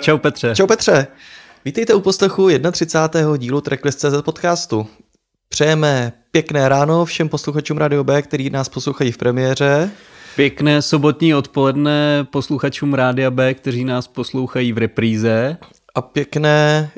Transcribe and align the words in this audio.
Čau 0.00 0.18
Petře. 0.18 0.54
Čau 0.54 0.66
Petře, 0.66 1.06
vítejte 1.64 1.94
u 1.94 2.00
poslechu 2.00 2.48
31. 2.72 3.36
dílu 3.36 3.60
Tracklist.cz 3.60 4.22
podcastu. 4.24 4.86
Přejeme 5.48 6.12
pěkné 6.30 6.68
ráno 6.68 7.04
všem 7.04 7.28
posluchačům 7.28 7.78
Radio 7.78 8.04
B, 8.04 8.22
který 8.22 8.50
nás 8.50 8.68
poslouchají 8.68 9.12
v 9.12 9.16
premiéře. 9.16 9.90
Pěkné 10.36 10.82
sobotní 10.82 11.34
odpoledne 11.34 12.26
posluchačům 12.30 12.94
Rádia 12.94 13.30
B, 13.30 13.54
kteří 13.54 13.84
nás 13.84 14.08
poslouchají 14.08 14.72
v 14.72 14.78
repríze. 14.78 15.56
A 15.94 16.02
pěkné 16.02 16.90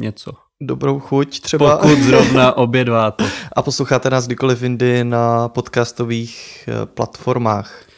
Něco. 0.00 0.32
dobrou 0.60 1.00
chuť 1.00 1.40
třeba. 1.40 1.76
Pokud 1.76 1.98
zrovna 2.02 2.56
obědváte. 2.56 3.30
A 3.52 3.62
posloucháte 3.62 4.10
nás 4.10 4.26
kdykoliv 4.26 4.62
jindy 4.62 5.04
na 5.04 5.48
podcastových 5.48 6.68
eh, 6.68 6.86
platformách. 6.86 7.89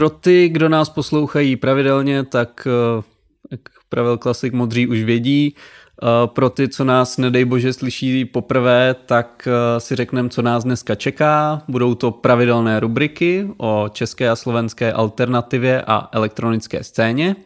Pro 0.00 0.10
ty, 0.10 0.48
kdo 0.48 0.68
nás 0.68 0.88
poslouchají 0.88 1.56
pravidelně, 1.56 2.24
tak 2.24 2.66
eh, 2.66 3.02
jak 3.50 3.60
pravil 3.88 4.18
klasik 4.18 4.52
modří 4.52 4.86
už 4.86 5.02
vědí. 5.02 5.54
Eh, 6.02 6.26
Pro 6.26 6.50
ty, 6.50 6.68
co 6.68 6.84
nás 6.84 7.18
nedej 7.18 7.44
bože 7.44 7.72
slyší 7.72 8.24
poprvé, 8.24 8.94
tak 9.06 9.48
eh, 9.48 9.80
si 9.80 9.96
řekneme, 9.96 10.28
co 10.28 10.42
nás 10.42 10.64
dneska 10.64 10.94
čeká. 10.94 11.62
Budou 11.68 11.94
to 11.94 12.10
pravidelné 12.10 12.80
rubriky 12.80 13.48
o 13.58 13.88
české 13.92 14.30
a 14.30 14.36
slovenské 14.36 14.92
alternativě 14.92 15.82
a 15.86 16.08
elektronické 16.12 16.84
scéně. 16.84 17.36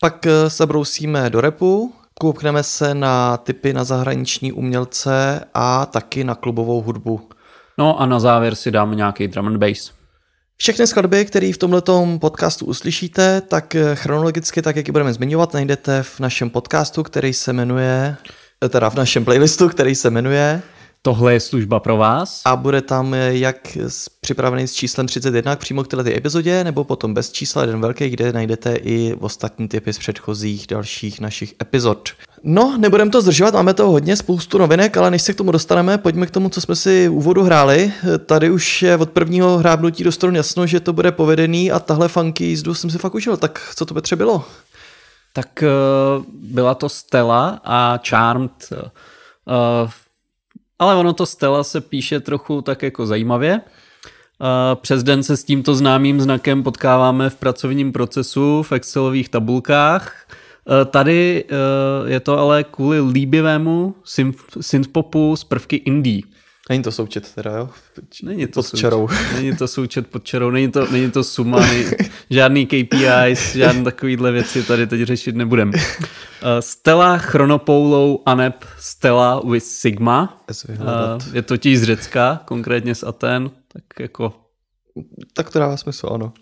Pak 0.00 0.26
se 0.48 0.66
brousíme 0.66 1.30
do 1.30 1.40
repu, 1.40 1.92
koukneme 2.20 2.62
se 2.62 2.94
na 2.94 3.36
typy 3.36 3.72
na 3.72 3.84
zahraniční 3.84 4.52
umělce 4.52 5.44
a 5.54 5.86
taky 5.86 6.24
na 6.24 6.34
klubovou 6.34 6.82
hudbu. 6.82 7.20
No 7.78 8.00
a 8.00 8.06
na 8.06 8.20
závěr 8.20 8.54
si 8.54 8.70
dáme 8.70 8.96
nějaký 8.96 9.28
drum 9.28 9.46
and 9.46 9.56
bass. 9.56 9.97
Všechny 10.62 10.86
skladby, 10.86 11.24
které 11.24 11.52
v 11.52 11.58
tomto 11.58 12.18
podcastu 12.20 12.66
uslyšíte, 12.66 13.40
tak 13.40 13.74
eh, 13.74 13.94
chronologicky, 13.94 14.62
tak 14.62 14.76
jak 14.76 14.88
ji 14.88 14.92
budeme 14.92 15.12
zmiňovat, 15.12 15.54
najdete 15.54 16.02
v 16.02 16.20
našem 16.20 16.50
podcastu, 16.50 17.02
který 17.02 17.32
se 17.32 17.52
jmenuje, 17.52 18.16
eh, 18.64 18.68
teda 18.68 18.90
v 18.90 18.94
našem 18.94 19.24
playlistu, 19.24 19.68
který 19.68 19.94
se 19.94 20.10
jmenuje 20.10 20.62
Tohle 21.02 21.32
je 21.32 21.40
služba 21.40 21.80
pro 21.80 21.96
vás. 21.96 22.42
a 22.44 22.56
bude 22.56 22.82
tam 22.82 23.14
eh, 23.14 23.36
jak 23.36 23.78
připravený 24.20 24.68
s 24.68 24.74
číslem 24.74 25.06
31 25.06 25.56
přímo 25.56 25.84
k 25.84 25.88
této 25.88 26.10
epizodě, 26.10 26.64
nebo 26.64 26.84
potom 26.84 27.14
bez 27.14 27.32
čísla 27.32 27.62
jeden 27.62 27.80
velký, 27.80 28.08
kde 28.10 28.32
najdete 28.32 28.74
i 28.74 29.14
ostatní 29.20 29.68
typy 29.68 29.92
z 29.92 29.98
předchozích 29.98 30.66
dalších 30.66 31.20
našich 31.20 31.54
epizod. 31.62 32.08
No, 32.42 32.78
nebudeme 32.78 33.10
to 33.10 33.22
zdržovat, 33.22 33.54
máme 33.54 33.74
toho 33.74 33.90
hodně, 33.90 34.16
spoustu 34.16 34.58
novinek, 34.58 34.96
ale 34.96 35.10
než 35.10 35.22
se 35.22 35.32
k 35.32 35.36
tomu 35.36 35.52
dostaneme, 35.52 35.98
pojďme 35.98 36.26
k 36.26 36.30
tomu, 36.30 36.48
co 36.48 36.60
jsme 36.60 36.76
si 36.76 37.08
úvodu 37.08 37.42
hráli. 37.42 37.92
Tady 38.26 38.50
už 38.50 38.82
je 38.82 38.96
od 38.96 39.10
prvního 39.10 39.58
hrábnutí 39.58 40.04
do 40.04 40.12
strany 40.12 40.36
jasno, 40.36 40.66
že 40.66 40.80
to 40.80 40.92
bude 40.92 41.12
povedený 41.12 41.72
a 41.72 41.78
tahle 41.78 42.08
funky 42.08 42.44
jízdu 42.44 42.74
jsem 42.74 42.90
si 42.90 42.98
fakt 42.98 43.14
užil. 43.14 43.36
Tak 43.36 43.72
co 43.76 43.86
to 43.86 43.94
Petře 43.94 44.16
bylo? 44.16 44.44
Tak 45.32 45.62
eh, 45.62 45.68
byla 46.32 46.74
to 46.74 46.88
Stella 46.88 47.60
a 47.64 47.98
Charmed. 48.08 48.52
eh, 48.72 48.90
eh, 49.48 49.90
ale 50.78 50.94
ono 50.94 51.12
to 51.12 51.26
Stella 51.26 51.64
se 51.64 51.80
píše 51.80 52.20
trochu 52.20 52.62
tak 52.62 52.82
jako 52.82 53.06
zajímavě. 53.06 53.60
Přes 54.74 55.02
den 55.02 55.22
se 55.22 55.36
s 55.36 55.44
tímto 55.44 55.74
známým 55.74 56.20
znakem 56.20 56.62
potkáváme 56.62 57.30
v 57.30 57.34
pracovním 57.34 57.92
procesu, 57.92 58.62
v 58.62 58.72
Excelových 58.72 59.28
tabulkách. 59.28 60.12
Eh, 60.70 60.84
Tady 60.84 61.44
eh, 61.48 62.10
je 62.12 62.20
to 62.20 62.38
ale 62.38 62.64
kvůli 62.64 63.00
líbivému 63.00 63.94
synth- 64.06 64.60
synthpopu 64.60 65.36
z 65.36 65.44
prvky 65.44 65.76
indie. 65.76 66.22
Není 66.70 66.82
to 66.82 66.92
součet 66.92 67.34
teda, 67.34 67.56
jo? 67.56 67.68
Není 68.22 68.46
to 68.46 68.52
Pod 68.52 68.62
součet- 68.66 68.80
čarou. 68.80 69.08
Není 69.34 69.56
to 69.56 69.68
součet 69.68 70.06
pod 70.06 70.24
čarou, 70.24 70.50
není 70.50 70.70
to, 70.70 70.86
není 70.90 71.10
to 71.10 71.24
suma, 71.24 71.60
není, 71.60 71.84
žádný 72.30 72.66
KPIs, 72.66 73.54
žádné 73.56 73.84
takovýhle 73.84 74.32
věci 74.32 74.62
tady 74.62 74.86
teď 74.86 75.02
řešit 75.02 75.36
nebudem. 75.36 75.68
Uh, 75.70 75.74
Stella 76.60 77.18
Chronopoulou 77.18 78.22
Anep 78.26 78.64
Stella 78.78 79.40
with 79.50 79.64
Sigma. 79.64 80.42
Uh, 80.68 80.76
je 81.32 81.42
totiž 81.42 81.78
z 81.78 81.82
Řecka, 81.82 82.40
konkrétně 82.44 82.94
z 82.94 83.02
Aten, 83.02 83.50
tak 83.72 83.82
jako 84.00 84.32
Tak 85.32 85.50
to 85.50 85.58
dává 85.58 85.76
smysl, 85.76 86.08
ano. 86.12 86.32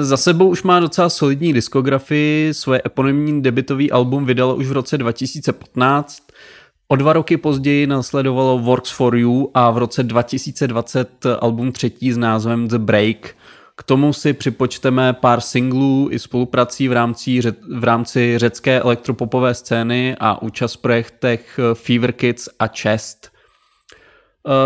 Za 0.00 0.16
sebou 0.16 0.48
už 0.48 0.62
má 0.62 0.80
docela 0.80 1.08
solidní 1.08 1.52
diskografii, 1.52 2.54
svoje 2.54 2.82
eponymní 2.84 3.42
debitový 3.42 3.92
album 3.92 4.24
vydalo 4.24 4.56
už 4.56 4.66
v 4.66 4.72
roce 4.72 4.98
2015. 4.98 6.22
O 6.88 6.96
dva 6.96 7.12
roky 7.12 7.36
později 7.36 7.86
nasledovalo 7.86 8.58
Works 8.58 8.90
for 8.90 9.16
You 9.16 9.50
a 9.54 9.70
v 9.70 9.78
roce 9.78 10.02
2020 10.02 11.26
album 11.40 11.72
třetí 11.72 12.12
s 12.12 12.18
názvem 12.18 12.68
The 12.68 12.78
Break. 12.78 13.34
K 13.76 13.82
tomu 13.82 14.12
si 14.12 14.32
připočteme 14.32 15.12
pár 15.12 15.40
singlů 15.40 16.08
i 16.10 16.18
spoluprací 16.18 16.88
v 16.88 16.92
rámci, 16.92 17.40
v 17.74 17.84
rámci 17.84 18.38
řecké 18.38 18.80
elektropopové 18.80 19.54
scény 19.54 20.16
a 20.20 20.42
účast 20.42 20.74
v 20.74 20.80
projektech 20.80 21.60
Fever 21.74 22.12
Kids 22.12 22.48
a 22.58 22.66
Chest– 22.66 23.27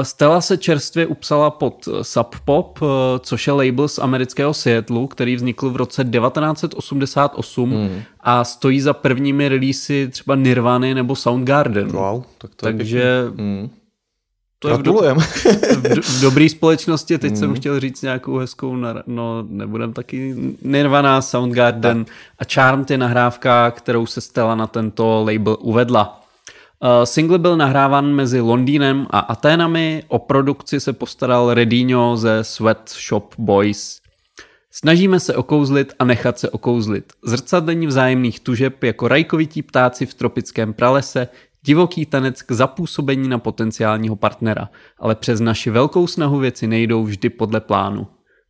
Stella 0.02 0.40
se 0.40 0.56
čerstvě 0.56 1.06
upsala 1.06 1.50
pod 1.50 1.88
Sub 2.02 2.37
Pop, 2.44 2.79
eh, 2.82 2.87
což 3.19 3.46
je 3.46 3.52
label 3.52 3.88
z 3.88 3.99
amerického 3.99 4.55
Seattleu, 4.55 5.06
který 5.06 5.37
vznikl 5.37 5.70
v 5.70 5.76
roce 5.76 6.05
1988 6.05 7.70
hmm. 7.70 8.02
a 8.20 8.44
stojí 8.44 8.81
za 8.81 8.93
prvními 8.93 9.49
releasy 9.49 10.08
třeba 10.08 10.37
Nirvany 10.37 10.94
nebo 10.94 11.17
Soundgarden. 11.17 11.88
Wow, 11.88 12.23
tak 12.38 12.55
to 12.55 12.67
Takže 12.67 13.25
hmm. 13.37 13.70
to 14.58 14.69
je 14.69 14.76
v, 14.76 14.82
do, 14.82 14.93
v, 14.93 15.82
do, 15.94 16.02
v 16.02 16.20
dobré 16.20 16.49
společnosti. 16.49 17.19
Teď 17.19 17.31
hmm. 17.31 17.38
jsem 17.38 17.55
chtěl 17.55 17.81
říct 17.81 18.02
nějakou 18.02 18.37
hezkou, 18.37 18.76
no 19.06 19.44
nebudem 19.49 19.93
taky 19.93 20.34
Nirvana, 20.62 21.23
Soundgarden 21.23 22.05
tak. 22.05 22.14
a 22.38 22.44
Charmed 22.55 22.90
je 22.90 22.99
nahrávka, 22.99 23.70
kterou 23.70 24.06
se 24.06 24.20
Stella 24.20 24.55
na 24.55 24.67
tento 24.67 25.25
label 25.26 25.56
uvedla. 25.61 26.21
Uh, 26.82 27.05
single 27.05 27.38
byl 27.38 27.56
nahráván 27.56 28.12
mezi 28.12 28.40
Londýnem 28.40 29.06
a 29.11 29.19
Aténami, 29.19 30.02
o 30.08 30.19
produkci 30.19 30.81
se 30.81 30.93
postaral 30.93 31.55
Redino 31.55 32.17
ze 32.17 32.44
Sweatshop 32.44 33.34
Boys. 33.38 34.00
Snažíme 34.70 35.20
se 35.20 35.37
okouzlit 35.37 35.93
a 35.99 36.05
nechat 36.05 36.38
se 36.38 36.50
okouzlit. 36.50 37.12
Zrcadlení 37.25 37.87
vzájemných 37.87 38.40
tužeb 38.40 38.84
jako 38.84 39.08
rajkovití 39.08 39.62
ptáci 39.62 40.06
v 40.06 40.14
tropickém 40.14 40.73
pralese, 40.73 41.29
divoký 41.62 42.06
tanec 42.06 42.43
k 42.43 42.52
zapůsobení 42.52 43.29
na 43.29 43.38
potenciálního 43.38 44.17
partnera, 44.17 44.69
ale 44.99 45.14
přes 45.14 45.40
naši 45.40 45.70
velkou 45.70 46.06
snahu 46.06 46.38
věci 46.38 46.67
nejdou 46.67 47.05
vždy 47.05 47.31
podle 47.31 47.61
plánu. 47.61 48.06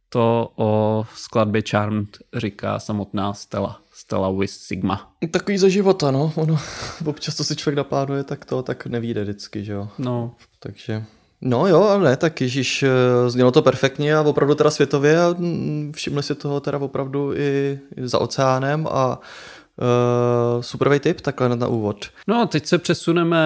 To 0.08 0.52
o 0.56 1.04
skladbě 1.14 1.62
Charmed 1.70 2.18
říká 2.36 2.78
samotná 2.78 3.34
Stella. 3.34 3.81
Stella 4.02 4.30
with 4.30 4.50
Sigma. 4.50 5.12
Takový 5.30 5.58
za 5.58 5.68
života, 5.68 6.10
no. 6.10 6.32
Ono, 6.36 6.58
občas 7.04 7.34
to 7.34 7.44
si 7.44 7.56
člověk 7.56 7.76
naplánuje, 7.76 8.24
tak 8.24 8.44
to 8.44 8.62
tak 8.62 8.86
nevíde 8.86 9.22
vždycky, 9.22 9.64
že 9.64 9.72
jo. 9.72 9.88
No. 9.98 10.34
Takže... 10.60 11.04
No 11.40 11.66
jo, 11.66 11.82
ale 11.82 12.10
ne, 12.10 12.16
tak 12.16 12.40
Ježíš, 12.40 12.82
eh, 12.82 13.30
znělo 13.30 13.50
to 13.50 13.62
perfektně 13.62 14.16
a 14.16 14.20
opravdu 14.20 14.54
teda 14.54 14.70
světově 14.70 15.20
a 15.20 15.34
mm, 15.38 15.92
všimli 15.96 16.22
si 16.22 16.34
toho 16.34 16.60
teda 16.60 16.78
opravdu 16.78 17.34
i 17.34 17.80
za 17.96 18.18
oceánem 18.18 18.86
a 18.90 19.20
Uh, 19.82 20.62
superový 20.62 21.00
tip, 21.00 21.20
takhle 21.20 21.56
na, 21.56 21.66
úvod. 21.66 22.06
No 22.28 22.40
a 22.40 22.46
teď 22.46 22.66
se 22.66 22.78
přesuneme 22.78 23.38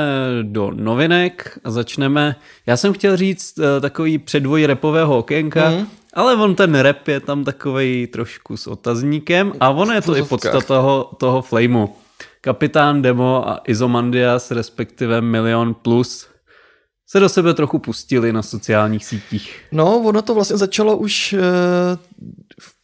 do 0.42 0.70
novinek 0.74 1.58
a 1.64 1.70
začneme, 1.70 2.36
já 2.66 2.76
jsem 2.76 2.92
chtěl 2.92 3.16
říct 3.16 3.58
uh, 3.58 3.64
takový 3.80 4.18
předvoj 4.18 4.66
repového 4.66 5.18
okénka, 5.18 5.70
mm. 5.70 5.86
Ale 6.14 6.36
on 6.36 6.54
ten 6.54 6.74
rap 6.74 7.08
je 7.08 7.20
tam 7.20 7.44
takový 7.44 8.06
trošku 8.06 8.56
s 8.56 8.66
otazníkem 8.66 9.52
a 9.60 9.70
on 9.70 9.92
je 9.92 10.02
to 10.02 10.16
i 10.16 10.22
podstata 10.22 10.60
toho, 10.60 11.10
toho 11.18 11.42
flameu. 11.42 11.88
Kapitán 12.40 13.02
Demo 13.02 13.48
a 13.48 13.60
Izomandias, 13.66 14.50
respektive 14.50 15.20
Milion 15.20 15.74
Plus, 15.74 16.26
se 17.06 17.20
do 17.20 17.28
sebe 17.28 17.54
trochu 17.54 17.78
pustili 17.78 18.32
na 18.32 18.42
sociálních 18.42 19.04
sítích. 19.04 19.60
No, 19.72 19.98
ono 19.98 20.22
to 20.22 20.34
vlastně 20.34 20.56
začalo 20.56 20.96
už 20.96 21.34
v 21.38 21.98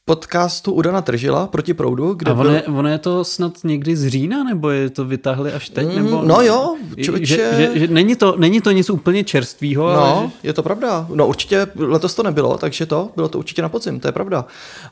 podcastu 0.04 0.72
Udana 0.72 1.02
Tržila 1.02 1.46
proti 1.46 1.74
proudu. 1.74 2.14
Kde 2.14 2.30
a 2.30 2.34
ono, 2.34 2.42
byl... 2.42 2.52
je, 2.52 2.62
ono 2.62 2.88
je 2.88 2.98
to 2.98 3.24
snad 3.24 3.52
někdy 3.64 3.96
z 3.96 4.08
října, 4.08 4.44
nebo 4.44 4.70
je 4.70 4.90
to 4.90 5.04
vytáhli 5.04 5.52
až 5.52 5.68
teď? 5.68 5.88
Mm, 5.88 6.04
nebo... 6.04 6.22
No 6.22 6.42
jo, 6.42 6.76
člověče... 7.02 7.26
že, 7.26 7.52
že, 7.56 7.78
že 7.78 7.86
není, 7.88 8.16
to, 8.16 8.34
není 8.36 8.60
to 8.60 8.70
nic 8.70 8.90
úplně 8.90 9.24
čerstvého. 9.24 9.92
No, 9.92 10.00
ale 10.00 10.26
že... 10.26 10.32
je 10.42 10.52
to 10.52 10.62
pravda. 10.62 11.06
No 11.14 11.26
určitě 11.26 11.66
letos 11.74 12.14
to 12.14 12.22
nebylo, 12.22 12.58
takže 12.58 12.86
to, 12.86 13.10
bylo 13.16 13.28
to 13.28 13.38
určitě 13.38 13.62
na 13.62 13.68
podzim, 13.68 14.00
to 14.00 14.08
je 14.08 14.12
pravda. 14.12 14.44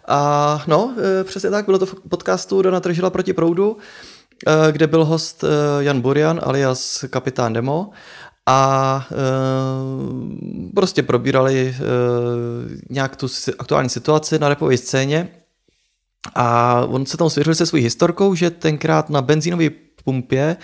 A 0.09 0.63
no, 0.67 0.95
e, 1.21 1.25
přesně 1.25 1.51
tak, 1.51 1.65
bylo 1.65 1.79
to 1.79 1.87
v 1.87 1.95
podcastu 2.09 2.57
Udana 2.57 2.81
Tržila 2.81 3.11
proti 3.11 3.33
proudu, 3.33 3.77
e, 4.47 4.73
kde 4.73 4.87
byl 4.87 5.05
host 5.05 5.45
e, 5.45 5.49
Jan 5.85 6.01
Burian 6.01 6.41
alias 6.43 7.05
Kapitán 7.11 7.53
Demo 7.53 7.91
a 8.47 9.07
e, 9.13 9.15
prostě 10.75 11.03
probírali 11.03 11.69
e, 11.69 11.75
nějak 12.91 13.17
tu 13.17 13.27
aktuální 13.59 13.89
situaci 13.89 14.39
na 14.39 14.49
repové 14.49 14.77
scéně 14.77 15.29
a 16.35 16.81
on 16.89 17.07
se 17.07 17.17
tam 17.17 17.31
svěřil 17.31 17.55
se 17.55 17.67
svou 17.67 17.79
historkou, 17.79 18.35
že 18.35 18.51
tenkrát 18.51 19.11
na 19.11 19.23
benzínové 19.23 19.71
pumpě 20.05 20.43
e, 20.43 20.57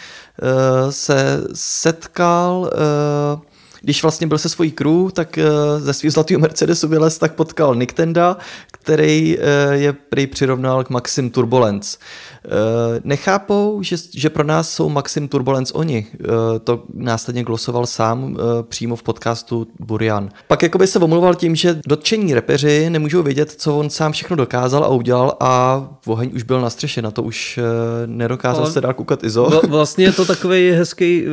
se 0.93 1.45
setkal 1.55 2.71
e, 2.73 3.57
když 3.83 4.03
vlastně 4.03 4.27
byl 4.27 4.39
se 4.39 4.49
svojí 4.49 4.71
crew, 4.71 5.11
tak 5.13 5.39
ze 5.79 5.93
svých 5.95 6.13
zlatého 6.13 6.41
Mercedesu 6.41 6.89
vylez, 6.89 7.19
tak 7.19 7.35
potkal 7.35 7.75
Nick 7.75 7.93
Tenda, 7.93 8.37
který 8.73 9.39
je 9.71 9.93
prý 9.93 10.27
přirovnal 10.27 10.85
k 10.85 10.91
Maxim 10.91 11.31
Turbulence. 11.31 11.99
Eh, 12.47 13.01
nechápou, 13.05 13.83
že, 13.83 13.97
že 14.15 14.31
pro 14.31 14.45
nás 14.45 14.71
jsou 14.71 14.89
Maxim 14.89 15.29
Turbulence 15.29 15.73
oni. 15.73 16.07
Eh, 16.15 16.27
to 16.65 16.83
následně 16.95 17.45
glosoval 17.45 17.87
sám 17.87 18.37
eh, 18.39 18.63
přímo 18.63 18.97
v 18.97 19.03
podcastu 19.03 19.67
Burian. 19.81 20.29
Pak 20.49 20.63
jakoby 20.63 20.87
se 20.87 20.99
omluval 20.99 21.35
tím, 21.35 21.57
že 21.57 21.81
dotčení 21.87 22.35
repeři 22.35 22.91
nemůžou 22.91 23.23
vědět, 23.23 23.51
co 23.51 23.77
on 23.77 23.91
sám 23.91 24.13
všechno 24.13 24.37
dokázal 24.37 24.85
a 24.85 24.89
udělal 24.89 25.37
a 25.41 25.85
oheň 26.07 26.31
už 26.35 26.43
byl 26.43 26.61
na 26.61 26.71
střeše, 26.71 27.03
na 27.03 27.11
to 27.11 27.23
už 27.23 27.61
nedokázal 28.07 28.63
Ale 28.63 28.73
se 28.73 28.81
dál 28.81 28.95
koukat 28.95 29.25
Izo. 29.25 29.61
Vlastně 29.69 30.05
je 30.05 30.13
to 30.13 30.25
takový 30.25 30.71
hezký, 30.71 31.25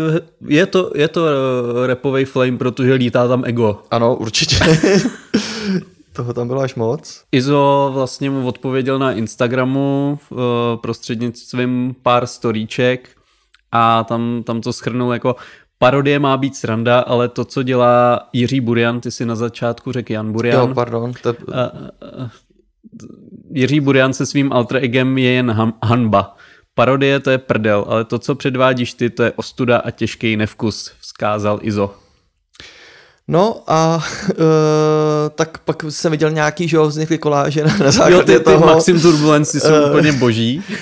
je 0.48 0.65
to, 0.65 0.92
je 0.95 1.07
to 1.07 1.25
repový 1.88 2.25
flame, 2.25 2.57
protože 2.57 2.94
lítá 2.94 3.27
tam 3.27 3.44
ego. 3.45 3.81
Ano, 3.92 4.15
určitě. 4.15 4.56
Toho 6.13 6.33
tam 6.33 6.48
bylo 6.48 6.62
až 6.62 6.75
moc. 6.75 7.24
Izo 7.31 7.92
vlastně 7.94 8.30
mu 8.30 8.48
odpověděl 8.48 9.00
na 9.00 9.12
Instagramu 9.12 10.19
uh, 10.30 10.39
prostřednictvím 10.81 11.95
pár 12.01 12.27
storíček 12.27 13.10
a 13.71 14.04
tam, 14.04 14.44
tam 14.44 14.62
to 14.62 14.74
schrnul 14.74 15.13
jako 15.13 15.36
parodie 15.77 16.19
má 16.19 16.38
být 16.38 16.56
sranda, 16.56 17.00
ale 17.00 17.30
to, 17.30 17.45
co 17.45 17.63
dělá 17.63 18.30
Jiří 18.33 18.60
Burian, 18.60 19.00
ty 19.00 19.12
si 19.12 19.25
na 19.25 19.36
začátku 19.36 19.92
řekl 19.92 20.12
Jan 20.12 20.31
Burian. 20.31 20.68
Jo, 20.68 20.74
pardon. 20.75 21.13
To... 21.24 21.30
Uh, 21.30 21.56
uh, 22.19 22.30
Jiří 23.51 23.80
Burian 23.80 24.13
se 24.13 24.25
svým 24.25 24.54
alter 24.54 24.77
egem 24.83 25.18
je 25.18 25.31
jen 25.31 25.51
han- 25.51 25.74
hanba. 25.83 26.36
Parodie 26.75 27.19
to 27.19 27.30
je 27.30 27.38
prdel, 27.38 27.86
ale 27.88 28.06
to, 28.06 28.19
co 28.19 28.36
předvádíš 28.36 28.93
ty, 28.93 29.10
to 29.10 29.24
je 29.24 29.32
ostuda 29.32 29.77
a 29.77 29.91
těžký 29.91 30.38
nevkus, 30.38 30.91
vzkázal 31.00 31.60
Izo. 31.62 31.96
No 33.27 33.63
a 33.68 34.03
uh, 34.30 34.36
tak 35.36 35.58
pak 35.58 35.84
jsem 35.89 36.12
viděl 36.12 36.32
nějaký, 36.32 36.68
že 36.68 36.77
jo, 36.77 36.88
vznikly 36.88 37.18
koláže 37.18 37.63
na, 37.63 37.77
na 37.77 37.92
základě 37.92 38.15
jo, 38.15 38.22
ty, 38.22 38.38
ty 38.38 38.44
toho. 38.44 38.65
Maxim 38.65 39.01
Turbulence 39.01 39.60
jsou 39.60 39.84
uh, 39.84 39.89
úplně 39.89 40.12
boží. 40.12 40.63
Uh, 40.68 40.74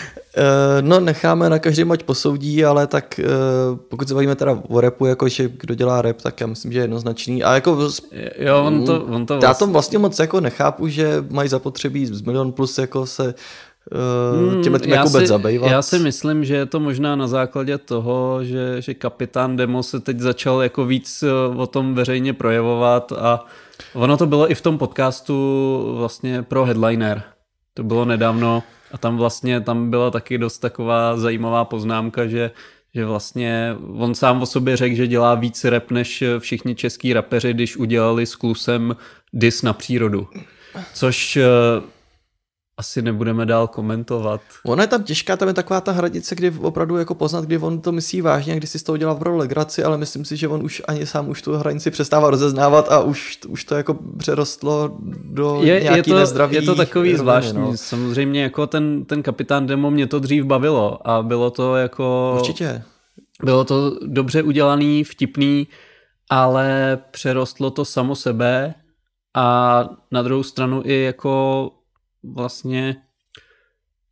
no 0.81 0.99
necháme 0.99 1.49
na 1.49 1.59
každém, 1.59 1.91
ať 1.91 2.03
posoudí, 2.03 2.65
ale 2.65 2.87
tak 2.87 3.19
uh, 3.23 3.77
pokud 3.89 4.07
se 4.07 4.13
bavíme 4.13 4.35
teda 4.35 4.61
o 4.67 4.81
repu, 4.81 5.05
jako 5.05 5.27
že 5.27 5.49
kdo 5.57 5.75
dělá 5.75 6.01
rap, 6.01 6.21
tak 6.21 6.41
já 6.41 6.47
myslím, 6.47 6.71
že 6.71 6.79
je 6.79 6.83
jednoznačný. 6.83 7.43
A 7.43 7.53
jako 7.53 7.89
jo, 8.37 8.63
on 8.65 8.85
to, 8.85 9.05
on 9.05 9.25
to 9.25 9.33
já 9.33 9.39
vlastně... 9.39 9.67
to 9.67 9.71
vlastně 9.71 9.97
moc 9.97 10.19
jako 10.19 10.39
nechápu, 10.39 10.87
že 10.87 11.23
mají 11.29 11.49
zapotřebí 11.49 12.05
z 12.05 12.21
milion 12.21 12.51
plus 12.51 12.77
jako 12.77 13.05
se 13.05 13.33
uh, 14.55 14.61
tímhle 14.61 14.79
tím 14.79 14.91
jako 14.91 15.09
si, 15.09 15.27
zabývat. 15.27 15.71
Já 15.71 15.81
si 15.81 15.99
myslím, 15.99 16.45
že 16.45 16.55
je 16.55 16.65
to 16.65 16.79
možná 16.79 17.15
na 17.15 17.27
základě 17.27 17.77
toho, 17.77 18.39
že, 18.43 18.81
že 18.81 18.93
kapitán 18.93 19.55
Demo 19.55 19.83
se 19.83 19.99
teď 19.99 20.19
začal 20.19 20.61
jako 20.61 20.85
víc 20.85 21.23
eh, 21.23 21.57
o 21.57 21.67
tom 21.67 21.95
veřejně 21.95 22.33
projevovat 22.33 23.11
a 23.11 23.45
ono 23.93 24.17
to 24.17 24.25
bylo 24.25 24.51
i 24.51 24.55
v 24.55 24.61
tom 24.61 24.77
podcastu 24.77 25.95
vlastně 25.97 26.43
pro 26.43 26.65
Headliner. 26.65 27.23
To 27.73 27.83
bylo 27.83 28.05
nedávno 28.05 28.63
a 28.91 28.97
tam 28.97 29.17
vlastně 29.17 29.61
tam 29.61 29.89
byla 29.89 30.11
taky 30.11 30.37
dost 30.37 30.59
taková 30.59 31.17
zajímavá 31.17 31.65
poznámka, 31.65 32.27
že 32.27 32.51
že 32.95 33.05
vlastně 33.05 33.75
on 33.97 34.15
sám 34.15 34.41
o 34.41 34.45
sobě 34.45 34.77
řekl, 34.77 34.95
že 34.95 35.07
dělá 35.07 35.35
víc 35.35 35.63
rap 35.63 35.91
než 35.91 36.23
všichni 36.39 36.75
český 36.75 37.13
rapeři, 37.13 37.53
když 37.53 37.77
udělali 37.77 38.25
s 38.25 38.35
Klusem 38.35 38.95
dis 39.33 39.61
na 39.61 39.73
přírodu. 39.73 40.27
Což 40.93 41.37
eh, 41.37 41.43
asi 42.81 43.01
nebudeme 43.01 43.45
dál 43.45 43.67
komentovat. 43.67 44.41
Ona 44.65 44.83
je 44.83 44.87
tam 44.87 45.03
těžká, 45.03 45.37
tam 45.37 45.47
je 45.47 45.53
taková 45.53 45.81
ta 45.81 45.91
hranice, 45.91 46.35
kdy 46.35 46.53
opravdu 46.61 46.97
jako 46.97 47.15
poznat, 47.15 47.45
kdy 47.45 47.57
on 47.57 47.81
to 47.81 47.91
myslí 47.91 48.21
vážně, 48.21 48.55
kdy 48.55 48.67
si 48.67 48.79
z 48.79 48.83
toho 48.83 48.97
dělá 48.97 49.15
pro 49.15 49.37
legraci, 49.37 49.83
ale 49.83 49.97
myslím 49.97 50.25
si, 50.25 50.37
že 50.37 50.47
on 50.47 50.63
už 50.63 50.81
ani 50.87 51.05
sám 51.05 51.29
už 51.29 51.41
tu 51.41 51.53
hranici 51.53 51.91
přestává 51.91 52.29
rozeznávat 52.29 52.91
a 52.91 52.99
už, 52.99 53.39
už 53.47 53.63
to 53.63 53.75
jako 53.75 53.97
přerostlo 54.17 54.97
do 55.23 55.59
je, 55.63 55.83
nějaký 55.83 55.97
je 55.97 56.03
to, 56.03 56.19
nezdravý 56.19 56.55
Je 56.55 56.61
to 56.61 56.75
takový 56.75 57.09
roviny, 57.09 57.17
zvláštní. 57.17 57.61
No. 57.61 57.77
Samozřejmě 57.77 58.43
jako 58.43 58.67
ten, 58.67 59.05
ten 59.05 59.23
kapitán 59.23 59.67
Demo 59.67 59.91
mě 59.91 60.07
to 60.07 60.19
dřív 60.19 60.43
bavilo 60.43 61.07
a 61.07 61.23
bylo 61.23 61.51
to 61.51 61.75
jako... 61.75 62.33
Určitě. 62.39 62.83
Bylo 63.43 63.63
to 63.63 63.97
dobře 64.05 64.43
udělaný, 64.43 65.03
vtipný, 65.03 65.67
ale 66.29 66.97
přerostlo 67.11 67.71
to 67.71 67.85
samo 67.85 68.15
sebe 68.15 68.73
a 69.35 69.89
na 70.11 70.21
druhou 70.21 70.43
stranu 70.43 70.81
i 70.85 71.01
jako 71.01 71.71
vlastně 72.23 73.03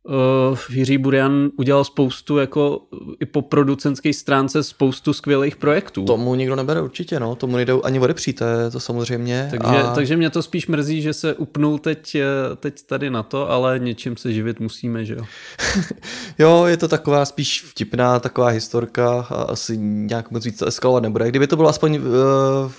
uh, 0.04 0.58
Jiří 0.70 0.98
Burian 0.98 1.50
udělal 1.56 1.84
spoustu 1.84 2.38
jako 2.38 2.82
i 3.20 3.26
po 3.26 3.42
producentské 3.42 4.12
stránce 4.12 4.62
spoustu 4.62 5.12
skvělých 5.12 5.56
projektů. 5.56 6.04
Tomu 6.04 6.34
nikdo 6.34 6.56
nebere 6.56 6.80
určitě, 6.80 7.20
no. 7.20 7.34
Tomu 7.34 7.56
nejdou 7.56 7.84
ani 7.84 8.00
odepřít, 8.00 8.42
to 8.72 8.80
samozřejmě. 8.80 9.48
Takže, 9.50 9.82
a... 9.82 9.94
takže 9.94 10.16
mě 10.16 10.30
to 10.30 10.42
spíš 10.42 10.66
mrzí, 10.66 11.02
že 11.02 11.12
se 11.12 11.34
upnul 11.34 11.78
teď, 11.78 12.14
eh, 12.14 12.24
teď 12.56 12.82
tady 12.82 13.10
na 13.10 13.22
to, 13.22 13.50
ale 13.50 13.78
něčím 13.78 14.16
se 14.16 14.32
živit 14.32 14.60
musíme, 14.60 15.04
že 15.04 15.14
jo. 15.14 15.24
Jo, 16.38 16.64
je 16.66 16.76
to 16.76 16.88
taková 16.88 17.24
spíš 17.24 17.62
vtipná 17.62 18.20
taková 18.20 18.48
historka 18.48 19.26
a 19.30 19.42
asi 19.42 19.78
nějak 19.78 20.30
moc 20.30 20.44
víc 20.44 20.58
to 20.58 20.66
eskalovat 20.66 21.02
nebude. 21.02 21.28
Kdyby 21.28 21.46
to 21.46 21.56
bylo 21.56 21.68
aspoň 21.68 21.98
uh, 21.98 22.04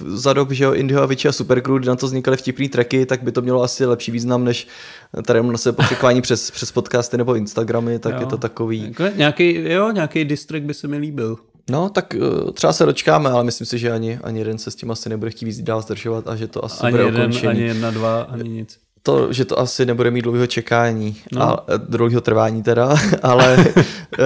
za 0.07 0.33
dob, 0.33 0.51
že 0.51 0.63
jo, 0.63 0.73
Indio, 0.73 1.01
Avicii 1.01 1.29
a 1.29 1.31
Supercrew, 1.31 1.79
kdy 1.79 1.87
na 1.87 1.95
to 1.95 2.05
vznikaly 2.05 2.37
vtipný 2.37 2.69
tracky, 2.69 3.05
tak 3.05 3.23
by 3.23 3.31
to 3.31 3.41
mělo 3.41 3.63
asi 3.63 3.85
lepší 3.85 4.11
význam, 4.11 4.43
než 4.43 4.67
tady 5.25 5.43
na 5.43 5.57
sebe 5.57 5.75
pokřikování 5.75 6.21
přes, 6.31 6.51
přes 6.51 6.71
podcasty 7.11 7.17
nebo 7.17 7.35
Instagramy, 7.35 7.99
tak 7.99 8.13
Jo. 8.13 8.19
je 8.19 8.25
to 8.25 8.37
takový... 8.37 8.81
Jako 8.83 9.03
nějaký, 9.17 9.63
jo, 9.71 9.91
nějaký 9.91 10.25
district 10.25 10.63
by 10.65 10.73
se 10.73 10.87
mi 10.87 10.97
líbil. 10.97 11.37
No, 11.69 11.89
tak 11.89 12.13
uh, 12.45 12.51
třeba 12.51 12.73
se 12.73 12.85
dočkáme, 12.85 13.29
ale 13.29 13.43
myslím 13.43 13.67
si, 13.67 13.77
že 13.79 13.91
ani, 13.91 14.19
ani 14.23 14.39
jeden 14.39 14.57
se 14.57 14.71
s 14.71 14.75
tím 14.75 14.91
asi 14.91 15.09
nebude 15.09 15.31
chtít 15.31 15.45
víc 15.45 15.61
dál 15.61 15.81
zdržovat 15.81 16.27
a 16.27 16.35
že 16.35 16.47
to 16.47 16.65
asi 16.65 16.81
Ani 16.83 16.91
bude 16.91 17.03
jeden, 17.03 17.21
ukončený. 17.21 17.47
ani 17.49 17.61
jedna, 17.61 17.91
dva, 17.91 18.21
ani 18.21 18.49
nic. 18.49 18.77
To, 19.03 19.33
že 19.33 19.45
to 19.45 19.59
asi 19.59 19.85
nebude 19.85 20.11
mít 20.11 20.21
dlouhého 20.21 20.47
čekání, 20.47 21.15
No. 21.31 21.41
a, 21.41 21.65
dlouhého 21.77 22.21
trvání 22.21 22.63
teda, 22.63 22.95
ale 23.23 23.57
uh, 23.57 24.25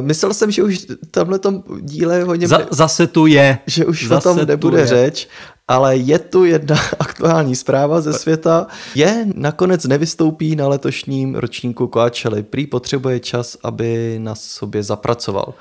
myslel 0.00 0.34
jsem, 0.34 0.50
že 0.50 0.62
už 0.62 0.78
v 0.78 1.10
tomhle 1.10 1.38
díle 1.80 2.24
o 2.24 2.34
něm, 2.34 2.48
Za, 2.48 2.66
zase 2.70 3.06
tu 3.06 3.26
je. 3.26 3.58
že 3.66 3.86
už 3.86 4.04
o 4.04 4.08
zase 4.08 4.28
tom 4.28 4.38
tu 4.38 4.46
nebude 4.46 4.86
řeč, 4.86 5.28
ale 5.68 5.96
je 5.96 6.18
tu 6.18 6.44
jedna 6.44 6.76
aktuální 6.98 7.56
zpráva 7.56 8.00
ze 8.00 8.12
světa. 8.12 8.66
Je 8.94 9.26
nakonec 9.34 9.84
nevystoupí 9.84 10.56
na 10.56 10.68
letošním 10.68 11.34
ročníku 11.34 11.90
Coachella. 11.94 12.36
Prý 12.50 12.66
potřebuje 12.66 13.20
čas, 13.20 13.56
aby 13.62 14.16
na 14.22 14.34
sobě 14.34 14.82
zapracoval. 14.82 15.54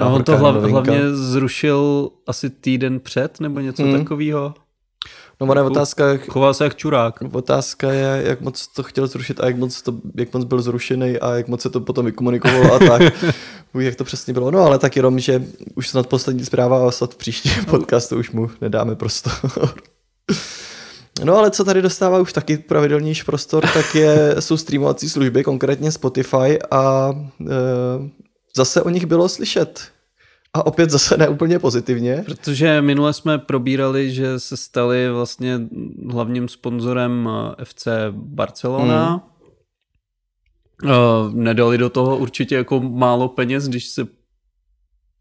No, 0.00 0.14
on 0.14 0.24
to 0.24 0.36
hlav, 0.36 0.54
novinka. 0.54 0.80
hlavně 0.80 1.00
zrušil 1.16 2.10
asi 2.26 2.50
týden 2.50 3.00
před, 3.00 3.40
nebo 3.40 3.60
něco 3.60 3.82
Hmm. 3.82 3.98
takového. 3.98 4.54
No, 5.44 5.50
ona 5.50 5.60
je 5.60 5.66
otázka, 5.66 6.08
jak, 6.08 6.28
Choval 6.28 6.54
se 6.54 6.64
jak 6.64 6.76
čurák. 6.76 7.18
Otázka 7.32 7.92
je, 7.92 8.22
jak 8.26 8.40
moc 8.40 8.66
to 8.66 8.82
chtěl 8.82 9.06
zrušit 9.06 9.40
a 9.40 9.46
jak 9.46 9.56
moc, 9.56 9.82
to, 9.82 9.94
jak 10.14 10.34
moc 10.34 10.44
byl 10.44 10.62
zrušený 10.62 11.18
a 11.18 11.34
jak 11.34 11.48
moc 11.48 11.62
se 11.62 11.70
to 11.70 11.80
potom 11.80 12.04
vykomunikovalo 12.04 12.74
a 12.74 12.78
tak. 12.78 13.02
Uj, 13.74 13.84
jak 13.84 13.94
to 13.94 14.04
přesně 14.04 14.32
bylo. 14.32 14.50
No 14.50 14.58
ale 14.60 14.78
tak 14.78 14.96
jenom, 14.96 15.18
že 15.18 15.44
už 15.74 15.88
snad 15.88 16.06
poslední 16.06 16.44
zpráva 16.44 16.88
a 16.88 16.90
snad 16.90 17.14
v 17.14 17.16
příštím 17.16 17.64
podcastu 17.64 18.16
už 18.16 18.30
mu 18.30 18.50
nedáme 18.60 18.94
prostor. 18.96 19.32
No 21.24 21.36
ale 21.36 21.50
co 21.50 21.64
tady 21.64 21.82
dostává 21.82 22.18
už 22.18 22.32
taky 22.32 22.58
pravidelnější 22.58 23.24
prostor, 23.24 23.66
tak 23.74 23.94
je, 23.94 24.36
jsou 24.40 24.56
streamovací 24.56 25.08
služby, 25.08 25.44
konkrétně 25.44 25.92
Spotify 25.92 26.58
a 26.70 27.12
e, 27.40 27.54
zase 28.56 28.82
o 28.82 28.90
nich 28.90 29.06
bylo 29.06 29.28
slyšet. 29.28 29.93
A 30.54 30.66
opět 30.66 30.90
zase 30.90 31.16
ne 31.16 31.28
úplně 31.28 31.58
pozitivně. 31.58 32.22
Protože 32.26 32.82
minule 32.82 33.12
jsme 33.12 33.38
probírali, 33.38 34.10
že 34.10 34.40
se 34.40 34.56
stali 34.56 35.10
vlastně 35.10 35.60
hlavním 36.10 36.48
sponzorem 36.48 37.28
eh, 37.58 37.64
FC 37.64 37.88
Barcelona. 38.10 39.28
Uh, 40.84 40.90
nedali 41.34 41.78
do 41.78 41.90
toho 41.90 42.16
určitě 42.16 42.54
jako 42.54 42.80
málo 42.80 43.28
peněz, 43.28 43.68
když 43.68 43.88
se 43.88 44.06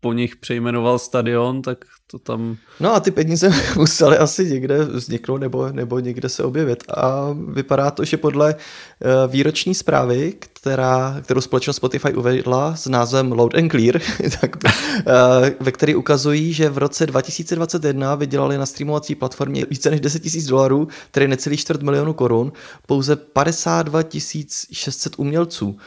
po 0.04 0.14
nich 0.14 0.36
přejmenoval 0.36 1.00
stadion, 1.00 1.62
tak 1.62 1.86
to 2.12 2.20
tam... 2.20 2.58
No 2.80 2.94
a 2.94 3.00
ty 3.00 3.12
peníze 3.12 3.52
musely 3.76 4.18
asi 4.18 4.46
někde 4.46 4.86
vzniknout 4.86 5.38
nebo, 5.38 5.72
nebo 5.72 6.00
někde 6.00 6.30
se 6.30 6.44
objevit. 6.44 6.84
A 6.98 7.36
vypadá 7.48 7.92
to, 7.92 8.06
že 8.06 8.18
podle 8.18 8.56
eh, 8.56 9.08
výroční 9.28 9.76
zprávy, 9.76 10.34
která, 10.40 11.18
kterou 11.22 11.42
společnost 11.42 11.76
Spotify 11.76 12.14
uvedla 12.14 12.76
s 12.76 12.88
názvem 12.88 13.32
Load 13.32 13.56
and 13.56 13.70
Clear, 13.72 14.02
tak, 14.42 14.58
eh, 14.66 15.56
ve 15.60 15.72
který 15.72 15.96
ukazují, 15.96 16.54
že 16.54 16.70
v 16.70 16.78
roce 16.78 17.06
2021 17.06 18.16
vydělali 18.16 18.58
na 18.58 18.66
streamovací 18.66 19.16
platformě 19.16 19.66
více 19.70 19.92
než 19.92 20.00
10 20.00 20.36
000 20.36 20.48
dolarů, 20.50 20.88
tedy 21.12 21.28
necelý 21.28 21.58
čtvrt 21.58 21.82
milionu 21.82 22.14
korun, 22.14 22.52
pouze 22.88 23.16
52 23.16 24.04
600 24.72 25.14
umělců. 25.18 25.78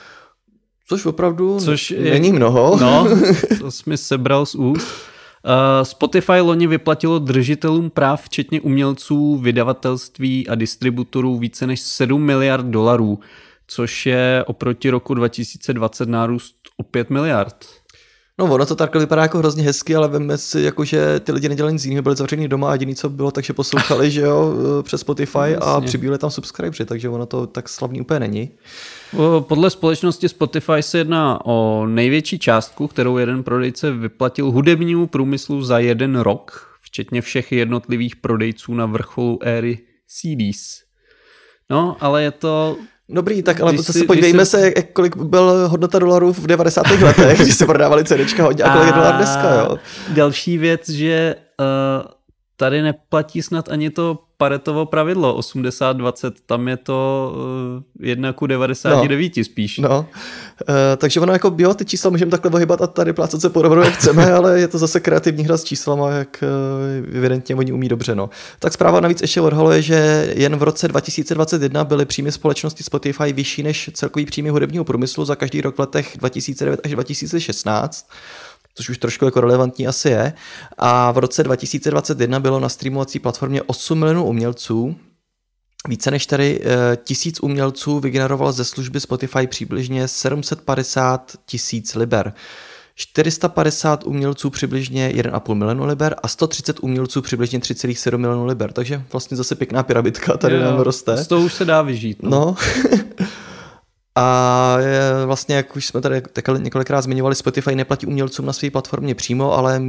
Což 0.88 1.06
opravdu 1.06 1.60
Což 1.60 1.90
je- 1.90 2.10
není 2.10 2.32
mnoho. 2.32 2.78
No, 2.80 3.08
to 3.60 3.70
jsi 3.70 3.82
mi 3.86 3.96
sebral 3.96 4.46
z 4.46 4.54
úst. 4.54 4.86
Uh, 4.86 5.52
Spotify 5.82 6.40
loni 6.40 6.66
vyplatilo 6.66 7.18
držitelům 7.18 7.90
práv, 7.90 8.22
včetně 8.24 8.60
umělců, 8.60 9.36
vydavatelství 9.36 10.48
a 10.48 10.54
distributorů 10.54 11.38
více 11.38 11.66
než 11.66 11.80
7 11.80 12.22
miliard 12.22 12.66
dolarů, 12.66 13.18
což 13.66 14.06
je 14.06 14.44
oproti 14.46 14.90
roku 14.90 15.14
2020 15.14 16.08
nárůst 16.08 16.54
o 16.76 16.82
5 16.82 17.10
miliard. 17.10 17.66
No 18.38 18.44
ono 18.44 18.66
to 18.66 18.74
takhle 18.74 19.00
vypadá 19.00 19.22
jako 19.22 19.38
hrozně 19.38 19.62
hezky, 19.64 19.96
ale 19.96 20.08
veme 20.08 20.38
si, 20.38 20.60
jako, 20.60 20.84
že 20.84 21.20
ty 21.20 21.32
lidi 21.32 21.48
nedělali 21.48 21.72
nic 21.72 21.84
jiného, 21.84 22.02
byli 22.02 22.16
zavřený 22.16 22.48
doma 22.48 22.70
a 22.70 22.72
jediný, 22.72 22.94
co 22.94 23.08
bylo, 23.10 23.30
takže 23.30 23.52
poslouchali, 23.52 24.10
že 24.16 24.20
jo, 24.20 24.54
přes 24.82 25.00
Spotify 25.00 25.38
a 25.38 25.48
Jasně. 25.48 25.86
přibývali 25.86 26.18
tam 26.18 26.30
subscribeři, 26.30 26.84
takže 26.84 27.08
ono 27.08 27.26
to 27.26 27.46
tak 27.46 27.68
slavný 27.68 28.00
úplně 28.00 28.20
není. 28.20 28.50
Podle 29.40 29.70
společnosti 29.70 30.28
Spotify 30.28 30.82
se 30.82 30.98
jedná 30.98 31.46
o 31.46 31.86
největší 31.86 32.38
částku, 32.38 32.88
kterou 32.88 33.18
jeden 33.18 33.42
prodejce 33.42 33.90
vyplatil 33.90 34.50
hudebnímu 34.50 35.06
průmyslu 35.06 35.62
za 35.62 35.78
jeden 35.78 36.18
rok, 36.18 36.76
včetně 36.82 37.22
všech 37.22 37.52
jednotlivých 37.52 38.16
prodejců 38.16 38.74
na 38.74 38.86
vrcholu 38.86 39.38
éry 39.42 39.78
CDs. 40.06 40.82
No, 41.70 41.96
ale 42.00 42.22
je 42.22 42.30
to 42.30 42.76
Dobrý, 43.08 43.42
tak 43.42 43.60
ale 43.60 43.72
Když 43.72 43.86
to 43.86 43.92
si- 43.92 43.98
se 43.98 44.04
podívejme 44.04 44.36
když 44.38 44.48
se, 44.48 44.70
kolik 44.72 45.16
byl 45.16 45.68
hodnota 45.68 45.98
dolarů 45.98 46.32
v 46.32 46.46
90. 46.46 46.86
letech, 47.02 47.40
když 47.40 47.54
se 47.54 47.66
prodávali 47.66 48.04
CDčka 48.04 48.42
hodně 48.42 48.64
a 48.64 48.72
kolik 48.72 48.86
je 48.86 48.92
dolar 48.92 49.16
dneska, 49.16 49.54
jo. 49.54 49.78
Další 50.08 50.58
věc, 50.58 50.88
že 50.88 51.34
uh, 51.60 52.15
tady 52.56 52.82
neplatí 52.82 53.42
snad 53.42 53.68
ani 53.68 53.90
to 53.90 54.18
Paretovo 54.38 54.86
pravidlo 54.86 55.38
80-20, 55.38 56.32
tam 56.46 56.68
je 56.68 56.76
to 56.76 57.32
uh, 58.00 58.06
1 58.06 58.32
ku 58.32 58.46
99 58.46 59.36
no. 59.36 59.44
spíš. 59.44 59.78
No, 59.78 59.98
uh, 59.98 60.74
takže 60.96 61.20
ono 61.20 61.32
jako, 61.32 61.54
jo, 61.58 61.74
ty 61.74 61.84
čísla 61.84 62.10
můžeme 62.10 62.30
takhle 62.30 62.50
ohybat 62.50 62.82
a 62.82 62.86
tady 62.86 63.12
plácat 63.12 63.40
se 63.40 63.50
podobnou, 63.50 63.82
jak 63.82 63.94
chceme, 63.94 64.32
ale 64.32 64.60
je 64.60 64.68
to 64.68 64.78
zase 64.78 65.00
kreativní 65.00 65.44
hra 65.44 65.56
s 65.56 65.64
číslama, 65.64 66.10
jak 66.10 66.44
uh, 67.10 67.16
evidentně 67.16 67.56
oni 67.56 67.72
umí 67.72 67.88
dobře, 67.88 68.14
no. 68.14 68.30
Tak 68.58 68.72
zpráva 68.72 69.00
navíc 69.00 69.22
ještě 69.22 69.40
odhaluje, 69.40 69.82
že 69.82 70.32
jen 70.34 70.56
v 70.56 70.62
roce 70.62 70.88
2021 70.88 71.84
byly 71.84 72.04
příjmy 72.04 72.32
společnosti 72.32 72.82
Spotify 72.82 73.32
vyšší 73.32 73.62
než 73.62 73.90
celkový 73.94 74.26
příjmy 74.26 74.48
hudebního 74.48 74.84
průmyslu 74.84 75.24
za 75.24 75.36
každý 75.36 75.60
rok 75.60 75.76
v 75.76 75.78
letech 75.78 76.16
2009 76.18 76.80
až 76.84 76.90
2016 76.90 78.08
což 78.76 78.88
už 78.88 78.98
trošku 78.98 79.24
jako 79.24 79.40
relevantní 79.40 79.86
asi 79.86 80.08
je. 80.08 80.32
A 80.78 81.12
v 81.12 81.18
roce 81.18 81.42
2021 81.42 82.40
bylo 82.40 82.60
na 82.60 82.68
streamovací 82.68 83.18
platformě 83.18 83.62
8 83.62 83.98
milionů 83.98 84.24
umělců, 84.24 84.96
více 85.88 86.10
než 86.10 86.26
tady 86.26 86.60
eh, 86.62 86.96
tisíc 87.04 87.40
umělců 87.40 88.00
vygeneroval 88.00 88.52
ze 88.52 88.64
služby 88.64 89.00
Spotify 89.00 89.46
přibližně 89.46 90.08
750 90.08 91.32
tisíc 91.46 91.94
liber. 91.94 92.32
450 92.98 94.04
umělců 94.04 94.50
přibližně 94.50 95.12
1,5 95.16 95.54
milionu 95.54 95.86
liber 95.86 96.16
a 96.22 96.28
130 96.28 96.80
umělců 96.80 97.22
přibližně 97.22 97.58
3,7 97.58 98.18
milionu 98.18 98.44
liber. 98.46 98.72
Takže 98.72 99.02
vlastně 99.12 99.36
zase 99.36 99.54
pěkná 99.54 99.82
pyramidka 99.82 100.36
tady 100.36 100.54
Jo, 100.54 100.62
nám 100.62 100.78
roste. 100.78 101.16
Z 101.16 101.26
toho 101.26 101.42
už 101.42 101.54
se 101.54 101.64
dá 101.64 101.82
vyžít. 101.82 102.22
No. 102.22 102.30
No. 102.30 102.56
A 104.16 104.78
vlastně, 105.26 105.56
jak 105.56 105.76
už 105.76 105.86
jsme 105.86 106.00
tady 106.00 106.22
několikrát 106.58 107.00
zmiňovali, 107.00 107.34
Spotify 107.34 107.74
neplatí 107.74 108.06
umělcům 108.06 108.46
na 108.46 108.52
své 108.52 108.70
platformě 108.70 109.14
přímo, 109.14 109.52
ale 109.52 109.82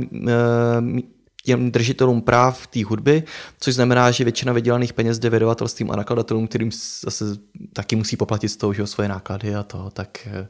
těm 1.48 1.72
držitelům 1.72 2.22
práv 2.22 2.68
té 2.68 2.86
hudby, 2.86 3.24
což 3.60 3.76
znamená, 3.76 4.12
že 4.12 4.24
většina 4.24 4.54
vydělaných 4.54 4.94
peněz 4.94 5.20
jde 5.20 5.30
vydavatelstvím 5.30 5.92
a 5.92 5.96
nakladatelům, 5.96 6.48
kterým 6.48 6.72
zase 7.04 7.26
taky 7.74 7.96
musí 7.96 8.18
poplatit 8.18 8.50
z 8.50 8.58
toho, 8.58 8.74
že 8.74 8.88
svoje 8.88 9.10
náklady 9.10 9.56
a 9.56 9.64
to, 9.64 9.90
tak 9.94 10.28
e, 10.28 10.48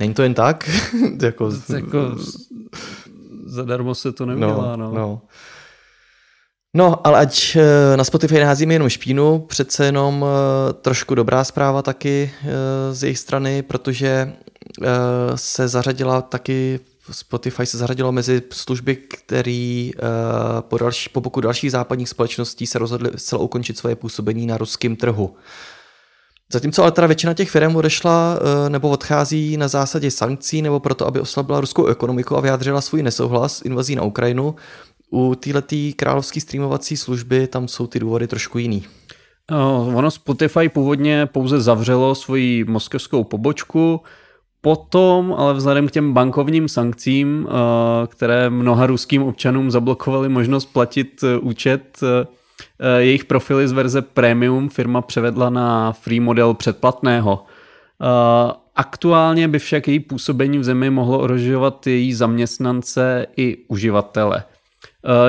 není 0.00 0.14
to 0.14 0.22
jen 0.22 0.34
tak. 0.34 0.70
jako, 1.22 1.50
Jako, 1.74 2.16
zadarmo 3.44 3.94
se 3.94 4.12
to 4.12 4.26
neudělá. 4.26 4.76
No, 4.76 4.92
no. 4.92 4.98
no. 4.98 5.22
No, 6.74 7.06
ale 7.06 7.18
ať 7.18 7.56
eh, 7.56 7.96
na 7.96 8.04
Spotify 8.04 8.34
neházíme 8.34 8.74
jenom 8.74 8.88
špínu, 8.88 9.38
přece 9.38 9.84
jenom 9.86 10.24
eh, 10.24 10.72
trošku 10.72 11.14
dobrá 11.14 11.44
zpráva 11.44 11.82
taky 11.82 12.30
eh, 12.44 12.94
z 12.94 13.02
jejich 13.02 13.18
strany, 13.18 13.62
protože 13.62 14.32
se 15.34 15.68
zařadila 15.68 16.22
taky 16.22 16.80
Spotify 17.10 17.66
se 17.66 17.78
zařadilo 17.78 18.12
mezi 18.12 18.42
služby, 18.52 18.96
který 18.96 19.90
eh, 19.96 20.00
po, 20.60 20.78
další, 20.78 21.08
po 21.08 21.20
boku 21.20 21.40
dalších 21.40 21.70
západních 21.70 22.08
společností 22.08 22.66
se 22.66 22.78
rozhodly 22.78 23.10
zcela 23.16 23.42
ukončit 23.42 23.78
svoje 23.78 23.96
působení 23.96 24.46
na 24.46 24.56
ruském 24.56 24.96
trhu. 24.96 25.36
Zatímco 26.52 26.82
ale 26.82 26.92
teda 26.92 27.06
většina 27.06 27.34
těch 27.34 27.50
firm 27.50 27.76
odešla 27.76 28.38
nebo 28.68 28.88
odchází 28.88 29.56
na 29.56 29.68
zásadě 29.68 30.10
sankcí 30.10 30.62
nebo 30.62 30.80
proto, 30.80 31.06
aby 31.06 31.20
oslabila 31.20 31.60
ruskou 31.60 31.86
ekonomiku 31.86 32.36
a 32.36 32.40
vyjádřila 32.40 32.80
svůj 32.80 33.02
nesouhlas 33.02 33.56
s 33.56 33.62
invazí 33.62 33.96
na 33.96 34.02
Ukrajinu, 34.02 34.54
u 35.12 35.34
této 35.34 35.76
královské 35.96 36.40
streamovací 36.40 36.96
služby 36.96 37.46
tam 37.46 37.68
jsou 37.68 37.86
ty 37.86 37.98
důvody 37.98 38.26
trošku 38.26 38.58
jiný. 38.58 38.84
Uh, 39.50 39.96
ono 39.96 40.10
Spotify 40.10 40.68
původně 40.68 41.26
pouze 41.26 41.60
zavřelo 41.60 42.14
svoji 42.14 42.64
moskevskou 42.64 43.24
pobočku, 43.24 44.00
potom, 44.60 45.34
ale 45.38 45.54
vzhledem 45.54 45.88
k 45.88 45.90
těm 45.90 46.12
bankovním 46.12 46.68
sankcím, 46.68 47.44
uh, 47.44 47.52
které 48.06 48.50
mnoha 48.50 48.86
ruským 48.86 49.22
občanům 49.22 49.70
zablokovaly 49.70 50.28
možnost 50.28 50.66
platit 50.66 51.22
uh, 51.22 51.48
účet, 51.48 51.98
uh, 52.02 52.08
jejich 52.98 53.24
profily 53.24 53.68
z 53.68 53.72
verze 53.72 54.02
premium 54.02 54.68
firma 54.68 55.02
převedla 55.02 55.50
na 55.50 55.92
free 55.92 56.20
model 56.20 56.54
předplatného. 56.54 57.44
Aktuálně 58.76 59.48
by 59.48 59.58
však 59.58 59.88
její 59.88 60.00
působení 60.00 60.58
v 60.58 60.64
zemi 60.64 60.90
mohlo 60.90 61.18
ohrožovat 61.18 61.86
její 61.86 62.14
zaměstnance 62.14 63.26
i 63.36 63.56
uživatele. 63.68 64.44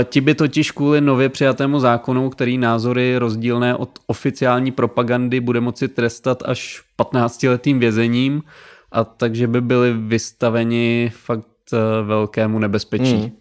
Ti 0.03 0.21
by 0.21 0.35
totiž 0.35 0.71
kvůli 0.71 1.01
nově 1.01 1.29
přijatému 1.29 1.79
zákonu, 1.79 2.29
který 2.29 2.57
názory 2.57 3.17
rozdílné 3.17 3.75
od 3.75 3.89
oficiální 4.07 4.71
propagandy 4.71 5.39
bude 5.39 5.61
moci 5.61 5.87
trestat 5.87 6.43
až 6.45 6.81
15-letým 6.99 7.79
vězením, 7.79 8.43
a 8.91 9.03
takže 9.03 9.47
by 9.47 9.61
byli 9.61 9.93
vystaveni 9.93 11.11
fakt 11.15 11.47
eh, 11.73 11.77
velkému 12.03 12.59
nebezpečí. 12.59 13.13
Hmm. 13.13 13.31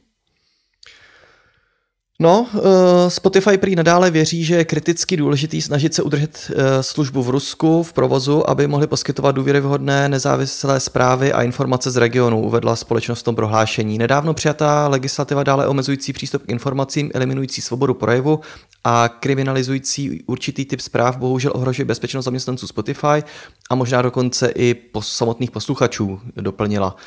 No, 2.23 2.47
uh, 2.53 2.61
Spotify 3.09 3.59
prý 3.59 3.77
nadále 3.77 4.11
věří, 4.11 4.45
že 4.45 4.55
je 4.55 4.65
kriticky 4.65 5.17
důležitý 5.17 5.63
snažit 5.63 5.95
se 5.95 6.03
udržet 6.03 6.51
uh, 6.51 6.63
službu 6.81 7.23
v 7.23 7.31
Rusku 7.31 7.83
v 7.83 7.93
provozu, 7.93 8.51
aby 8.51 8.67
mohli 8.67 8.87
poskytovat 8.87 9.35
důvěryhodné 9.35 10.09
nezávislé 10.09 10.81
zprávy 10.81 11.33
a 11.33 11.43
informace 11.43 11.91
z 11.91 11.97
regionu, 11.97 12.43
uvedla 12.43 12.77
společnost 12.77 13.21
v 13.21 13.23
tom 13.23 13.35
prohlášení. 13.35 13.99
Nedávno 13.99 14.35
přijatá 14.35 14.89
legislativa 14.89 15.43
dále 15.43 15.67
omezující 15.67 16.13
přístup 16.13 16.43
k 16.43 16.51
informacím, 16.51 17.11
eliminující 17.15 17.61
svobodu 17.61 17.95
projevu 17.95 18.41
a 18.85 19.09
kriminalizující 19.09 20.23
určitý 20.27 20.65
typ 20.65 20.81
zpráv 20.81 21.17
bohužel 21.17 21.53
ohrožuje 21.55 21.87
bezpečnost 21.87 22.25
zaměstnanců 22.25 22.67
Spotify 22.67 23.23
a 23.71 23.75
možná 23.75 24.03
dokonce 24.03 24.49
i 24.49 24.75
po 24.75 25.03
samotných 25.03 25.51
posluchačů 25.51 26.21
doplnila. 26.37 26.97
Eh, 26.97 27.03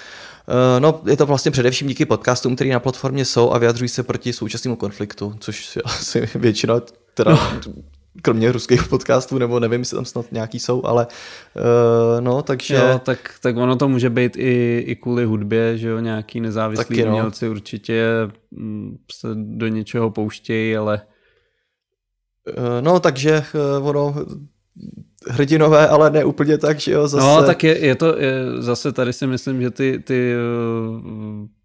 no, 0.79 1.01
je 1.05 1.17
to 1.17 1.25
vlastně 1.25 1.51
především 1.51 1.87
díky 1.87 2.05
podcastům, 2.05 2.55
které 2.55 2.69
na 2.69 2.79
platformě 2.79 3.25
jsou 3.25 3.51
a 3.51 3.57
vyjadřují 3.57 3.89
se 3.89 4.03
proti 4.03 4.33
současnému 4.33 4.75
konfliktu, 4.75 5.35
což 5.39 5.77
asi 5.85 6.29
většina, 6.35 6.81
teda 7.13 7.31
no. 7.31 7.73
kromě 8.21 8.51
ruských 8.51 8.87
podcastů, 8.87 9.37
nebo 9.37 9.59
nevím, 9.59 9.81
jestli 9.81 9.95
tam 9.95 10.05
snad 10.05 10.31
nějaký 10.31 10.59
jsou, 10.59 10.85
ale 10.85 11.07
uh, 11.55 12.21
no, 12.21 12.41
takže... 12.41 12.75
Jo, 12.75 13.01
tak, 13.03 13.35
tak 13.41 13.57
ono 13.57 13.75
to 13.75 13.89
může 13.89 14.09
být 14.09 14.37
i, 14.37 14.83
i 14.87 14.95
kvůli 14.95 15.25
hudbě, 15.25 15.77
že 15.77 15.87
jo, 15.87 15.99
nějaký 15.99 16.41
nezávislý 16.41 16.85
Taky, 16.85 17.05
no. 17.05 17.11
umělci 17.11 17.49
určitě 17.49 18.05
mm, 18.51 18.97
se 19.11 19.27
do 19.33 19.67
něčeho 19.67 20.11
pouštějí, 20.11 20.77
ale... 20.77 21.01
Uh, 22.57 22.63
no, 22.81 22.99
takže 22.99 23.43
uh, 23.79 23.87
ono 23.87 24.15
hrdinové, 25.29 25.87
ale 25.87 26.09
ne 26.09 26.25
úplně 26.25 26.57
tak, 26.57 26.79
že 26.79 26.91
jo, 26.91 27.07
zase. 27.07 27.27
No, 27.27 27.43
tak 27.45 27.63
je, 27.63 27.85
je 27.85 27.95
to, 27.95 28.19
je, 28.19 28.43
zase 28.57 28.91
tady 28.91 29.13
si 29.13 29.27
myslím, 29.27 29.61
že 29.61 29.71
ty, 29.71 29.99
ty, 29.99 30.33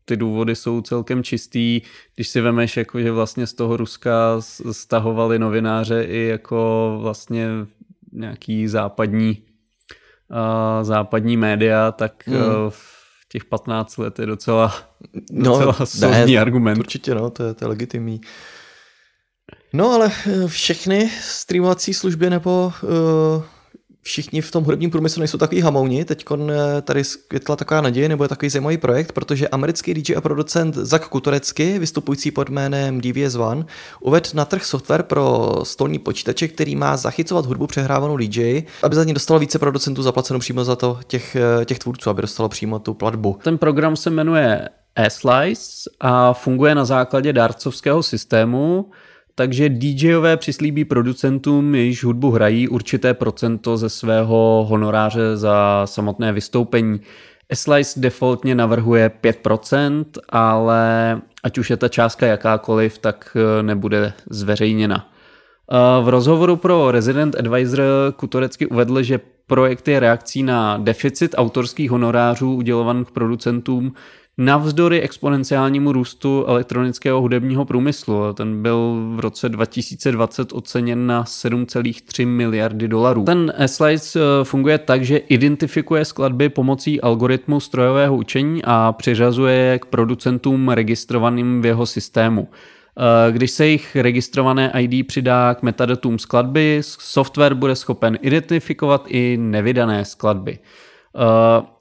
ty 0.04 0.16
důvody 0.16 0.56
jsou 0.56 0.80
celkem 0.80 1.22
čistý, 1.22 1.80
když 2.14 2.28
si 2.28 2.40
vemeš, 2.40 2.76
jako, 2.76 3.00
že 3.00 3.12
vlastně 3.12 3.46
z 3.46 3.52
toho 3.52 3.76
Ruska 3.76 4.36
stahovali 4.72 5.38
novináře 5.38 6.02
i 6.02 6.26
jako 6.26 6.98
vlastně 7.02 7.48
nějaký 8.12 8.68
západní 8.68 9.42
uh, 10.30 10.84
západní 10.84 11.36
média, 11.36 11.92
tak 11.92 12.12
hmm. 12.26 12.36
uh, 12.36 12.44
v 12.68 13.28
těch 13.28 13.44
15 13.44 13.96
let 13.96 14.18
je 14.18 14.26
docela, 14.26 14.74
docela 15.30 15.76
no, 16.00 16.26
ne, 16.26 16.38
argument. 16.38 16.78
Určitě, 16.78 17.14
no, 17.14 17.30
to 17.30 17.42
je, 17.42 17.54
to 17.54 17.64
je 17.64 17.68
legitimní. 17.68 18.20
No 19.72 19.92
ale 19.92 20.10
eh, 20.26 20.48
všechny 20.48 21.10
streamovací 21.22 21.94
služby 21.94 22.30
nebo 22.30 22.72
uh, 22.82 23.42
všichni 24.02 24.40
v 24.40 24.50
tom 24.50 24.64
hudebním 24.64 24.90
průmyslu 24.90 25.20
nejsou 25.20 25.38
takový 25.38 25.60
hamouni. 25.60 26.04
Teď 26.04 26.24
eh, 26.32 26.82
tady 26.82 27.04
skvětla 27.04 27.56
taková 27.56 27.80
naděje, 27.80 28.08
nebo 28.08 28.24
je 28.24 28.28
takový 28.28 28.50
zajímavý 28.50 28.78
projekt, 28.78 29.12
protože 29.12 29.48
americký 29.48 29.94
DJ 29.94 30.16
a 30.16 30.20
producent 30.20 30.74
Zak 30.74 31.08
Kutorecky, 31.08 31.78
vystupující 31.78 32.30
pod 32.30 32.48
jménem 32.48 33.00
DVS 33.00 33.34
One, 33.34 33.64
uvedl 34.00 34.28
na 34.34 34.44
trh 34.44 34.64
software 34.64 35.02
pro 35.02 35.54
stolní 35.62 35.98
počítače, 35.98 36.48
který 36.48 36.76
má 36.76 36.96
zachycovat 36.96 37.46
hudbu 37.46 37.66
přehrávanou 37.66 38.16
DJ, 38.16 38.62
aby 38.82 38.96
za 38.96 39.04
ní 39.04 39.14
dostalo 39.14 39.40
více 39.40 39.58
producentů 39.58 40.02
zaplaceno 40.02 40.38
přímo 40.40 40.64
za 40.64 40.76
to 40.76 41.00
těch, 41.06 41.36
těch 41.64 41.78
tvůrců, 41.78 42.10
aby 42.10 42.22
dostalo 42.22 42.48
přímo 42.48 42.78
tu 42.78 42.94
platbu. 42.94 43.38
Ten 43.42 43.58
program 43.58 43.96
se 43.96 44.10
jmenuje 44.10 44.68
A-Slice 44.96 45.90
a 46.00 46.32
funguje 46.32 46.74
na 46.74 46.84
základě 46.84 47.32
dárcovského 47.32 48.02
systému, 48.02 48.90
takže 49.34 49.68
DJové 49.68 50.36
přislíbí 50.36 50.84
producentům, 50.84 51.74
jejichž 51.74 52.04
hudbu 52.04 52.30
hrají, 52.30 52.68
určité 52.68 53.14
procento 53.14 53.76
ze 53.76 53.88
svého 53.88 54.66
honoráře 54.68 55.36
za 55.36 55.82
samotné 55.84 56.32
vystoupení. 56.32 57.00
Slice 57.54 58.00
defaultně 58.00 58.54
navrhuje 58.54 59.10
5%, 59.22 60.04
ale 60.28 61.20
ať 61.42 61.58
už 61.58 61.70
je 61.70 61.76
ta 61.76 61.88
částka 61.88 62.26
jakákoliv, 62.26 62.98
tak 62.98 63.36
eh, 63.36 63.62
nebude 63.62 64.12
zveřejněna. 64.30 65.10
Eh, 65.72 66.02
v 66.02 66.08
rozhovoru 66.08 66.56
pro 66.56 66.90
Resident 66.90 67.36
Advisor 67.38 67.80
Kutorecky 68.16 68.66
uvedl, 68.66 69.02
že 69.02 69.20
projekt 69.46 69.88
je 69.88 70.00
reakcí 70.00 70.42
na 70.42 70.76
deficit 70.76 71.34
autorských 71.36 71.90
honorářů 71.90 72.54
udělovaných 72.54 73.10
producentům, 73.10 73.92
navzdory 74.40 75.00
exponenciálnímu 75.00 75.92
růstu 75.92 76.44
elektronického 76.46 77.20
hudebního 77.20 77.64
průmyslu. 77.64 78.32
Ten 78.32 78.62
byl 78.62 78.96
v 79.14 79.20
roce 79.20 79.48
2020 79.48 80.52
oceněn 80.52 81.06
na 81.06 81.24
7,3 81.24 82.26
miliardy 82.26 82.88
dolarů. 82.88 83.24
Ten 83.24 83.52
S-Slice 83.56 84.20
eh, 84.20 84.44
funguje 84.44 84.78
tak, 84.78 85.04
že 85.04 85.16
identifikuje 85.16 86.04
skladby 86.04 86.48
pomocí 86.48 87.00
algoritmu 87.00 87.60
strojového 87.60 88.16
učení 88.16 88.62
a 88.64 88.94
přiřazuje 88.98 89.54
je 89.54 89.78
k 89.78 89.84
producentům 89.84 90.68
registrovaným 90.68 91.62
v 91.62 91.66
jeho 91.66 91.86
systému. 91.86 92.48
Eh, 92.48 93.32
když 93.32 93.50
se 93.50 93.66
jich 93.66 93.96
registrované 93.96 94.72
ID 94.78 95.06
přidá 95.06 95.54
k 95.54 95.62
metadatům 95.62 96.18
skladby, 96.18 96.78
software 96.82 97.54
bude 97.54 97.76
schopen 97.76 98.18
identifikovat 98.22 99.04
i 99.08 99.36
nevydané 99.40 100.04
skladby. 100.04 100.58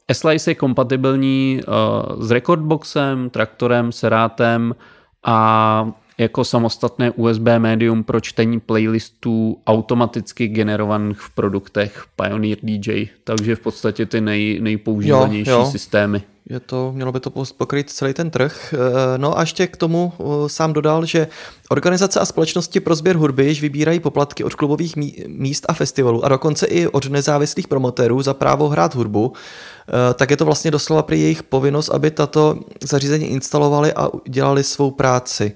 S-Slice 0.09 0.51
je 0.51 0.55
kompatibilní 0.55 1.61
uh, 1.67 2.23
s 2.23 2.31
Recordboxem, 2.31 3.29
traktorem, 3.29 3.91
serátem 3.91 4.75
a 5.23 5.91
jako 6.19 6.43
samostatné 6.43 7.11
USB 7.11 7.47
médium 7.57 8.03
pro 8.03 8.19
čtení 8.19 8.59
playlistů 8.59 9.57
automaticky 9.67 10.47
generovaných 10.47 11.19
v 11.19 11.29
produktech 11.29 12.05
Pioneer 12.15 12.57
DJ, 12.63 13.05
takže 13.23 13.55
v 13.55 13.59
podstatě 13.59 14.05
ty 14.05 14.21
nej, 14.21 14.59
nejpoužívanější 14.61 15.49
jo, 15.49 15.59
jo. 15.59 15.71
systémy. 15.71 16.23
Je 16.49 16.59
to, 16.59 16.91
mělo 16.95 17.11
by 17.11 17.19
to 17.19 17.29
pokryt 17.57 17.89
celý 17.89 18.13
ten 18.13 18.29
trh. 18.29 18.73
Eh, 18.73 19.17
no 19.17 19.37
a 19.37 19.41
ještě 19.41 19.67
k 19.67 19.77
tomu 19.77 20.13
eh, 20.19 20.49
sám 20.49 20.73
dodal, 20.73 21.05
že 21.05 21.27
organizace 21.69 22.19
a 22.19 22.25
společnosti 22.25 22.79
pro 22.79 22.95
sběr 22.95 23.15
hudby 23.15 23.45
již 23.45 23.61
vybírají 23.61 23.99
poplatky 23.99 24.43
od 24.43 24.55
klubových 24.55 24.95
míst 25.27 25.65
a 25.69 25.73
festivalů 25.73 26.25
a 26.25 26.29
dokonce 26.29 26.65
i 26.65 26.87
od 26.87 27.09
nezávislých 27.09 27.67
promotérů 27.67 28.21
za 28.21 28.33
právo 28.33 28.69
hrát 28.69 28.95
hudbu, 28.95 29.33
eh, 29.33 30.13
tak 30.13 30.31
je 30.31 30.37
to 30.37 30.45
vlastně 30.45 30.71
doslova 30.71 31.03
pro 31.03 31.15
jejich 31.15 31.43
povinnost, 31.43 31.89
aby 31.89 32.11
tato 32.11 32.59
zařízení 32.83 33.25
instalovali 33.25 33.93
a 33.93 34.09
dělali 34.27 34.63
svou 34.63 34.91
práci. 34.91 35.55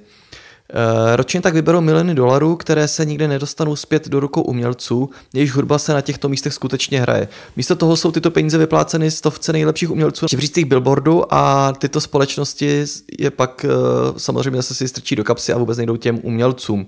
Eh, 0.70 1.16
ročně 1.16 1.42
tak 1.42 1.54
vyberou 1.54 1.82
miliony 1.82 2.16
dolarů, 2.16 2.56
které 2.56 2.88
se 2.88 3.06
nikdy 3.06 3.28
nedostanou 3.28 3.76
zpět 3.76 4.08
do 4.08 4.20
rukou 4.20 4.42
umělců, 4.42 5.10
jejichž 5.34 5.54
hudba 5.54 5.80
se 5.80 5.94
na 5.94 6.02
těchto 6.02 6.30
místech 6.30 6.54
skutečně 6.54 7.02
hraje. 7.02 7.28
Místo 7.56 7.76
toho 7.76 7.96
jsou 7.96 8.12
tyto 8.12 8.32
peníze 8.32 8.58
vypláceny 8.58 9.12
stovce 9.12 9.54
nejlepších 9.54 9.92
umělců 9.92 10.26
v 10.28 10.50
těch 10.50 10.66
billboardu 10.66 11.34
a 11.34 11.74
tyto 11.78 12.02
společnosti 12.02 12.86
je 13.20 13.32
pak 13.32 13.66
eh, 13.66 13.70
samozřejmě 14.18 14.58
zase 14.58 14.74
si 14.74 14.88
strčí 14.88 15.16
do 15.16 15.24
kapsy 15.24 15.54
a 15.54 15.58
vůbec 15.58 15.78
nejdou 15.78 15.98
těm 15.98 16.20
umělcům. 16.24 16.88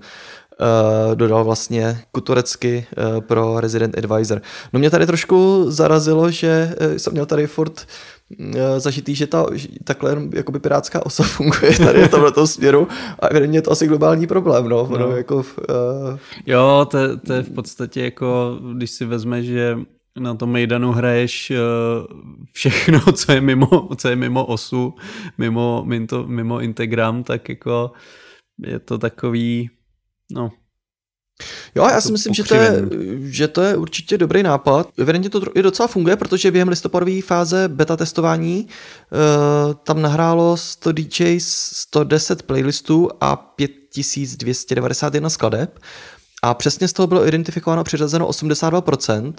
Uh, 0.60 1.14
dodal 1.14 1.44
vlastně 1.44 2.00
kutorecky 2.12 2.86
uh, 2.96 3.20
pro 3.20 3.60
Resident 3.60 3.98
Advisor. 3.98 4.42
No 4.72 4.78
mě 4.78 4.90
tady 4.90 5.06
trošku 5.06 5.64
zarazilo, 5.68 6.30
že 6.30 6.74
uh, 6.90 6.96
jsem 6.96 7.12
měl 7.12 7.26
tady 7.26 7.46
furt 7.46 7.86
zažitý, 8.78 9.14
že 9.14 9.26
ta 9.26 9.46
takhle 9.84 10.16
jakoby 10.32 10.58
pirátská 10.58 11.06
osa 11.06 11.22
funguje 11.36 11.78
tady 11.78 12.04
v 12.04 12.10
tomhle 12.10 12.46
směru 12.46 12.88
a 13.18 13.26
evidentně 13.26 13.58
je 13.58 13.62
to 13.62 13.72
asi 13.72 13.86
globální 13.86 14.26
problém, 14.26 14.68
no. 14.68 14.88
no. 14.98 15.16
jako, 15.16 15.36
uh... 15.36 15.44
Jo, 16.46 16.86
to, 16.90 17.16
to 17.16 17.32
je 17.32 17.42
v 17.42 17.50
podstatě 17.50 18.04
jako, 18.04 18.58
když 18.74 18.90
si 18.90 19.04
vezme, 19.04 19.42
že 19.42 19.78
na 20.18 20.34
tom 20.34 20.50
Mejdanu 20.50 20.92
hraješ 20.92 21.52
uh, 21.52 22.20
všechno, 22.52 23.00
co 23.12 23.32
je 23.32 23.40
mimo, 23.40 23.88
co 23.96 24.08
je 24.08 24.16
mimo 24.16 24.46
osu, 24.46 24.94
mimo, 25.38 25.84
mimo, 25.86 26.26
mimo 26.26 26.60
Integram, 26.60 27.22
tak 27.22 27.48
jako 27.48 27.92
je 28.58 28.78
to 28.78 28.98
takový, 28.98 29.70
no, 30.32 30.50
Jo, 31.74 31.88
já 31.90 32.00
si 32.00 32.08
To 32.08 32.12
myslím, 32.12 32.34
že 32.34 32.44
to, 32.44 32.54
je, 32.54 32.84
že 33.20 33.48
to 33.48 33.62
je 33.62 33.76
určitě 33.76 34.18
dobrý 34.18 34.42
nápad. 34.42 34.88
Evidentně 34.98 35.30
to 35.30 35.42
i 35.54 35.62
docela 35.62 35.86
funguje, 35.86 36.16
protože 36.16 36.50
během 36.50 36.68
listopadové 36.68 37.22
fáze 37.22 37.68
beta 37.68 37.96
testování 37.96 38.66
uh, 38.66 38.70
tam 39.74 40.02
nahrálo 40.02 40.56
100 40.56 40.92
DJs 40.92 41.46
110 41.72 42.42
playlistů 42.42 43.10
a 43.20 43.36
5291 43.36 45.30
skladeb. 45.30 45.78
A 46.42 46.54
přesně 46.54 46.88
z 46.88 46.92
toho 46.92 47.06
bylo 47.06 47.26
identifikováno 47.26 47.80
a 47.80 47.84
přiřazeno 47.84 48.28
82%. 48.28 49.32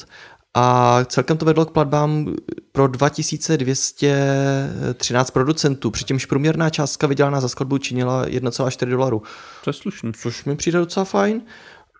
A 0.54 1.00
celkem 1.06 1.38
to 1.38 1.46
vedlo 1.46 1.66
k 1.66 1.72
platbám 1.72 2.36
pro 2.72 2.88
2213 2.88 5.32
producentů, 5.32 5.92
přičemž 5.92 6.26
průměrná 6.26 6.70
částka 6.70 7.08
vydělaná 7.08 7.42
za 7.42 7.48
skladbu 7.48 7.78
činila 7.78 8.26
1,4 8.26 8.90
dolaru 8.90 9.22
To 9.64 9.70
je 9.70 9.74
slušný. 9.74 10.14
což 10.14 10.46
mi 10.46 10.56
přijde 10.56 10.80
docela 10.80 11.04
fajn. 11.04 11.42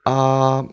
A 0.08 0.64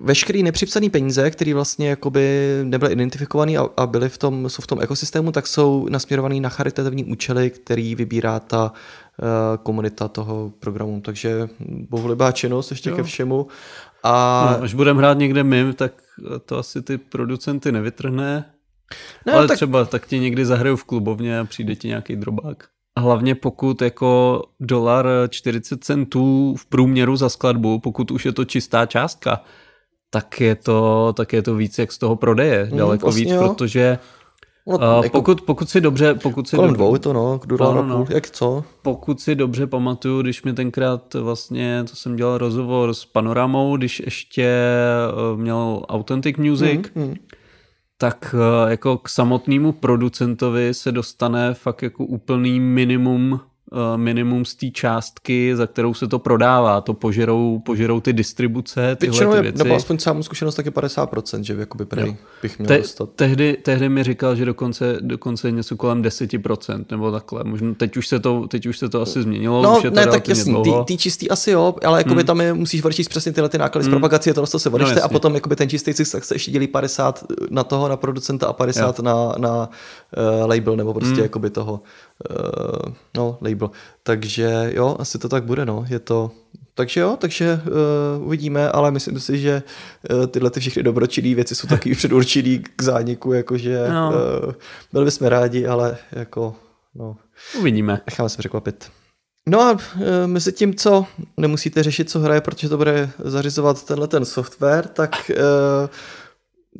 veškerý 0.00 0.42
nepřipsaný 0.42 0.90
peníze, 0.90 1.30
které 1.30 1.54
vlastně 1.54 1.88
jakoby 1.88 2.48
nebyly 2.62 2.92
identifikovaný 2.92 3.58
a, 3.58 3.66
a 3.76 3.86
byly 3.86 4.08
v 4.08 4.18
tom, 4.18 4.48
jsou 4.48 4.62
v 4.62 4.66
tom 4.66 4.80
ekosystému, 4.80 5.32
tak 5.32 5.46
jsou 5.46 5.88
nasměrovaný 5.90 6.40
na 6.40 6.48
charitativní 6.48 7.04
účely, 7.04 7.50
který 7.50 7.94
vybírá 7.94 8.40
ta 8.40 8.72
uh, 8.72 9.26
komunita 9.62 10.08
toho 10.08 10.52
programu. 10.58 11.00
Takže 11.00 11.48
bohulibá 11.90 12.32
činnost 12.32 12.70
ještě 12.70 12.90
Jo. 12.90 12.96
ke 12.96 13.02
všemu. 13.02 13.46
A 14.02 14.46
No, 14.58 14.62
až 14.64 14.74
budeme 14.74 14.98
hrát 14.98 15.18
někde 15.18 15.44
mim, 15.44 15.72
tak 15.74 15.92
to 16.46 16.58
asi 16.58 16.82
ty 16.82 16.98
producenty 16.98 17.72
nevytrhne. 17.72 18.44
Ne, 19.26 19.32
ale 19.32 19.48
tak- 19.48 19.56
třeba 19.56 19.84
tak 19.84 20.06
ti 20.06 20.18
někdy 20.18 20.46
zahrajou 20.46 20.76
v 20.76 20.84
klubovně 20.84 21.38
a 21.38 21.44
přijde 21.44 21.76
ti 21.76 21.88
nějaký 21.88 22.16
drobák. 22.16 22.68
A 22.96 23.00
hlavně 23.00 23.34
pokud 23.34 23.82
jako 23.82 24.42
dolar 24.60 25.06
40 25.30 25.84
centů 25.84 26.54
v 26.58 26.66
průměru 26.66 27.16
za 27.16 27.28
skladbu, 27.28 27.78
pokud 27.78 28.10
už 28.10 28.24
je 28.26 28.32
to 28.32 28.44
čistá 28.44 28.86
částka, 28.86 29.42
tak 30.10 30.40
je 30.40 30.54
to, 30.54 31.12
tak 31.16 31.32
je 31.32 31.42
to 31.42 31.54
víc 31.54 31.78
jak 31.78 31.92
z 31.92 31.98
toho 31.98 32.16
prodeje. 32.16 32.68
Mm, 32.72 32.78
daleko 32.78 33.06
vlastně 33.06 33.24
víc, 33.24 33.32
jo. 33.34 33.48
protože 33.48 33.98
no, 34.66 34.76
uh, 34.76 34.82
jako 34.82 35.08
pokud, 35.10 35.40
pokud 35.40 35.70
si 35.70 35.80
dobře, 35.80 36.14
pokud 36.14 36.48
si 36.48 36.56
kolem 36.56 36.70
dobře, 36.70 36.78
dvou 36.78 36.98
to 36.98 37.12
no, 37.12 37.40
dolar 37.46 37.74
No, 37.74 37.82
no, 37.82 37.96
půl, 37.96 38.06
no. 38.08 38.14
jak 38.14 38.30
co? 38.30 38.64
pokud 38.82 39.20
si 39.20 39.34
dobře 39.34 39.66
pamatuju, 39.66 40.22
když 40.22 40.42
mi 40.42 40.52
tenkrát 40.52 41.14
vlastně, 41.14 41.84
to 41.90 41.96
jsem 41.96 42.16
dělal 42.16 42.38
rozhovor 42.38 42.94
s 42.94 43.04
Panoramou, 43.04 43.76
když 43.76 44.00
ještě 44.04 44.44
eh, 44.44 45.36
měl 45.36 45.82
Authentic 45.88 46.36
Music, 46.36 46.80
Mm, 46.94 47.02
mm. 47.04 47.14
Tak 48.04 48.34
eh, 48.34 48.70
jako 48.70 48.98
k 48.98 49.08
samotnému 49.08 49.72
producentovi 49.72 50.74
se 50.74 50.92
dostane 50.92 51.54
fakt 51.54 51.82
jako 51.82 52.04
úplný 52.04 52.60
minimum 52.60 53.40
minimum 53.96 54.44
z 54.44 54.54
té 54.54 54.70
částky, 54.70 55.56
za 55.56 55.66
kterou 55.66 55.94
se 55.94 56.08
to 56.08 56.18
prodává. 56.18 56.80
To 56.80 56.94
požerou, 56.94 57.58
požerou 57.58 58.00
ty 58.00 58.12
distribuce, 58.12 58.96
tyhle 58.96 59.12
Většinou 59.12 59.30
ty 59.30 59.36
je, 59.36 59.42
věci. 59.42 59.58
nebo 59.58 59.74
aspoň 59.74 59.98
sám 59.98 60.22
zkušenost 60.22 60.54
taky 60.54 60.70
50%, 60.70 61.40
že 61.40 61.54
jakoby 61.58 61.84
prej 61.84 62.06
Jo. 62.06 62.14
bych 62.42 62.58
měl 62.58 62.68
Te, 62.68 62.78
dostat. 62.78 63.08
tehdy, 63.16 63.56
tehdy 63.62 63.88
mi 63.88 64.02
říkal, 64.04 64.36
že 64.36 64.44
dokonce, 64.44 64.96
dokonce 65.00 65.50
něco 65.50 65.76
kolem 65.76 66.02
10% 66.02 66.84
nebo 66.90 67.12
takhle. 67.12 67.44
Možná 67.44 67.74
teď 67.74 67.96
už 67.96 68.08
se 68.08 68.20
to, 68.20 68.48
teď 68.48 68.66
už 68.66 68.78
se 68.78 68.88
to 68.88 69.02
asi 69.02 69.22
změnilo, 69.22 69.62
No, 69.62 69.78
už 69.78 69.84
je 69.84 69.90
to 69.90 69.96
ne, 69.96 70.06
tak 70.06 70.28
jasný, 70.28 70.62
ty, 70.62 70.70
ty 70.84 70.96
čistý 70.96 71.30
asi 71.30 71.50
jo, 71.50 71.74
ale 71.84 72.00
jakoby 72.00 72.20
hmm. 72.20 72.26
tam 72.26 72.40
je, 72.40 72.54
musíš 72.54 72.84
odečíst 72.84 73.08
přesně 73.08 73.32
tyhle 73.32 73.48
ty 73.48 73.58
náklady 73.58 73.84
hmm. 73.84 73.90
z 73.90 73.94
propagací, 73.94 74.32
to 74.32 74.46
to 74.46 74.58
se 74.58 74.70
odečte 74.70 74.94
No, 74.94 75.04
a 75.04 75.08
potom 75.08 75.34
jakoby 75.34 75.56
ten 75.56 75.68
čistý 75.68 75.94
tak 76.12 76.24
se 76.24 76.34
ještě 76.34 76.50
dělí 76.50 76.66
50 76.66 77.24
na 77.50 77.64
toho, 77.64 77.88
na 77.88 77.96
producenta 77.96 78.46
a 78.46 78.52
50 78.52 79.00
na, 79.00 79.34
na 79.38 79.68
uh, 80.42 80.48
label, 80.50 80.76
nebo 80.76 80.94
prostě 80.94 81.14
hmm. 81.14 81.22
jakoby 81.22 81.50
toho, 81.50 81.80
uh, 82.30 82.92
no, 83.16 83.38
label. 83.40 83.70
Takže 84.02 84.70
jo, 84.74 84.96
asi 84.98 85.18
to 85.18 85.28
tak 85.28 85.44
bude, 85.44 85.66
no, 85.66 85.84
je 85.88 85.98
to, 85.98 86.30
takže 86.74 87.00
jo, 87.00 87.16
takže 87.20 87.60
uh, 88.18 88.26
uvidíme, 88.26 88.70
ale 88.70 88.90
myslím 88.90 89.20
si, 89.20 89.38
že 89.38 89.62
uh, 90.10 90.26
tyhle 90.26 90.50
ty 90.50 90.60
všechny 90.60 90.82
dobročinné 90.82 91.34
věci 91.34 91.54
jsou 91.54 91.68
taky 91.68 91.94
předurčený 91.94 92.58
k 92.76 92.82
zániku, 92.82 93.32
jakože 93.32 93.88
No. 93.88 94.12
uh, 94.46 94.52
byli 94.92 95.04
bychom 95.04 95.26
rádi, 95.26 95.66
ale 95.66 95.96
jako, 96.12 96.54
no, 96.94 97.16
Uvidíme. 97.58 98.00
necháme 98.06 98.28
se 98.28 98.38
překvapit. 98.38 98.90
No 99.48 99.60
a 99.60 99.76
e, 100.00 100.26
mezi 100.26 100.52
tím, 100.52 100.74
co 100.74 101.06
nemusíte 101.36 101.82
řešit, 101.82 102.10
co 102.10 102.20
hraje, 102.20 102.40
protože 102.40 102.68
to 102.68 102.76
bude 102.76 103.10
zařizovat 103.24 103.84
tenhle 103.86 104.08
ten 104.08 104.24
software, 104.24 104.86
tak 104.86 105.30
e, 105.30 105.34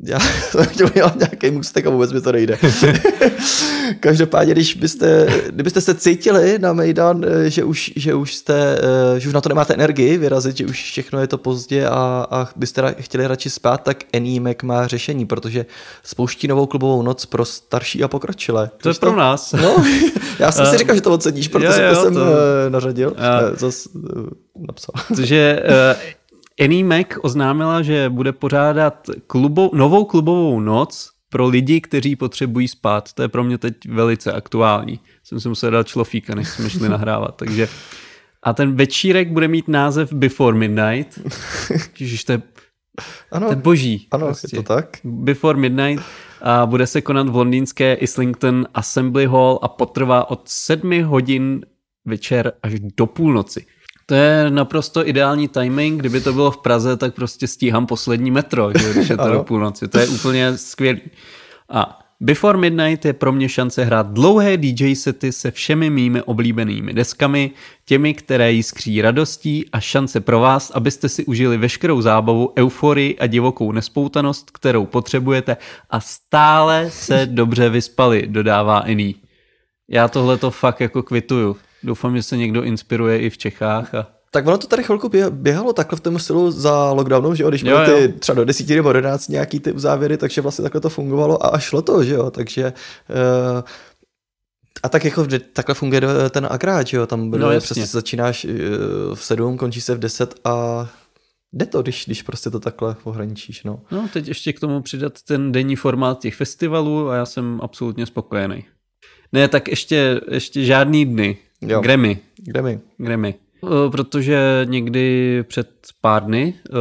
já 0.03 0.19
jsem 0.49 0.65
chtěl 0.65 0.87
udělat 0.87 1.15
nějaký 1.19 1.51
můstek 1.51 1.85
a 1.87 1.89
vůbec 1.89 2.11
mi 2.11 2.21
to 2.21 2.31
nejde. 2.31 2.57
Každopádně, 3.99 4.53
když 4.53 4.73
byste, 4.75 5.27
kdybyste 5.49 5.81
se 5.81 5.95
cítili 5.95 6.59
na 6.59 6.73
Mejdan, 6.73 7.25
e, 7.25 7.49
že 7.49 7.63
už, 7.63 7.91
že 7.95 8.13
už 8.13 8.35
jste, 8.35 8.79
e, 9.15 9.19
že 9.19 9.27
už 9.27 9.33
na 9.33 9.41
to 9.41 9.49
nemáte 9.49 9.73
energii 9.73 10.17
vyrazit, 10.17 10.57
že 10.57 10.65
už 10.65 10.83
všechno 10.83 11.19
je 11.21 11.27
to 11.27 11.37
pozdě 11.37 11.87
a, 11.87 12.27
a 12.31 12.47
byste 12.55 12.95
chtěli 12.99 13.27
radši 13.27 13.49
spát, 13.49 13.77
tak 13.83 14.03
Anymac 14.13 14.57
má 14.63 14.87
řešení, 14.87 15.25
protože 15.25 15.65
spouští 16.03 16.47
novou 16.47 16.65
klubovou 16.65 17.01
noc 17.01 17.25
pro 17.25 17.45
starší 17.45 18.03
a 18.03 18.07
pokročilé. 18.07 18.69
To 18.81 18.89
je 18.89 18.95
pro 18.95 19.15
nás. 19.15 19.53
No, 19.61 19.83
já 20.39 20.51
jsem 20.51 20.65
si 20.65 20.75
Eh, 20.75 20.77
říkal, 20.77 20.95
že 20.95 21.01
to 21.01 21.11
oceníš, 21.11 21.47
protože 21.47 21.81
jo, 21.81 21.87
jo, 21.89 21.95
to 21.95 22.03
jsem 22.03 22.13
to- 22.13 22.25
eh, 22.67 22.69
nařadil. 22.69 23.13
Eh, 23.17 23.55
Zas 23.55 23.87
eh, 23.95 23.99
napsal. 24.67 24.93
Protože 25.07 25.59
uh, 25.63 26.65
Annie 26.65 26.83
Mac 26.83 27.07
oznámila, 27.21 27.81
že 27.81 28.09
bude 28.09 28.31
pořádat 28.31 29.09
klubo, 29.27 29.69
novou 29.73 30.05
klubovou 30.05 30.59
noc 30.59 31.09
pro 31.35 31.47
lidi, 31.47 31.81
kteří 31.81 32.15
potřebují 32.15 32.67
spát. 32.67 33.13
To 33.13 33.21
je 33.21 33.27
pro 33.27 33.43
mě 33.43 33.57
teď 33.57 33.73
velice 33.89 34.31
aktuální. 34.31 34.99
Jsem 35.23 35.39
si 35.39 35.49
musel 35.49 35.71
dát 35.71 35.87
člofíka, 35.87 36.35
než 36.35 36.49
jsme 36.49 36.69
šli 36.69 36.89
nahrávat. 36.89 37.35
Takže 37.37 37.67
a 38.43 38.53
ten 38.53 38.75
večírek 38.75 39.31
bude 39.31 39.47
mít 39.47 39.67
název 39.67 40.13
Before 40.13 40.57
Midnight. 40.57 41.19
Ježiš, 41.99 42.23
to 42.23 42.31
je, 42.31 42.41
Ano, 43.31 43.47
to 43.47 43.51
je 43.51 43.55
boží. 43.55 44.07
ano 44.11 44.25
prostě. 44.25 44.57
je 44.57 44.63
to 44.63 44.73
tak. 44.73 44.97
Before 45.03 45.59
Midnight 45.59 46.03
a 46.41 46.65
bude 46.65 46.87
se 46.87 47.01
konat 47.01 47.29
v 47.29 47.35
londýnské 47.35 47.93
Islington 47.93 48.67
Assembly 48.73 49.25
Hall 49.25 49.59
a 49.61 49.67
potrvá 49.67 50.29
od 50.29 50.41
7 50.49 51.03
hodin 51.03 51.65
večer 52.05 52.53
až 52.63 52.73
do 52.79 53.05
půlnoci. 53.05 53.65
To 54.05 54.15
je 54.15 54.51
naprosto 54.51 55.07
ideální 55.07 55.47
timing, 55.47 55.99
kdyby 55.99 56.21
to 56.21 56.33
bylo 56.33 56.51
v 56.51 56.57
Praze, 56.57 56.97
tak 56.97 57.15
prostě 57.15 57.47
stíhám 57.47 57.85
poslední 57.85 58.31
metro, 58.31 58.71
že, 58.79 58.93
když 58.93 59.09
je 59.09 59.17
to 59.17 59.29
do 59.29 59.43
půlnoci. 59.43 59.87
To 59.87 59.99
je 59.99 60.07
úplně 60.07 60.57
skvělý. 60.57 61.01
A 61.69 61.99
Before 62.19 62.57
Midnight 62.57 63.05
je 63.05 63.13
pro 63.13 63.31
mě 63.31 63.49
šance 63.49 63.83
hrát 63.83 64.07
dlouhé 64.13 64.57
DJ 64.57 64.95
sety 64.95 65.31
se 65.31 65.51
všemi 65.51 65.89
mými 65.89 66.21
oblíbenými 66.21 66.93
deskami, 66.93 67.51
těmi, 67.85 68.13
které 68.13 68.51
jiskří 68.51 69.01
radostí 69.01 69.65
a 69.71 69.79
šance 69.79 70.19
pro 70.19 70.39
vás, 70.39 70.71
abyste 70.71 71.09
si 71.09 71.25
užili 71.25 71.57
veškerou 71.57 72.01
zábavu, 72.01 72.53
euforii 72.57 73.17
a 73.19 73.27
divokou 73.27 73.71
nespoutanost, 73.71 74.51
kterou 74.51 74.85
potřebujete 74.85 75.57
a 75.89 75.99
stále 75.99 76.91
se 76.91 77.25
dobře 77.25 77.69
vyspali, 77.69 78.27
dodává 78.27 78.79
Iný. 78.79 79.15
Já 79.89 80.07
tohle 80.07 80.37
to 80.37 80.51
fakt 80.51 80.81
jako 80.81 81.03
kvituju. 81.03 81.57
Doufám, 81.85 82.15
že 82.17 82.23
se 82.23 82.37
někdo 82.37 82.63
inspiruje 82.63 83.19
i 83.19 83.29
v 83.29 83.37
Čechách. 83.37 83.95
A... 83.95 84.07
Tak 84.31 84.47
ono 84.47 84.57
to 84.57 84.67
tady 84.67 84.83
chvilku 84.83 85.07
bě- 85.07 85.29
běhalo 85.29 85.73
takhle 85.73 85.97
v 85.97 86.01
tom 86.01 86.19
stylu 86.19 86.51
za 86.51 86.91
lockdownu, 86.91 87.35
že 87.35 87.43
jo, 87.43 87.49
když 87.49 87.61
Jo, 87.63 87.77
byly 87.85 88.07
ty 88.07 88.13
třeba 88.13 88.35
do 88.35 88.45
10 88.45 88.69
nebo 88.69 88.89
11 88.89 89.27
nějaký 89.27 89.59
ty 89.59 89.73
závěry, 89.75 90.17
takže 90.17 90.41
vlastně 90.41 90.63
takhle 90.63 90.81
to 90.81 90.89
fungovalo 90.89 91.55
a, 91.55 91.59
šlo 91.59 91.81
to, 91.81 92.03
že 92.03 92.13
jo, 92.13 92.31
takže 92.31 92.73
uh, 93.55 93.61
a 94.83 94.89
tak 94.89 95.05
jako 95.05 95.27
takhle 95.53 95.75
funguje 95.75 96.01
ten 96.29 96.47
agrát, 96.51 96.87
že 96.87 96.97
jo, 96.97 97.07
tam 97.07 97.31
No, 97.31 97.37
no, 97.37 97.51
jasně. 97.51 97.65
přesně 97.65 97.85
začínáš 97.85 98.45
uh, 98.45 98.51
v 99.15 99.23
7, 99.25 99.57
končí 99.57 99.81
se 99.81 99.95
v 99.95 99.99
10 99.99 100.35
a 100.43 100.87
jde 101.53 101.65
to, 101.65 101.81
když, 101.81 102.05
když 102.05 102.21
prostě 102.21 102.49
to 102.49 102.59
takhle 102.59 102.95
ohraničíš, 103.03 103.63
no. 103.63 103.79
No, 103.91 104.09
teď 104.13 104.27
ještě 104.27 104.53
k 104.53 104.59
tomu 104.59 104.81
přidat 104.81 105.13
ten 105.27 105.51
denní 105.51 105.75
formát 105.75 106.19
těch 106.19 106.35
festivalů 106.35 107.09
a 107.09 107.15
já 107.15 107.25
jsem 107.25 107.59
absolutně 107.63 108.05
spokojený. 108.05 108.65
Ne, 109.33 109.47
tak 109.47 109.67
ještě, 109.67 110.21
ještě 110.31 110.65
žádný 110.65 111.05
dny. 111.05 111.37
Jo. 111.67 111.81
Grammy. 111.81 112.19
Mi? 112.61 112.79
Grammy. 112.97 113.35
Eh, 113.63 113.89
Protože 113.91 114.61
někdy 114.69 115.43
před 115.47 115.69
pár 116.01 116.23
dny 116.25 116.53
eh, 116.69 116.73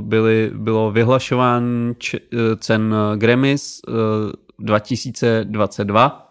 byly, 0.00 0.50
bylo 0.54 0.90
vyhlašování 0.90 1.94
č- 1.98 2.18
eh, 2.32 2.56
cen 2.56 2.94
Grammys 3.16 3.80
eh, 3.88 3.92
2022 4.58 6.26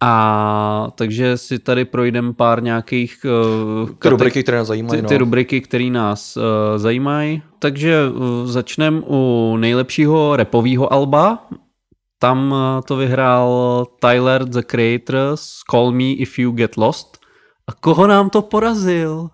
a 0.00 0.88
takže 0.94 1.36
si 1.36 1.58
tady 1.58 1.84
projdeme 1.84 2.32
pár 2.32 2.62
nějakých 2.62 3.26
Ty 3.98 4.08
rubriky, 4.08 4.42
které 4.42 4.58
nás 4.58 4.66
zajímají, 4.68 4.98
ty, 4.98 5.02
no. 5.02 5.08
ty 5.08 5.16
rubriky, 5.16 5.60
které 5.60 5.90
nás 5.90 6.36
uh, 6.36 6.42
zajímají. 6.76 7.42
Takže 7.58 7.98
uh, 8.08 8.46
začneme 8.46 9.00
u 9.06 9.56
nejlepšího 9.60 10.36
repového 10.36 10.92
alba. 10.92 11.46
Tam 12.24 12.52
uh, 12.52 12.80
to 12.82 12.96
vyhrál 12.96 13.86
Tyler, 14.00 14.44
The 14.48 14.62
Creator 14.62 15.36
s 15.36 15.60
Call 15.70 15.92
Me 15.92 16.12
If 16.12 16.38
You 16.38 16.52
Get 16.52 16.76
Lost. 16.76 17.20
A 17.68 17.72
koho 17.72 18.06
nám 18.06 18.30
to 18.30 18.42
porazil? 18.42 19.28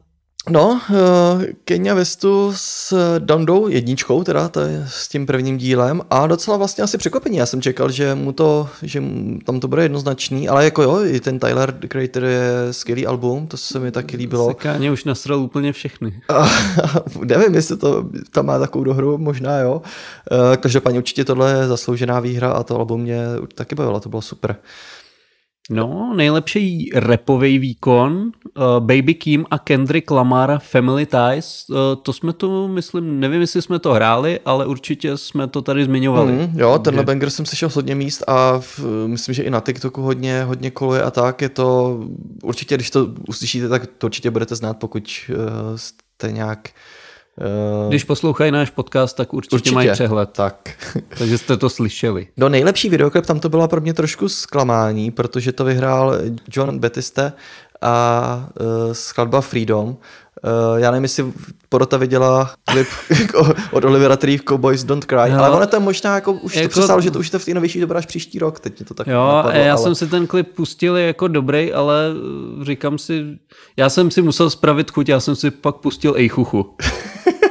No, 0.51 0.81
uh, 0.91 1.43
Kenya 1.65 1.95
Westu 1.95 2.53
s 2.57 2.95
Dondou 3.19 3.69
jedničkou, 3.69 4.25
teda 4.25 4.49
to 4.49 4.61
je 4.61 4.87
s 4.89 5.09
tím 5.09 5.27
prvním 5.27 5.59
dílem 5.59 6.03
a 6.11 6.27
docela 6.27 6.57
vlastně 6.57 6.85
asi 6.85 6.99
překvapení. 6.99 7.37
Já 7.37 7.47
jsem 7.47 7.63
čekal, 7.63 7.91
že 7.91 8.15
mu 8.15 8.33
to, 8.33 8.69
že 8.83 9.03
tam 9.45 9.61
to 9.61 9.69
bude 9.69 9.83
jednoznačný, 9.83 10.49
ale 10.49 10.65
jako 10.65 10.83
jo, 10.83 11.05
i 11.05 11.21
ten 11.21 11.39
Tyler 11.39 11.73
the 11.73 11.87
Creator 11.87 12.25
je 12.25 12.53
skvělý 12.71 13.07
album, 13.07 13.47
to 13.47 13.57
se 13.57 13.79
mi 13.79 13.91
taky 13.91 14.17
líbilo. 14.17 14.49
Se 14.49 14.55
Káně 14.55 14.91
už 14.91 15.05
nasral 15.05 15.39
úplně 15.39 15.73
všechny. 15.73 16.21
A, 16.29 16.49
nevím, 17.25 17.55
jestli 17.55 17.77
to 17.77 18.05
tam 18.31 18.47
má 18.47 18.59
takovou 18.59 18.85
dohru, 18.85 19.19
možná 19.19 19.59
jo. 19.59 19.83
Uh, 20.33 20.57
každopádně 20.57 20.99
určitě 20.99 21.25
tohle 21.25 21.53
je 21.53 21.67
zasloužená 21.69 22.21
výhra 22.21 22.53
a 22.53 22.63
to 22.63 22.77
album 22.77 23.01
mě 23.01 23.23
taky 23.55 23.75
bavilo, 23.75 24.01
to 24.01 24.09
bylo 24.09 24.23
super. 24.23 24.57
No, 25.73 26.13
nejlepší 26.17 26.91
repový 26.95 27.59
výkon, 27.59 28.13
uh, 28.13 28.65
Baby 28.79 29.15
Kim 29.15 29.47
a 29.51 29.59
Kendrick 29.59 30.11
Lamar 30.11 30.59
Family 30.59 31.07
Ties, 31.07 31.65
uh, 31.69 31.77
to 32.03 32.13
jsme 32.13 32.33
to, 32.33 32.69
myslím, 32.69 33.21
nevím, 33.21 33.41
jestli 33.41 33.63
jsme 33.63 33.79
to 33.79 33.93
hráli, 33.93 34.41
ale 34.45 34.67
určitě 34.67 35.17
jsme 35.17 35.47
to 35.47 35.63
tady 35.63 35.85
zmiňovali. 35.85 36.33
Mm, 36.33 36.59
jo, 36.59 36.79
tenhle 36.79 37.05
banger 37.05 37.31
jsem 37.31 37.47
slyšel 37.47 37.69
hodně 37.75 37.95
míst 37.95 38.25
a 38.27 38.59
v, 38.61 38.81
myslím, 39.07 39.35
že 39.35 39.43
i 39.43 39.51
na 39.51 39.61
TikToku 39.61 40.03
hodně, 40.03 40.45
hodně 40.45 40.71
koluje 40.71 41.03
a 41.03 41.11
tak, 41.11 41.43
je 41.43 41.49
to, 41.49 41.99
určitě, 42.43 42.75
když 42.75 42.91
to 42.91 43.09
uslyšíte, 43.29 43.69
tak 43.69 43.87
to 43.99 44.07
určitě 44.07 44.31
budete 44.31 44.57
znát, 44.57 44.75
pokud 44.75 45.11
uh, 45.29 45.37
jste 45.77 46.33
nějak 46.33 46.59
Uh, 46.69 47.00
Když 47.89 48.05
poslouchají 48.05 48.51
náš 48.51 48.71
podcast, 48.71 49.17
tak 49.17 49.35
určitě, 49.35 49.57
určitě 49.57 49.75
mají 49.75 49.91
přehled. 49.91 50.31
Tak. 50.33 50.71
Takže 51.19 51.39
jste 51.39 51.57
to 51.57 51.71
slyšeli. 51.71 52.27
No 52.37 52.49
nejlepší 52.49 52.89
videoklip, 52.89 53.27
tam 53.27 53.41
to 53.41 53.49
bylo 53.49 53.69
pro 53.69 53.81
mě 53.81 53.95
trošku 53.95 54.29
zklamání, 54.29 55.11
protože 55.11 55.53
to 55.53 55.65
vyhrál 55.65 56.15
John 56.53 56.79
Batiste 56.79 57.33
a 57.83 58.49
uh, 58.61 58.93
skladba 58.93 59.41
Freedom. 59.41 59.97
Uh, 60.45 60.79
já 60.79 60.91
nevím, 60.91 61.03
jestli 61.03 61.33
porota 61.69 61.97
viděla 61.97 62.51
klip 62.65 62.89
od 63.73 63.85
Olivera 63.85 64.17
Tree 64.17 64.39
Cowboys 64.49 64.85
Don't 64.85 65.05
Cry, 65.05 65.31
no, 65.31 65.39
ale 65.39 65.51
ono 65.51 65.67
to 65.67 65.81
možná 65.81 66.15
jako 66.15 66.33
už 66.33 66.57
jako, 66.57 66.69
to 66.69 66.81
přesal, 66.81 67.01
že 67.01 67.11
to 67.11 67.19
už 67.19 67.27
je 67.27 67.31
to 67.31 67.39
v 67.39 67.45
té 67.45 67.55
novější 67.55 67.81
době 67.81 67.97
až 67.97 68.07
příští 68.07 68.39
rok, 68.39 68.61
teď 68.61 68.79
mě 68.79 68.87
to 68.87 68.95
tak 68.95 69.07
Jo, 69.07 69.27
napadlo, 69.27 69.61
já 69.61 69.75
ale... 69.75 69.83
jsem 69.83 69.95
si 69.95 70.07
ten 70.07 70.27
klip 70.27 70.55
pustil 70.55 70.97
jako 70.97 71.29
dobrý, 71.29 71.73
ale 71.73 72.05
říkám 72.63 72.99
si, 72.99 73.25
já 73.77 73.89
jsem 73.89 74.11
si 74.11 74.23
musel 74.23 74.51
spravit 74.51 74.91
chuť, 74.91 75.09
já 75.09 75.21
jsem 75.21 75.37
si 75.37 75.51
pak 75.51 75.77
pustil 75.77 76.15
Ejchuchu. 76.17 76.75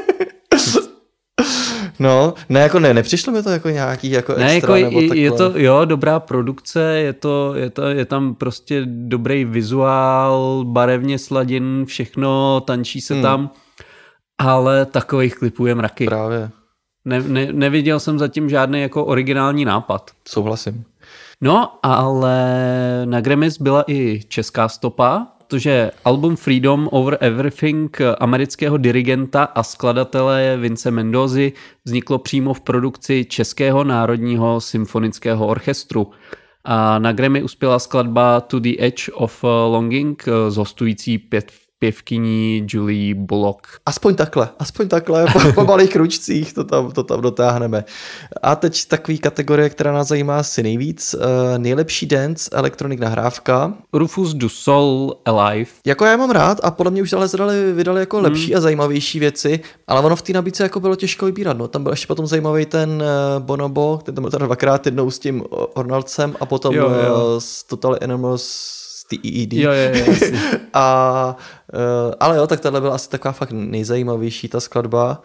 No, 2.00 2.34
ne, 2.50 2.60
jako 2.60 2.80
ne, 2.80 2.94
nepřišlo 2.94 3.34
mi 3.34 3.44
to 3.44 3.50
jako 3.50 3.70
nějaký 3.70 4.12
jako 4.12 4.34
ne, 4.38 4.52
extra, 4.52 4.78
jako 4.78 5.02
nebo 5.02 5.14
je, 5.14 5.22
je 5.22 5.32
to, 5.32 5.52
jo, 5.56 5.86
dobrá 5.86 6.20
produkce, 6.20 6.82
je 6.82 7.14
to, 7.14 7.54
je 7.56 7.70
to, 7.70 7.82
je 7.88 8.06
tam 8.06 8.36
prostě 8.36 8.82
dobrý 8.86 9.46
vizuál, 9.46 10.64
barevně 10.66 11.20
sladin, 11.20 11.86
všechno, 11.86 12.62
tančí 12.62 13.02
se 13.02 13.14
hmm. 13.14 13.24
tam, 13.24 13.50
ale 14.38 14.86
takových 14.86 15.36
klipů 15.36 15.66
je 15.66 15.76
mraky. 15.76 16.06
Právě. 16.06 16.50
Ne, 17.06 17.22
ne, 17.22 17.48
neviděl 17.54 18.00
jsem 18.00 18.20
zatím 18.20 18.50
žádný 18.50 18.82
jako 18.82 19.06
originální 19.06 19.66
nápad. 19.66 20.12
Souhlasím. 20.28 20.84
No, 21.42 21.80
ale 21.84 22.42
na 23.06 23.22
Grammys 23.22 23.58
byla 23.58 23.84
i 23.88 24.22
česká 24.28 24.70
stopa, 24.70 25.28
protože 25.50 25.92
album 26.06 26.36
Freedom 26.36 26.90
Over 26.92 27.18
Everything 27.22 27.98
amerického 28.20 28.78
dirigenta 28.78 29.44
a 29.44 29.64
skladatele 29.64 30.58
Vince 30.58 30.92
Mendozy 30.92 31.54
vzniklo 31.86 32.18
přímo 32.18 32.54
v 32.54 32.62
produkci 32.62 33.26
Českého 33.26 33.84
národního 33.84 34.62
symfonického 34.62 35.48
orchestru. 35.48 36.12
A 36.64 37.00
na 37.00 37.12
Grammy 37.12 37.44
uspěla 37.44 37.80
skladba 37.80 38.42
To 38.42 38.60
the 38.60 38.70
Edge 38.80 39.12
of 39.14 39.44
Longing 39.44 40.26
z 40.50 40.58
hostující 40.58 41.18
pět 41.18 41.52
pěvkyní 41.80 42.68
Julie 42.70 43.16
Bullock. 43.16 43.68
Aspoň 43.86 44.16
takhle, 44.16 44.50
aspoň 44.60 44.88
takhle, 44.88 45.26
po, 45.34 45.40
po 45.56 45.66
malých 45.66 45.90
kručcích 45.90 46.54
to 46.54 46.64
tam, 46.64 46.92
to 46.92 47.04
tam 47.04 47.22
dotáhneme. 47.22 47.84
A 48.42 48.56
teď 48.56 48.86
takový 48.86 49.18
kategorie, 49.18 49.70
která 49.70 49.94
nás 49.94 50.08
zajímá 50.08 50.40
asi 50.40 50.64
nejvíc. 50.64 51.14
Uh, 51.14 51.58
nejlepší 51.58 52.06
dance, 52.06 52.50
electronic 52.54 53.00
nahrávka. 53.00 53.74
Rufus 53.94 54.34
du 54.34 54.50
Sol 54.50 55.14
Alive. 55.26 55.72
Jako 55.86 56.06
já 56.06 56.18
mám 56.18 56.32
rád 56.32 56.60
a 56.64 56.72
podle 56.72 56.92
mě 56.92 57.02
už 57.02 57.14
ale 57.14 57.28
vydali, 57.28 57.74
vydali 57.74 58.00
jako 58.00 58.18
hmm. 58.18 58.26
lepší 58.26 58.56
a 58.56 58.62
zajímavější 58.62 59.20
věci, 59.20 59.60
ale 59.88 60.02
ono 60.02 60.16
v 60.16 60.22
té 60.22 60.34
nabídce 60.34 60.64
jako 60.64 60.80
bylo 60.80 60.96
těžko 60.96 61.26
vybírat. 61.26 61.58
No. 61.58 61.68
Tam 61.68 61.84
byl 61.84 61.92
ještě 61.94 62.08
potom 62.08 62.28
zajímavý 62.28 62.66
ten 62.66 62.90
uh, 62.90 63.44
Bonobo, 63.44 64.00
ten 64.04 64.16
tam 64.16 64.22
byl 64.22 64.32
teda 64.32 64.46
dvakrát 64.46 64.86
jednou 64.86 65.12
s 65.12 65.20
tím 65.20 65.44
Ornaldcem 65.74 66.36
a 66.40 66.46
potom 66.46 66.76
jo, 66.76 66.90
jo. 66.90 67.16
Uh, 67.16 67.40
s 67.40 67.64
Total 67.64 67.98
Animals 68.02 68.80
EED. 69.14 69.54
Jo, 69.54 69.72
jo, 69.72 69.92
jo, 69.94 70.38
a, 70.74 71.36
ale 72.20 72.38
jo, 72.38 72.48
tak 72.48 72.60
tohle 72.60 72.82
byla 72.82 72.96
asi 72.96 73.10
taková 73.10 73.32
fakt 73.32 73.52
nejzajímavější 73.52 74.50
ta 74.50 74.60
skladba. 74.60 75.22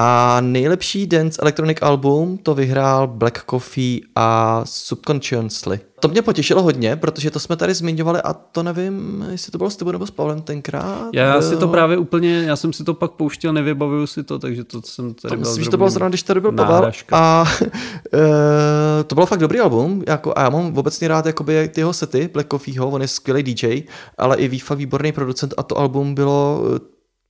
A 0.00 0.40
nejlepší 0.40 1.06
dance 1.06 1.42
electronic 1.42 1.78
album 1.82 2.38
to 2.38 2.54
vyhrál 2.54 3.06
Black 3.06 3.44
Coffee 3.50 4.00
a 4.16 4.60
Subconsciously. 4.64 5.80
To 6.00 6.08
mě 6.08 6.22
potěšilo 6.22 6.62
hodně, 6.62 6.96
protože 6.96 7.30
to 7.30 7.40
jsme 7.40 7.56
tady 7.56 7.74
zmiňovali 7.74 8.20
a 8.20 8.32
to 8.32 8.62
nevím, 8.62 9.26
jestli 9.30 9.52
to 9.52 9.58
bylo 9.58 9.70
s 9.70 9.76
tebou 9.76 9.90
nebo 9.90 10.06
s 10.06 10.10
Pavlem 10.10 10.42
tenkrát. 10.42 11.08
Já 11.14 11.42
si 11.42 11.56
to 11.56 11.68
právě 11.68 11.98
úplně, 11.98 12.42
já 12.42 12.56
jsem 12.56 12.72
si 12.72 12.84
to 12.84 12.94
pak 12.94 13.10
pouštěl, 13.10 13.52
nevybavuju 13.52 14.06
si 14.06 14.22
to, 14.22 14.38
takže 14.38 14.64
to 14.64 14.82
jsem 14.82 15.14
tady 15.14 15.34
to 15.34 15.40
Myslím, 15.40 15.64
že 15.64 15.70
to 15.70 15.76
bylo 15.76 15.90
zrovna, 15.90 16.08
když 16.08 16.22
tady 16.22 16.40
byl 16.40 16.52
Pavel. 16.52 16.92
A 17.12 17.44
uh, 18.14 18.20
to 19.06 19.14
bylo 19.14 19.26
fakt 19.26 19.38
dobrý 19.38 19.60
album, 19.60 20.02
jako, 20.08 20.32
a 20.36 20.42
já 20.42 20.50
mám 20.50 20.78
obecně 20.78 21.08
rád 21.08 21.26
jakoby 21.26 21.68
ty 21.68 21.80
jeho 21.80 21.92
sety, 21.92 22.30
Black 22.32 22.48
Coffeeho, 22.50 22.90
on 22.90 23.02
je 23.02 23.08
skvělý 23.08 23.42
DJ, 23.42 23.82
ale 24.18 24.36
i 24.36 24.58
fakt 24.58 24.78
výborný 24.78 25.12
producent 25.12 25.54
a 25.56 25.62
to 25.62 25.78
album 25.78 26.14
bylo 26.14 26.62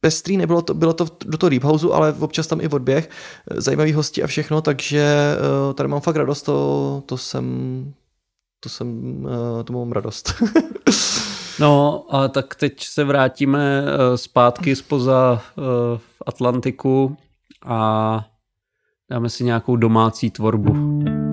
pestrý, 0.05 0.37
nebylo 0.37 0.63
to, 0.63 0.75
bylo 0.75 0.93
to 0.93 1.07
do 1.25 1.39
toho 1.39 1.51
Deep 1.51 1.65
Houseu, 1.65 1.93
ale 1.93 2.13
občas 2.13 2.47
tam 2.47 2.61
i 2.61 2.69
odběh, 2.69 3.11
zajímavý 3.51 3.93
hosti 3.93 4.23
a 4.23 4.27
všechno, 4.27 4.61
takže 4.61 5.37
uh, 5.67 5.75
tady 5.75 5.89
mám 5.89 6.01
fakt 6.01 6.17
radost, 6.17 6.43
to, 6.43 7.03
to 7.07 7.17
jsem, 7.17 7.45
to 8.61 8.69
jsem, 8.69 8.89
uh, 9.25 9.63
to 9.65 9.73
mám 9.73 9.93
radost. 9.93 10.35
no 11.61 12.05
a 12.11 12.29
tak 12.29 12.55
teď 12.55 12.85
se 12.85 13.05
vrátíme 13.05 13.83
uh, 13.83 14.17
zpátky 14.17 14.77
spoza 14.77 15.43
Atlantiku 16.27 17.17
a 17.67 18.25
dáme 19.11 19.31
si 19.31 19.45
nějakou 19.45 19.77
domácí 19.77 20.31
tvorbu. 20.31 21.24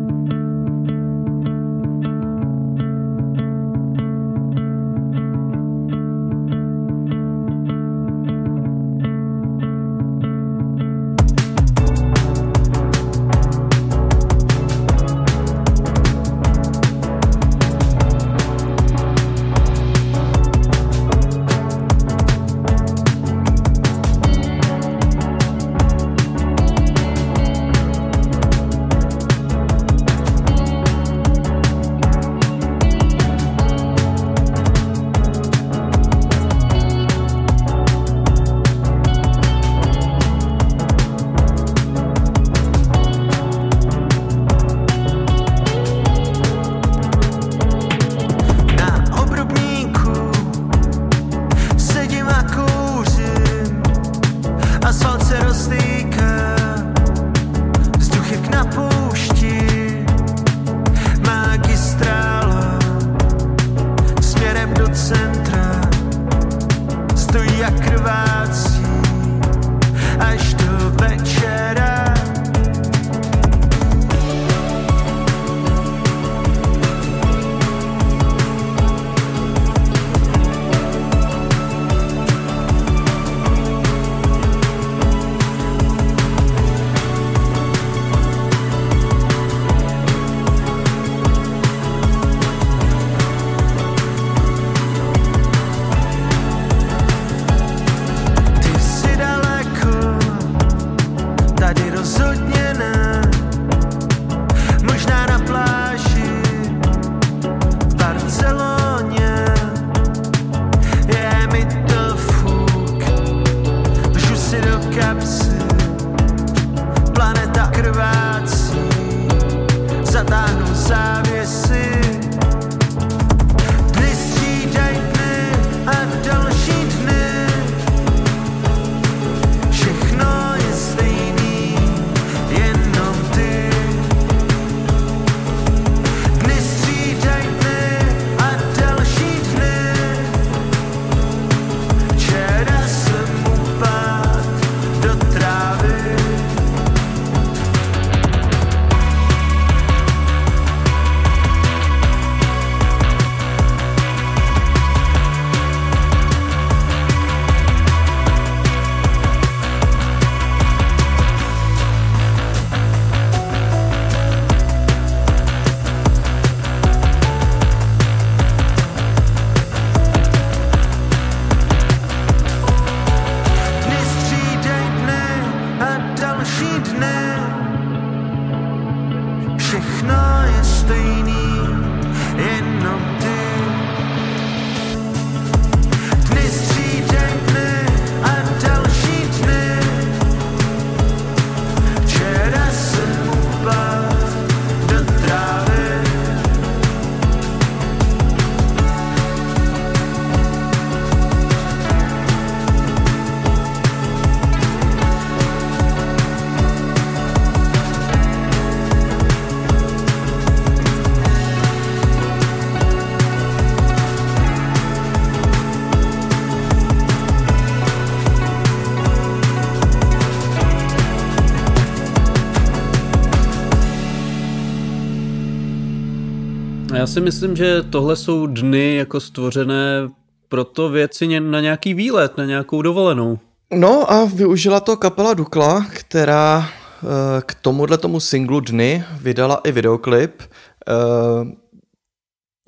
Si 227.12 227.22
myslím, 227.22 227.56
že 227.56 227.84
tohle 227.84 228.16
jsou 228.16 228.46
dny 228.48 228.96
jako 228.96 229.20
stvořené 229.20 230.10
pro 230.50 230.64
to 230.64 230.90
věci 230.90 231.40
na 231.40 231.62
nějaký 231.62 231.94
výlet, 231.94 232.38
na 232.38 232.46
nějakou 232.46 232.82
dovolenou. 232.82 233.40
No 233.74 234.12
a 234.12 234.26
využila 234.26 234.80
to 234.80 234.98
kapela 234.98 235.34
Dukla, 235.34 235.86
která 235.90 236.66
eh, 236.68 237.42
k 237.46 237.56
tomuhle 237.56 237.98
tomu 237.98 238.20
singlu 238.20 238.60
Dny 238.60 239.04
vydala 239.22 239.62
i 239.64 239.72
videoklip. 239.72 240.42
Eh, 240.42 241.62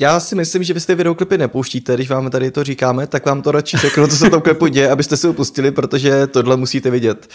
Já 0.02 0.20
si 0.20 0.36
myslím, 0.36 0.64
že 0.64 0.74
vy 0.74 0.82
ty 0.82 0.96
videoklipy 0.96 1.38
nepouštíte, 1.38 1.94
když 1.94 2.10
vám 2.10 2.30
tady 2.30 2.52
to 2.52 2.64
říkáme, 2.64 3.08
tak 3.08 3.26
vám 3.26 3.42
to 3.42 3.52
radši 3.52 3.78
řeknu, 3.78 4.08
co 4.08 4.16
se 4.18 4.28
v 4.28 4.32
tom 4.32 4.42
klipu 4.42 4.68
děje, 4.68 4.90
abyste 4.90 5.18
si 5.18 5.28
ho 5.28 5.34
pustili, 5.34 5.72
protože 5.72 6.28
tohle 6.28 6.58
musíte 6.58 6.90
vidět. 6.90 7.28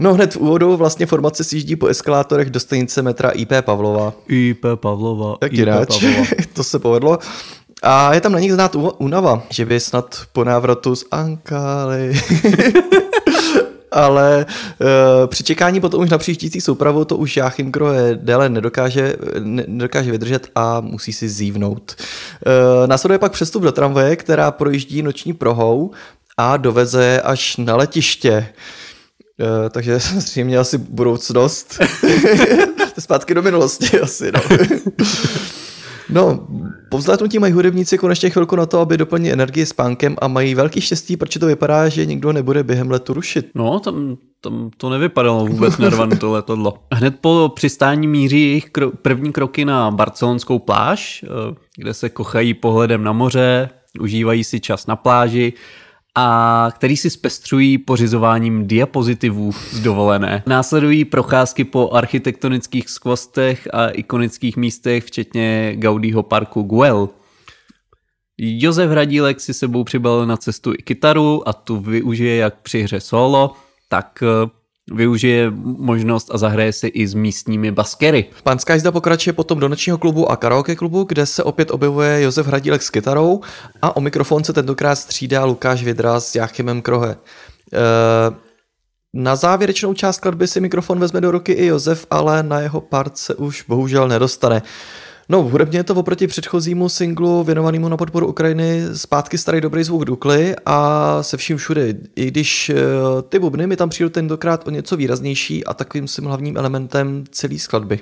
No 0.00 0.14
hned 0.14 0.34
v 0.34 0.36
úvodu 0.36 0.76
vlastně 0.76 1.06
formace 1.06 1.44
sjíždí 1.44 1.76
po 1.76 1.86
eskalátorech 1.86 2.50
do 2.50 2.60
stanice 2.60 3.02
metra 3.02 3.30
IP 3.30 3.52
Pavlova. 3.60 4.12
IP 4.28 4.64
Pavlova. 4.74 5.36
Jak 5.42 5.52
IP 5.52 5.68
Pavlova. 5.68 6.26
to 6.52 6.64
se 6.64 6.78
povedlo. 6.78 7.18
A 7.82 8.14
je 8.14 8.20
tam 8.20 8.32
na 8.32 8.40
nich 8.40 8.52
znát 8.52 8.76
únava, 8.98 9.42
že 9.50 9.66
by 9.66 9.80
snad 9.80 10.22
po 10.32 10.44
návratu 10.44 10.96
z 10.96 11.04
Ankály. 11.10 12.12
Ale 13.92 14.46
e, 14.46 15.26
při 15.26 15.44
čekání 15.44 15.80
potom 15.80 16.02
už 16.02 16.10
na 16.10 16.18
příštící 16.18 16.60
soupravu 16.60 17.04
to 17.04 17.16
už 17.16 17.36
Jáchym 17.36 17.72
Krohe 17.72 18.18
déle 18.22 18.48
nedokáže, 18.48 19.16
ne, 19.38 19.64
nedokáže 19.66 20.10
vydržet 20.10 20.48
a 20.54 20.80
musí 20.80 21.12
si 21.12 21.28
zívnout. 21.28 21.96
E, 21.96 22.86
následuje 22.86 23.18
pak 23.18 23.32
přestup 23.32 23.62
do 23.62 23.72
tramvaje, 23.72 24.16
která 24.16 24.50
projíždí 24.50 25.02
noční 25.02 25.32
prohou 25.32 25.90
a 26.36 26.56
doveze 26.56 27.20
až 27.20 27.56
na 27.56 27.76
letiště. 27.76 28.46
E, 29.40 29.70
takže 29.70 30.00
samozřejmě 30.00 30.58
asi 30.58 30.78
budoucnost. 30.78 31.78
Zpátky 32.98 33.34
do 33.34 33.42
minulosti 33.42 34.00
asi, 34.00 34.32
no. 34.32 34.40
No, 36.12 36.46
po 36.88 36.98
vzlétnutí 36.98 37.38
mají 37.38 37.52
hudebníci 37.52 37.98
konečně 37.98 38.30
chvilku 38.30 38.56
na 38.56 38.66
to, 38.66 38.80
aby 38.80 38.96
doplnili 38.96 39.32
energii 39.32 39.66
spánkem 39.66 40.16
a 40.20 40.28
mají 40.28 40.54
velký 40.54 40.80
štěstí, 40.80 41.16
protože 41.16 41.40
to 41.40 41.46
vypadá, 41.46 41.88
že 41.88 42.06
nikdo 42.06 42.32
nebude 42.32 42.62
během 42.62 42.90
letu 42.90 43.12
rušit. 43.14 43.50
No, 43.54 43.80
tam, 43.80 44.16
tam 44.40 44.70
to 44.76 44.90
nevypadalo 44.90 45.46
vůbec 45.46 45.78
nervanu 45.78 46.16
to 46.16 46.32
letadlo. 46.32 46.74
Hned 46.92 47.14
po 47.20 47.52
přistání 47.54 48.06
míří 48.06 48.40
jejich 48.42 48.70
kro- 48.70 48.92
první 49.02 49.32
kroky 49.32 49.64
na 49.64 49.90
barcelonskou 49.90 50.58
pláž, 50.58 51.24
eh, 51.24 51.54
kde 51.76 51.94
se 51.94 52.08
kochají 52.08 52.54
pohledem 52.54 53.04
na 53.04 53.12
moře, 53.12 53.68
užívají 54.00 54.44
si 54.44 54.60
čas 54.60 54.86
na 54.86 54.96
pláži 54.96 55.52
a 56.14 56.68
který 56.74 56.96
si 56.96 57.10
zpestřují 57.10 57.78
pořizováním 57.78 58.66
diapozitivů 58.66 59.52
z 59.52 59.80
dovolené. 59.80 60.42
Následují 60.46 61.04
procházky 61.04 61.64
po 61.64 61.90
architektonických 61.90 62.90
skvostech 62.90 63.68
a 63.72 63.88
ikonických 63.88 64.56
místech, 64.56 65.04
včetně 65.04 65.72
Gaudího 65.76 66.22
parku 66.22 66.62
Güell. 66.62 67.08
Josef 68.38 68.90
Hradílek 68.90 69.40
si 69.40 69.54
sebou 69.54 69.84
přibalil 69.84 70.26
na 70.26 70.36
cestu 70.36 70.72
i 70.72 70.76
kytaru 70.76 71.48
a 71.48 71.52
tu 71.52 71.76
využije 71.76 72.36
jak 72.36 72.60
při 72.60 72.82
hře 72.82 73.00
solo, 73.00 73.52
tak 73.88 74.22
eh, 74.22 74.50
využije 74.90 75.52
možnost 75.64 76.30
a 76.34 76.38
zahraje 76.38 76.72
si 76.72 76.86
i 76.86 77.06
s 77.06 77.14
místními 77.14 77.70
baskery. 77.70 78.24
Pan 78.42 78.58
Skyzda 78.58 78.92
pokračuje 78.92 79.32
potom 79.34 79.58
do 79.58 79.68
nočního 79.68 79.98
klubu 79.98 80.30
a 80.30 80.36
karaoke 80.36 80.76
klubu, 80.76 81.04
kde 81.04 81.26
se 81.26 81.42
opět 81.42 81.70
objevuje 81.70 82.22
Josef 82.22 82.46
Hradílek 82.46 82.82
s 82.82 82.90
kytarou 82.90 83.40
a 83.82 83.96
o 83.96 84.00
mikrofon 84.00 84.44
se 84.44 84.52
tentokrát 84.52 84.96
střídá 84.96 85.44
Lukáš 85.44 85.84
Vidra 85.84 86.20
s 86.20 86.34
Jáchymem 86.34 86.82
Krohe. 86.82 87.10
E, 87.10 87.16
na 89.14 89.36
závěrečnou 89.36 89.94
část 89.94 90.16
skladby 90.16 90.48
si 90.48 90.60
mikrofon 90.60 90.98
vezme 90.98 91.20
do 91.20 91.30
ruky 91.30 91.52
i 91.52 91.66
Josef, 91.66 92.06
ale 92.10 92.42
na 92.42 92.60
jeho 92.60 92.80
part 92.80 93.18
se 93.18 93.34
už 93.34 93.64
bohužel 93.68 94.08
nedostane. 94.08 94.62
No, 95.30 95.42
hudebně 95.42 95.78
je 95.78 95.84
to 95.84 95.94
oproti 95.94 96.26
předchozímu 96.26 96.88
singlu 96.88 97.44
věnovanému 97.44 97.88
na 97.88 97.96
podporu 97.96 98.26
Ukrajiny 98.26 98.82
zpátky 98.94 99.38
starý 99.38 99.60
dobrý 99.60 99.84
zvuk 99.84 100.04
Dukly 100.04 100.56
a 100.66 101.18
se 101.22 101.36
vším 101.36 101.56
všude. 101.56 101.94
I 102.16 102.26
když 102.26 102.70
eh, 102.70 102.76
ty 103.28 103.38
bubny 103.38 103.66
mi 103.66 103.76
tam 103.76 103.88
přijdou 103.88 104.08
tentokrát 104.08 104.66
o 104.66 104.70
něco 104.70 104.96
výraznější 104.96 105.64
a 105.64 105.74
takovým 105.74 106.08
svým 106.08 106.26
hlavním 106.26 106.56
elementem 106.56 107.24
celé 107.30 107.58
skladby. 107.58 108.00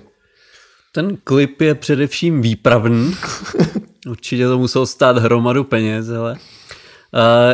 Ten 0.93 1.17
klip 1.25 1.61
je 1.61 1.75
především 1.75 2.43
výpravný. 2.43 3.15
Určitě 4.09 4.47
to 4.47 4.59
muselo 4.59 4.87
stát 4.87 5.19
hromadu 5.19 5.65
peněz, 5.65 6.09
ale 6.09 6.33
uh, 6.33 6.39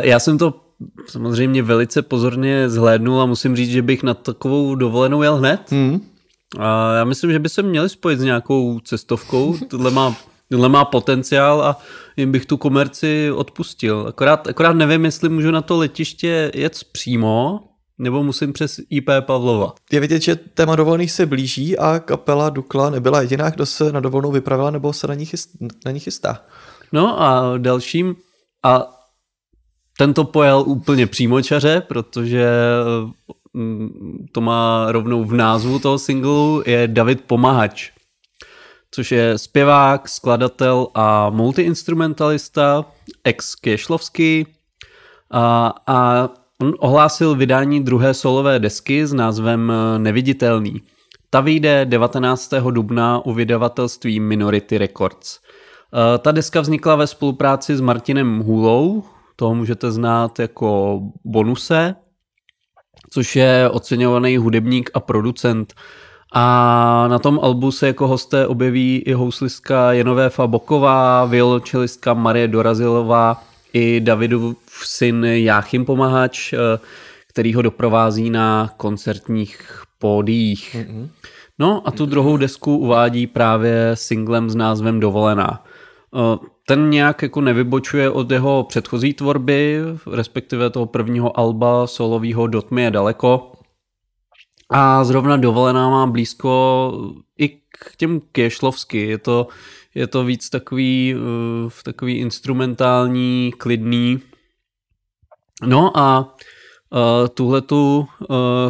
já 0.03 0.19
jsem 0.19 0.37
to 0.37 0.61
samozřejmě 1.07 1.63
velice 1.63 2.01
pozorně 2.01 2.69
zhlédnul 2.69 3.21
a 3.21 3.25
musím 3.25 3.55
říct, 3.55 3.69
že 3.69 3.81
bych 3.81 4.03
na 4.03 4.13
takovou 4.13 4.75
dovolenou 4.75 5.21
jel 5.21 5.35
hned. 5.35 5.71
Hmm. 5.71 6.14
A 6.59 6.95
já 6.95 7.03
myslím, 7.03 7.31
že 7.31 7.39
by 7.39 7.49
se 7.49 7.61
měli 7.61 7.89
spojit 7.89 8.19
s 8.19 8.23
nějakou 8.23 8.79
cestovkou. 8.79 9.57
Tohle 9.69 9.91
má, 9.91 10.15
tohle 10.49 10.69
má 10.69 10.85
potenciál 10.85 11.61
a 11.61 11.77
jim 12.17 12.31
bych 12.31 12.45
tu 12.45 12.57
komerci 12.57 13.31
odpustil. 13.31 14.05
Akorát, 14.07 14.47
akorát 14.47 14.73
nevím, 14.73 15.05
jestli 15.05 15.29
můžu 15.29 15.51
na 15.51 15.61
to 15.61 15.77
letiště 15.77 16.51
jet 16.53 16.79
přímo, 16.91 17.59
nebo 17.97 18.23
musím 18.23 18.53
přes 18.53 18.79
IP 18.89 19.09
Pavlova. 19.19 19.73
Je 19.91 19.99
vidět, 19.99 20.21
že 20.21 20.35
téma 20.35 20.75
dovolených 20.75 21.11
se 21.11 21.25
blíží 21.25 21.77
a 21.77 21.99
kapela 21.99 22.49
Dukla 22.49 22.89
nebyla 22.89 23.21
jediná, 23.21 23.49
kdo 23.49 23.65
se 23.65 23.91
na 23.91 23.99
dovolenou 23.99 24.31
vypravila 24.31 24.71
nebo 24.71 24.93
se 24.93 25.07
na 25.07 25.13
ní, 25.13 25.25
chyst, 25.25 25.49
na 25.85 25.91
ní 25.91 25.99
chystá. 25.99 26.41
No 26.91 27.21
a 27.21 27.57
dalším, 27.57 28.15
a 28.63 28.87
tento 29.97 30.23
pojel 30.23 30.63
úplně 30.67 31.07
přímočaře, 31.07 31.81
protože 31.81 32.49
to 34.31 34.41
má 34.41 34.91
rovnou 34.91 35.23
v 35.23 35.33
názvu 35.33 35.79
toho 35.79 35.99
singlu, 35.99 36.63
je 36.65 36.87
David 36.87 37.21
Pomahač, 37.21 37.91
což 38.91 39.11
je 39.11 39.37
zpěvák, 39.37 40.09
skladatel 40.09 40.87
a 40.93 41.29
multiinstrumentalista, 41.29 42.85
ex 43.23 43.55
Kiešlovský 43.55 44.47
a, 45.31 45.73
a 45.87 46.29
on 46.61 46.73
ohlásil 46.79 47.35
vydání 47.35 47.83
druhé 47.83 48.13
solové 48.13 48.59
desky 48.59 49.07
s 49.07 49.13
názvem 49.13 49.73
Neviditelný. 49.97 50.81
Ta 51.29 51.41
vyjde 51.41 51.85
19. 51.85 52.53
dubna 52.71 53.25
u 53.25 53.33
vydavatelství 53.33 54.19
Minority 54.19 54.77
Records. 54.77 55.39
Eh, 55.93 56.17
Ta 56.17 56.31
deska 56.31 56.61
vznikla 56.61 56.95
ve 56.95 57.07
spolupráci 57.07 57.77
s 57.77 57.81
Martinem 57.81 58.39
Hůlou, 58.39 59.03
toho 59.35 59.55
můžete 59.55 59.91
znát 59.91 60.39
jako 60.39 61.01
Bonuse, 61.25 61.95
což 63.15 63.35
je 63.35 63.69
oceňovaný 63.71 64.37
hudebník 64.37 64.89
a 64.93 64.99
producent. 64.99 65.73
A 66.33 67.07
na 67.07 67.19
tom 67.19 67.39
albu 67.43 67.71
se 67.71 67.87
jako 67.87 68.07
hosté 68.07 68.47
objeví 68.47 69.03
i 69.05 69.13
houslistka 69.13 69.91
Jenovéfa 69.91 70.47
Boková, 70.47 71.25
violončelistka 71.25 72.13
Marie 72.13 72.47
Dorazilová 72.47 73.43
i 73.73 73.99
Davidův 73.99 74.57
syn 74.83 75.25
Jáchym 75.25 75.85
Pomahač, 75.85 76.53
eh, 76.53 76.57
který 77.29 77.53
ho 77.53 77.61
doprovází 77.61 78.29
na 78.29 78.73
koncertních 78.77 79.81
pódiích. 79.99 80.75
No 81.59 81.81
a 81.85 81.91
tu 81.91 82.05
druhou 82.05 82.37
desku 82.37 82.77
uvádí 82.77 83.27
právě 83.27 83.91
singlem 83.93 84.49
s 84.49 84.55
názvem 84.55 84.99
Dovolená. 84.99 85.63
Eh, 86.15 86.37
Ten 86.67 86.89
nějak 86.89 87.21
jako 87.21 87.41
nevybočuje 87.41 88.09
od 88.09 88.31
jeho 88.31 88.63
předchozí 88.63 89.13
tvorby, 89.13 89.81
respektive 90.11 90.69
toho 90.69 90.85
prvního 90.85 91.39
alba 91.39 91.87
solového 91.87 92.47
Do 92.47 92.61
tmy 92.61 92.81
je 92.81 92.91
daleko. 92.91 93.51
A 94.69 95.03
zrovna 95.03 95.37
Dovolená 95.37 95.89
má 95.89 96.07
blízko 96.07 96.91
i 97.37 97.49
k 97.49 97.95
těm 97.97 98.21
Kiešlovsky. 98.31 99.07
Je 99.07 99.17
to, 99.17 99.47
je 99.95 100.07
to 100.07 100.23
víc 100.23 100.49
takový, 100.49 101.15
eh, 101.15 101.83
takový 101.83 102.17
instrumentální, 102.17 103.53
klidný. 103.57 104.19
No 105.65 105.97
a 105.97 106.35
Uh, 106.93 107.27
tuhletu 107.27 107.97
uh, 107.97 108.27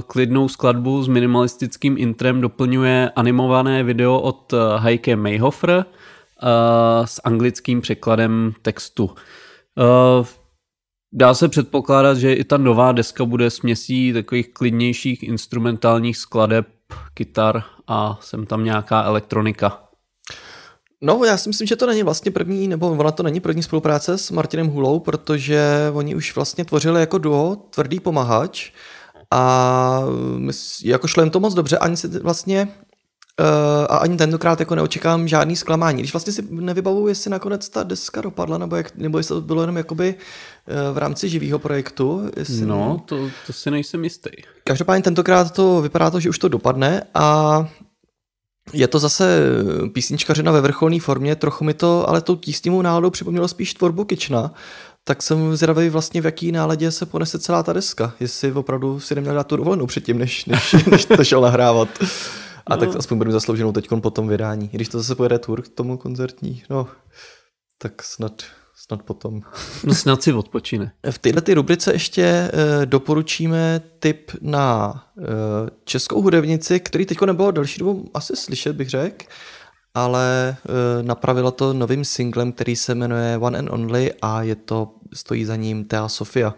klidnou 0.08 0.48
skladbu 0.48 1.04
s 1.04 1.08
minimalistickým 1.08 1.98
intrem 1.98 2.42
doplňuje 2.42 3.10
animované 3.16 3.84
video 3.84 4.20
od 4.20 4.54
Heike 4.78 5.16
Mayhofer 5.16 5.86
s 7.06 7.22
anglickým 7.24 7.82
překladem 7.82 8.54
textu. 8.62 9.06
Uh, 9.06 10.26
dá 11.14 11.34
se 11.34 11.50
předpokládat, 11.50 12.18
že 12.18 12.34
i 12.34 12.44
ta 12.44 12.58
nová 12.58 12.92
deska 12.92 13.26
bude 13.26 13.50
směsí 13.50 14.14
takových 14.14 14.54
klidnějších 14.54 15.24
instrumentálních 15.24 16.18
skladeb, 16.18 16.68
kytar 17.14 17.64
a 17.88 18.18
sem 18.22 18.46
tam 18.46 18.64
nějaká 18.64 19.04
elektronika. 19.04 19.82
No, 21.02 21.24
já 21.26 21.38
si 21.38 21.50
myslím, 21.50 21.68
že 21.68 21.76
to 21.76 21.88
není 21.88 22.04
vlastně 22.04 22.32
první, 22.32 22.68
nebo 22.68 22.92
ona 22.92 23.12
to 23.12 23.24
není 23.24 23.40
první 23.40 23.64
spolupráce 23.64 24.18
s 24.18 24.32
Martinem 24.32 24.68
Hulou, 24.68 25.00
protože 25.00 25.92
oni 25.94 26.16
už 26.16 26.36
vlastně 26.36 26.66
tvořili 26.66 27.00
jako 27.00 27.18
duo 27.18 27.56
Tvrdý 27.56 28.00
pomahač 28.00 28.72
a 29.32 30.02
jako 30.84 31.08
šlo 31.08 31.24
jim 31.24 31.30
to 31.30 31.40
moc 31.40 31.54
dobře, 31.54 31.78
ani 31.78 31.98
si 31.98 32.08
vlastně 32.08 32.68
Uh, 33.42 33.86
a 33.90 33.98
ani 33.98 34.18
tentokrát 34.18 34.60
jako 34.60 34.76
neočekám 34.76 35.28
žádný 35.28 35.56
zklamání. 35.56 36.00
Když 36.00 36.14
vlastně 36.14 36.34
si 36.34 36.48
nevybavuju, 36.50 37.08
jestli 37.08 37.32
nakonec 37.32 37.70
ta 37.70 37.84
deska 37.84 38.22
dopadla, 38.22 38.58
nebo, 38.58 38.76
jak, 38.76 38.96
nebo 38.96 39.18
jestli 39.18 39.36
to 39.36 39.42
bylo 39.42 39.62
jenom 39.62 39.78
jakoby 39.78 40.16
uh, 40.16 40.96
v 40.96 40.98
rámci 40.98 41.30
živého 41.30 41.60
projektu. 41.60 42.32
Jestli 42.38 42.66
No, 42.66 43.02
to, 43.06 43.30
to 43.48 43.54
si 43.54 43.72
nejsem 43.72 44.04
jistý. 44.04 44.30
Každopádně 44.64 45.04
tentokrát 45.04 45.52
to 45.52 45.82
vypadá 45.82 46.12
to, 46.12 46.20
že 46.20 46.30
už 46.30 46.40
to 46.40 46.48
dopadne 46.48 47.04
a 47.14 47.68
Je 48.74 48.88
to 48.88 49.00
zase 49.00 49.40
písničkařina 49.94 50.52
ve 50.52 50.62
vrcholné 50.62 51.00
formě, 51.00 51.36
trochu 51.36 51.64
mi 51.64 51.74
to 51.74 52.10
ale 52.10 52.22
tou 52.22 52.36
tísnivou 52.36 52.82
náladou 52.82 53.10
připomnělo 53.10 53.48
spíš 53.48 53.74
tvorbu 53.74 54.06
Kična, 54.06 54.54
tak 55.04 55.24
jsem 55.24 55.56
zvědavý 55.56 55.90
vlastně, 55.90 56.22
v 56.22 56.26
jaký 56.26 56.52
náladě 56.52 56.92
se 56.92 57.06
ponese 57.06 57.40
celá 57.40 57.64
ta 57.64 57.74
deska. 57.74 58.14
Jestli 58.20 58.52
opravdu 58.52 59.00
si 59.00 59.16
neměl 59.16 59.36
dát 59.36 59.48
tu 59.48 59.58
dovolenou 59.58 59.86
předtím, 59.86 60.18
než, 60.18 60.46
než, 60.46 60.76
než 60.92 61.06
to 61.06 61.24
šel 61.24 61.42
nahrávat. 61.42 61.90
A 62.68 62.76
no. 62.76 62.80
tak 62.80 62.96
aspoň 62.96 63.18
budu 63.18 63.32
zaslouženou 63.32 63.72
teď 63.72 63.90
po 64.02 64.12
tom 64.12 64.28
vydání. 64.28 64.70
Když 64.72 64.90
to 64.90 64.98
zase 64.98 65.16
pojede 65.16 65.40
tour 65.40 65.62
k 65.62 65.68
tomu 65.68 65.98
koncertní, 65.98 66.64
no, 66.70 66.88
tak 67.78 68.04
snad, 68.04 68.44
snad 68.76 69.04
potom. 69.04 69.42
No 69.84 69.96
snad 69.96 70.24
si 70.24 70.34
odpočine. 70.34 70.92
V 71.12 71.18
této 71.18 71.42
ty 71.42 71.54
rubrice 71.54 71.94
ještě 71.94 72.24
e, 72.24 72.52
doporučíme 72.86 73.82
tip 74.00 74.32
na 74.42 74.94
e, 75.18 75.24
českou 75.84 76.22
hudebnici, 76.22 76.80
který 76.80 77.06
teď 77.06 77.22
nebylo 77.22 77.52
další 77.52 77.80
dobu 77.80 78.10
asi 78.14 78.36
slyšet, 78.36 78.76
bych 78.76 78.90
řekl 78.90 79.26
ale 79.96 80.50
e, 80.50 81.04
napravila 81.04 81.52
to 81.52 81.74
novým 81.74 82.06
singlem, 82.06 82.52
který 82.52 82.76
se 82.76 82.96
jmenuje 82.96 83.38
One 83.38 83.60
and 83.60 83.70
Only 83.70 84.14
a 84.22 84.42
je 84.42 84.56
to, 84.56 84.92
stojí 85.14 85.46
za 85.46 85.56
ním 85.56 85.86
Thea 85.86 86.10
Sofia. 86.10 86.54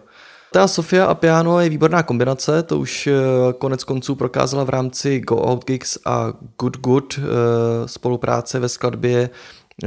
Thea 0.52 0.68
Sofia 0.68 1.04
a 1.04 1.14
piano 1.14 1.60
je 1.60 1.68
výborná 1.68 2.02
kombinace, 2.02 2.62
to 2.62 2.78
už 2.78 3.06
e, 3.06 3.12
konec 3.58 3.84
konců 3.84 4.14
prokázala 4.14 4.64
v 4.64 4.68
rámci 4.68 5.20
Go 5.20 5.36
Out 5.36 5.64
Gigs 5.64 5.98
a 6.04 6.32
Good 6.60 6.76
Good 6.76 7.18
e, 7.18 7.22
spolupráce 7.88 8.58
ve 8.58 8.68
skladbě 8.68 9.30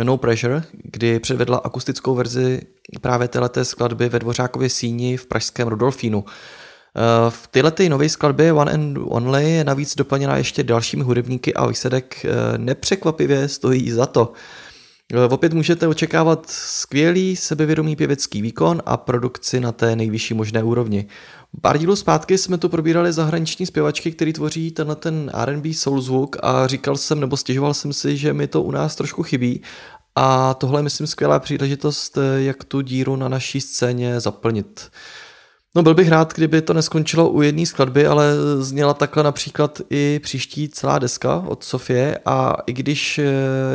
No 0.03 0.17
Pressure, 0.17 0.63
kdy 0.83 1.19
předvedla 1.19 1.57
akustickou 1.57 2.15
verzi 2.15 2.61
právě 3.01 3.27
této 3.27 3.65
skladby 3.65 4.09
ve 4.09 4.19
Dvořákově 4.19 4.69
síni 4.69 5.17
v 5.17 5.25
pražském 5.25 5.67
Rudolfínu. 5.67 6.25
Eh, 6.95 7.31
v 7.31 7.47
této 7.47 7.89
nové 7.89 8.09
skladbě 8.09 8.53
One 8.53 8.71
and 8.71 8.97
Only 9.01 9.51
je 9.51 9.63
navíc 9.63 9.95
doplněna 9.95 10.37
ještě 10.37 10.63
dalšími 10.63 11.03
hudebníky 11.03 11.53
a 11.53 11.67
výsledek 11.67 12.25
eh, 12.25 12.57
nepřekvapivě 12.57 13.47
stojí 13.47 13.91
za 13.91 14.05
to. 14.05 14.33
Opět 15.29 15.53
můžete 15.53 15.87
očekávat 15.87 16.45
skvělý 16.49 17.35
sebevědomý 17.35 17.95
pěvecký 17.95 18.41
výkon 18.41 18.81
a 18.85 18.97
produkci 18.97 19.59
na 19.59 19.71
té 19.71 19.95
nejvyšší 19.95 20.33
možné 20.33 20.63
úrovni. 20.63 21.07
Pár 21.61 21.77
dílů 21.77 21.95
zpátky 21.95 22.37
jsme 22.37 22.57
tu 22.57 22.69
probírali 22.69 23.13
zahraniční 23.13 23.65
zpěvačky, 23.65 24.11
který 24.11 24.33
tvoří 24.33 24.71
tenhle 24.71 24.95
ten 24.95 25.31
R&B 25.33 25.73
soul 25.73 26.01
zvuk 26.01 26.35
a 26.43 26.67
říkal 26.67 26.97
jsem 26.97 27.19
nebo 27.19 27.37
stěžoval 27.37 27.73
jsem 27.73 27.93
si, 27.93 28.17
že 28.17 28.33
mi 28.33 28.47
to 28.47 28.61
u 28.61 28.71
nás 28.71 28.95
trošku 28.95 29.23
chybí 29.23 29.61
a 30.15 30.53
tohle 30.53 30.79
je 30.79 30.83
myslím 30.83 31.07
skvělá 31.07 31.39
příležitost, 31.39 32.17
jak 32.37 32.63
tu 32.63 32.81
díru 32.81 33.15
na 33.15 33.27
naší 33.27 33.61
scéně 33.61 34.19
zaplnit. 34.19 34.91
No 35.75 35.83
byl 35.83 35.93
bych 35.93 36.09
rád, 36.09 36.33
kdyby 36.33 36.61
to 36.61 36.73
neskončilo 36.73 37.29
u 37.29 37.41
jedné 37.41 37.65
skladby, 37.65 38.07
ale 38.07 38.33
zněla 38.59 38.93
takhle 38.93 39.23
například 39.23 39.81
i 39.89 40.19
příští 40.23 40.69
celá 40.69 40.99
deska 40.99 41.43
od 41.47 41.63
Sofie 41.63 42.19
a 42.25 42.55
i 42.67 42.73
když 42.73 43.19
eh, 43.19 43.25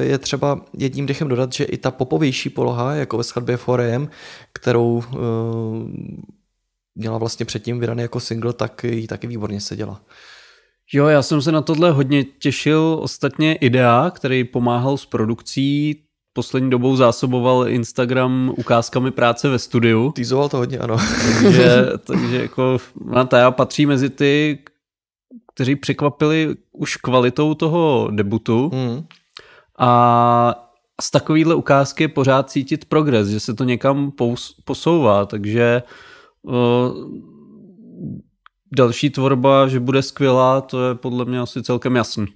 je 0.01 0.19
třeba 0.19 0.61
jedním 0.79 1.07
dechem 1.07 1.29
dodat, 1.29 1.53
že 1.53 1.65
i 1.65 1.77
ta 1.77 1.91
popovější 1.91 2.51
poloha, 2.51 2.95
jako 2.95 3.17
ve 3.17 3.25
skladbě 3.25 3.57
4AM, 3.57 4.09
kterou 4.53 4.97
uh, 4.97 5.03
měla 6.95 7.19
vlastně 7.19 7.47
předtím 7.47 7.81
vydaný 7.81 8.03
jako 8.03 8.21
single, 8.21 8.53
tak 8.53 8.85
ji 8.85 9.07
taky 9.07 9.27
výborně 9.27 9.61
seděla. 9.61 10.01
Jo, 10.93 11.07
já 11.07 11.23
jsem 11.23 11.43
se 11.43 11.53
na 11.53 11.63
tohle 11.63 11.91
hodně 11.91 12.25
těšil. 12.25 12.99
Ostatně 13.03 13.55
Idea, 13.55 14.11
který 14.11 14.45
pomáhal 14.45 14.97
s 14.97 15.07
produkcí, 15.07 16.03
poslední 16.37 16.71
dobou 16.71 16.97
zásoboval 16.97 17.69
Instagram 17.69 18.53
ukázkami 18.57 19.11
práce 19.11 19.49
ve 19.49 19.59
studiu. 19.59 20.13
Týzoval 20.13 20.49
to 20.49 20.57
hodně, 20.57 20.79
ano. 20.79 20.97
takže, 21.43 21.87
takže 22.05 22.43
jako 22.43 22.79
Nataja 23.05 23.51
patří 23.51 23.87
mezi 23.87 24.11
ty, 24.11 24.59
kteří 25.55 25.77
překvapili 25.77 26.57
už 26.73 26.97
kvalitou 26.97 27.55
toho 27.55 28.09
debutu. 28.13 28.71
Mm. 28.75 29.05
A 29.79 30.71
z 31.01 31.11
takovýhle 31.11 31.55
ukázky 31.55 32.05
je 32.05 32.09
pořád 32.09 32.51
cítit 32.51 32.85
progres, 32.85 33.29
že 33.29 33.41
se 33.41 33.55
to 33.55 33.65
někam 33.65 34.13
posouvá, 34.65 35.27
takže 35.27 35.83
uh, 36.43 36.53
další 38.77 39.11
tvorba, 39.11 39.69
že 39.69 39.81
bude 39.81 40.03
skvělá, 40.03 40.61
to 40.61 40.89
je 40.89 40.95
podle 40.95 41.25
mě 41.25 41.41
asi 41.41 41.63
celkem 41.63 41.97
jasný. 41.97 42.27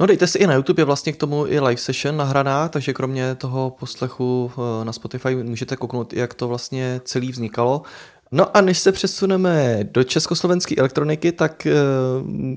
No 0.00 0.06
dejte 0.06 0.26
si 0.26 0.38
i 0.38 0.46
na 0.46 0.54
YouTube, 0.54 0.80
je 0.80 0.84
vlastně 0.84 1.12
k 1.12 1.16
tomu 1.16 1.46
i 1.46 1.60
live 1.60 1.80
session 1.80 2.16
nahraná, 2.16 2.68
takže 2.68 2.92
kromě 2.92 3.34
toho 3.34 3.76
poslechu 3.80 4.52
eh, 4.54 4.84
na 4.84 4.92
Spotify 4.92 5.34
můžete 5.34 5.76
kouknout, 5.76 6.12
jak 6.12 6.34
to 6.34 6.48
vlastně 6.48 7.00
celý 7.04 7.32
vznikalo. 7.32 7.82
No 8.34 8.56
a 8.56 8.60
než 8.60 8.78
se 8.78 8.92
přesuneme 8.92 9.78
do 9.82 10.04
československé 10.04 10.74
elektroniky, 10.74 11.32
tak 11.32 11.66
eh, 11.66 11.72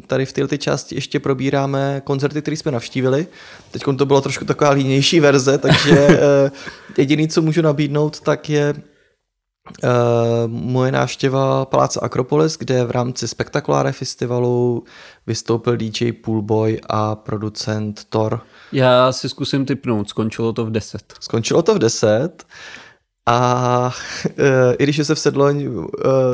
tady 0.08 0.26
v 0.26 0.34
této 0.34 0.58
části 0.58 0.96
ještě 0.96 1.20
probíráme 1.20 2.02
koncerty, 2.04 2.42
které 2.42 2.58
jsme 2.58 2.72
navštívili. 2.72 3.28
Teď 3.72 3.84
to 3.98 4.06
bylo 4.06 4.22
trošku 4.22 4.46
taková 4.46 4.70
línější 4.70 5.20
verze, 5.20 5.58
takže 5.58 6.08
eh, 6.10 6.52
jediný, 6.98 7.28
co 7.28 7.42
můžu 7.42 7.62
nabídnout, 7.62 8.20
tak 8.20 8.50
je 8.50 8.74
moje 10.48 10.92
návštěva 10.92 11.66
Paláce 11.66 12.00
Akropolis, 12.00 12.58
kde 12.58 12.84
v 12.84 12.92
rámci 12.92 13.28
Spektakuláre 13.28 13.92
festivalu 13.92 14.84
vystoupil 15.28 15.78
DJ 15.78 16.12
Poolboy 16.12 16.80
a 16.90 17.16
producent 17.16 18.04
Thor. 18.10 18.42
Já 18.72 19.12
si 19.12 19.30
zkusím 19.30 19.66
typnout, 19.66 20.10
skončilo 20.10 20.54
to 20.54 20.66
v 20.66 20.72
10. 20.72 21.14
Skončilo 21.20 21.62
to 21.62 21.76
v 21.76 21.80
10 21.80 22.46
a 23.26 23.92
uh, 24.26 24.74
i 24.80 24.84
když 24.84 25.08
se 25.08 25.16
v 25.16 25.20
Sedloň 25.20 25.68
uh, 25.68 25.86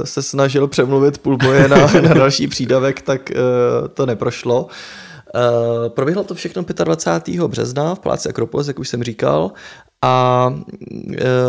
se 0.03 0.21
snažil 0.21 0.67
přemluvit 0.67 1.17
Poolboye 1.17 1.67
na, 1.67 1.77
na 2.01 2.13
další 2.13 2.47
přídavek, 2.47 3.01
tak 3.01 3.32
uh, 3.32 3.88
to 3.88 4.05
neprošlo. 4.05 4.63
Uh, 4.63 5.89
proběhlo 5.89 6.23
to 6.23 6.36
všechno 6.36 6.65
25. 6.84 7.43
března 7.43 7.95
v 7.95 7.99
Paláci 7.99 8.29
Akropolis, 8.29 8.67
jak 8.67 8.79
už 8.79 8.89
jsem 8.89 9.03
říkal, 9.03 9.51
a 10.02 10.47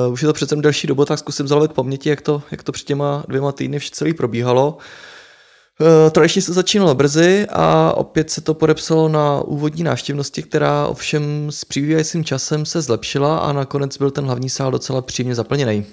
uh, 0.07 0.13
už 0.13 0.23
je 0.23 0.27
to 0.27 0.33
přece 0.33 0.57
delší 0.57 0.87
dobu, 0.87 1.05
tak 1.05 1.19
zkusím 1.19 1.49
zalovit 1.49 1.73
paměti, 1.73 2.09
jak 2.09 2.21
to, 2.21 2.43
jak 2.51 2.63
to 2.63 2.73
před 2.73 2.87
těma 2.87 3.25
dvěma 3.29 3.53
týdny 3.53 3.81
celý 3.81 4.15
probíhalo. 4.15 4.77
Uh, 5.81 6.11
tradičně 6.11 6.43
se 6.43 6.53
začínalo 6.53 6.95
brzy 6.95 7.47
a 7.51 7.93
opět 7.97 8.31
se 8.31 8.41
to 8.41 8.55
podepsalo 8.55 9.09
na 9.09 9.41
úvodní 9.41 9.85
návštěvnosti, 9.85 10.43
která 10.43 10.87
ovšem 10.87 11.51
s 11.51 11.65
přibývajícím 11.65 12.25
časem 12.25 12.67
se 12.67 12.81
zlepšila 12.81 13.39
a 13.39 13.53
nakonec 13.53 13.99
byl 13.99 14.11
ten 14.11 14.25
hlavní 14.25 14.51
sál 14.51 14.71
docela 14.71 15.03
příjemně 15.03 15.35
zaplněný. 15.35 15.87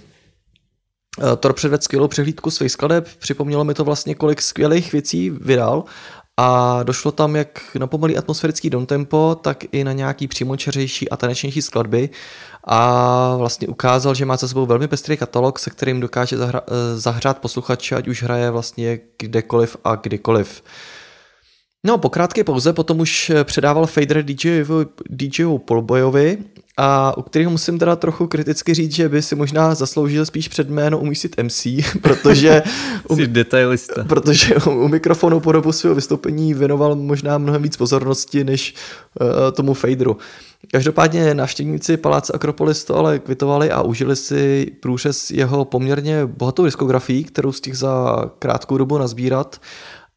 Tor 1.40 1.54
předved 1.54 1.84
skvělou 1.84 2.08
přehlídku 2.08 2.52
svých 2.52 2.72
skladeb, 2.72 3.08
připomnělo 3.20 3.64
mi 3.64 3.74
to 3.74 3.84
vlastně, 3.84 4.16
kolik 4.16 4.42
skvělých 4.42 4.92
věcí 4.92 5.30
vydal 5.30 5.84
a 6.38 6.84
došlo 6.84 7.12
tam 7.12 7.36
jak 7.36 7.76
na 7.80 7.88
pomalý 7.88 8.18
atmosférický 8.18 8.70
tempo, 8.86 9.38
tak 9.42 9.64
i 9.72 9.84
na 9.84 9.94
nějaký 9.94 10.28
přímočeřejší 10.28 11.10
a 11.10 11.18
tanečnější 11.18 11.62
skladby 11.62 12.10
a 12.64 13.36
vlastně 13.38 13.68
ukázal, 13.68 14.16
že 14.16 14.26
má 14.26 14.38
za 14.38 14.48
sebou 14.48 14.66
velmi 14.66 14.88
pestrý 14.88 15.18
katalog, 15.18 15.60
se 15.60 15.70
kterým 15.70 16.00
dokáže 16.00 16.38
zahra- 16.38 16.64
zahrát 16.96 17.40
posluchače, 17.40 17.96
ať 17.96 18.08
už 18.08 18.24
hraje 18.24 18.52
vlastně 18.52 19.00
kdekoliv 19.20 19.78
a 19.84 19.96
kdykoliv. 19.96 20.64
No, 21.86 21.98
po 21.98 22.10
krátké 22.10 22.44
pauze 22.44 22.74
potom 22.74 23.00
už 23.00 23.32
předával 23.44 23.88
fader 23.88 24.24
DJ, 24.24 24.66
DJu 25.10 25.58
Polbojovi 25.58 26.38
a 26.78 27.18
u 27.18 27.22
kterého 27.22 27.52
musím 27.52 27.80
teda 27.80 27.96
trochu 27.96 28.28
kriticky 28.28 28.74
říct, 28.74 28.96
že 28.96 29.10
by 29.10 29.22
si 29.22 29.36
možná 29.36 29.76
zasloužil 29.76 30.26
spíš 30.26 30.48
před 30.48 30.70
jméno 30.70 31.00
umístit 31.00 31.36
MC, 31.44 31.68
protože, 32.02 32.64
u, 33.10 33.16
detailista. 33.26 34.04
protože 34.04 34.56
u 34.56 34.88
mikrofonu 34.88 35.40
po 35.40 35.52
dobu 35.52 35.72
svého 35.72 35.96
vystoupení 35.96 36.54
věnoval 36.54 36.96
možná 36.96 37.38
mnohem 37.38 37.62
víc 37.62 37.78
pozornosti 37.78 38.44
než 38.44 38.76
uh, 39.22 39.28
tomu 39.52 39.74
faderu. 39.74 40.18
Každopádně 40.72 41.34
návštěvníci 41.34 41.98
Paláce 41.98 42.34
Akropolis 42.34 42.86
to 42.86 42.96
ale 42.96 43.20
kvitovali 43.20 43.72
a 43.72 43.82
užili 43.82 44.16
si 44.16 44.72
průřez 44.82 45.32
jeho 45.32 45.66
poměrně 45.66 46.26
bohatou 46.26 46.66
diskografií, 46.66 47.24
kterou 47.24 47.52
stihl 47.52 47.78
za 47.78 48.26
krátkou 48.40 48.78
dobu 48.78 48.98
nazbírat 48.98 49.62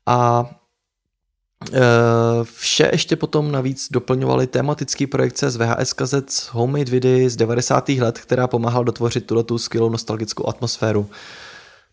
a 0.07 0.51
Eh, 1.73 2.45
vše 2.45 2.89
ještě 2.93 3.17
potom 3.17 3.53
navíc 3.53 3.89
doplňovaly 3.91 4.47
tematický 4.47 5.07
projekce 5.07 5.51
z 5.51 5.57
VHS 5.57 5.93
kazet 5.93 6.31
z 6.31 6.47
homemade 6.47 6.91
videí 6.91 7.29
z 7.29 7.37
90. 7.37 7.89
let, 7.89 8.19
která 8.19 8.47
pomáhal 8.47 8.85
dotvořit 8.85 9.27
tuto 9.27 9.43
tu 9.43 9.59
skvělou 9.59 9.91
nostalgickou 9.91 10.49
atmosféru. 10.49 11.11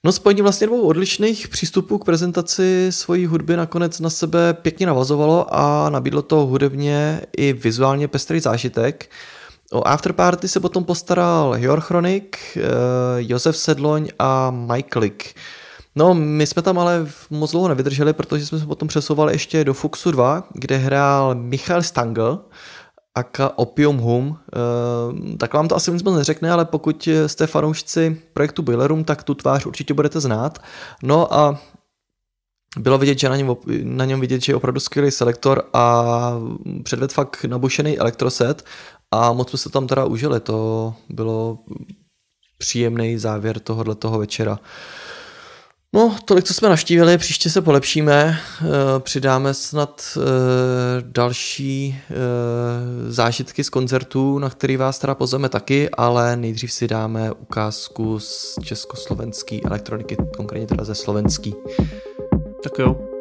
No 0.03 0.11
spojení 0.11 0.41
vlastně 0.41 0.67
dvou 0.67 0.81
odlišných 0.81 1.47
přístupů 1.47 1.97
k 1.97 2.05
prezentaci 2.05 2.87
svojí 2.89 3.25
hudby 3.25 3.57
nakonec 3.57 3.99
na 3.99 4.09
sebe 4.09 4.53
pěkně 4.53 4.87
navazovalo 4.87 5.55
a 5.55 5.89
nabídlo 5.89 6.21
to 6.21 6.35
hudebně 6.35 7.21
i 7.37 7.53
vizuálně 7.53 8.07
pestrý 8.07 8.39
zážitek. 8.39 9.09
O 9.71 9.87
Afterparty 9.87 10.47
se 10.47 10.59
potom 10.59 10.83
postaral 10.83 11.51
Hjor 11.51 11.81
Chronik, 11.81 12.37
eh, 12.57 12.61
Josef 13.17 13.57
Sedloň 13.57 14.07
a 14.19 14.51
Michaelik. 14.51 15.35
No, 15.95 16.13
my 16.13 16.47
jsme 16.47 16.61
tam 16.61 16.79
ale 16.79 17.07
moc 17.29 17.51
dlouho 17.51 17.67
nevydrželi, 17.67 18.13
protože 18.13 18.45
jsme 18.45 18.59
se 18.59 18.65
potom 18.65 18.87
přesouvali 18.87 19.33
ještě 19.33 19.63
do 19.63 19.73
Fuxu 19.73 20.11
2, 20.11 20.43
kde 20.53 20.77
hrál 20.77 21.35
Michal 21.35 21.83
Stangl, 21.83 22.45
aka 23.19 23.57
Opium 23.57 23.97
Hum. 23.97 24.37
E, 25.33 25.37
tak 25.37 25.53
vám 25.53 25.67
to 25.67 25.75
asi 25.75 25.91
nic 25.91 26.03
moc 26.03 26.15
neřekne, 26.15 26.51
ale 26.51 26.65
pokud 26.65 27.07
jste 27.07 27.47
fanoušci 27.47 28.21
projektu 28.33 28.61
Boiler 28.61 28.87
Room, 28.87 29.03
tak 29.03 29.23
tu 29.23 29.33
tvář 29.33 29.65
určitě 29.65 29.93
budete 29.93 30.19
znát. 30.19 30.59
No 31.03 31.33
a 31.33 31.59
bylo 32.77 32.97
vidět, 32.97 33.19
že 33.19 33.29
na 33.29 33.35
něm, 33.35 33.55
na 33.83 34.05
něm 34.05 34.19
vidět, 34.19 34.41
že 34.41 34.51
je 34.51 34.55
opravdu 34.55 34.79
skvělý 34.79 35.11
selektor 35.11 35.63
a 35.73 36.13
předved 36.83 37.13
fakt 37.13 37.45
nabušený 37.45 37.99
elektroset 37.99 38.65
a 39.11 39.33
moc 39.33 39.49
jsme 39.49 39.59
se 39.59 39.69
tam 39.69 39.87
teda 39.87 40.05
užili, 40.05 40.39
to 40.39 40.93
bylo 41.09 41.59
příjemný 42.57 43.17
závěr 43.17 43.59
tohohle 43.59 43.95
toho 43.95 44.19
večera. 44.19 44.59
No, 45.93 46.15
tolik, 46.25 46.45
co 46.45 46.53
jsme 46.53 46.69
navštívili, 46.69 47.17
příště 47.17 47.49
se 47.49 47.61
polepšíme, 47.61 48.37
eh, 48.61 48.65
přidáme 48.99 49.53
snad 49.53 50.17
eh, 50.17 50.21
další 51.01 51.99
eh, 52.09 52.15
zážitky 53.11 53.63
z 53.63 53.69
koncertů, 53.69 54.39
na 54.39 54.49
který 54.49 54.77
vás 54.77 54.99
teda 54.99 55.15
pozveme 55.15 55.49
taky, 55.49 55.89
ale 55.89 56.35
nejdřív 56.35 56.71
si 56.71 56.87
dáme 56.87 57.31
ukázku 57.31 58.19
z 58.19 58.55
československé 58.63 59.59
elektroniky, 59.61 60.17
konkrétně 60.37 60.67
teda 60.67 60.83
ze 60.83 60.95
slovenský. 60.95 61.55
Tak 62.63 62.79
jo. 62.79 63.18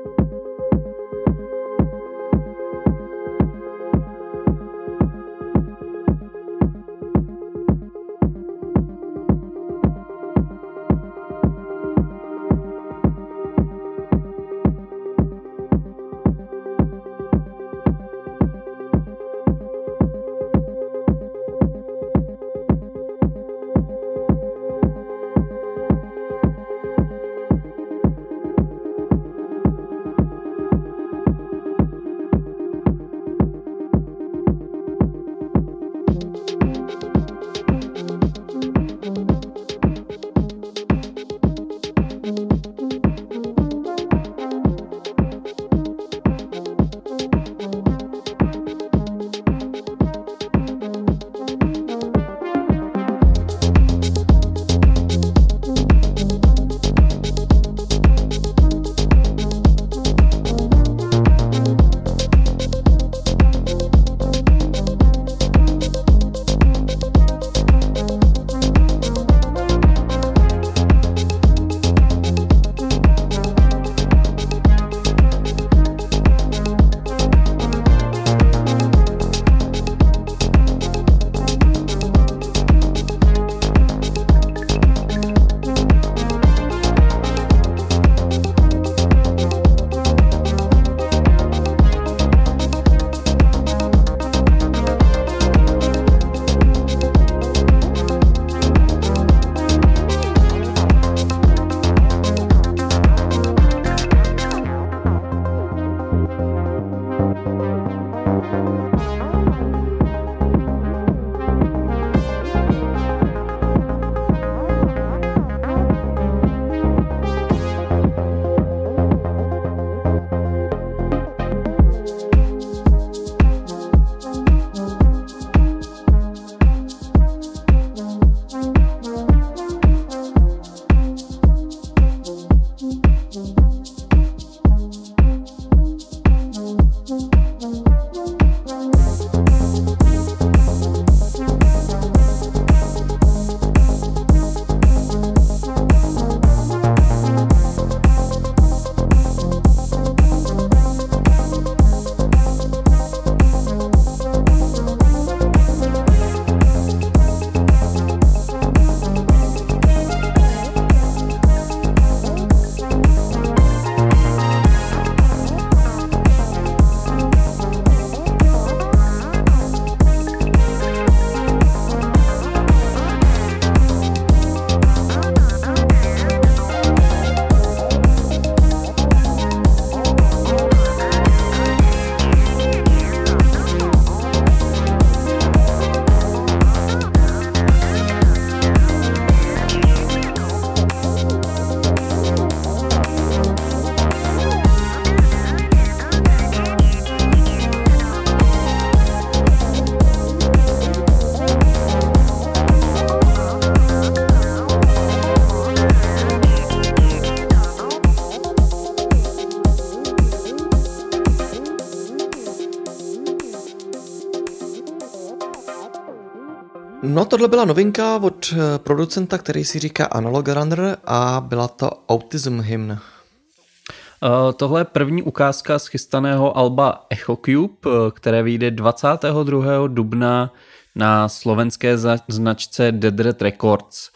No 217.08 217.24
tohle 217.24 217.48
byla 217.48 217.64
novinka 217.64 218.16
od 218.16 218.54
eh, 218.56 218.78
producenta, 218.78 219.38
který 219.38 219.64
si 219.64 219.78
říká 219.78 220.04
Analog 220.04 220.48
Runner 220.48 220.98
a 221.04 221.44
byla 221.46 221.68
to 221.68 221.90
Autism 222.08 222.60
Hymn. 222.60 222.90
Uh, 222.90 224.52
tohle 224.56 224.80
je 224.80 224.84
první 224.84 225.22
ukázka 225.22 225.78
z 225.78 225.86
chystaného 225.86 226.56
alba 226.56 227.06
Echo 227.10 227.38
Cube, 227.44 227.72
uh, 227.86 228.10
které 228.10 228.42
vyjde 228.42 228.70
22. 228.70 229.86
dubna 229.86 230.52
na 230.94 231.28
slovenské 231.28 231.98
značce 232.28 232.92
Dead 232.92 233.20
Red 233.20 233.42
Records. 233.42 234.10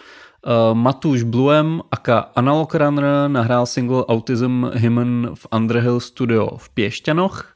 Uh, 0.46 0.78
Matuš 0.78 1.22
Bluem 1.22 1.80
aka 1.90 2.18
Analog 2.18 2.74
Runner 2.74 3.28
nahrál 3.28 3.66
single 3.66 4.04
Autism 4.04 4.66
Hymn 4.74 5.30
v 5.34 5.46
Underhill 5.54 6.00
Studio 6.00 6.56
v 6.56 6.68
Pěšťanoch. 6.68 7.51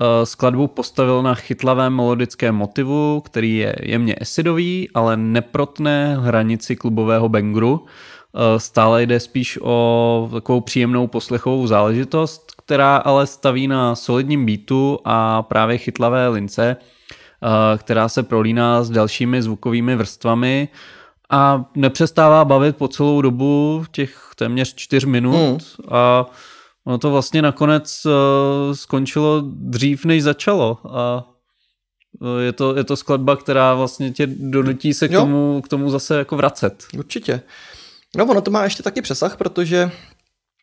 Uh, 0.00 0.24
skladbu 0.24 0.66
postavil 0.66 1.22
na 1.22 1.34
chytlavém 1.34 1.94
melodickém 1.94 2.54
motivu, 2.54 3.22
který 3.24 3.56
je 3.56 3.76
jemně 3.82 4.14
acidový, 4.14 4.88
ale 4.94 5.16
neprotné 5.16 6.16
hranici 6.20 6.76
klubového 6.76 7.28
bangru. 7.28 7.72
Uh, 7.72 8.40
Stále 8.58 9.02
jde 9.02 9.20
spíš 9.20 9.58
o 9.62 10.28
takovou 10.32 10.60
příjemnou 10.60 11.06
poslechovou 11.06 11.66
záležitost, 11.66 12.52
která 12.58 12.96
ale 12.96 13.26
staví 13.26 13.68
na 13.68 13.94
solidním 13.94 14.46
beatu 14.46 14.98
a 15.04 15.42
právě 15.42 15.78
chytlavé 15.78 16.28
lince, 16.28 16.76
uh, 16.76 17.48
která 17.78 18.08
se 18.08 18.22
prolíná 18.22 18.82
s 18.82 18.90
dalšími 18.90 19.42
zvukovými 19.42 19.96
vrstvami 19.96 20.68
a 21.30 21.64
nepřestává 21.74 22.44
bavit 22.44 22.76
po 22.76 22.88
celou 22.88 23.20
dobu 23.20 23.84
těch 23.90 24.30
téměř 24.36 24.74
čtyř 24.74 25.04
minut 25.04 25.34
Hmm. 25.34 25.58
a 25.90 26.26
ono 26.86 26.98
to 26.98 27.10
vlastně 27.10 27.42
nakonec 27.42 28.06
uh, 28.06 28.12
skončilo 28.74 29.42
dřív, 29.46 30.04
než 30.04 30.22
začalo 30.22 30.78
a 30.84 31.28
uh, 32.20 32.40
je 32.40 32.52
to, 32.52 32.76
je 32.76 32.84
to 32.84 32.96
skladba, 32.96 33.36
která 33.36 33.74
vlastně 33.74 34.10
tě 34.10 34.26
donutí 34.26 34.94
se 34.94 35.08
k 35.08 35.12
Jo. 35.12 35.20
tomu, 35.20 35.62
k 35.64 35.68
tomu 35.68 35.90
zase 35.90 36.18
jako 36.18 36.36
vracet. 36.36 36.84
Určitě. 36.98 37.40
No 38.16 38.26
ono 38.26 38.40
to 38.40 38.50
má 38.50 38.64
ještě 38.64 38.82
taky 38.82 39.02
přesah, 39.02 39.36
protože 39.36 39.90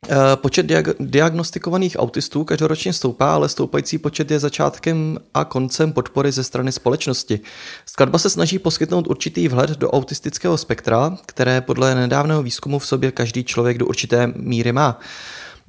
eh, 0.09 0.15
Počet 0.35 0.65
diag- 0.65 0.95
diagnostikovaných 0.99 1.95
autistů 1.99 2.43
každoročně 2.43 2.93
stoupá, 2.93 3.33
ale 3.33 3.49
stoupající 3.49 3.97
počet 3.97 4.31
je 4.31 4.39
začátkem 4.39 5.17
a 5.33 5.45
koncem 5.45 5.93
podpory 5.93 6.31
ze 6.31 6.43
strany 6.43 6.71
společnosti. 6.71 7.39
Skladba 7.85 8.19
se 8.19 8.29
snaží 8.29 8.59
poskytnout 8.59 9.07
určitý 9.07 9.47
vhled 9.47 9.69
do 9.69 9.91
autistického 9.91 10.57
spektra, 10.57 11.17
které 11.25 11.61
podle 11.61 11.95
nedávného 11.95 12.43
výzkumu 12.43 12.79
v 12.79 12.87
sobě 12.87 13.11
každý 13.11 13.43
člověk 13.43 13.77
do 13.77 13.85
určité 13.85 14.33
míry 14.35 14.71
má. 14.71 14.99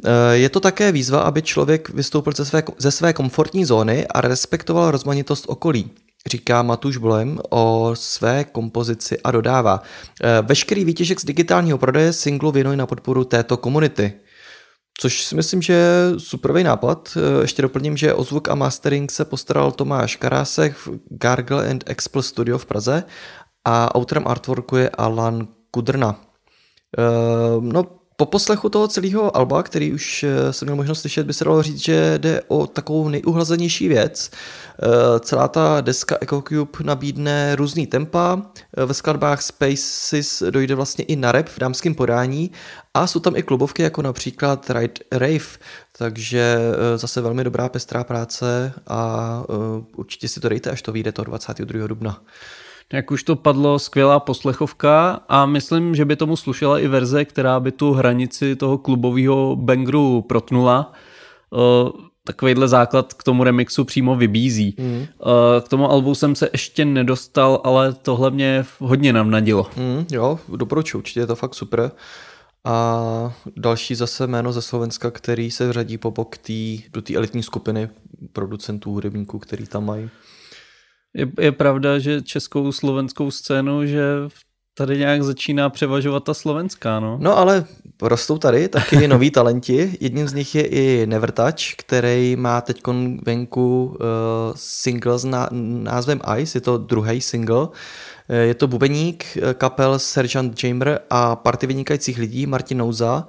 Eh, 0.06 0.36
Je 0.36 0.48
to 0.48 0.60
také 0.60 0.92
výzva, 0.92 1.20
aby 1.20 1.42
člověk 1.42 1.88
vystoupil 1.88 2.32
ze 2.36 2.44
své, 2.44 2.62
ze 2.78 2.90
své 2.90 3.12
komfortní 3.12 3.64
zóny 3.64 4.06
a 4.06 4.20
respektoval 4.20 4.90
rozmanitost 4.90 5.44
okolí. 5.48 5.90
Říká 6.26 6.62
Matuš 6.62 6.96
Blem 6.96 7.38
o 7.50 7.90
své 7.94 8.44
kompozici 8.44 9.20
a 9.20 9.30
dodává. 9.30 9.82
"Eh, 10.22 10.42
Veškerý 10.42 10.84
výtěžek 10.84 11.20
z 11.20 11.24
digitálního 11.24 11.78
prodeje 11.78 12.12
singlu 12.12 12.52
věnuji 12.52 12.76
na 12.76 12.86
podporu 12.86 13.24
této 13.24 13.56
komunity. 13.56 14.12
Což 15.00 15.24
si 15.24 15.34
myslím, 15.34 15.62
že 15.62 15.72
je 15.72 15.90
superový 16.18 16.62
nápad. 16.64 17.16
Eh, 17.16 17.42
Ještě 17.42 17.62
doplním, 17.62 17.96
že 17.96 18.14
o 18.14 18.24
zvuk 18.24 18.48
a 18.48 18.54
mastering 18.54 19.10
se 19.12 19.24
postaral 19.24 19.72
Tomáš 19.72 20.16
Karásek 20.16 20.76
v 20.76 20.88
Gargle 21.10 21.70
and 21.70 21.84
Expel 21.86 22.22
Studio 22.22 22.58
v 22.58 22.66
Praze 22.66 23.04
a 23.64 23.94
autorem 23.94 24.26
artworku 24.26 24.76
je 24.76 24.90
Alan 24.90 25.48
Kudrna. 25.70 26.20
No, 27.60 27.86
po 28.16 28.26
poslechu 28.26 28.68
toho 28.68 28.88
celého 28.88 29.36
alba, 29.36 29.62
který 29.62 29.92
už 29.92 30.22
eh, 30.22 30.52
jsem 30.52 30.66
měl 30.66 30.76
možnost 30.76 31.00
slyšet, 31.00 31.26
by 31.26 31.34
se 31.34 31.44
dalo 31.44 31.62
říct, 31.62 31.78
že 31.84 32.18
jde 32.18 32.42
o 32.48 32.66
takovou 32.66 33.08
nejuhlazenější 33.08 33.88
věc. 33.88 34.30
Eh, 34.30 35.20
Celá 35.20 35.48
ta 35.48 35.80
deska 35.80 36.16
EcoCube 36.20 36.84
nabídne 36.84 37.56
různý 37.56 37.86
tempa, 37.86 38.42
eh, 38.76 38.86
ve 38.86 38.94
skladbách 38.94 39.42
Spaces 39.42 40.42
dojde 40.50 40.74
vlastně 40.74 41.04
i 41.04 41.16
na 41.16 41.32
rap 41.32 41.48
v 41.48 41.58
dámském 41.58 41.94
podání 41.94 42.50
a 42.94 43.06
jsou 43.06 43.20
tam 43.20 43.36
i 43.36 43.42
klubovky 43.42 43.82
jako 43.82 44.02
například 44.02 44.70
Ride 44.70 45.00
Rave, 45.12 45.58
takže 45.98 46.58
zase 46.96 47.20
velmi 47.20 47.44
dobrá 47.44 47.68
pestrá 47.68 48.04
práce 48.04 48.72
a 48.86 49.42
určitě 49.96 50.28
si 50.28 50.40
to 50.40 50.48
dejte, 50.48 50.70
až 50.70 50.82
to 50.82 50.92
vyjde 50.92 51.12
toho 51.12 51.24
22. 51.24 51.86
dubna. 51.86 52.22
Jak 52.92 53.10
už 53.10 53.22
to 53.22 53.36
padlo, 53.36 53.78
skvělá 53.78 54.20
poslechovka 54.20 55.20
a 55.28 55.46
myslím, 55.46 55.94
že 55.94 56.04
by 56.04 56.16
tomu 56.16 56.36
slušela 56.36 56.78
i 56.78 56.88
verze, 56.88 57.24
která 57.24 57.60
by 57.60 57.72
tu 57.72 57.92
hranici 57.92 58.56
toho 58.56 58.78
klubového 58.78 59.56
bangru 59.56 60.22
protnula. 60.22 60.92
Uh, 61.50 61.90
Takovýhle 62.26 62.68
základ 62.68 63.14
k 63.14 63.22
tomu 63.22 63.44
remixu 63.44 63.84
přímo 63.84 64.16
vybízí. 64.16 64.74
Mm. 64.78 65.06
K 65.64 65.68
tomu 65.68 65.90
albu 65.90 66.14
jsem 66.14 66.34
se 66.34 66.48
ještě 66.52 66.84
nedostal, 66.84 67.60
ale 67.64 67.92
tohle 67.92 68.30
mě 68.30 68.64
hodně 68.78 69.12
navnadilo. 69.12 69.70
Mm, 69.76 70.06
jo, 70.10 70.38
doporučuji, 70.56 70.98
určitě 70.98 71.20
je 71.20 71.26
to 71.26 71.36
fakt 71.36 71.54
super. 71.54 71.90
A 72.64 73.34
další 73.56 73.94
zase 73.94 74.26
jméno 74.26 74.52
ze 74.52 74.62
Slovenska, 74.62 75.10
který 75.10 75.50
se 75.50 75.72
řadí 75.72 75.98
po 75.98 76.10
bok 76.10 76.36
tý, 76.36 76.82
do 76.92 77.02
té 77.02 77.14
elitní 77.14 77.42
skupiny 77.42 77.88
producentů, 78.32 78.90
hudebníků, 78.92 79.38
který 79.38 79.66
tam 79.66 79.86
mají. 79.86 80.10
Je, 81.14 81.28
je 81.40 81.52
pravda, 81.52 81.98
že 81.98 82.22
českou 82.22 82.72
slovenskou 82.72 83.30
scénu, 83.30 83.86
že 83.86 84.02
tady 84.76 84.98
nějak 84.98 85.22
začíná 85.22 85.70
převažovat 85.70 86.24
ta 86.24 86.34
slovenská, 86.34 87.00
no. 87.00 87.18
No 87.20 87.38
ale 87.38 87.64
rostou 88.02 88.38
tady 88.38 88.68
taky 88.68 89.08
noví 89.08 89.30
talenti. 89.30 89.96
Jedním 90.00 90.28
z 90.28 90.32
nich 90.32 90.54
je 90.54 90.66
i 90.66 91.06
Nevertouch, 91.06 91.74
který 91.76 92.36
má 92.36 92.60
teď 92.60 92.82
venku 93.26 93.86
uh, 93.86 93.96
single 94.54 95.18
s 95.18 95.24
ná- 95.24 95.48
názvem 95.82 96.20
Ice, 96.38 96.56
je 96.58 96.60
to 96.60 96.78
druhý 96.78 97.20
single. 97.20 97.68
Eh, 98.28 98.36
Je 98.36 98.54
to 98.54 98.66
bubeník 98.66 99.24
eh, 99.36 99.54
kapel 99.54 99.98
Sergeant 99.98 100.60
Chamber 100.60 101.00
a 101.10 101.36
party 101.36 101.66
vynikajících 101.66 102.18
lidí 102.18 102.46
Martin 102.46 102.78
Nouza, 102.78 103.26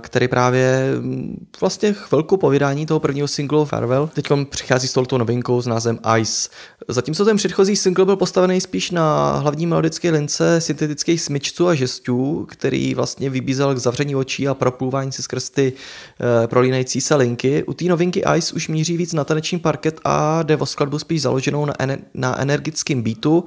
který 0.00 0.28
právě 0.28 0.92
mm, 1.00 1.46
vlastně 1.60 1.92
chvilku 1.92 2.36
po 2.36 2.50
vydání 2.50 2.86
toho 2.86 3.00
prvního 3.00 3.28
singlu 3.28 3.64
Farewell 3.64 4.10
teď 4.14 4.26
přichází 4.48 4.88
s 4.88 4.92
touto 4.92 5.18
novinkou 5.18 5.62
s 5.62 5.66
názvem 5.66 5.98
Ice. 6.18 6.48
Zatímco 6.88 7.24
ten 7.24 7.36
předchozí 7.36 7.76
single 7.76 8.04
byl 8.04 8.16
postavený 8.16 8.60
spíš 8.60 8.90
na 8.90 9.36
hlavní 9.36 9.66
melodické 9.66 10.10
lince 10.10 10.60
syntetických 10.60 11.20
smyčců 11.20 11.68
a 11.68 11.74
žestů, 11.74 12.46
který 12.50 12.94
vlastně 12.94 13.30
vybízel 13.30 13.74
k 13.74 13.78
zavření 13.78 14.16
očí 14.16 14.48
a 14.48 14.54
propluvání 14.54 15.12
se 15.12 15.22
skrz 15.22 15.50
ty 15.50 15.72
eh, 15.72 16.46
prolínající 16.46 17.00
se 17.00 17.14
linky. 17.14 17.64
U 17.64 17.72
té 17.72 17.84
novinky 17.84 18.22
Ice 18.36 18.54
už 18.54 18.68
míří 18.68 18.96
víc 18.96 19.12
na 19.12 19.24
taneční 19.24 19.58
parket 19.58 20.00
a 20.04 20.42
jde 20.42 20.56
o 20.56 20.66
skladbu 20.66 20.98
spíš 20.98 21.22
založenou 21.22 21.64
na, 21.64 21.72
ener- 21.72 21.98
na 22.14 22.40
energickém 22.40 23.02
beatu 23.02 23.44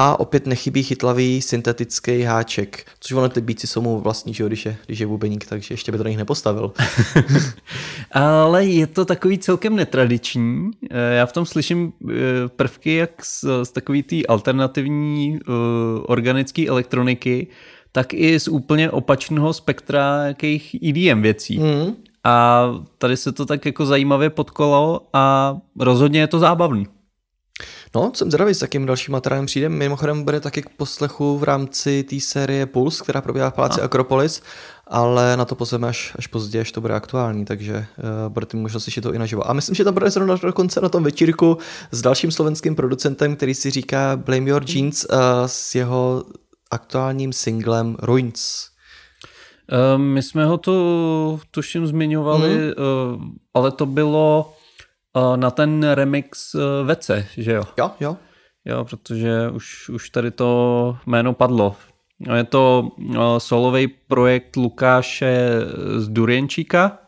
a 0.00 0.20
opět 0.20 0.46
nechybí 0.46 0.82
chytlavý 0.82 1.42
syntetický 1.42 2.22
háček, 2.22 2.86
což 3.00 3.12
ono 3.12 3.28
ty 3.28 3.40
beatsy 3.40 3.66
jsou 3.66 3.80
mu 3.80 4.00
vlastní, 4.00 4.34
že 4.34 4.42
jo, 4.42 4.48
když 4.48 4.66
je, 4.66 4.76
když 4.86 4.98
je 4.98 5.06
bubeník, 5.06 5.46
takže 5.46 5.74
ještě 5.74 5.92
by 5.92 5.98
to 5.98 6.04
na 6.04 6.10
nich 6.10 6.18
nepostavil. 6.18 6.72
Ale 8.12 8.66
je 8.66 8.86
to 8.86 9.04
takový 9.04 9.38
celkem 9.38 9.76
netradiční. 9.76 10.70
Eh, 10.90 11.14
Já 11.14 11.26
v 11.26 11.32
tom 11.32 11.46
slyším 11.46 11.92
eh, 12.10 12.14
prvky 12.48 12.94
jak 12.94 13.24
z, 13.24 13.44
z 13.62 13.70
takový 13.70 14.02
té 14.02 14.16
alternativní 14.28 15.38
uh, 15.48 15.54
organické 16.06 16.66
elektroniky, 16.66 17.46
tak 17.92 18.14
i 18.14 18.40
z 18.40 18.48
úplně 18.48 18.90
opačného 18.90 19.52
spektra 19.52 20.22
jakých 20.26 20.76
EDM 20.82 21.22
věcí. 21.22 21.58
Mm. 21.58 21.94
A 22.24 22.64
tady 22.98 23.16
se 23.16 23.32
to 23.32 23.46
tak 23.46 23.66
jako 23.66 23.86
zajímavě 23.86 24.30
podkolo 24.30 25.00
a 25.12 25.56
rozhodně 25.78 26.20
je 26.20 26.26
to 26.26 26.38
zábavný. 26.38 26.86
No, 27.94 28.12
jsem 28.14 28.30
zvědavý, 28.30 28.54
s 28.54 28.62
jakým 28.62 28.86
dalším 28.86 29.12
materiálem 29.12 29.46
přijde. 29.46 29.68
Mimochodem 29.68 30.24
bude 30.24 30.40
taky 30.40 30.62
k 30.62 30.68
poslechu 30.68 31.38
v 31.38 31.42
rámci 31.42 32.02
té 32.02 32.20
série 32.20 32.66
Puls, 32.66 33.00
která 33.00 33.20
probíhá 33.20 33.50
v 33.50 33.54
Paláci 33.54 33.80
Akropolis, 33.80 34.42
ale 34.86 35.36
na 35.36 35.44
to 35.44 35.54
pozveme 35.54 35.88
až, 35.88 36.12
až 36.18 36.26
později, 36.26 36.60
až 36.60 36.72
to 36.72 36.80
bude 36.80 36.94
aktuální, 36.94 37.44
takže 37.44 37.74
uh, 37.76 38.32
budete 38.32 38.56
mít 38.56 38.62
možnost 38.62 38.82
slyšet 38.82 39.00
to 39.00 39.14
i 39.14 39.18
naživo. 39.18 39.50
A 39.50 39.52
myslím, 39.52 39.74
že 39.74 39.84
tam 39.84 39.94
bude 39.94 40.10
zrovna 40.10 40.36
dokonce 40.36 40.80
na 40.80 40.88
tom 40.88 41.04
večírku 41.04 41.58
s 41.90 42.02
dalším 42.02 42.30
slovenským 42.30 42.76
producentem, 42.76 43.36
který 43.36 43.54
si 43.54 43.70
říká 43.70 44.16
Blame 44.16 44.50
Your 44.50 44.64
Jeans 44.68 45.04
uh, 45.04 45.18
s 45.46 45.74
jeho 45.74 46.24
aktuálním 46.70 47.32
singlem 47.32 47.96
Ruins. 48.02 48.68
Eh, 49.72 49.98
My 49.98 50.22
jsme 50.22 50.44
ho 50.44 50.58
tu 50.58 51.40
tuším 51.50 51.86
zmiňovali, 51.86 52.54
mm. 52.56 53.36
ale 53.54 53.70
to 53.70 53.86
bylo 53.86 54.52
eh, 54.52 54.57
na 55.36 55.50
ten 55.50 55.86
remix 55.94 56.54
eh, 56.54 56.84
Vece, 56.84 57.26
že 57.36 57.52
jo? 57.52 57.62
Jo, 57.78 57.90
jo. 58.00 58.16
Jo, 58.64 58.84
protože 58.84 59.50
už, 59.50 59.88
už 59.88 60.10
tady 60.10 60.30
to 60.30 60.96
jméno 61.06 61.32
padlo. 61.32 61.76
No, 62.20 62.36
Je 62.36 62.44
to 62.44 62.88
uh, 62.98 63.14
solový 63.38 63.88
projekt 63.88 64.56
Lukáše 64.56 65.50
z 65.96 66.08
Durienčíka 66.08 66.98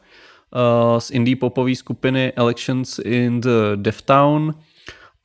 z 0.99 1.11
indie 1.11 1.37
popové 1.37 1.75
skupiny 1.75 2.33
Elections 2.37 2.99
in 2.99 3.41
the 3.41 3.77
Death 3.77 4.03
Town 4.03 4.55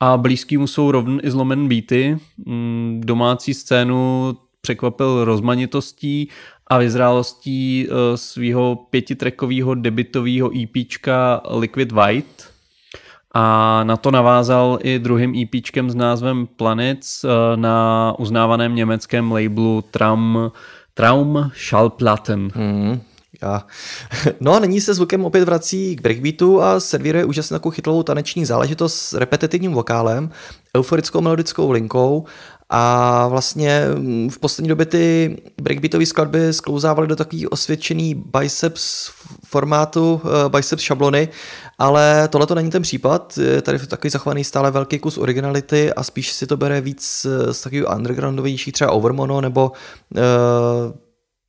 a 0.00 0.16
blízký 0.16 0.56
mu 0.56 0.66
jsou 0.66 0.90
rovn 0.90 1.20
i 1.22 1.30
zlomen 1.30 1.68
beaty. 1.68 2.18
Mm, 2.36 3.00
domácí 3.04 3.54
scénu 3.54 4.32
překvapil 4.60 5.24
rozmanitostí 5.24 6.28
a 6.66 6.78
vyzrálostí 6.78 7.88
svého 8.14 8.76
pětitrekového 8.90 9.74
debitového 9.74 10.50
EPčka 10.62 11.42
Liquid 11.50 11.92
White. 11.92 12.55
A 13.38 13.84
na 13.84 13.96
to 13.96 14.10
navázal 14.10 14.78
i 14.82 14.98
druhým 14.98 15.34
EPčkem 15.42 15.90
s 15.90 15.94
názvem 15.94 16.46
Planets 16.56 17.24
eh, 17.24 17.28
na 17.56 18.14
uznávaném 18.18 18.74
německém 18.74 19.32
labelu 19.32 19.84
Traum, 19.90 20.52
Traum 20.94 21.50
Schallplatten. 21.54 22.50
Mm, 22.54 23.00
já. 23.42 23.66
No 24.40 24.54
a 24.54 24.58
nyní 24.58 24.80
se 24.80 24.94
zvukem 24.94 25.24
opět 25.24 25.44
vrací 25.44 25.96
k 25.96 26.00
breakbeatu 26.00 26.62
a 26.62 26.80
servíruje 26.80 27.24
úžasně 27.24 27.54
takovou 27.54 27.70
chytlovou 27.70 28.02
taneční 28.02 28.44
záležitost 28.44 28.94
s 28.94 29.14
repetitivním 29.14 29.72
vokálem, 29.72 30.30
euforickou 30.76 31.20
melodickou 31.20 31.70
linkou 31.70 32.24
a 32.70 33.28
vlastně 33.28 33.82
mm, 33.94 34.30
v 34.30 34.38
poslední 34.38 34.68
době 34.68 34.86
ty 34.86 35.36
breakbeatové 35.62 36.06
skladby 36.06 36.52
sklouzávaly 36.52 37.08
do 37.08 37.16
takový 37.16 37.46
osvědčený 37.46 38.14
biceps 38.14 39.10
formátu, 39.48 40.20
eh, 40.24 40.48
biceps 40.48 40.82
šablony, 40.82 41.28
ale 41.78 42.28
tohle 42.28 42.46
to 42.46 42.54
není 42.54 42.70
ten 42.70 42.82
případ, 42.82 43.38
je 43.38 43.62
tady 43.62 43.78
takový 43.78 44.10
zachovaný 44.10 44.44
stále 44.44 44.70
velký 44.70 44.98
kus 44.98 45.18
originality 45.18 45.92
a 45.92 46.02
spíš 46.02 46.32
si 46.32 46.46
to 46.46 46.56
bere 46.56 46.80
víc 46.80 47.26
eh, 47.30 47.54
z 47.54 47.62
takových 47.62 47.84
undergroundovějších, 47.96 48.72
třeba 48.72 48.92
Overmono 48.92 49.40
nebo 49.40 49.72
uh, 50.14 50.22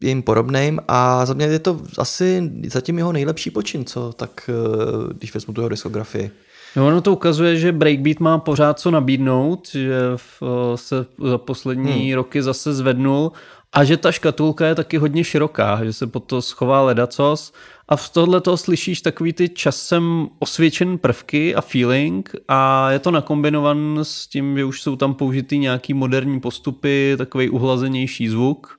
jim 0.04 0.24
podobným 0.24 0.80
a 0.88 1.26
za 1.26 1.34
mě 1.34 1.45
je 1.45 1.60
to 1.60 1.82
asi 1.98 2.52
zatím 2.68 2.98
jeho 2.98 3.12
nejlepší 3.12 3.50
počin, 3.52 3.86
co 3.86 4.14
tak, 4.14 4.50
eh, 4.50 5.14
když 5.14 5.34
vezmu 5.34 5.54
tu 5.54 5.62
jeho 5.62 5.70
diskografii. 5.70 6.32
No 6.76 6.88
ono 6.88 7.02
to 7.02 7.14
ukazuje, 7.14 7.56
že 7.56 7.72
Breakbeat 7.72 8.20
má 8.20 8.38
pořád 8.38 8.80
co 8.80 8.91
nabídnout, 8.91 9.68
že 9.72 10.00
v, 10.16 10.43
se 10.76 11.06
za 11.30 11.38
poslední 11.38 12.06
hmm. 12.06 12.14
roky 12.14 12.43
zase 12.43 12.74
zvednul 12.74 13.32
A 13.74 13.84
že 13.84 13.97
ta 13.97 14.11
škatulka 14.11 14.65
je 14.68 14.76
taky 14.76 14.97
hodně 14.97 15.24
široká, 15.24 15.86
že 15.86 15.93
se 15.93 16.07
pod 16.07 16.20
to 16.20 16.41
schová 16.41 16.82
ledacos 16.82 17.53
a 17.89 17.95
v 17.95 18.09
tohle 18.09 18.41
toho 18.41 18.57
slyšíš 18.57 19.01
takový 19.01 19.34
ty 19.34 19.49
časem 19.49 20.28
osvědčen 20.39 20.97
prvky 20.97 21.55
a 21.55 21.61
feeling 21.61 22.32
a 22.47 22.91
je 22.91 22.99
to 22.99 23.11
nakombinovan 23.11 23.99
s 24.03 24.28
tím, 24.28 24.57
že 24.57 24.65
už 24.65 24.82
jsou 24.82 24.95
tam 24.95 25.13
použitý 25.13 25.57
nějaký 25.57 25.93
moderní 25.93 26.39
postupy, 26.39 27.15
takový 27.18 27.49
uhlazenější 27.49 28.28
zvuk. 28.30 28.78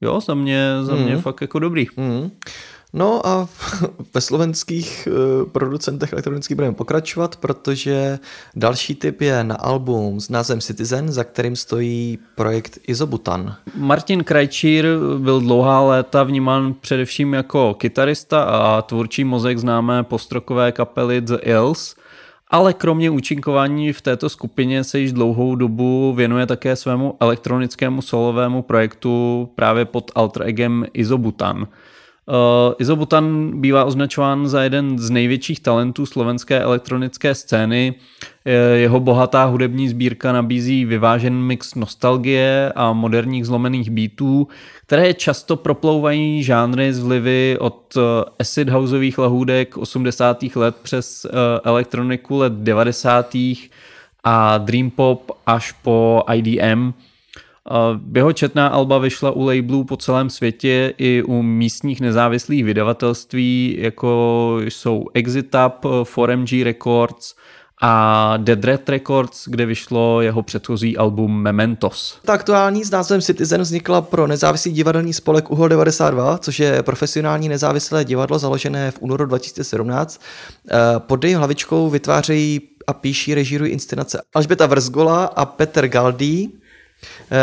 Jo, 0.00 0.20
za 0.20 0.34
mě, 0.34 0.70
za 0.82 0.94
mě 0.94 1.12
Mhm. 1.12 1.22
fakt 1.22 1.40
jako 1.40 1.58
dobrý. 1.58 1.86
Mm. 1.96 2.30
No 2.96 3.26
a 3.26 3.48
ve 4.14 4.20
slovenských 4.20 5.08
eh, 5.10 5.46
producentech 5.52 6.12
elektronických 6.12 6.54
budeme 6.54 6.74
pokračovat, 6.74 7.36
protože 7.36 8.18
další 8.56 8.94
typ 8.94 9.20
je 9.20 9.44
na 9.44 9.54
album 9.54 10.20
s 10.20 10.28
názvem 10.28 10.60
Citizen, 10.60 11.12
za 11.12 11.24
kterým 11.24 11.56
stojí 11.56 12.18
projekt 12.34 12.78
Izobutan. 12.88 13.56
Martin 13.74 14.24
Krajčír 14.24 14.86
byl 15.18 15.40
dlouhá 15.40 15.80
léta 15.80 16.22
vnímán 16.22 16.74
především 16.80 17.34
jako 17.34 17.74
kytarista 17.74 18.42
a 18.42 18.82
tvůrčí 18.82 19.24
mozek 19.24 19.58
známé 19.58 20.02
postrokové 20.02 20.72
kapely 20.72 21.20
The 21.20 21.36
Ills, 21.42 21.94
ale 22.50 22.72
kromě 22.72 23.10
účinkování 23.10 23.92
v 23.92 24.00
této 24.00 24.28
skupině 24.28 24.84
se 24.84 24.98
již 24.98 25.12
dlouhou 25.12 25.54
dobu 25.54 26.14
věnuje 26.16 26.46
také 26.46 26.76
svému 26.76 27.16
elektronickému 27.20 28.02
solovému 28.02 28.62
projektu 28.62 29.48
právě 29.54 29.84
pod 29.84 30.10
alter 30.14 30.42
egem 30.42 30.86
Izobutan. 30.92 31.66
Uh, 32.28 32.74
Izobutan 32.78 33.52
bývá 33.60 33.84
označován 33.84 34.48
za 34.48 34.62
jeden 34.62 34.98
z 34.98 35.10
největších 35.10 35.60
talentů 35.60 36.06
slovenské 36.06 36.60
elektronické 36.60 37.34
scény. 37.34 37.94
Je- 38.44 38.52
Jeho 38.54 39.00
bohatá 39.00 39.44
hudební 39.44 39.88
sbírka 39.88 40.32
nabízí 40.32 40.84
vyvážený 40.84 41.36
mix 41.42 41.74
nostalgie 41.74 42.72
a 42.76 42.92
moderních 42.92 43.46
zlomených 43.46 43.90
beatů, 43.90 44.48
které 44.86 45.14
často 45.14 45.56
proplouvají 45.56 46.42
žánry 46.42 46.92
z 46.94 46.98
vlivy 47.02 47.56
od 47.60 47.94
eh, 47.96 48.00
acid 48.38 48.68
houseových 48.68 49.18
lahůdek 49.18 49.76
80. 49.76 50.42
let 50.56 50.76
přes 50.82 51.24
eh, 51.24 51.28
elektroniku 51.64 52.36
let 52.38 52.52
90. 52.52 53.36
a 54.24 54.58
dream 54.58 54.90
pop 54.90 55.30
až 55.46 55.72
po 55.72 56.22
IDM. 56.34 56.92
Jeho 58.14 58.32
četná 58.32 58.68
alba 58.68 58.98
vyšla 58.98 59.30
u 59.30 59.44
labelů 59.44 59.84
po 59.84 59.96
celém 59.96 60.30
světě 60.30 60.94
i 60.98 61.22
u 61.22 61.42
místních 61.42 62.00
nezávislých 62.00 62.64
vydavatelství, 62.64 63.76
jako 63.78 64.58
jsou 64.62 65.06
Exitap, 65.14 65.84
4MG 65.84 66.64
Records 66.64 67.34
a 67.82 68.36
Dead 68.36 68.64
Red 68.64 68.88
Records, 68.88 69.44
kde 69.48 69.66
vyšlo 69.66 70.20
jeho 70.20 70.42
předchozí 70.42 70.96
album 70.96 71.42
Mementos. 71.42 72.18
Ta 72.24 72.32
aktuální 72.32 72.84
s 72.84 72.90
názvem 72.90 73.20
Citizen 73.20 73.60
vznikla 73.60 74.02
pro 74.02 74.26
nezávislý 74.26 74.72
divadelní 74.72 75.12
spolek 75.12 75.50
Uhol 75.50 75.68
92, 75.68 76.38
což 76.38 76.60
je 76.60 76.82
profesionální 76.82 77.48
nezávislé 77.48 78.04
divadlo 78.04 78.38
založené 78.38 78.90
v 78.90 78.98
únoru 79.00 79.26
2017. 79.26 80.20
Eh, 80.70 80.74
Pod 80.98 81.24
její 81.24 81.34
hlavičkou 81.34 81.90
vytvářejí 81.90 82.60
a 82.86 82.92
píší, 82.92 83.34
režírují 83.34 83.72
inscenace 83.72 84.22
Alžběta 84.34 84.66
Vrzgola 84.66 85.24
a 85.24 85.44
Petr 85.44 85.88
Galdý, 85.88 86.52
eh, 86.54 86.65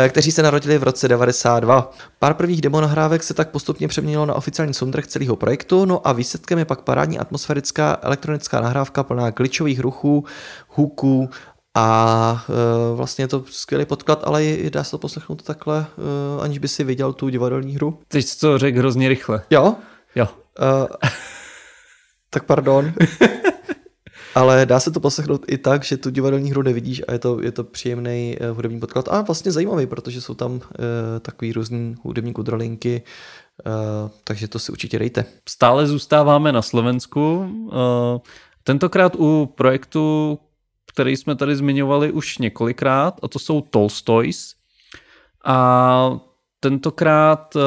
kteří 0.08 0.32
se 0.32 0.42
narodili 0.42 0.78
v 0.78 0.82
roce 0.82 1.08
92. 1.08 1.92
Pár 2.18 2.34
prvních 2.34 2.60
demo 2.60 2.80
nahrávek 2.80 3.22
se 3.22 3.34
tak 3.34 3.50
postupně 3.50 3.88
přeměnilo 3.88 4.26
na 4.26 4.34
oficiální 4.34 4.74
soundtrack 4.74 5.06
celého 5.06 5.36
projektu, 5.36 5.84
no 5.84 6.08
a 6.08 6.12
výsledkem 6.12 6.58
je 6.58 6.64
pak 6.64 6.82
parádní 6.82 7.18
atmosférická 7.18 7.98
elektronická 8.02 8.60
nahrávka 8.60 9.02
plná 9.02 9.30
glitchových 9.30 9.80
ruchů, 9.80 10.24
huků 10.68 11.30
a 11.74 12.44
e, 12.48 12.96
vlastně 12.96 13.24
je 13.24 13.28
to 13.28 13.44
skvělý 13.50 13.84
podklad, 13.84 14.20
ale 14.24 14.44
je, 14.44 14.70
dá 14.70 14.84
se 14.84 14.90
to 14.90 14.98
poslechnout 14.98 15.42
takhle, 15.42 15.86
e, 16.38 16.42
aniž 16.42 16.58
by 16.58 16.68
si 16.68 16.84
viděl 16.84 17.12
tu 17.12 17.28
divadelní 17.28 17.74
hru. 17.74 17.98
Teď 18.08 18.26
jsi 18.26 18.38
to 18.38 18.58
řekl 18.58 18.78
hrozně 18.78 19.08
rychle. 19.08 19.42
Jo? 19.50 19.74
Jo. 20.14 20.28
E, 20.60 21.08
tak 22.30 22.44
pardon. 22.44 22.92
ale 24.34 24.66
dá 24.66 24.80
se 24.80 24.90
to 24.90 25.00
poslechnout 25.00 25.44
i 25.48 25.58
tak, 25.58 25.84
že 25.84 25.96
tu 25.96 26.10
divadelní 26.10 26.50
hru 26.50 26.62
nevidíš 26.62 27.02
a 27.08 27.12
je 27.12 27.18
to, 27.18 27.42
je 27.42 27.52
to 27.52 27.64
příjemný 27.64 28.36
e, 28.40 28.50
hudební 28.50 28.80
podklad 28.80 29.08
a 29.08 29.22
vlastně 29.22 29.52
zajímavý, 29.52 29.86
protože 29.86 30.20
jsou 30.20 30.34
tam 30.34 30.54
e, 30.56 31.20
takový 31.20 31.52
různý 31.52 31.94
hudební 32.02 32.32
kudralinky, 32.32 33.02
e, 33.66 33.70
takže 34.24 34.48
to 34.48 34.58
si 34.58 34.72
určitě 34.72 34.98
dejte. 34.98 35.24
Stále 35.48 35.86
zůstáváme 35.86 36.52
na 36.52 36.62
Slovensku. 36.62 37.48
Eh, 37.72 38.20
Tentokrát 38.64 39.16
u 39.18 39.52
projektu, 39.54 40.38
který 40.92 41.16
jsme 41.16 41.36
tady 41.36 41.56
zmiňovali 41.56 42.12
už 42.12 42.38
několikrát, 42.38 43.20
a 43.22 43.28
to 43.28 43.38
jsou 43.38 43.60
Tolstoys. 43.60 44.54
A 45.44 46.18
tentokrát 46.60 47.56
eh, 47.56 47.60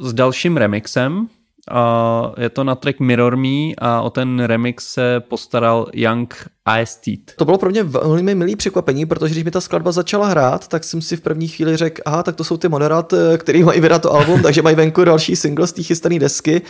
s 0.00 0.12
dalším 0.12 0.56
remixem. 0.56 1.28
A 1.70 2.32
je 2.38 2.50
to 2.50 2.64
na 2.64 2.74
track 2.74 3.00
Mirror 3.00 3.36
Me 3.36 3.74
a 3.78 4.00
o 4.00 4.10
ten 4.10 4.40
remix 4.40 4.92
se 4.92 5.20
postaral 5.20 5.86
Young 5.92 6.48
Aestheet. 6.66 7.20
To 7.36 7.44
bylo 7.44 7.58
pro 7.58 7.70
mě 7.70 7.82
velmi 7.82 8.34
milý 8.34 8.56
překvapení, 8.56 9.06
protože 9.06 9.34
když 9.34 9.44
mi 9.44 9.50
ta 9.50 9.60
skladba 9.60 9.92
začala 9.92 10.26
hrát, 10.26 10.68
tak 10.68 10.84
jsem 10.84 11.02
si 11.02 11.16
v 11.16 11.20
první 11.20 11.48
chvíli 11.48 11.76
řekl, 11.76 12.02
aha, 12.06 12.22
tak 12.22 12.36
to 12.36 12.44
jsou 12.44 12.56
ty 12.56 12.68
moderat, 12.68 13.14
který 13.38 13.64
mají 13.64 13.80
vydat 13.80 14.02
to 14.02 14.12
album, 14.12 14.42
takže 14.42 14.62
mají 14.62 14.76
venku 14.76 15.04
další 15.04 15.36
single 15.36 15.66
z 15.66 15.72
té 15.72 15.82
chystané 15.82 16.18
desky 16.18 16.62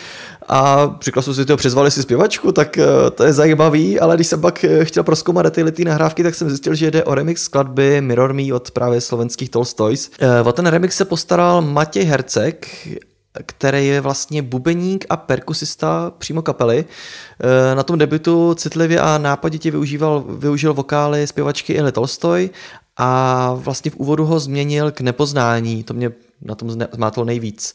a 0.49 0.91
říkal 1.03 1.23
jsem 1.23 1.35
si, 1.35 1.45
to 1.45 1.57
přizvali 1.57 1.91
si 1.91 2.03
zpěvačku, 2.03 2.53
tak 2.53 2.79
eh, 2.79 3.11
to 3.15 3.25
je 3.25 3.33
zajímavý, 3.33 4.01
ale 4.01 4.15
když 4.15 4.27
jsem 4.27 4.41
pak 4.41 4.65
eh, 4.65 4.85
chtěl 4.85 5.03
proskoumat 5.03 5.45
detaily 5.45 5.73
té 5.73 5.85
nahrávky, 5.85 6.23
tak 6.23 6.35
jsem 6.35 6.49
zjistil, 6.49 6.75
že 6.75 6.91
jde 6.91 7.05
o 7.05 7.15
remix 7.15 7.43
skladby 7.43 8.01
Mirror 8.01 8.33
Me 8.33 8.55
od 8.55 8.71
právě 8.71 9.01
slovenských 9.01 9.51
Tolstoys. 9.51 10.11
Eh, 10.21 10.43
O 10.47 10.53
ten 10.53 10.67
remix 10.67 10.97
se 10.97 11.05
postaral 11.05 11.63
Matěj 11.63 12.05
Hercek, 12.05 12.67
který 13.47 13.87
je 13.87 14.01
vlastně 14.01 14.43
bubeník 14.43 15.07
a 15.09 15.17
perkusista 15.17 16.13
přímo 16.19 16.43
kapely. 16.43 16.85
E, 17.73 17.75
Na 17.75 17.83
tom 17.83 17.99
debutu 17.99 18.55
citlivě 18.55 19.01
a 19.01 19.19
nápaditě 19.19 19.71
využíval, 19.71 20.25
využil 20.29 20.75
vokály 20.75 21.27
zpěvačky 21.27 21.73
Ili 21.73 21.93
Tolstoj 21.93 22.51
a 22.97 23.53
vlastně 23.55 23.91
v 23.91 23.97
úvodu 23.97 24.25
ho 24.25 24.41
změnil 24.41 24.91
k 24.91 25.01
nepoznání. 25.01 25.85
To 25.85 25.95
mě 25.95 26.13
na 26.43 26.55
tom 26.55 26.71
zmátlo 26.71 27.25
nejvíc. 27.25 27.75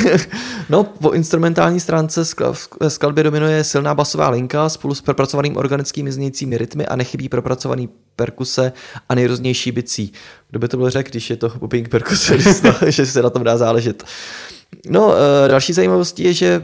no, 0.68 0.84
po 0.84 1.10
instrumentální 1.10 1.80
stránce 1.80 2.22
skla- 2.22 2.52
v 2.52 2.88
skladbě 2.88 3.24
dominuje 3.24 3.64
silná 3.64 3.94
basová 3.94 4.28
linka 4.28 4.68
spolu 4.68 4.94
s 4.94 5.00
propracovaným 5.00 5.56
organickými 5.56 6.12
znějícími 6.12 6.58
rytmy 6.58 6.86
a 6.86 6.96
nechybí 6.96 7.28
propracovaný 7.28 7.88
perkuse 8.16 8.72
a 9.08 9.14
nejrůznější 9.14 9.72
bicí. 9.72 10.12
Kdo 10.50 10.58
by 10.58 10.68
to 10.68 10.76
byl 10.76 10.90
řekl, 10.90 11.10
když 11.10 11.30
je 11.30 11.36
to 11.36 11.48
bubing 11.48 11.88
perkusionista, 11.88 12.74
že 12.86 13.06
se 13.06 13.22
na 13.22 13.30
tom 13.30 13.44
dá 13.44 13.56
záležet. 13.56 14.04
No, 14.88 15.14
eh, 15.14 15.48
další 15.48 15.72
zajímavostí 15.72 16.22
je, 16.24 16.34
že 16.34 16.62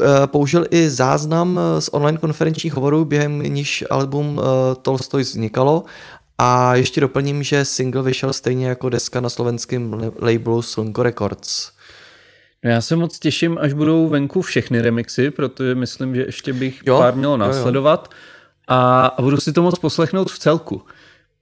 eh, 0.00 0.26
použil 0.26 0.66
i 0.70 0.90
záznam 0.90 1.60
eh, 1.60 1.80
z 1.80 1.88
online 1.92 2.18
konferenčních 2.18 2.74
hovorů, 2.74 3.04
během 3.04 3.42
níž 3.42 3.84
album 3.90 4.40
Tolstoj 4.82 5.22
vznikalo. 5.22 5.84
A 6.38 6.74
ještě 6.74 7.00
doplním, 7.00 7.42
že 7.42 7.64
single 7.64 8.02
vyšel 8.02 8.32
stejně 8.32 8.68
jako 8.68 8.88
deska 8.88 9.20
na 9.20 9.28
slovenském 9.28 10.12
labelu 10.20 10.62
Slunko 10.62 11.02
Records. 11.02 11.70
No 12.64 12.70
já 12.70 12.80
se 12.80 12.96
moc 12.96 13.18
těším, 13.18 13.58
až 13.60 13.72
budou 13.72 14.08
venku 14.08 14.42
všechny 14.42 14.80
remixy, 14.80 15.30
protože 15.30 15.74
myslím, 15.74 16.14
že 16.14 16.22
ještě 16.22 16.52
bych 16.52 16.82
Jo, 16.86 16.94
jo, 16.94 17.00
pár 17.00 17.16
mělo 17.16 17.32
jo, 17.32 17.42
jo. 17.42 17.48
následovat 17.48 18.08
A, 18.68 19.06
a 19.06 19.22
budu 19.22 19.36
si 19.36 19.52
to 19.52 19.62
moc 19.62 19.78
poslechnout 19.78 20.30
v 20.30 20.38
celku. 20.38 20.82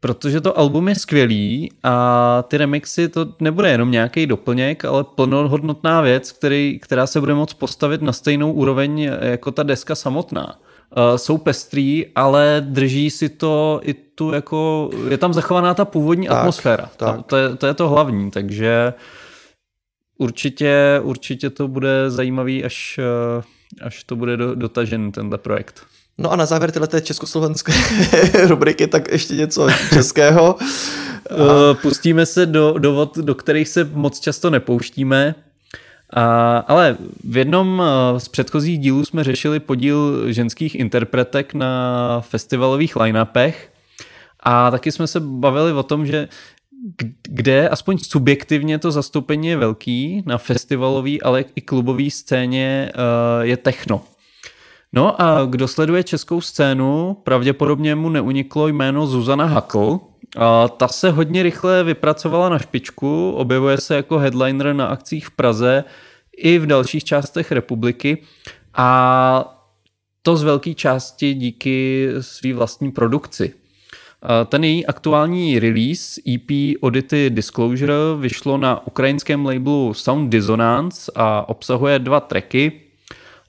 Protože 0.04 0.40
to 0.40 0.58
album 0.58 0.88
je 0.88 0.94
skvělý 0.94 1.72
a 1.82 2.44
ty 2.48 2.56
remixy 2.56 3.08
to 3.08 3.26
nebude 3.40 3.70
jenom 3.70 3.90
nějaký 3.90 4.26
doplněk, 4.26 4.84
ale 4.84 5.04
plnohodnotná 5.04 6.00
věc, 6.00 6.32
který, 6.32 6.78
která 6.82 7.06
se 7.06 7.20
bude 7.20 7.34
moc 7.34 7.54
postavit 7.54 8.02
na 8.02 8.12
stejnou 8.12 8.52
úroveň 8.52 9.10
jako 9.20 9.50
ta 9.50 9.62
deska 9.62 9.94
samotná. 9.94 10.60
Uh, 10.96 11.16
jsou 11.16 11.38
pestrý, 11.38 12.06
ale 12.14 12.64
drží 12.68 13.10
si 13.10 13.28
to 13.28 13.80
i 13.82 13.94
tu 13.94 14.32
jako, 14.32 14.90
je 15.08 15.18
tam 15.18 15.32
zachovaná 15.34 15.74
ta 15.74 15.84
původní 15.84 16.26
Tak, 16.26 16.36
atmosféra. 16.36 16.90
tak. 16.96 17.16
Ta, 17.16 17.22
to, 17.22 17.36
je, 17.36 17.56
to 17.56 17.66
je 17.66 17.74
to 17.74 17.88
hlavní, 17.88 18.30
takže 18.30 18.94
určitě, 20.18 21.00
určitě 21.02 21.50
to 21.50 21.68
bude 21.68 22.10
zajímavý, 22.10 22.64
až, 22.64 23.00
eh, 23.38 23.42
až 23.82 24.04
to 24.04 24.16
bude 24.16 24.36
do, 24.36 24.54
dotažen 24.54 25.12
tenhle 25.12 25.38
projekt. 25.38 25.86
No 26.18 26.32
a 26.32 26.36
na 26.36 26.46
závěr 26.46 26.70
tyhle 26.70 27.00
československé 27.00 27.72
rubriky, 28.46 28.86
tak 28.86 29.12
ještě 29.12 29.34
něco 29.34 29.68
českého. 29.92 30.56
Uh, 31.30 31.74
Pustíme 31.82 32.26
se 32.26 32.46
do, 32.46 32.74
do 32.78 32.92
vod, 32.92 33.18
do 33.18 33.34
kterých 33.34 33.68
se 33.68 33.84
moc 33.84 34.20
často 34.20 34.50
nepouštíme, 34.50 35.34
a, 36.16 36.56
ale 36.58 36.96
v 37.24 37.36
jednom 37.36 37.82
eh, 37.82 38.20
z 38.20 38.28
předchozích 38.28 38.78
dílů 38.78 39.04
jsme 39.04 39.24
řešili 39.24 39.60
podíl 39.60 40.32
ženských 40.32 40.74
interpretek 40.74 41.54
na 41.54 42.20
festivalových 42.20 42.96
line-upech 42.96 43.54
a 44.40 44.70
taky 44.70 44.92
jsme 44.92 45.06
se 45.06 45.20
bavili 45.20 45.72
o 45.72 45.82
tom, 45.82 46.06
že 46.06 46.28
kde 47.22 47.68
aspoň 47.68 47.98
subjektivně 47.98 48.78
to 48.78 48.90
zastoupení 48.90 49.48
je 49.48 49.56
velký, 49.56 50.22
na 50.26 50.38
festivalový, 50.38 51.22
ale 51.22 51.44
i 51.56 51.60
klubové 51.60 52.10
scéně 52.10 52.92
eh, 52.94 53.46
je 53.46 53.56
techno. 53.56 54.02
No 54.96 55.22
a 55.22 55.44
kdo 55.44 55.68
sleduje 55.68 56.02
českou 56.02 56.40
scénu, 56.40 57.16
pravděpodobně 57.24 57.94
mu 57.94 58.08
neuniklo 58.08 58.68
jméno 58.68 59.06
Zuzana 59.06 59.44
Hakl, 59.44 60.00
A 60.36 60.68
ta 60.68 60.88
se 60.88 61.10
hodně 61.10 61.42
rychle 61.42 61.84
vypracovala 61.84 62.48
na 62.48 62.58
špičku, 62.58 63.30
objevuje 63.30 63.78
se 63.78 63.96
jako 63.96 64.18
headliner 64.18 64.72
na 64.74 64.86
akcích 64.86 65.26
v 65.26 65.30
Praze 65.30 65.84
i 66.36 66.58
v 66.58 66.66
dalších 66.66 67.04
částech 67.04 67.52
republiky. 67.52 68.22
A 68.74 69.60
to 70.22 70.36
z 70.36 70.42
velké 70.42 70.74
části 70.74 71.34
díky 71.34 72.08
své 72.20 72.52
vlastní 72.52 72.92
produkci. 72.92 73.54
Ten 74.46 74.64
její 74.64 74.86
aktuální 74.86 75.58
release 75.58 76.20
EP 76.34 76.76
Oddity 76.80 77.30
Disclosure 77.30 77.94
vyšlo 78.18 78.58
na 78.58 78.86
ukrajinském 78.86 79.46
labelu 79.46 79.94
Sound 79.94 80.32
Dissonance 80.32 81.12
a 81.14 81.48
obsahuje 81.48 81.98
dva 81.98 82.20
tracky. 82.20 82.80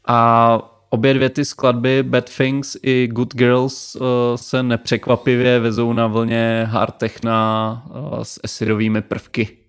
A 0.08 0.75
obě 0.96 1.14
dvě 1.14 1.30
ty 1.30 1.46
skladby 1.46 2.04
Bad 2.04 2.38
Things 2.38 2.78
i 2.84 3.08
Good 3.08 3.36
Girls 3.36 3.96
eh, 3.96 4.00
se 4.36 4.64
nepřekvapivě 4.64 5.60
vezou 5.60 5.94
na 5.94 6.08
vlně 6.08 6.68
hard 6.70 6.96
techna 6.96 7.84
eh, 7.90 8.26
s 8.26 8.40
acidovými 8.44 9.02
prvky. 9.02 9.65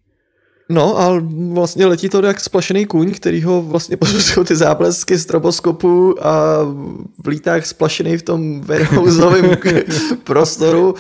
No 0.69 1.01
a 1.01 1.23
vlastně 1.53 1.87
letí 1.87 2.09
to 2.09 2.27
jak 2.27 2.41
splašený 2.41 2.87
kůň, 2.87 3.13
který 3.13 3.43
ho 3.43 3.63
vlastně 3.63 3.97
posuzují 3.97 4.47
ty 4.47 4.57
záblesky 4.57 5.19
stroboskopu 5.19 6.27
a 6.27 6.59
vlítá 7.25 7.63
splašený 7.63 8.17
v 8.17 8.23
tom 8.23 8.61
verhouzovém 8.61 9.57
prostoru, 10.25 10.95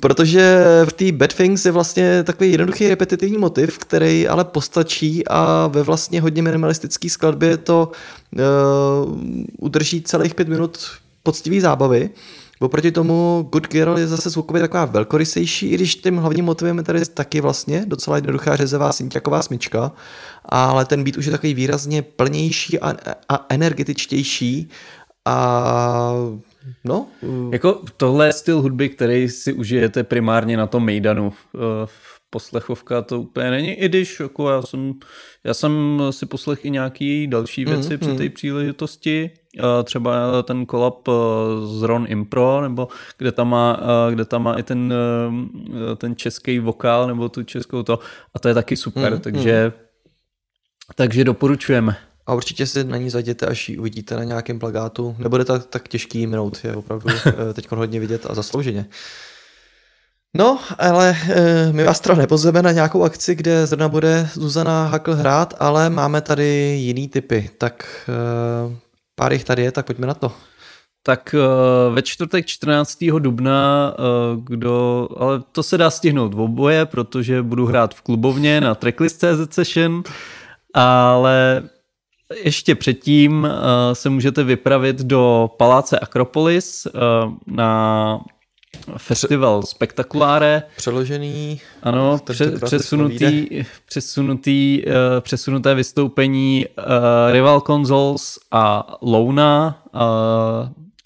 protože 0.00 0.64
v 0.84 0.92
té 0.92 1.12
Bad 1.12 1.34
Things 1.34 1.66
je 1.66 1.72
vlastně 1.72 2.22
takový 2.22 2.50
jednoduchý 2.50 2.88
repetitivní 2.88 3.38
motiv, 3.38 3.78
který 3.78 4.28
ale 4.28 4.44
postačí 4.44 5.28
a 5.28 5.66
ve 5.66 5.82
vlastně 5.82 6.20
hodně 6.20 6.42
minimalistické 6.42 7.10
skladbě 7.10 7.56
to 7.56 7.90
uh, 8.32 9.14
udrží 9.58 10.02
celých 10.02 10.34
pět 10.34 10.48
minut 10.48 10.78
poctivý 11.22 11.60
zábavy. 11.60 12.10
Oproti 12.60 12.92
tomu 12.92 13.48
Good 13.52 13.68
Girl 13.68 13.98
je 13.98 14.06
zase 14.06 14.30
zvukově 14.30 14.62
taková 14.62 14.84
velkorysejší, 14.84 15.70
i 15.70 15.74
když 15.74 15.94
tím 15.94 16.16
hlavním 16.16 16.44
motivem 16.44 16.78
je 16.78 16.84
tady 16.84 17.04
taky 17.04 17.40
vlastně 17.40 17.84
docela 17.86 18.16
jednoduchá 18.16 18.56
řezevá 18.56 18.92
synťaková 18.92 19.42
smyčka, 19.42 19.92
ale 20.44 20.84
ten 20.84 21.04
beat 21.04 21.16
už 21.16 21.26
je 21.26 21.32
takový 21.32 21.54
výrazně 21.54 22.02
plnější 22.02 22.80
a, 22.80 22.94
a 23.28 23.46
energetičtější 23.48 24.70
a 25.24 26.12
no, 26.84 27.06
Jako 27.52 27.80
tohle 27.96 28.26
je 28.26 28.32
styl 28.32 28.62
hudby, 28.62 28.88
který 28.88 29.28
si 29.28 29.52
užijete 29.52 30.04
primárně 30.04 30.56
na 30.56 30.66
tom 30.66 30.84
Mejdanu. 30.84 31.32
Poslechovka 32.34 33.02
to 33.02 33.20
úplně 33.20 33.50
není, 33.50 33.72
i 33.72 33.88
když 33.88 34.20
jako 34.20 34.50
já 34.50 34.62
jsem, 34.62 34.94
já 35.44 35.54
jsem 35.54 36.02
si 36.10 36.26
poslech 36.26 36.64
i 36.64 36.70
nějaký 36.70 37.26
další 37.26 37.64
věci 37.64 37.90
mm, 37.90 37.98
při 37.98 38.16
té 38.16 38.28
příležitosti, 38.28 39.30
třeba 39.84 40.42
ten 40.42 40.66
kolab 40.66 41.08
eh, 41.08 41.12
z 41.66 41.82
Ron 41.82 42.06
Impro, 42.08 42.60
nebo 42.62 42.88
kde 43.18 43.32
tam 43.32 43.48
má, 43.48 43.80
eh, 43.80 44.12
kde 44.12 44.24
tam 44.24 44.42
má 44.42 44.54
i 44.54 44.62
ten, 44.62 44.94
ten 45.96 46.16
český 46.16 46.58
vokál, 46.58 47.06
nebo 47.06 47.28
tu 47.28 47.42
českou 47.42 47.82
to, 47.82 47.98
a 48.34 48.38
to 48.38 48.48
je 48.48 48.54
taky 48.54 48.76
super, 48.76 49.12
mm, 49.12 49.20
takže, 49.20 49.72
mm. 49.76 49.82
takže 50.94 51.24
doporučujeme. 51.24 51.96
A 52.26 52.34
určitě 52.34 52.66
si 52.66 52.84
na 52.84 52.96
ní 52.96 53.10
zajděte, 53.10 53.46
až 53.46 53.68
ji 53.68 53.78
uvidíte 53.78 54.16
na 54.16 54.24
nějakém 54.24 54.58
plagátu. 54.58 55.16
Nebude 55.18 55.44
tak, 55.44 55.66
tak 55.66 55.88
těžký 55.88 56.18
ji 56.18 56.26
minout, 56.26 56.64
je 56.64 56.76
opravdu 56.76 57.06
teď 57.52 57.70
hodně 57.70 58.00
vidět 58.00 58.26
a 58.30 58.34
zaslouženě. 58.34 58.86
No, 60.36 60.58
ale 60.78 61.16
e, 61.28 61.72
my 61.72 61.84
vás 61.84 62.00
teda 62.00 62.14
nepozveme 62.14 62.62
na 62.62 62.72
nějakou 62.72 63.04
akci, 63.04 63.34
kde 63.34 63.66
zrovna 63.66 63.88
bude 63.88 64.28
Zuzana 64.32 64.86
Hakl 64.86 65.14
hrát, 65.14 65.54
ale 65.58 65.90
máme 65.90 66.20
tady 66.20 66.44
jiný 66.78 67.08
typy. 67.08 67.50
Tak 67.58 67.86
e, 68.08 68.76
pár 69.14 69.32
jich 69.32 69.44
tady 69.44 69.62
je, 69.62 69.72
tak 69.72 69.86
pojďme 69.86 70.06
na 70.06 70.14
to. 70.14 70.32
Tak 71.06 71.34
uh, 71.38 71.94
ve 71.94 72.02
čtvrtek 72.02 72.46
14. 72.46 72.98
dubna, 73.18 73.94
kdo, 74.36 75.08
ale 75.16 75.42
to 75.52 75.62
se 75.62 75.78
dá 75.78 75.90
stihnout 75.90 76.34
v 76.34 76.40
oboje, 76.40 76.86
protože 76.86 77.42
budu 77.42 77.66
hrát 77.66 77.94
v 77.94 78.02
klubovně 78.02 78.60
na 78.60 78.74
Tracklist.cz 78.74 79.54
session, 79.54 80.02
ale 80.74 81.62
ještě 82.44 82.74
předtím 82.74 83.48
se 83.92 84.10
můžete 84.10 84.44
vypravit 84.44 84.96
do 84.96 85.50
Paláce 85.56 85.98
Akropolis 85.98 86.86
na 87.46 88.20
festival 88.96 89.62
Spektakuláre. 89.62 90.62
Přeložený. 90.76 91.60
Ano, 91.82 92.18
pře- 92.24 92.50
přesunutý, 92.64 93.46
přesunutý, 93.88 94.82
uh, 94.86 94.92
přesunuté 95.20 95.74
vystoupení 95.74 96.66
uh, 96.78 96.84
Rival 97.32 97.60
Consoles 97.60 98.38
a 98.50 98.96
Louna, 99.02 99.82
uh, 99.94 100.00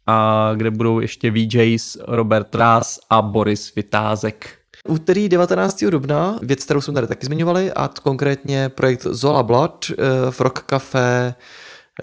a 0.07 0.51
kde 0.57 0.71
budou 0.71 1.01
ještě 1.01 1.31
VJs 1.31 1.97
Robert 2.07 2.55
Rás 2.55 3.01
a 3.11 3.23
Boris 3.23 3.75
Vytázek. 3.75 4.59
Úterý 4.89 5.29
19. 5.29 5.85
dubna, 5.91 6.39
věc, 6.43 6.64
kterou 6.64 6.81
jsme 6.81 6.95
tady 6.95 7.07
taky 7.07 7.27
zmiňovali, 7.27 7.73
a 7.73 7.91
konkrétně 8.03 8.69
projekt 8.69 9.03
Zola 9.03 9.43
Blood 9.43 9.87
uh, 9.91 9.97
v 10.31 10.41
Rock 10.41 10.59
Café, 10.59 11.35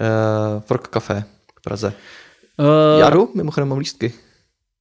uh, 0.00 0.60
v 0.60 0.70
Rock 0.70 0.88
Café 0.88 1.24
v 1.58 1.62
Praze. 1.62 1.92
Uh, 2.58 3.00
Já 3.00 3.10
jdu, 3.10 3.30
mimochodem 3.34 3.68
mám 3.68 3.78
lístky. 3.78 4.12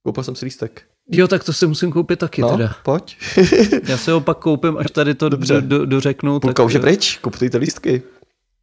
Koupil 0.05 0.23
jsem 0.23 0.35
si 0.35 0.45
lístek. 0.45 0.83
Jo, 1.11 1.27
tak 1.27 1.43
to 1.43 1.53
si 1.53 1.67
musím 1.67 1.91
koupit 1.91 2.19
taky 2.19 2.41
No, 2.41 2.49
teda. 2.57 2.75
pojď. 2.83 3.17
Já 3.87 3.97
se 3.97 4.11
ho 4.11 4.21
pak 4.21 4.37
koupím, 4.37 4.77
až 4.77 4.91
tady 4.91 5.15
to 5.15 5.29
Dobře. 5.29 5.61
do, 5.61 5.77
do, 5.79 5.85
dořeknu. 5.85 6.39
Půlka 6.39 6.53
tak, 6.53 6.65
už 6.65 6.73
je 6.73 6.79
pryč, 6.79 7.17
kupujte 7.17 7.57
lístky. 7.57 8.03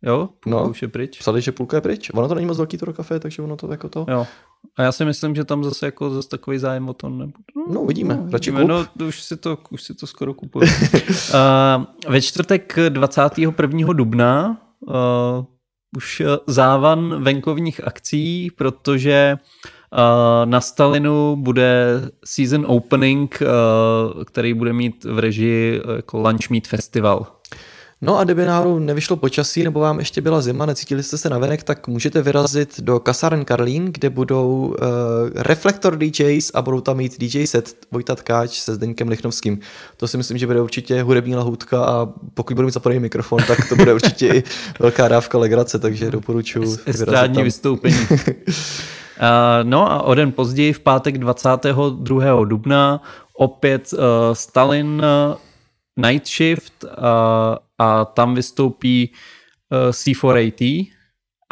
Jo, 0.02 0.28
půlka 0.40 0.58
No. 0.58 0.68
už 0.70 0.82
je 0.82 0.88
pryč. 0.88 1.18
Psali, 1.18 1.40
že 1.42 1.52
půlka 1.52 1.76
je 1.76 1.80
pryč. 1.80 2.10
Ono 2.14 2.28
to 2.28 2.34
není 2.34 2.46
moc 2.46 2.56
velký 2.56 2.78
to 2.78 2.92
kafe, 2.92 3.20
takže 3.20 3.42
ono 3.42 3.56
to 3.56 3.70
jako 3.70 3.88
to. 3.88 4.06
Jo. 4.10 4.26
A 4.78 4.82
já 4.82 4.92
si 4.92 5.04
myslím, 5.04 5.34
že 5.34 5.44
tam 5.44 5.64
zase 5.64 5.86
jako 5.86 6.10
zase 6.10 6.28
takový 6.28 6.58
zájem 6.58 6.88
o 6.88 6.92
to 6.94 7.08
nebude. 7.08 7.32
No, 7.72 7.80
uvidíme. 7.80 8.14
Radši 8.32 8.50
Uvidíme, 8.50 8.60
kup. 8.60 8.68
no, 8.68 8.86
to 8.98 9.06
už 9.06 9.22
si 9.22 9.36
to, 9.36 9.58
už 9.70 9.82
si 9.82 9.94
to 9.94 10.06
skoro 10.06 10.34
kupuju. 10.34 10.64
uh, 10.66 11.84
ve 12.12 12.20
čtvrtek 12.22 12.76
21. 12.88 13.92
dubna 13.92 14.60
uh, 14.80 14.94
už 15.96 16.20
eh, 16.20 16.26
závan 16.46 17.22
venkovních 17.22 17.86
akcí, 17.86 18.50
protože 18.50 19.36
uh, 19.38 19.70
na 20.44 20.60
Stalinu 20.60 21.36
bude 21.36 22.00
season 22.24 22.64
opening, 22.68 23.42
uh, 23.42 24.24
který 24.24 24.54
bude 24.54 24.72
mít 24.72 25.04
v 25.04 25.18
režii 25.18 25.80
eh, 25.84 25.96
jako 25.96 26.18
Lunch 26.18 26.50
Meet 26.50 26.66
Festival. 26.66 27.26
No 28.04 28.18
a 28.18 28.24
kdyby 28.24 28.44
náhodou 28.44 28.78
nevyšlo 28.78 29.16
počasí, 29.16 29.64
nebo 29.64 29.80
vám 29.80 29.98
ještě 29.98 30.20
byla 30.20 30.40
zima, 30.40 30.66
necítili 30.66 31.02
jste 31.02 31.18
se 31.18 31.30
na 31.30 31.38
venek, 31.38 31.62
tak 31.62 31.88
můžete 31.88 32.22
vyrazit 32.22 32.80
do 32.80 33.00
kasáren 33.00 33.44
Karlín, 33.44 33.92
kde 33.92 34.10
budou 34.10 34.56
uh, 34.56 34.74
Reflektor 35.34 35.96
DJs 35.98 36.50
a 36.54 36.62
budou 36.62 36.80
tam 36.80 36.96
mít 36.96 37.20
DJ 37.20 37.46
set 37.46 37.74
Vojta 37.90 38.14
Tkáč 38.14 38.50
se 38.50 38.74
Zdeňkem 38.74 39.08
Lichnovským. 39.08 39.60
To 39.96 40.08
si 40.08 40.16
myslím, 40.16 40.38
že 40.38 40.46
bude 40.46 40.60
určitě 40.60 41.02
hudební 41.02 41.36
lahůdka 41.36 41.84
a 41.84 42.08
pokud 42.34 42.54
budu 42.54 42.66
mít 42.66 42.74
zapojený 42.74 43.00
mikrofon, 43.00 43.38
tak 43.46 43.68
to 43.68 43.76
bude 43.76 43.94
určitě 43.94 44.28
i 44.28 44.42
velká 44.80 45.08
dávka 45.08 45.38
legrace, 45.38 45.78
takže 45.78 46.10
doporučuji 46.10 46.60
vyrazit 46.60 46.88
Estrádní 46.88 47.34
tam. 47.34 47.44
vystoupení. 47.44 47.96
Uh, 48.10 48.16
no 49.62 49.92
a 49.92 50.02
o 50.02 50.14
den 50.14 50.32
později, 50.32 50.72
v 50.72 50.80
pátek 50.80 51.18
22. 51.18 52.44
dubna, 52.44 53.02
opět 53.34 53.92
uh, 53.92 53.98
Stalin 54.32 55.02
uh, 55.28 55.36
Night 55.96 56.26
Shift 56.28 56.84
uh, 56.84 56.90
a 57.78 58.04
tam 58.04 58.34
vystoupí 58.34 59.12
uh, 59.70 59.90
C4AT 59.90 60.86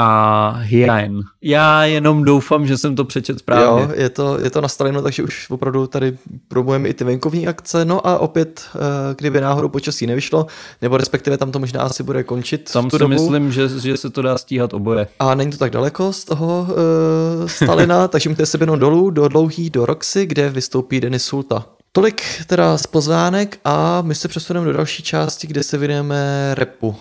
a 0.03 0.51
Hien. 0.61 1.21
Já 1.43 1.85
jenom 1.85 2.25
doufám, 2.25 2.67
že 2.67 2.79
jsem 2.79 2.97
to 2.97 3.05
přečet 3.05 3.39
správně. 3.39 3.83
Jo, 3.83 3.91
je 3.95 4.09
to, 4.09 4.41
je 4.41 4.51
to 4.51 4.61
nastaveno, 4.61 5.03
takže 5.03 5.23
už 5.23 5.51
opravdu 5.51 5.87
tady 5.87 6.19
probujeme 6.49 6.89
i 6.89 6.95
ty 6.95 7.05
venkovní 7.05 7.49
akce. 7.49 7.85
No 7.85 8.07
a 8.07 8.19
opět, 8.19 8.63
eh, 8.75 8.79
kdyby 9.19 9.41
náhodou 9.41 9.69
počasí 9.69 10.07
nevyšlo, 10.07 10.47
nebo 10.83 10.97
respektive 10.97 11.39
tam 11.39 11.53
to 11.53 11.59
možná 11.59 11.83
asi 11.83 12.03
bude 12.03 12.23
končit. 12.23 12.73
Tam 12.73 12.91
si 12.91 12.99
dobu. 12.99 13.09
myslím, 13.09 13.53
že, 13.53 13.69
že 13.69 13.97
se 13.97 14.11
to 14.11 14.23
dá 14.23 14.39
stíhat 14.39 14.75
oboje. 14.75 15.09
A 15.19 15.35
není 15.35 15.51
to 15.51 15.59
tak 15.59 15.71
daleko 15.71 16.13
z 16.13 16.25
toho 16.25 16.67
uh, 16.69 17.47
Stalina, 17.47 18.09
takže 18.09 18.29
můžete 18.29 18.47
se 18.47 18.59
běhnout 18.59 18.79
dolů 18.79 19.11
do 19.11 19.29
dlouhý 19.29 19.71
do 19.71 19.87
Roxy, 19.87 20.27
kde 20.27 20.51
vystoupí 20.51 21.01
Denis 21.01 21.25
Sulta. 21.25 21.67
Tolik 21.93 22.23
teda 22.47 22.79
z 22.79 22.87
pozvánek 22.87 23.61
a 23.65 24.03
my 24.03 24.15
se 24.15 24.29
přesuneme 24.29 24.67
do 24.67 24.73
další 24.73 25.03
části, 25.03 25.47
kde 25.47 25.63
se 25.63 25.79
věnujeme 25.79 26.55
repu. 26.55 26.97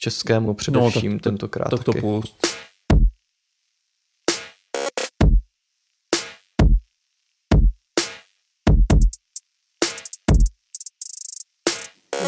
Českému 0.00 0.54
především 0.54 1.12
No, 1.12 1.18
tak- 1.18 1.22
tentokrát. 1.22 1.68
Tak 1.70 1.84
to 1.84 1.92
taky. 1.92 2.00
půl. 2.00 2.22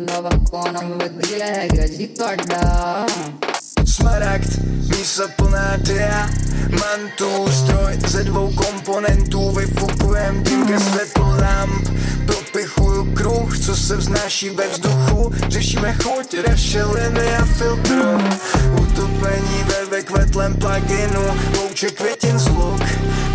Nova 0.01 0.31
Conan 0.51 0.99
with 0.99 1.13
de 1.31 2.09
corda. 2.17 3.07
Smaragd, 3.93 4.59
mísa 4.89 5.29
plná 5.37 5.77
diamantů 5.77 7.51
Stroj 7.51 7.99
ze 8.07 8.25
dvou 8.25 8.53
komponentů 8.53 9.51
Vyfukujem 9.51 10.45
tím 10.45 10.67
ke 10.67 10.81
světlu 10.81 11.25
lamp. 11.25 11.89
Propichuju 12.27 13.15
kruh, 13.15 13.59
co 13.59 13.77
se 13.77 13.97
vznáší 13.97 14.51
ve 14.51 14.69
vzduchu. 14.69 15.33
Řešíme 15.49 15.97
chuť, 16.03 16.35
rašeliny 16.49 17.37
a 17.37 17.45
filtru. 17.45 18.19
Utopení 18.83 19.65
ve 19.67 19.97
vykvetlém 19.97 20.55
pluginu. 20.55 21.23
Louče 21.57 21.91
květin 21.91 22.39
z 22.39 22.49
luk 22.49 22.83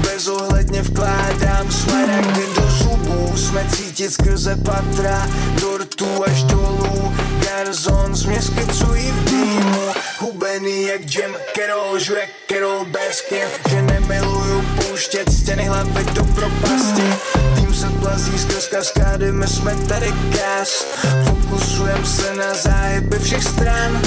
Bezohledně 0.01 0.81
vkládám 0.81 1.71
smaragdy 1.71 2.41
do 2.55 2.69
zubů 2.71 2.86
Jsme 3.35 3.65
cítit 3.69 4.11
skrze 4.11 4.55
patra 4.55 5.27
Dortu 5.61 6.23
až 6.25 6.43
dolů. 6.43 7.13
Garzon 7.39 8.13
mě 8.27 8.41
skicují 8.41 9.11
v 9.11 9.23
dýmu 9.29 9.91
Hubený 10.19 10.83
jak 10.83 11.15
Jim 11.15 11.35
Carroll 11.55 11.99
Žuje 11.99 12.27
Carroll 12.49 12.85
Baskin 12.85 13.47
Že 13.69 13.81
nemiluju 13.81 14.61
pouštět 14.61 15.31
stěny 15.31 15.63
hlavy 15.65 16.05
do 16.13 16.23
propasti 16.23 17.03
Se 17.77 17.89
plazí 17.89 18.39
skrz 18.39 18.67
kaskády 18.67 19.31
My 19.31 19.47
jsme 19.47 19.75
tady 19.75 20.13
gas 20.29 20.85
Fokusujem 21.25 22.05
se 22.05 22.35
na 22.35 22.53
záhyby 22.53 23.19
všech 23.19 23.43
stran. 23.43 24.01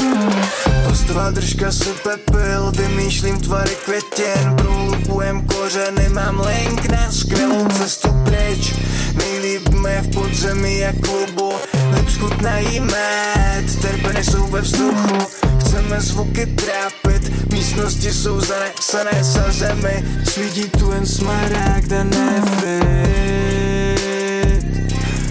Plastová 0.85 1.31
držka 1.31 1.73
sype 1.73 2.17
pil 2.17 2.73
Vymýšlím 2.73 3.41
tvary 3.41 3.77
květin 3.85 4.57
Prohlubujem 4.57 5.47
kořeny 5.47 6.09
Mám 6.09 6.41
link 6.41 6.87
na 6.87 7.13
skvělou 7.13 7.69
cestu 7.69 8.09
pryč. 8.25 8.75
Nejlíp 9.15 9.69
mě 9.69 10.03
v 10.03 10.15
podzemí 10.15 10.79
jak 10.79 10.97
klubu 11.01 11.53
Lip 11.95 12.11
schutnají 12.11 12.81
med 12.81 13.81
Terpeny 13.83 14.25
jsou 14.25 14.47
ve 14.47 14.61
vzduchu 14.61 15.27
Chceme 15.71 16.01
zvuky 16.01 16.47
trápit 16.47 17.31
Místnosti 17.53 18.13
jsou 18.13 18.41
zanesené 18.41 19.25
sa 19.25 19.51
zemi. 19.51 20.05
Svítí 20.27 20.69
tu 20.71 20.93
jen 20.93 21.07
smaragd 21.07 21.93
a 21.93 22.05
nefrit. 22.05 22.83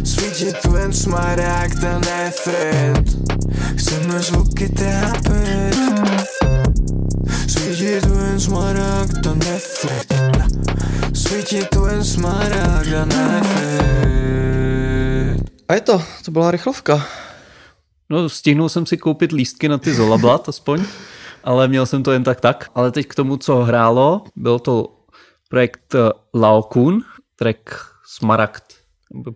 Svítí 0.04 0.54
tu 0.62 0.76
jen 0.76 0.94
smaragd 0.94 1.84
a 1.84 2.00
nefrit. 2.00 3.18
Chceme 3.76 4.20
zvuky 4.20 4.70
trápit. 4.70 5.78
Svítí 7.48 8.02
tu 8.06 8.14
jen 8.14 8.40
smaragd 8.40 9.28
a 9.28 9.34
nefrit 9.34 10.14
Svítí 11.34 11.66
tu 11.66 11.86
jen 11.86 12.04
smaragd 12.06 12.94
a 12.94 13.42
A 15.70 15.74
je 15.74 15.82
to, 15.82 16.02
to 16.26 16.32
byla 16.32 16.52
rychlovka. 16.52 17.06
No, 18.10 18.30
stihnul 18.30 18.70
jsem 18.70 18.86
si 18.86 18.98
koupit 18.98 19.32
lístky 19.32 19.70
na 19.70 19.78
ty 19.78 19.94
Zolablat 19.94 20.50
aspoň, 20.50 20.84
ale 21.44 21.68
měl 21.68 21.86
jsem 21.86 22.04
to 22.04 22.12
jen 22.12 22.24
tak 22.24 22.42
tak. 22.42 22.70
Ale 22.76 22.92
teď 22.92 23.08
k 23.08 23.16
tomu, 23.16 23.38
co 23.38 23.56
hrálo, 23.64 24.24
byl 24.36 24.60
to 24.60 24.96
projekt 25.50 25.96
eh, 25.96 26.12
Laokun, 26.34 27.02
track 27.36 27.70
Smaragd. 28.08 28.64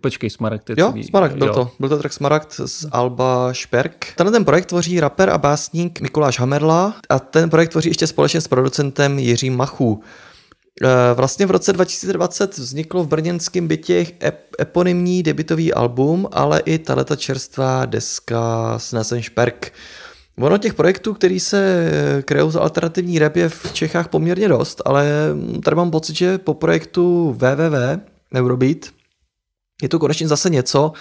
Počkej, 0.00 0.30
Smaragd 0.30 0.70
je 0.70 0.76
Jo, 0.78 0.88
celý- 0.90 1.04
Smaragd 1.04 1.36
byl 1.36 1.46
jo. 1.46 1.54
to. 1.54 1.70
Byl 1.80 1.88
to 1.88 1.98
track 1.98 2.12
Smaragd 2.12 2.52
z 2.64 2.86
Alba 2.92 3.52
Šperk. 3.52 4.06
Tenhle 4.16 4.32
ten 4.32 4.44
projekt 4.44 4.66
tvoří 4.66 5.00
rapper 5.00 5.30
a 5.30 5.38
básník 5.38 6.00
Mikuláš 6.00 6.38
Hamerla 6.38 6.94
a 7.08 7.18
ten 7.18 7.50
projekt 7.50 7.70
tvoří 7.70 7.88
ještě 7.90 8.06
společně 8.06 8.40
s 8.40 8.48
producentem 8.48 9.18
Jiřím 9.18 9.56
Machu. 9.56 10.02
Eh, 10.82 11.14
Vlastně 11.14 11.46
v 11.46 11.50
roce 11.50 11.72
2020 11.72 12.58
vzniklo 12.58 13.04
v 13.04 13.08
brněnském 13.08 13.68
bytě 13.68 14.06
ep- 14.20 14.32
eponymní 14.58 15.22
debitový 15.22 15.74
album, 15.74 16.28
ale 16.32 16.60
i 16.64 16.78
tato 16.78 17.16
čerstvá 17.16 17.86
deska 17.86 18.74
s 18.78 18.92
názvem 18.92 19.22
Šperk. 19.22 19.72
Ono 20.38 20.58
těch 20.58 20.74
projektů, 20.74 21.14
který 21.14 21.40
se 21.40 21.90
krejou 22.24 22.50
za 22.50 22.60
alternativní 22.60 23.18
rap 23.18 23.36
je 23.36 23.48
v 23.48 23.72
Čechách 23.72 24.08
poměrně 24.08 24.48
dost, 24.48 24.82
ale 24.84 25.10
tady 25.64 25.76
mám 25.76 25.90
pocit, 25.90 26.16
že 26.16 26.38
po 26.38 26.54
projektu 26.54 27.32
www 27.38 28.00
Eurobeat 28.34 28.78
je 29.82 29.88
to 29.88 29.98
konečně 29.98 30.28
zase 30.28 30.50
něco, 30.50 30.92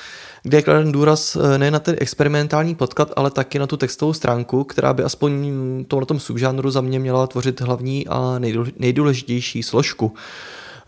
kde 0.44 0.58
je 0.58 0.62
kladen 0.62 0.92
důraz 0.92 1.36
eh, 1.36 1.58
ne 1.58 1.72
na 1.72 1.80
ten 1.80 1.96
experimentální 2.00 2.76
podklad, 2.76 3.12
ale 3.16 3.32
taky 3.32 3.60
na 3.60 3.68
tu 3.68 3.78
textovou 3.78 4.14
stránku, 4.14 4.64
která 4.64 4.94
by 4.94 5.04
aspoň 5.04 5.52
tomhle 5.88 6.06
tom 6.06 6.20
subžánru 6.20 6.72
za 6.72 6.82
mě 6.82 7.00
měla 7.00 7.28
tvořit 7.28 7.62
hlavní 7.62 8.08
a 8.08 8.36
nejdůle- 8.40 8.72
nejdůležitější 8.80 9.64
složku. 9.64 10.14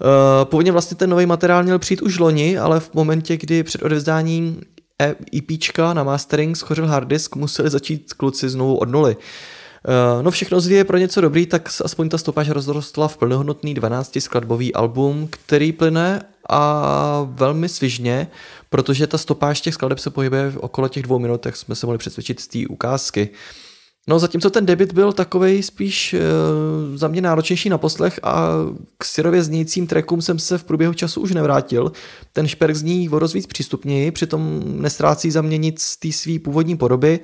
Eh, 0.01 0.45
Původně 0.45 0.71
vlastně 0.71 0.97
ten 0.97 1.09
nový 1.09 1.25
materiál 1.25 1.63
měl 1.63 1.79
přijít 1.79 2.01
už 2.01 2.19
loni, 2.19 2.57
ale 2.57 2.79
v 2.79 2.89
momentě, 2.93 3.37
kdy 3.37 3.63
před 3.63 3.83
odevzdáním 3.83 4.61
EPčka 5.37 5.93
na 5.93 6.03
mastering 6.03 6.57
schořil 6.57 6.87
harddisk, 6.87 7.35
museli 7.35 7.69
začít 7.69 8.13
kluci 8.13 8.49
znovu 8.49 8.77
od 8.77 8.89
nuly. 8.89 9.17
Eh, 9.87 10.23
No 10.23 10.31
všechno 10.31 10.59
zlý 10.59 10.75
je 10.75 10.83
pro 10.83 10.97
něco 10.97 11.21
dobrý, 11.21 11.45
tak 11.45 11.69
aspoň 11.85 12.09
ta 12.09 12.17
stopáž 12.17 12.49
rozrostla 12.49 13.07
v 13.07 13.17
plnohodnotný 13.17 13.73
12 13.73 14.21
skladbový 14.21 14.73
album, 14.73 15.27
který 15.29 15.71
plyne 15.71 16.21
a 16.49 17.27
velmi 17.29 17.69
svižně, 17.69 18.27
protože 18.69 19.07
ta 19.07 19.17
stopáž 19.17 19.61
těch 19.61 19.73
skladeb 19.73 19.99
se 19.99 20.09
pohybuje 20.09 20.53
okolo 20.57 20.87
těch 20.87 21.03
dvou 21.03 21.19
minut, 21.19 21.41
tak 21.41 21.55
jsme 21.55 21.75
se 21.75 21.85
mohli 21.85 21.97
přesvědčit 21.97 22.39
z 22.39 22.47
té 22.47 22.59
ukázky. 22.69 23.29
No 24.09 24.19
zatímco 24.19 24.49
ten 24.49 24.65
debit 24.65 24.93
byl 24.93 25.13
takovej 25.13 25.63
spíš 25.63 26.13
e, 26.13 26.19
za 26.95 27.07
mě 27.07 27.21
náročnější 27.21 27.69
na 27.69 27.77
poslech 27.77 28.19
a 28.23 28.49
k 28.97 29.05
syrově 29.05 29.43
znějícím 29.43 29.87
trackům 29.87 30.21
jsem 30.21 30.39
se 30.39 30.57
v 30.57 30.63
průběhu 30.63 30.93
času 30.93 31.21
už 31.21 31.31
nevrátil. 31.31 31.91
Ten 32.33 32.47
šperk 32.47 32.75
zní 32.75 33.09
o 33.09 33.19
dost 33.19 33.33
víc 33.33 33.45
přístupněji, 33.45 34.11
přitom 34.11 34.63
nestrácí 34.65 35.31
za 35.31 35.41
mě 35.41 35.57
nic 35.57 35.81
z 35.81 35.97
té 35.97 36.11
své 36.11 36.39
původní 36.39 36.77
podoby, 36.77 37.19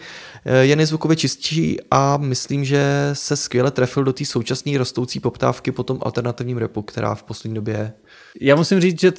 e, 0.46 0.66
jen 0.66 0.80
je 0.80 0.86
zvukově 0.86 1.18
čistší 1.18 1.78
a 1.92 2.18
myslím, 2.18 2.66
že 2.66 3.10
se 3.14 3.36
skvěle 3.38 3.72
trefil 3.72 4.04
do 4.04 4.14
té 4.14 4.26
současné 4.26 4.78
rostoucí 4.78 5.20
poptávky 5.20 5.72
po 5.72 5.84
tom 5.84 6.00
alternativním 6.02 6.58
repu, 6.58 6.82
která 6.82 7.16
v 7.16 7.24
poslední 7.24 7.56
době 7.56 7.94
Já 8.42 8.56
musím 8.56 8.80
říct, 8.82 9.00
že 9.00 9.12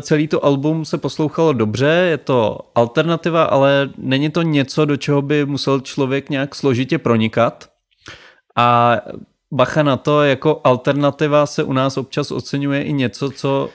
celý 0.00 0.28
to 0.28 0.44
album 0.44 0.84
se 0.84 0.98
poslouchalo 0.98 1.52
dobře, 1.52 1.86
je 1.86 2.18
to 2.18 2.58
alternativa, 2.74 3.44
ale 3.44 3.90
není 3.98 4.30
to 4.30 4.42
něco, 4.42 4.84
do 4.84 4.96
čeho 4.96 5.22
by 5.22 5.46
musel 5.46 5.80
člověk 5.80 6.30
nějak 6.30 6.54
složitě 6.54 6.98
pronikat. 6.98 7.68
A 8.56 8.96
bacha 9.52 9.82
na 9.82 9.96
to, 9.96 10.22
jako 10.22 10.60
alternativa 10.64 11.46
se 11.46 11.62
u 11.64 11.72
nás 11.72 11.96
občas 11.96 12.30
oceňuje 12.30 12.82
i 12.82 12.92
něco, 12.92 13.30
co 13.30 13.68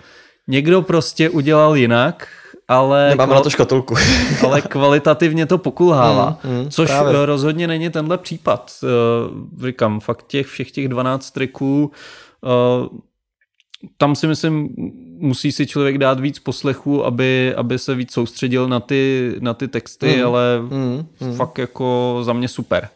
někdo 0.48 0.82
prostě 0.82 1.30
udělal 1.30 1.76
jinak, 1.76 2.28
ale, 2.68 3.10
Nemáme 3.10 3.36
na 3.36 3.42
to 3.42 3.50
škatulku. 3.50 3.96
ale 4.46 4.62
kvalitativně 4.62 5.46
to 5.46 5.58
pokulhává, 5.58 6.40
Mm, 6.44 6.52
mm, 6.64 6.70
což 6.70 6.90
právě. 6.90 7.26
rozhodně 7.26 7.68
není 7.68 7.90
tenhle 7.90 8.18
případ. 8.18 8.72
Eh, 8.84 9.66
Říkám, 9.68 10.00
fakt 10.00 10.28
těch 10.28 10.48
všech 10.48 10.72
těch 10.72 10.88
12 10.88 11.32
triků 11.32 11.92
eh, 12.46 12.88
tam 13.98 14.16
si 14.16 14.28
myslím, 14.28 14.70
musí 15.18 15.52
si 15.52 15.68
člověk 15.68 15.98
dát 15.98 16.20
víc 16.20 16.40
poslechů, 16.40 17.06
aby, 17.06 17.54
aby 17.56 17.80
se 17.80 17.96
víc 17.96 18.12
soustředil 18.12 18.68
na 18.68 18.80
ty, 18.80 19.34
na 19.40 19.54
ty 19.54 19.68
texty, 19.68 20.18
Mm, 20.18 20.26
ale 20.26 20.60
mm, 20.60 21.06
mm. 21.22 21.36
fakt 21.36 21.58
jako 21.58 22.20
za 22.24 22.34
mě 22.34 22.48
super. 22.48 22.90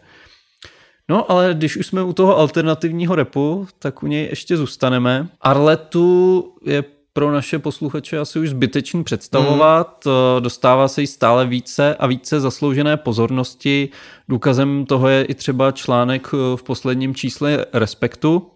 No, 1.10 1.32
ale 1.32 1.54
když 1.54 1.78
už 1.78 1.88
jsme 1.88 2.04
u 2.04 2.14
toho 2.14 2.38
alternativního 2.38 3.16
repu, 3.16 3.68
tak 3.80 4.04
u 4.04 4.08
něj 4.08 4.28
ještě 4.30 4.58
zůstaneme. 4.58 5.28
Arletu 5.42 6.54
je 6.66 6.84
pro 7.14 7.32
naše 7.32 7.60
posluchače 7.60 8.20
asi 8.20 8.40
už 8.40 8.50
zbytečný 8.50 9.04
představovat. 9.04 10.06
Mm. 10.06 10.44
Dostává 10.44 10.88
se 10.88 11.02
jí 11.02 11.08
stále 11.08 11.46
více 11.46 11.96
a 11.96 12.08
více 12.08 12.40
zasloužené 12.40 12.98
pozornosti. 12.98 13.90
Důkazem 14.30 14.86
toho 14.86 15.08
je 15.08 15.24
i 15.24 15.34
třeba 15.34 15.72
článek 15.72 16.32
v 16.56 16.64
posledním 16.64 17.16
čísle 17.16 17.66
Respektu, 17.74 18.52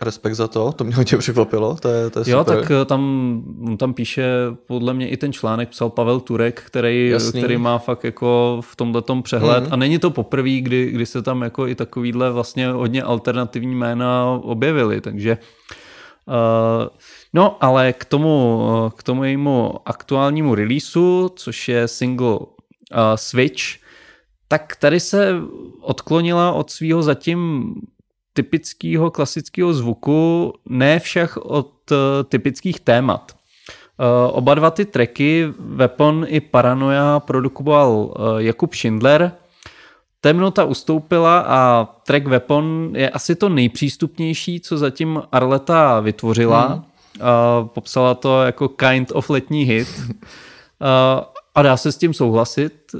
Respekt 0.00 0.34
za 0.34 0.48
to, 0.48 0.72
to 0.72 0.84
mě 0.84 0.94
hodně 0.94 1.18
překvapilo, 1.18 1.76
to 1.76 1.88
je, 1.88 2.10
to 2.10 2.18
je 2.18 2.24
Jo, 2.30 2.38
super. 2.38 2.60
tak 2.60 2.70
eh, 2.70 2.84
tam, 2.84 3.02
on 3.66 3.76
tam 3.76 3.94
píše, 3.94 4.24
podle 4.66 4.94
mě 4.94 5.08
i 5.08 5.16
ten 5.16 5.32
článek 5.32 5.68
psal 5.68 5.90
Pavel 5.90 6.20
Turek, 6.20 6.62
který, 6.66 7.08
Jasný. 7.08 7.40
který 7.40 7.56
má 7.56 7.78
fakt 7.78 8.04
jako 8.04 8.60
v 8.64 8.76
tomhletom 8.76 9.22
přehled 9.22 9.64
Mhm. 9.64 9.72
a 9.72 9.76
není 9.76 9.98
to 9.98 10.10
poprvé, 10.10 10.50
kdy, 10.60 10.90
kdy 10.90 11.06
se 11.06 11.22
tam 11.22 11.42
jako 11.42 11.66
i 11.66 11.74
takovýhle 11.74 12.30
vlastně 12.30 12.68
hodně 12.68 13.02
alternativní 13.02 13.74
jména 13.74 14.24
objevily, 14.42 15.00
takže 15.00 15.38
uh, 16.26 16.88
no, 17.32 17.56
ale 17.64 17.92
k 17.92 18.04
tomu, 18.04 18.62
eh, 18.86 18.90
k 18.96 19.02
tomu 19.02 19.24
jejímu 19.24 19.74
aktuálnímu 19.86 20.54
releaseu, 20.54 21.28
což 21.36 21.68
je 21.68 21.88
single 21.88 22.28
uh, 22.38 22.46
Switch, 23.14 23.62
tak 24.48 24.76
tady 24.76 25.00
se 25.00 25.34
odklonila 25.80 26.52
od 26.52 26.70
svého 26.70 27.02
zatím 27.02 27.72
typického 28.38 29.10
klasického 29.10 29.72
zvuku, 29.74 30.52
ne 30.68 31.00
však 31.00 31.36
od 31.36 31.74
eh, 31.90 32.24
typických 32.24 32.80
témat. 32.80 33.34
Eh, 33.34 34.30
Oba 34.30 34.54
dva 34.54 34.70
ty 34.70 34.84
tracky, 34.84 35.50
Weapon 35.58 36.26
i 36.28 36.40
Paranoia, 36.40 37.20
produkoval 37.20 37.90
eh, 37.90 38.42
Jakub 38.42 38.74
Schindler. 38.74 39.32
Temnota 40.20 40.64
ustoupila 40.64 41.38
a 41.38 41.84
track 42.06 42.26
Weapon 42.26 42.92
je 42.94 43.10
asi 43.10 43.34
to 43.34 43.48
nejpřístupnější, 43.48 44.60
co 44.60 44.78
zatím 44.78 45.22
Arleta 45.32 46.00
vytvořila. 46.00 46.66
Hmm. 46.66 46.82
Popsala 47.74 48.14
to 48.14 48.42
jako 48.42 48.68
kind 48.68 49.12
of 49.14 49.30
letní 49.30 49.62
hit. 49.62 49.88
a 51.54 51.62
dá 51.62 51.76
se 51.76 51.92
s 51.92 51.96
tím 51.96 52.14
souhlasit. 52.14 52.94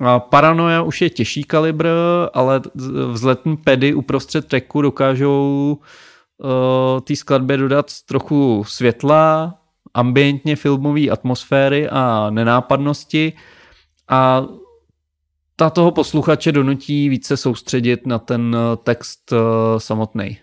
A 0.00 0.18
Paranoia 0.18 0.82
už 0.82 1.00
je 1.02 1.10
těžší 1.10 1.44
kalibr, 1.44 1.88
ale 2.32 2.60
vzletní 3.12 3.56
pedy 3.56 3.94
uprostřed 3.94 4.48
tracku 4.48 4.82
dokážou 4.82 5.78
uh, 6.38 7.00
té 7.00 7.16
skladbě 7.16 7.56
dodat 7.56 7.86
trochu 8.06 8.64
světla, 8.66 9.54
ambientně 9.94 10.56
filmové 10.56 11.08
atmosféry 11.08 11.88
a 11.88 12.30
nenápadnosti 12.30 13.32
a 14.08 14.46
ta 15.56 15.70
toho 15.70 15.90
posluchače 15.90 16.52
donutí 16.52 17.08
více 17.08 17.36
soustředit 17.36 18.06
na 18.06 18.18
ten 18.18 18.56
text 18.82 19.32
uh, 19.32 19.38
samotný. 19.78 20.38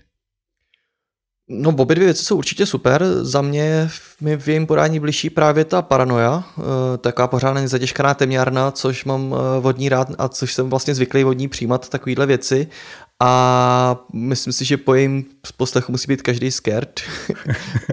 No, 1.49 1.69
obě 1.69 1.95
dvě 1.95 2.05
věci 2.05 2.25
jsou 2.25 2.37
určitě 2.37 2.65
super. 2.65 3.05
Za 3.21 3.41
mě 3.41 3.89
mi 4.21 4.37
v 4.37 4.47
jejím 4.47 4.67
podání 4.67 4.99
blíží 4.99 5.29
právě 5.29 5.65
ta 5.65 5.81
paranoja, 5.81 6.43
eh, 6.57 6.61
taková 6.97 7.27
pořádně 7.27 7.67
zatěžkaná 7.67 8.13
temňárna, 8.13 8.71
což 8.71 9.05
mám 9.05 9.35
eh, 9.35 9.59
vodní 9.59 9.89
rád 9.89 10.11
a 10.17 10.29
což 10.29 10.53
jsem 10.53 10.69
vlastně 10.69 10.95
zvyklý 10.95 11.23
vodní 11.23 11.47
přijímat 11.47 11.89
takovýhle 11.89 12.25
věci. 12.25 12.67
A 13.19 14.05
myslím 14.13 14.53
si, 14.53 14.65
že 14.65 14.77
po 14.77 14.93
jejím 14.93 15.25
poslechu 15.57 15.91
musí 15.91 16.07
být 16.07 16.21
každý 16.21 16.51
scared. 16.51 17.01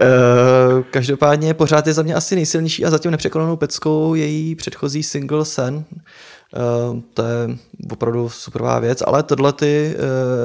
Eh, 0.01 0.83
každopádně 0.91 1.53
pořád 1.53 1.87
je 1.87 1.93
za 1.93 2.01
mě 2.01 2.15
asi 2.15 2.35
nejsilnější 2.35 2.85
a 2.85 2.89
zatím 2.89 3.11
nepřekonanou 3.11 3.55
peckou 3.55 4.15
její 4.15 4.55
předchozí 4.55 5.03
single 5.03 5.45
Sen, 5.45 5.85
to 7.13 7.21
je 7.21 7.57
opravdu 7.91 8.29
superová 8.29 8.79
věc, 8.79 9.03
ale 9.05 9.23
tohle 9.23 9.53
ty 9.53 9.95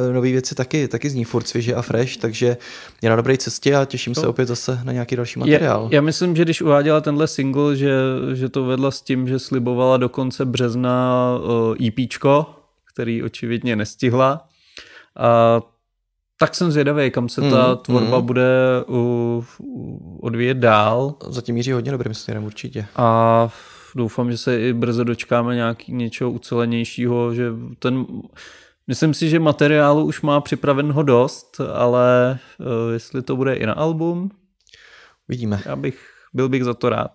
uh, 0.09 0.15
nové 0.15 0.31
věci 0.31 0.55
taky, 0.55 0.89
taky 0.89 1.11
zní 1.11 1.25
furt 1.25 1.49
svěže 1.49 1.75
a 1.75 1.83
fresh, 1.83 2.17
takže 2.17 2.57
je 3.03 3.11
na 3.11 3.17
dobré 3.17 3.37
cestě 3.37 3.77
a 3.77 3.85
těším 3.85 4.15
se 4.15 4.27
opět 4.27 4.47
zase 4.47 4.81
na 4.85 4.93
nějaký 4.93 5.17
další 5.17 5.39
materiál. 5.39 5.83
Já, 5.91 5.97
já 5.97 6.01
myslím, 6.01 6.37
že 6.37 6.43
když 6.45 6.63
uváděla 6.63 7.01
tenhle 7.01 7.27
single, 7.27 7.77
že, 7.77 7.93
že 8.33 8.49
to 8.49 8.65
vedla 8.65 8.91
s 8.91 9.01
tím, 9.03 9.29
že 9.29 9.39
slibovala 9.39 9.97
do 9.97 10.09
konce 10.09 10.45
března 10.45 11.27
uh, 11.39 11.87
EPčko, 11.87 12.47
který 12.95 13.23
očividně 13.23 13.77
nestihla. 13.77 14.49
A 15.17 15.61
tak 16.39 16.55
jsem 16.55 16.71
zvědavý, 16.71 17.11
kam 17.11 17.29
se 17.29 17.41
ta 17.41 17.69
mm, 17.71 17.77
tvorba 17.77 18.19
mm. 18.19 18.27
bude 18.27 18.51
uh, 18.87 19.45
odvíjet 20.21 20.57
dál. 20.57 21.15
Zatím 21.29 21.55
míří 21.55 21.73
hodně 21.73 21.93
dobrým 21.93 22.15
směrem 22.15 22.45
určitě. 22.45 22.87
A 22.97 23.49
doufám, 23.95 24.31
že 24.31 24.39
se 24.39 24.61
i 24.61 24.73
brzo 24.73 25.05
dočkáme 25.05 25.55
nějaký 25.55 25.93
něčeho 25.93 26.31
ucelenějšího, 26.31 27.35
že 27.35 27.53
ten 27.79 28.07
Myslím 28.91 29.15
si, 29.15 29.31
že 29.31 29.39
materiálu 29.39 30.05
už 30.05 30.23
má 30.23 30.41
připravenho 30.41 31.03
dost, 31.03 31.61
ale 31.75 32.39
uh, 32.59 32.67
jestli 32.93 33.23
to 33.23 33.37
bude 33.37 33.55
i 33.55 33.67
na 33.67 33.73
album, 33.73 34.31
vidíme. 35.29 35.63
Já 35.67 35.77
bych, 35.77 36.01
byl 36.35 36.49
bych 36.49 36.65
za 36.65 36.75
to 36.75 36.89
rád. 36.89 37.11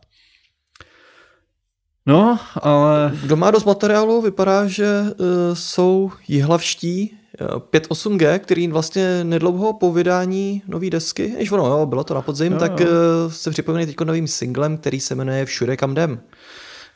No, 2.05 2.39
ale... 2.61 3.11
Kdo 3.23 3.36
má 3.36 3.51
dost 3.51 3.65
materiálu, 3.65 4.21
vypadá, 4.21 4.67
že 4.67 5.01
uh, 5.01 5.26
jsou 5.53 6.11
jihlavští 6.28 7.17
5.8G, 7.39 8.39
který 8.39 8.67
vlastně 8.67 9.23
nedlouho 9.23 9.73
po 9.73 9.93
vydání 9.93 10.63
nové 10.67 10.89
desky, 10.89 11.34
než 11.38 11.51
ono, 11.51 11.65
jo, 11.65 11.86
bylo 11.86 12.03
to 12.03 12.13
na 12.13 12.21
podzim, 12.21 12.53
jo, 12.53 12.59
tak 12.59 12.80
jo. 12.80 12.88
Se 13.30 13.51
připomíná 13.51 13.86
teď 13.86 14.01
novým 14.03 14.28
singlem, 14.28 14.78
který 14.78 14.99
se 14.99 15.15
jmenuje 15.15 15.45
Všude 15.45 15.78
kam 15.78 15.91
jdem. 15.91 16.19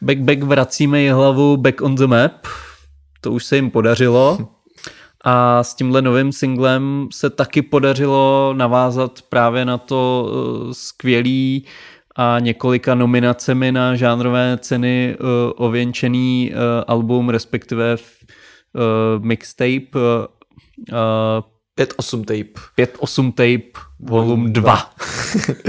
Back, 0.02 0.20
back, 0.20 0.44
vracíme 0.44 1.02
ji 1.02 1.10
hlavu 1.10 1.58
back 1.58 1.82
on 1.82 1.96
the 1.96 2.08
map. 2.08 2.48
To 3.22 3.32
už 3.32 3.46
se 3.46 3.56
jim 3.56 3.72
podařilo. 3.72 4.38
A 5.26 5.64
s 5.64 5.76
tímhle 5.76 6.02
novým 6.02 6.32
singlem 6.32 7.08
se 7.12 7.30
taky 7.30 7.62
podařilo 7.62 8.54
navázat 8.58 9.22
právě 9.22 9.66
na 9.66 9.78
to 9.78 10.30
uh, 10.32 10.72
skvělý 10.72 11.66
a 12.16 12.40
několika 12.40 12.96
nominacemi 12.96 13.72
na 13.72 13.96
žánrové 13.96 14.58
ceny 14.62 15.18
uh, 15.20 15.28
ověnčený 15.56 16.52
uh, 16.52 16.58
album, 16.88 17.30
respektive 17.30 17.98
mixtape 19.20 19.98
5-8 21.80 22.26
tape. 22.26 22.86
5-8 22.86 23.32
tape, 23.32 23.80
volum 24.00 24.54
2. 24.54 24.74
uh, 24.74 25.60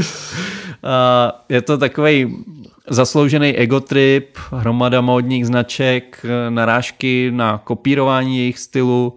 je 1.49 1.63
to 1.63 1.79
takový 1.79 2.45
zasloužený 2.91 3.57
egotrip, 3.57 4.39
hromada 4.51 5.01
módních 5.01 5.47
značek, 5.47 6.27
narážky 6.49 7.31
na 7.35 7.59
kopírování 7.59 8.39
jejich 8.39 8.59
stylu. 8.59 9.17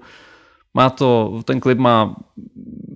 Má 0.73 0.89
to, 0.89 1.41
ten 1.45 1.59
klip 1.59 1.77
má 1.77 2.15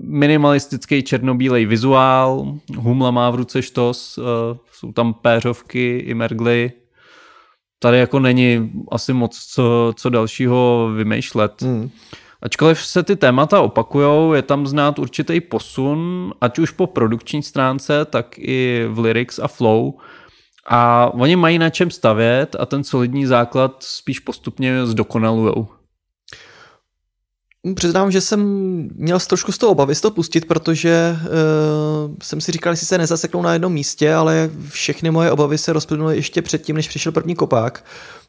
minimalistický 0.01 1.03
černobílej 1.03 1.65
vizuál, 1.65 2.55
Humla 2.77 3.11
má 3.11 3.29
v 3.29 3.35
ruce 3.35 3.61
štos, 3.61 4.17
uh, 4.17 4.23
jsou 4.73 4.91
tam 4.91 5.13
péřovky 5.13 5.97
i 5.97 6.13
mergly. 6.13 6.71
Tady 7.79 7.97
jako 7.97 8.19
není 8.19 8.71
asi 8.91 9.13
moc 9.13 9.45
co, 9.45 9.93
co 9.95 10.09
dalšího 10.09 10.89
vymýšlet. 10.95 11.61
Mm. 11.61 11.89
Ačkoliv 12.41 12.85
se 12.85 13.03
ty 13.03 13.15
témata 13.15 13.61
opakujou, 13.61 14.33
je 14.33 14.41
tam 14.41 14.67
znát 14.67 14.99
určitý 14.99 15.41
posun, 15.41 16.33
ať 16.41 16.59
už 16.59 16.71
po 16.71 16.87
produkční 16.87 17.43
stránce, 17.43 18.05
tak 18.05 18.35
i 18.37 18.85
v 18.89 18.99
lyrics 18.99 19.39
a 19.39 19.47
flow. 19.47 19.93
A 20.67 21.11
oni 21.13 21.35
mají 21.35 21.59
na 21.59 21.69
čem 21.69 21.91
stavět 21.91 22.55
a 22.59 22.65
ten 22.65 22.83
solidní 22.83 23.25
základ 23.25 23.75
spíš 23.79 24.19
postupně 24.19 24.85
zdokonalujou. 24.85 25.67
Přiznám, 27.75 28.11
že 28.11 28.21
jsem 28.21 28.41
měl 28.95 29.19
trošku 29.19 29.51
z 29.51 29.57
toho 29.57 29.71
obavy 29.71 29.95
toho 29.95 30.11
pustit, 30.11 30.45
protože 30.45 31.17
uh, 31.19 32.15
jsem 32.23 32.41
si 32.41 32.51
říkal, 32.51 32.73
jestli 32.73 32.87
se 32.87 32.97
nezaseknou 32.97 33.41
na 33.41 33.53
jednom 33.53 33.73
místě, 33.73 34.13
ale 34.13 34.49
všechny 34.69 35.11
moje 35.11 35.31
obavy 35.31 35.57
se 35.57 35.73
rozplynuly 35.73 36.15
ještě 36.15 36.41
předtím, 36.41 36.75
než 36.75 36.87
přišel 36.87 37.11
první 37.11 37.35
kopák 37.35 37.83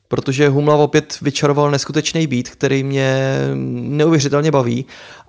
protože 0.09 0.49
Humla 0.49 0.77
opět 0.77 1.19
vyčaroval 1.23 1.71
neskutečný 1.71 2.27
beat, 2.27 2.49
který 2.49 2.85
mě 2.85 3.39
neuvěřitelně 3.75 4.51
baví 4.51 4.87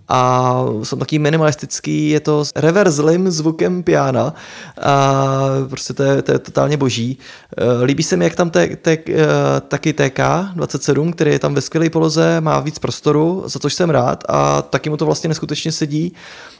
a 0.10 0.53
jsem 0.84 0.99
taky 0.99 1.19
minimalistický, 1.19 2.10
je 2.10 2.19
to 2.19 2.45
s 2.45 2.51
reverzlým 2.56 3.31
zvukem 3.31 3.84
piana 3.84 4.34
a 4.81 5.35
prostě 5.69 5.93
to 5.93 6.03
je, 6.03 6.22
to 6.22 6.31
je 6.31 6.39
totálně 6.39 6.77
boží. 6.77 7.18
Eh, 7.57 7.84
líbí 7.84 8.03
se 8.03 8.18
mi, 8.18 8.23
jak 8.23 8.35
tam 8.35 8.49
te, 8.49 8.76
te, 8.76 8.97
eh, 9.10 9.26
taky 9.68 9.93
TK27, 9.93 11.14
který 11.14 11.31
je 11.31 11.39
tam 11.39 11.53
ve 11.53 11.61
skvělé 11.61 11.89
poloze, 11.89 12.41
má 12.41 12.60
víc 12.60 12.80
prostoru, 12.80 13.43
za 13.45 13.60
což 13.60 13.73
jsem 13.73 13.89
rád 13.89 14.23
a 14.30 14.61
taky 14.61 14.89
mu 14.89 14.97
to 14.97 15.06
vlastně 15.06 15.27
neskutečně 15.27 15.72
sedí. 15.72 16.14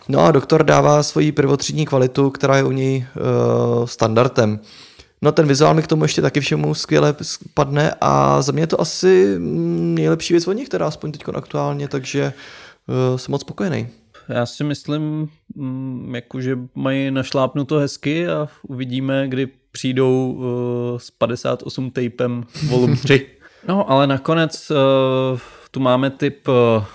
No 0.07 0.25
a 0.25 0.31
doktor 0.31 0.63
dává 0.63 1.03
svoji 1.03 1.31
prvotřídní 1.31 1.85
kvalitu, 1.85 2.29
která 2.29 2.57
je 2.57 2.63
u 2.63 2.71
něj 2.71 3.05
uh, 3.79 3.85
standardem. 3.85 4.59
No 5.21 5.31
ten 5.31 5.47
vizuál 5.47 5.73
mi 5.73 5.81
k 5.81 5.87
tomu 5.87 6.03
ještě 6.03 6.21
taky 6.21 6.39
všemu 6.39 6.73
skvěle 6.73 7.15
padne 7.53 7.95
a 8.01 8.41
za 8.41 8.51
mě 8.51 8.63
je 8.63 8.67
to 8.67 8.81
asi 8.81 9.35
nejlepší 9.39 10.33
věc 10.33 10.47
od 10.47 10.53
nich, 10.53 10.67
která 10.67 10.87
aspoň 10.87 11.11
teď 11.11 11.23
aktuálně, 11.33 11.87
takže 11.87 12.33
uh, 13.11 13.17
jsem 13.17 13.31
moc 13.31 13.41
spokojený. 13.41 13.87
Já 14.29 14.45
si 14.45 14.63
myslím, 14.63 15.29
mm, 15.55 16.15
jako, 16.15 16.41
že 16.41 16.57
mají 16.75 17.11
našlápnuto 17.11 17.77
hezky 17.77 18.27
a 18.27 18.47
uvidíme, 18.67 19.27
kdy 19.27 19.47
přijdou 19.71 20.31
uh, 20.31 20.97
s 20.97 21.11
58 21.11 21.91
tapem 21.91 22.43
volum 22.67 22.97
3. 22.97 23.27
No, 23.67 23.91
ale 23.91 24.07
nakonec 24.07 24.71
uh, 24.71 25.39
tu 25.71 25.79
máme 25.79 26.09
typ 26.09 26.47
uh, 26.47 26.85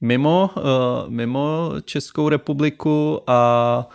mimo, 0.00 0.50
uh, 0.56 0.62
mimo 1.08 1.72
Českou 1.84 2.28
republiku 2.28 3.20
a 3.26 3.88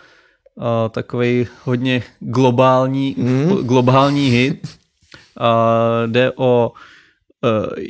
uh, 0.54 0.64
takový 0.90 1.46
hodně 1.64 2.02
globální, 2.20 3.14
mm. 3.18 3.48
globální 3.48 4.30
hit. 4.30 4.78
Uh, 5.40 6.12
jde 6.12 6.32
o 6.36 6.72
uh, 7.42 7.84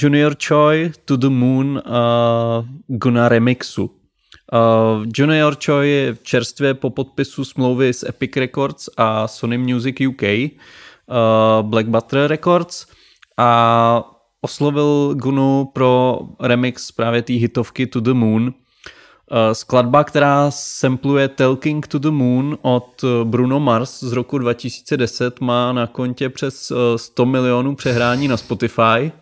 Junior 0.00 0.36
Choi 0.48 0.92
To 1.04 1.16
The 1.16 1.28
Moon 1.28 1.82
uh, 1.86 2.66
Guna 2.86 3.28
remixu. 3.28 3.84
Uh, 3.84 5.06
Junior 5.16 5.56
Choi 5.64 5.90
je 5.90 6.16
čerstvě 6.22 6.74
po 6.74 6.90
podpisu 6.90 7.44
smlouvy 7.44 7.92
s 7.92 8.08
Epic 8.08 8.36
Records 8.36 8.88
a 8.96 9.28
Sony 9.28 9.58
Music 9.58 9.96
UK, 10.08 10.22
uh, 10.22 11.62
Black 11.62 11.86
Butter 11.86 12.30
Records 12.30 12.86
a 13.36 14.10
oslovil 14.40 15.14
Gunu 15.14 15.70
pro 15.72 16.20
remix 16.40 16.92
právě 16.92 17.22
té 17.22 17.32
hitovky 17.32 17.86
To 17.86 18.00
The 18.00 18.12
Moon. 18.12 18.54
Uh, 19.30 19.38
skladba, 19.52 20.04
která 20.04 20.50
sampluje 20.50 21.28
Talking 21.28 21.86
to 21.86 21.98
the 21.98 22.10
Moon 22.10 22.58
od 22.62 23.04
Bruno 23.24 23.60
Mars 23.60 24.00
z 24.00 24.12
roku 24.12 24.38
2010 24.38 25.40
má 25.40 25.72
na 25.72 25.86
kontě 25.86 26.28
přes 26.28 26.72
100 26.96 27.26
milionů 27.26 27.74
přehrání 27.74 28.28
na 28.28 28.36
Spotify 28.36 29.12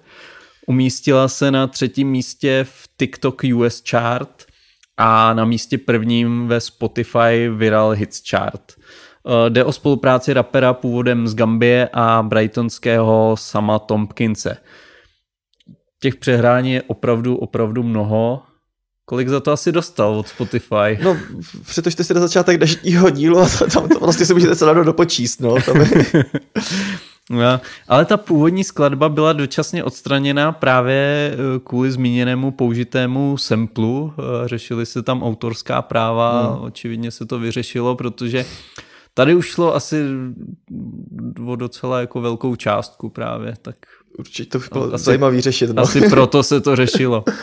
Umístila 0.66 1.28
se 1.28 1.50
na 1.50 1.66
třetím 1.66 2.10
místě 2.10 2.66
v 2.68 2.88
TikTok 2.96 3.42
US 3.54 3.82
chart 3.90 4.46
a 4.96 5.34
na 5.34 5.44
místě 5.44 5.78
prvním 5.78 6.48
ve 6.48 6.60
Spotify 6.60 7.48
Viral 7.48 7.90
Hits 7.90 8.22
chart. 8.30 8.72
Eh, 9.26 9.50
jde 9.50 9.64
o 9.64 9.72
spolupráci 9.72 10.32
rapera 10.32 10.72
původem 10.72 11.28
z 11.28 11.34
Gambie 11.34 11.88
a 11.92 12.22
brightonského 12.22 13.34
Sama 13.38 13.78
Tompkinse. 13.78 14.56
Těch 16.00 16.16
přehrání 16.16 16.72
je 16.72 16.82
opravdu, 16.82 17.36
opravdu 17.36 17.82
mnoho. 17.82 18.42
Kolik 19.12 19.28
za 19.28 19.40
to 19.40 19.52
asi 19.52 19.72
dostal 19.72 20.18
od 20.18 20.28
Spotify? 20.28 20.98
No, 21.02 21.16
přetočte 21.66 22.04
si 22.04 22.14
na 22.14 22.20
začátek 22.20 22.56
dnešního 22.58 23.10
dílu 23.10 23.38
a 23.38 23.46
tam 23.72 23.88
to 23.88 23.98
vlastně 24.00 24.26
si 24.26 24.34
můžete 24.34 24.56
celé 24.56 24.84
dopočíst, 24.84 25.40
no. 25.40 25.56
Tam 25.66 25.76
je, 25.80 25.88
No, 27.30 27.60
ale 27.88 28.04
ta 28.04 28.16
původní 28.16 28.64
skladba 28.64 29.08
byla 29.08 29.32
dočasně 29.32 29.84
odstraněna 29.84 30.52
právě 30.52 31.30
eh, 31.34 31.60
kvůli 31.64 31.92
zmíněnému 31.92 32.50
použitému 32.50 33.36
samplu. 33.38 34.12
Eh, 34.18 34.48
Řešily 34.48 34.86
se 34.86 35.02
tam 35.02 35.22
autorská 35.22 35.82
práva, 35.82 36.52
Hmm. 36.54 36.64
očividně 36.64 37.10
se 37.10 37.26
to 37.26 37.38
vyřešilo, 37.38 37.96
protože 37.96 38.44
tady 39.14 39.34
už 39.34 39.46
šlo 39.46 39.74
asi 39.74 40.02
o 41.46 41.56
docela 41.56 42.00
jako 42.00 42.20
velkou 42.20 42.56
částku 42.56 43.08
právě, 43.10 43.54
tak 43.62 43.76
určitě 44.18 44.50
to 44.50 44.58
by 44.58 44.64
bylo 44.72 44.94
Asi- 44.94 45.04
zajímavý 45.04 45.40
řešit, 45.40 45.70
no. 45.70 45.82
asi 45.82 46.00
proto 46.10 46.42
se 46.42 46.60
to 46.60 46.76
řešilo. 46.76 47.24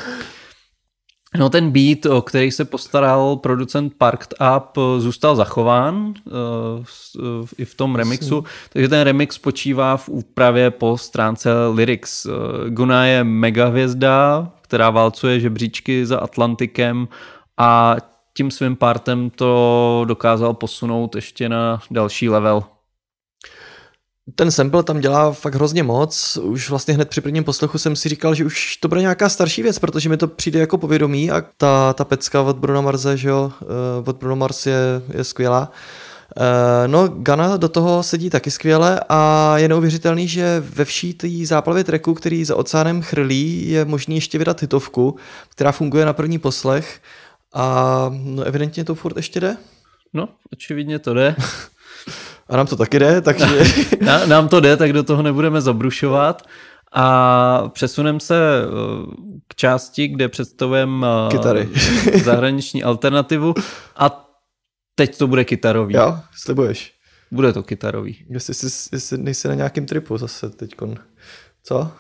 No 1.38 1.50
ten 1.50 1.72
beat, 1.72 2.06
o 2.06 2.22
který 2.22 2.52
se 2.52 2.66
postaral 2.66 3.36
producent 3.36 3.94
Parked 3.98 4.34
Up, 4.58 4.78
zůstal 4.98 5.36
zachován 5.36 6.14
eh, 6.28 6.32
i 7.58 7.66
v 7.66 7.76
tom 7.76 7.96
remixu, 7.96 8.44
takže 8.70 8.90
ten 8.90 9.02
remix 9.02 9.36
spočívá 9.36 9.98
v 9.98 10.10
úpravě 10.10 10.72
po 10.72 10.98
stránce 10.98 11.50
lyrics. 11.74 12.26
Eh, 12.26 12.70
Guna 12.70 13.06
je 13.06 13.24
mega 13.24 13.68
hvězda, 13.68 14.48
která 14.62 14.90
válcuje 14.90 15.40
žebříčky 15.40 16.06
za 16.06 16.20
Atlantikem 16.20 17.08
a 17.58 17.96
tím 18.34 18.52
svým 18.52 18.76
partem 18.76 19.30
to 19.30 20.04
dokázal 20.08 20.54
posunout 20.54 21.16
ještě 21.16 21.50
na 21.50 21.80
další 21.92 22.30
level. 22.30 22.64
Ten 24.36 24.52
sample 24.52 24.84
tam 24.84 25.00
dělá 25.00 25.32
fakt 25.32 25.56
hrozně 25.56 25.84
moc. 25.84 26.38
Už 26.38 26.70
vlastně 26.70 26.94
hned 26.94 27.10
při 27.10 27.22
prvním 27.22 27.44
poslechu 27.44 27.78
jsem 27.78 27.96
si 27.96 28.10
říkal, 28.10 28.36
že 28.36 28.46
už 28.46 28.78
to 28.78 28.88
bude 28.88 29.02
nějaká 29.02 29.30
starší 29.30 29.64
věc, 29.64 29.80
protože 29.80 30.10
mi 30.10 30.18
to 30.18 30.28
přijde 30.28 30.60
jako 30.60 30.78
povědomí 30.78 31.32
a 31.32 31.44
ta, 31.58 31.94
ta 31.94 32.06
pecka 32.06 32.42
od 32.42 32.58
Bruno 32.58 32.82
Marze, 32.82 33.18
že 33.18 33.30
jo, 33.30 33.52
eh, 33.62 34.10
od 34.10 34.18
Bruno 34.18 34.36
Mars 34.36 34.66
je, 34.66 34.78
je 35.14 35.24
skvělá. 35.24 35.72
Eh, 36.38 36.88
No, 36.88 37.08
Gana 37.08 37.58
do 37.58 37.70
toho 37.70 38.04
sedí 38.04 38.30
taky 38.30 38.52
skvěle 38.52 39.02
a 39.10 39.54
je 39.58 39.68
neuvěřitelný, 39.68 40.28
že 40.28 40.60
ve 40.60 40.86
vší 40.86 41.14
té 41.14 41.28
záplavě 41.44 41.84
tracku, 41.84 42.14
který 42.14 42.46
za 42.46 42.56
oceánem 42.56 43.02
chrlí, 43.02 43.70
je 43.70 43.86
možný 43.86 44.16
ještě 44.16 44.38
vydat 44.38 44.62
hitovku, 44.62 45.16
která 45.50 45.72
funguje 45.72 46.06
na 46.06 46.14
první 46.14 46.40
poslech 46.40 47.02
a 47.54 48.06
no, 48.24 48.44
evidentně 48.44 48.84
to 48.84 48.96
furt 48.96 49.18
ještě 49.18 49.40
jde. 49.40 49.58
No, 50.14 50.30
očividně 50.54 51.00
to 51.00 51.14
jde. 51.14 51.36
A 52.50 52.58
nám 52.58 52.68
to 52.68 52.76
taky 52.76 53.00
jde, 53.00 53.22
takže 53.22 53.46
Ná- 54.02 54.26
Nám 54.26 54.48
to 54.48 54.60
jde, 54.60 54.78
tak 54.78 54.94
do 54.94 55.04
toho 55.04 55.24
nebudeme 55.24 55.62
zabrušovat. 55.62 56.48
A 56.92 57.70
přesuneme 57.70 58.20
se 58.20 58.62
eh, 58.64 58.68
k 59.48 59.56
části, 59.56 60.08
kde 60.08 60.30
představujeme 60.30 61.08
eh, 61.08 61.32
Kytary. 61.32 61.70
zahraniční 62.24 62.84
alternativu 62.84 63.54
a 63.98 64.30
teď 64.96 65.18
to 65.18 65.28
bude 65.28 65.46
kytarový. 65.46 65.96
jo, 65.96 66.18
slibuješ. 66.36 66.94
Bude 67.32 67.54
to 67.54 67.64
kytarový. 67.64 68.26
Jestli, 68.30 68.54
jsi, 68.54 68.90
jestli 68.96 69.18
nejsi 69.18 69.48
na 69.48 69.54
nějakém 69.54 69.86
tripu 69.86 70.18
zase 70.18 70.50
teďkon. 70.50 70.96
Co? 71.64 71.92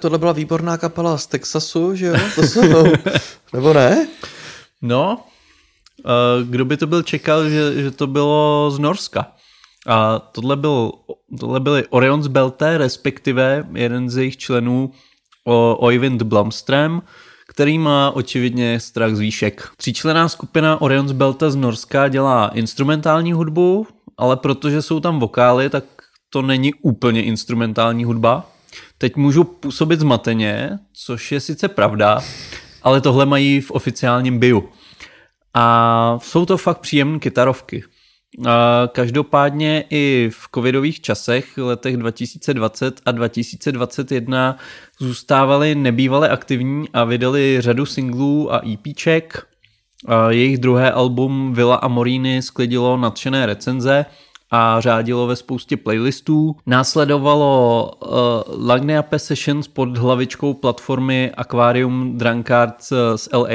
Tohle 0.00 0.18
byla 0.18 0.32
výborná 0.32 0.78
kapela 0.78 1.18
z 1.18 1.26
Texasu, 1.26 1.94
že 1.94 2.06
jo? 2.06 2.14
To 2.34 2.42
jsou, 2.42 2.84
nebo 3.52 3.72
ne? 3.72 4.08
No, 4.82 5.24
eh, 6.04 6.44
kdo 6.44 6.64
by 6.64 6.76
to 6.76 6.86
byl 6.86 7.02
čekal, 7.02 7.48
že, 7.48 7.82
že 7.82 7.90
to 7.90 8.06
bylo 8.06 8.70
z 8.70 8.78
Norska. 8.78 9.32
A 9.86 10.18
tohle, 10.18 10.56
byl, 10.56 10.92
tohle 11.40 11.60
byli 11.60 11.86
Orions 11.86 12.26
Belte, 12.26 12.78
respektive 12.78 13.64
jeden 13.74 14.10
z 14.10 14.16
jejich 14.16 14.36
členů 14.36 14.92
Oyvind 15.78 16.22
Blomström, 16.22 17.02
který 17.48 17.78
má 17.78 18.10
očividně 18.10 18.80
strach 18.80 19.14
z 19.14 19.18
výšek. 19.18 19.68
Tříčlená 19.76 20.28
skupina 20.28 20.80
Orions 20.80 21.12
Belte 21.12 21.50
z 21.50 21.56
Norska 21.56 22.08
dělá 22.08 22.48
instrumentální 22.48 23.32
hudbu, 23.32 23.86
ale 24.18 24.36
protože 24.36 24.82
jsou 24.82 25.00
tam 25.00 25.20
vokály, 25.20 25.70
tak 25.70 25.84
to 26.30 26.42
není 26.42 26.74
úplně 26.74 27.22
instrumentální 27.22 28.04
hudba. 28.04 28.49
Teď 29.00 29.16
můžu 29.16 29.44
působit 29.44 30.00
zmateně, 30.00 30.78
což 30.92 31.32
je 31.32 31.40
sice 31.40 31.68
pravda, 31.68 32.20
ale 32.82 33.00
tohle 33.00 33.26
mají 33.26 33.60
v 33.60 33.70
oficiálním 33.70 34.38
bio. 34.38 34.64
A 35.54 36.18
jsou 36.22 36.46
to 36.46 36.56
fakt 36.56 36.78
příjemné 36.78 37.18
kytarovky. 37.18 37.84
A 38.46 38.82
každopádně 38.92 39.84
i 39.90 40.30
v 40.32 40.48
covidových 40.54 41.00
časech, 41.00 41.58
letech 41.58 41.96
2020 41.96 43.00
a 43.06 43.12
2021, 43.12 44.56
zůstávali 44.98 45.74
nebývale 45.74 46.28
aktivní 46.28 46.88
a 46.92 47.04
vydali 47.04 47.56
řadu 47.60 47.86
singlů 47.86 48.54
a 48.54 48.60
EPček. 48.72 49.46
A 50.06 50.30
jejich 50.30 50.58
druhé 50.58 50.92
album 50.92 51.54
Villa 51.54 51.76
Amorini 51.76 52.42
sklidilo 52.42 52.96
nadšené 52.96 53.46
recenze 53.46 54.06
a 54.50 54.80
řádilo 54.80 55.26
ve 55.26 55.36
spoustě 55.36 55.76
playlistů. 55.76 56.56
Následovalo 56.66 57.90
uh, 58.02 58.08
Lagneape 58.66 59.18
Sessions 59.18 59.68
pod 59.68 59.98
hlavičkou 59.98 60.54
platformy 60.54 61.32
Aquarium 61.36 62.18
Drunkards 62.18 62.92
eh, 62.92 63.18
z 63.18 63.28
LA 63.32 63.48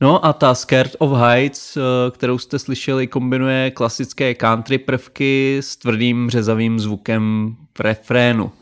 No 0.00 0.24
a 0.24 0.32
ta 0.32 0.54
Scared 0.54 0.96
of 0.98 1.12
Heights, 1.12 1.76
e, 1.76 1.80
kterou 2.10 2.38
jste 2.38 2.58
slyšeli, 2.58 3.06
kombinuje 3.06 3.70
klasické 3.70 4.34
country 4.34 4.78
prvky 4.78 5.58
s 5.60 5.76
tvrdým 5.76 6.30
řezavým 6.30 6.80
zvukem 6.80 7.56
v 7.78 7.80
refrénu. 7.80 8.52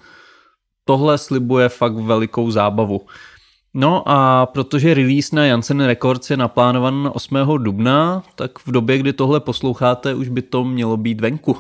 Tohle 0.85 1.19
slibuje 1.19 1.69
fakt 1.69 1.95
velikou 1.95 2.51
zábavu. 2.51 3.01
No 3.75 4.09
a 4.09 4.47
protože 4.47 4.95
release 4.95 5.37
na 5.37 5.47
Janssen 5.47 5.81
Records 5.81 6.31
je 6.31 6.37
naplánovan 6.37 7.11
8. 7.15 7.37
dubna, 7.59 8.23
tak 8.35 8.59
v 8.59 8.71
době, 8.71 8.99
kdy 8.99 9.13
tohle 9.13 9.41
posloucháte, 9.41 10.15
už 10.15 10.29
by 10.29 10.43
to 10.43 10.65
mělo 10.65 10.97
být 10.97 11.21
venku. 11.21 11.57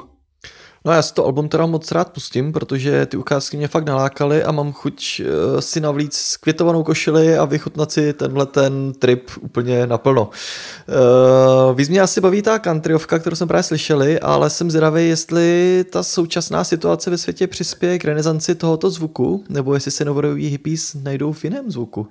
No 0.86 0.92
já 0.92 1.02
si 1.02 1.14
to 1.14 1.24
album 1.24 1.48
teda 1.48 1.66
moc 1.66 1.92
rád 1.92 2.12
pustím, 2.12 2.52
protože 2.52 3.06
ty 3.06 3.16
ukázky 3.16 3.56
mě 3.56 3.68
fakt 3.68 3.84
nalákaly 3.84 4.44
a 4.44 4.52
mám 4.52 4.72
chuť 4.72 5.20
uh, 5.20 5.60
si 5.60 5.80
navlít 5.80 6.12
květovanou 6.40 6.82
košili 6.82 7.38
a 7.38 7.44
vychutnat 7.44 7.92
si 7.92 8.12
tenhle 8.12 8.46
ten 8.46 8.92
trip 8.92 9.30
úplně 9.40 9.86
naplno. 9.86 10.30
Uh, 10.30 11.76
víc 11.76 11.88
mě 11.88 12.00
asi 12.00 12.20
baví 12.20 12.42
ta 12.42 12.58
countryovka, 12.58 13.18
kterou 13.18 13.36
jsem 13.36 13.48
právě 13.48 13.62
slyšeli, 13.62 14.20
ale 14.20 14.50
jsem 14.50 14.70
zvědavý, 14.70 15.08
jestli 15.08 15.84
ta 15.90 16.02
současná 16.02 16.64
situace 16.64 17.10
ve 17.10 17.18
světě 17.18 17.46
přispěje 17.46 17.98
k 17.98 18.04
renesanci 18.04 18.54
tohoto 18.54 18.90
zvuku, 18.90 19.44
nebo 19.48 19.74
jestli 19.74 19.90
se 19.90 20.04
novoroví 20.04 20.46
hippies 20.46 20.94
najdou 20.94 21.32
v 21.32 21.44
jiném 21.44 21.70
zvuku. 21.70 22.08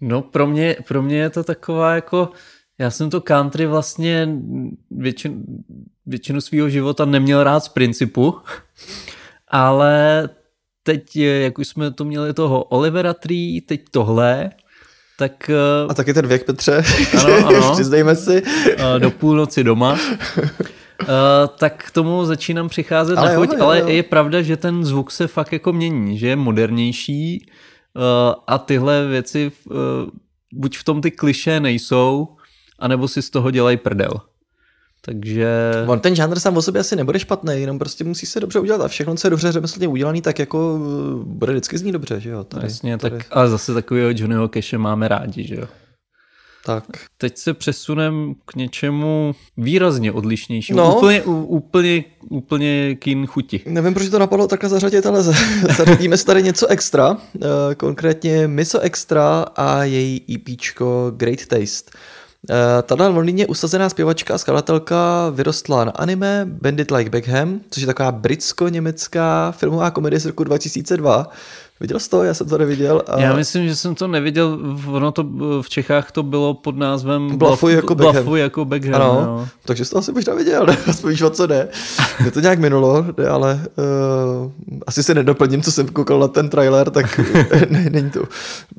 No 0.00 0.22
pro 0.22 0.46
mě, 0.46 0.76
pro 0.88 1.02
mě 1.02 1.18
je 1.18 1.30
to 1.30 1.44
taková 1.44 1.94
jako 1.94 2.28
já 2.80 2.90
jsem 2.90 3.10
to 3.10 3.20
country 3.20 3.66
vlastně 3.66 4.28
většin, 4.90 5.42
většinu 6.06 6.40
svého 6.40 6.68
života 6.68 7.04
neměl 7.04 7.44
rád 7.44 7.64
z 7.64 7.68
principu, 7.68 8.38
ale 9.48 10.28
teď, 10.82 11.16
jak 11.16 11.58
už 11.58 11.68
jsme 11.68 11.90
to 11.90 12.04
měli 12.04 12.34
toho 12.34 12.64
Olivera 12.64 13.14
Tree, 13.14 13.60
teď 13.60 13.80
tohle, 13.90 14.50
tak... 15.18 15.50
A 15.88 15.94
taky 15.94 16.14
ten 16.14 16.26
věk, 16.26 16.44
Petře, 16.44 16.82
ano, 17.24 17.46
ano, 17.46 17.72
přiznejme 17.72 18.16
si. 18.16 18.42
Do 18.98 19.10
půlnoci 19.10 19.64
doma. 19.64 19.98
Tak 21.58 21.84
k 21.84 21.90
tomu 21.90 22.24
začínám 22.24 22.68
přicházet 22.68 23.18
ale 23.18 23.28
na 23.30 23.36
chuť, 23.36 23.48
jo, 23.52 23.56
jo, 23.58 23.64
ale 23.64 23.80
jo. 23.80 23.88
je 23.88 24.02
pravda, 24.02 24.42
že 24.42 24.56
ten 24.56 24.84
zvuk 24.84 25.10
se 25.10 25.26
fakt 25.26 25.52
jako 25.52 25.72
mění, 25.72 26.18
že 26.18 26.28
je 26.28 26.36
modernější 26.36 27.50
a 28.46 28.58
tyhle 28.58 29.06
věci 29.06 29.52
uh, 29.64 29.76
buď 30.52 30.78
v 30.78 30.84
tom 30.84 31.00
ty 31.00 31.10
kliše 31.10 31.60
nejsou, 31.60 32.28
anebo 32.80 33.08
si 33.08 33.22
z 33.22 33.30
toho 33.30 33.50
dělají 33.50 33.76
prdel. 33.76 34.10
Takže... 35.04 35.48
On 35.86 36.00
ten 36.00 36.14
žánr 36.14 36.38
sám 36.40 36.56
o 36.56 36.62
sobě 36.62 36.80
asi 36.80 36.96
nebude 36.96 37.18
špatný, 37.18 37.60
jenom 37.60 37.78
prostě 37.78 38.04
musí 38.04 38.26
se 38.26 38.40
dobře 38.40 38.58
udělat 38.60 38.80
a 38.80 38.88
všechno, 38.88 39.14
co 39.14 39.26
je 39.26 39.30
dobře 39.30 39.52
řemeslně 39.52 39.88
udělaný, 39.88 40.22
tak 40.22 40.38
jako 40.38 40.74
uh, 40.74 41.24
bude 41.24 41.52
vždycky 41.52 41.78
znít 41.78 41.92
dobře, 41.92 42.20
že 42.20 42.30
jo? 42.30 42.44
Tady, 42.44 42.66
Jasně, 42.66 42.98
tady. 42.98 43.16
tak 43.16 43.26
ale 43.30 43.48
zase 43.48 43.74
takového 43.74 44.10
Johnnyho 44.14 44.48
Cache 44.48 44.78
máme 44.78 45.08
rádi, 45.08 45.46
že 45.46 45.54
jo. 45.54 45.66
tak. 46.64 46.84
Teď 47.18 47.38
se 47.38 47.54
přesunem 47.54 48.34
k 48.44 48.54
něčemu 48.56 49.34
výrazně 49.56 50.12
odlišnějšímu. 50.12 50.78
No. 50.78 50.96
Úplně, 50.96 51.22
úplně, 51.22 52.04
úplně 52.30 52.96
kin 52.96 53.26
chuti. 53.26 53.60
Nevím, 53.66 53.94
proč 53.94 54.08
to 54.08 54.18
napadlo 54.18 54.46
takhle 54.46 54.68
zařadit, 54.68 55.06
ale 55.06 55.22
za- 55.22 55.32
zařadíme 55.76 56.16
si 56.16 56.24
tady 56.26 56.42
něco 56.42 56.66
extra, 56.66 57.10
uh, 57.10 57.18
konkrétně 57.76 58.48
Miso 58.48 58.80
Extra 58.80 59.44
a 59.56 59.84
její 59.84 60.22
EPčko 60.34 61.12
Great 61.16 61.46
Taste. 61.46 61.90
Tato 62.82 63.12
v 63.12 63.16
Londýně 63.16 63.46
usazená 63.46 63.88
zpěvačka 63.88 64.34
a 64.34 64.38
skladatelka 64.38 65.30
vyrostla 65.30 65.84
na 65.84 65.92
anime 65.92 66.42
Bandit 66.44 66.90
Like 66.90 67.10
Beckham, 67.10 67.60
což 67.70 67.80
je 67.80 67.86
taková 67.86 68.12
britsko-německá 68.12 69.52
filmová 69.52 69.90
komedie 69.90 70.20
z 70.20 70.26
roku 70.26 70.44
2002. 70.44 71.28
Viděl 71.80 71.98
jsi 71.98 72.10
to? 72.10 72.24
Já 72.24 72.34
jsem 72.34 72.48
to 72.48 72.58
neviděl. 72.58 73.02
A... 73.06 73.20
Já 73.20 73.36
myslím, 73.36 73.68
že 73.68 73.76
jsem 73.76 73.94
to 73.94 74.08
neviděl, 74.08 74.58
ono 74.86 75.12
to 75.12 75.24
v 75.62 75.68
Čechách 75.68 76.12
to 76.12 76.22
bylo 76.22 76.54
pod 76.54 76.76
názvem 76.76 77.38
Blafuj 77.38 77.72
jako 77.72 77.94
Beckham. 77.94 78.12
Blafuj 78.12 78.40
jako 78.40 78.64
Beckham 78.64 78.94
Ano, 78.94 79.22
no. 79.26 79.48
takže 79.64 79.84
jsi 79.84 79.90
to 79.90 79.98
asi 79.98 80.12
možná 80.12 80.34
viděl, 80.34 80.66
ne? 80.66 80.76
aspoň 80.86 81.10
víš, 81.10 81.22
o 81.22 81.30
co 81.30 81.46
jde. 81.46 81.68
Mě 82.20 82.30
to 82.30 82.40
nějak 82.40 82.58
minulo, 82.58 83.04
ne, 83.18 83.26
ale 83.26 83.60
uh, 84.44 84.50
asi 84.86 85.02
se 85.02 85.14
nedoplním, 85.14 85.62
co 85.62 85.72
jsem 85.72 85.88
koukal 85.88 86.18
na 86.18 86.28
ten 86.28 86.48
trailer, 86.48 86.90
tak 86.90 87.20
ne, 87.70 87.90
není 87.90 88.10
to, 88.10 88.22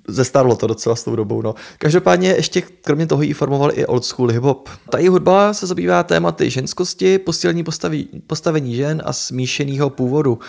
zestárlo 0.07 0.55
to 0.55 0.67
docela 0.67 0.95
s 0.95 1.03
tou 1.03 1.15
dobou. 1.15 1.41
No. 1.41 1.55
Každopádně 1.77 2.29
ještě 2.29 2.61
kromě 2.61 3.07
toho 3.07 3.21
ji 3.21 3.33
formoval 3.33 3.71
i 3.73 3.85
old 3.85 4.05
school 4.05 4.29
hip-hop. 4.29 4.69
Ta 4.89 4.97
její 4.97 5.07
hudba 5.07 5.53
se 5.53 5.67
zabývá 5.67 6.03
tématy 6.03 6.49
ženskosti, 6.49 7.19
posílení 7.19 7.63
postaví, 7.63 8.07
postavení 8.27 8.75
žen 8.75 9.01
a 9.05 9.13
smíšeného 9.13 9.89
původu. 9.89 10.39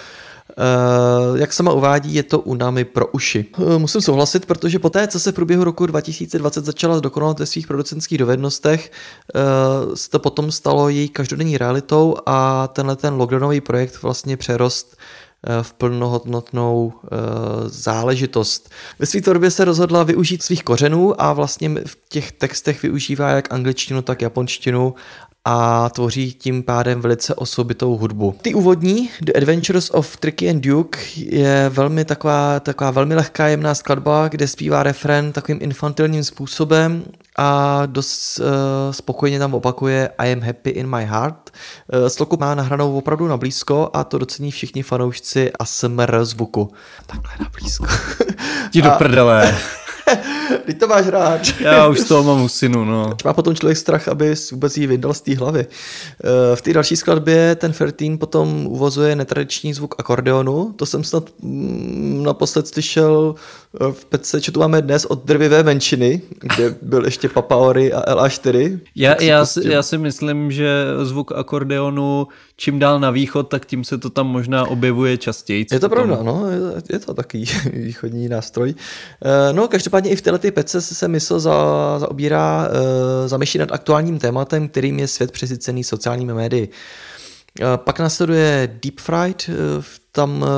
Uh, 0.58 1.38
jak 1.38 1.52
sama 1.52 1.72
uvádí, 1.72 2.14
je 2.14 2.22
to 2.22 2.38
u 2.38 2.54
námi 2.54 2.84
pro 2.84 3.06
uši. 3.06 3.46
Uh, 3.58 3.78
musím 3.78 4.00
souhlasit, 4.00 4.46
protože 4.46 4.78
poté, 4.78 5.08
co 5.08 5.20
se 5.20 5.32
v 5.32 5.34
průběhu 5.34 5.64
roku 5.64 5.86
2020 5.86 6.64
začala 6.64 6.98
zdokonalovat 6.98 7.38
ve 7.38 7.46
svých 7.46 7.66
producentských 7.66 8.18
dovednostech, 8.18 8.90
uh, 9.34 9.94
se 9.94 10.10
to 10.10 10.18
potom 10.18 10.52
stalo 10.52 10.88
její 10.88 11.08
každodenní 11.08 11.58
realitou 11.58 12.16
a 12.26 12.68
tenhle 12.68 12.96
ten 12.96 13.14
lockdownový 13.14 13.60
projekt 13.60 14.02
vlastně 14.02 14.36
přerost 14.36 14.96
eh, 15.46 15.62
v 15.62 15.72
plnohodnotnou 15.72 16.92
eh, 16.92 17.08
záležitost. 17.66 18.70
Ve 18.98 19.06
své 19.06 19.20
tvorbě 19.20 19.50
se 19.50 19.64
rozhodla 19.64 20.02
využít 20.02 20.42
svých 20.42 20.64
kořenů 20.64 21.22
a 21.22 21.32
vlastně 21.32 21.68
v 21.86 21.98
těch 22.08 22.32
textech 22.32 22.82
využívá 22.82 23.30
jak 23.30 23.52
angličtinu, 23.52 24.02
tak 24.02 24.22
japonštinu 24.22 24.94
a 25.44 25.88
tvoří 25.88 26.32
tím 26.32 26.62
pádem 26.62 27.00
velice 27.00 27.34
osobitou 27.34 27.96
hudbu. 27.96 28.34
Ty 28.42 28.54
úvodní, 28.54 29.10
The 29.20 29.32
Adventures 29.36 29.90
of 29.90 30.16
Tricky 30.16 30.50
and 30.50 30.60
Duke, 30.60 30.98
je 31.16 31.68
velmi 31.68 32.04
taková, 32.04 32.60
taková 32.60 32.90
velmi 32.90 33.14
lehká 33.14 33.48
jemná 33.48 33.74
skladba, 33.74 34.28
kde 34.28 34.48
zpívá 34.48 34.82
refren 34.82 35.32
takovým 35.32 35.58
infantilním 35.62 36.24
způsobem 36.24 37.04
a 37.38 37.82
dost 37.86 38.38
uh, 38.38 38.46
spokojně 38.90 39.38
tam 39.38 39.54
opakuje 39.54 40.10
I 40.18 40.32
am 40.32 40.40
happy 40.40 40.70
in 40.70 40.86
my 40.86 41.04
heart. 41.04 41.50
Uh, 41.94 42.06
sloku 42.06 42.36
má 42.40 42.54
nahranou 42.54 42.96
opravdu 42.96 43.28
na 43.28 43.36
blízko 43.36 43.90
a 43.92 44.04
to 44.04 44.18
docení 44.18 44.50
všichni 44.50 44.82
fanoušci 44.82 45.52
ASMR 45.52 46.24
zvuku. 46.24 46.72
Takhle 47.06 47.30
na 47.40 47.50
blízko. 47.60 47.86
Ti 48.70 48.82
do 48.82 48.90
prdele. 48.90 49.58
Teď 50.66 50.78
to 50.78 50.86
máš 50.86 51.06
rád. 51.06 51.40
Já 51.60 51.88
už 51.88 52.00
z 52.00 52.04
toho 52.04 52.22
mám 52.22 52.42
usinu, 52.44 52.84
no. 52.84 53.16
Má 53.24 53.32
potom 53.32 53.54
člověk 53.54 53.78
strach, 53.78 54.08
aby 54.08 54.34
vůbec 54.52 54.76
jí 54.76 54.86
vyndal 54.86 55.14
z 55.14 55.20
té 55.20 55.36
hlavy. 55.36 55.66
Eh, 56.24 56.56
V 56.56 56.62
té 56.62 56.72
další 56.72 56.96
skladbě 56.96 57.54
ten 57.54 57.72
Fertín 57.72 58.18
potom 58.18 58.66
uvozuje 58.66 59.16
netradiční 59.16 59.74
zvuk 59.74 59.94
akordeonu. 59.98 60.72
To 60.76 60.86
jsem 60.86 61.04
snad 61.04 61.24
mm, 61.42 62.22
naposled 62.22 62.68
slyšel 62.68 63.34
v 63.92 64.04
pece, 64.04 64.40
co 64.40 64.52
tu 64.52 64.60
máme 64.60 64.82
dnes 64.82 65.04
od 65.04 65.24
drvivé 65.24 65.62
menšiny, 65.62 66.22
kde 66.40 66.74
byl 66.82 67.04
ještě 67.04 67.28
Papaori 67.28 67.92
a 67.92 68.14
LA4. 68.14 68.78
Já, 68.96 69.16
si 69.16 69.26
já, 69.26 69.40
pustím. 69.40 69.70
já 69.70 69.82
si 69.82 69.98
myslím, 69.98 70.52
že 70.52 70.84
zvuk 71.02 71.32
akordeonu 71.32 72.28
čím 72.56 72.78
dál 72.78 73.00
na 73.00 73.10
východ, 73.10 73.42
tak 73.42 73.66
tím 73.66 73.84
se 73.84 73.98
to 73.98 74.10
tam 74.10 74.26
možná 74.26 74.66
objevuje 74.66 75.16
častěji. 75.16 75.66
Je 75.72 75.80
to 75.80 75.88
pravda, 75.88 76.18
no, 76.22 76.46
je, 76.50 76.82
je 76.92 76.98
to 76.98 77.14
takový 77.14 77.44
východní 77.72 78.28
nástroj. 78.28 78.74
Eh, 79.24 79.52
No, 79.52 79.68
každopádně 79.68 80.10
i 80.10 80.16
v 80.16 80.22
této 80.22 80.50
pece 80.52 80.80
se 80.82 81.08
mysl 81.08 81.40
za, 81.40 81.54
zaobírá 81.98 82.68
uh, 82.68 83.28
zamýšlí 83.28 83.58
nad 83.58 83.72
aktuálním 83.72 84.18
tématem, 84.18 84.68
kterým 84.68 84.98
je 84.98 85.08
svět 85.08 85.30
přesycený 85.30 85.84
sociálními 85.84 86.34
médii. 86.34 86.68
Eh, 87.60 87.64
Pak 87.76 88.00
následuje 88.00 88.78
Deep 88.82 89.00
Fried, 89.00 89.48
eh, 89.48 89.52
tam 90.12 90.44
eh, 90.44 90.48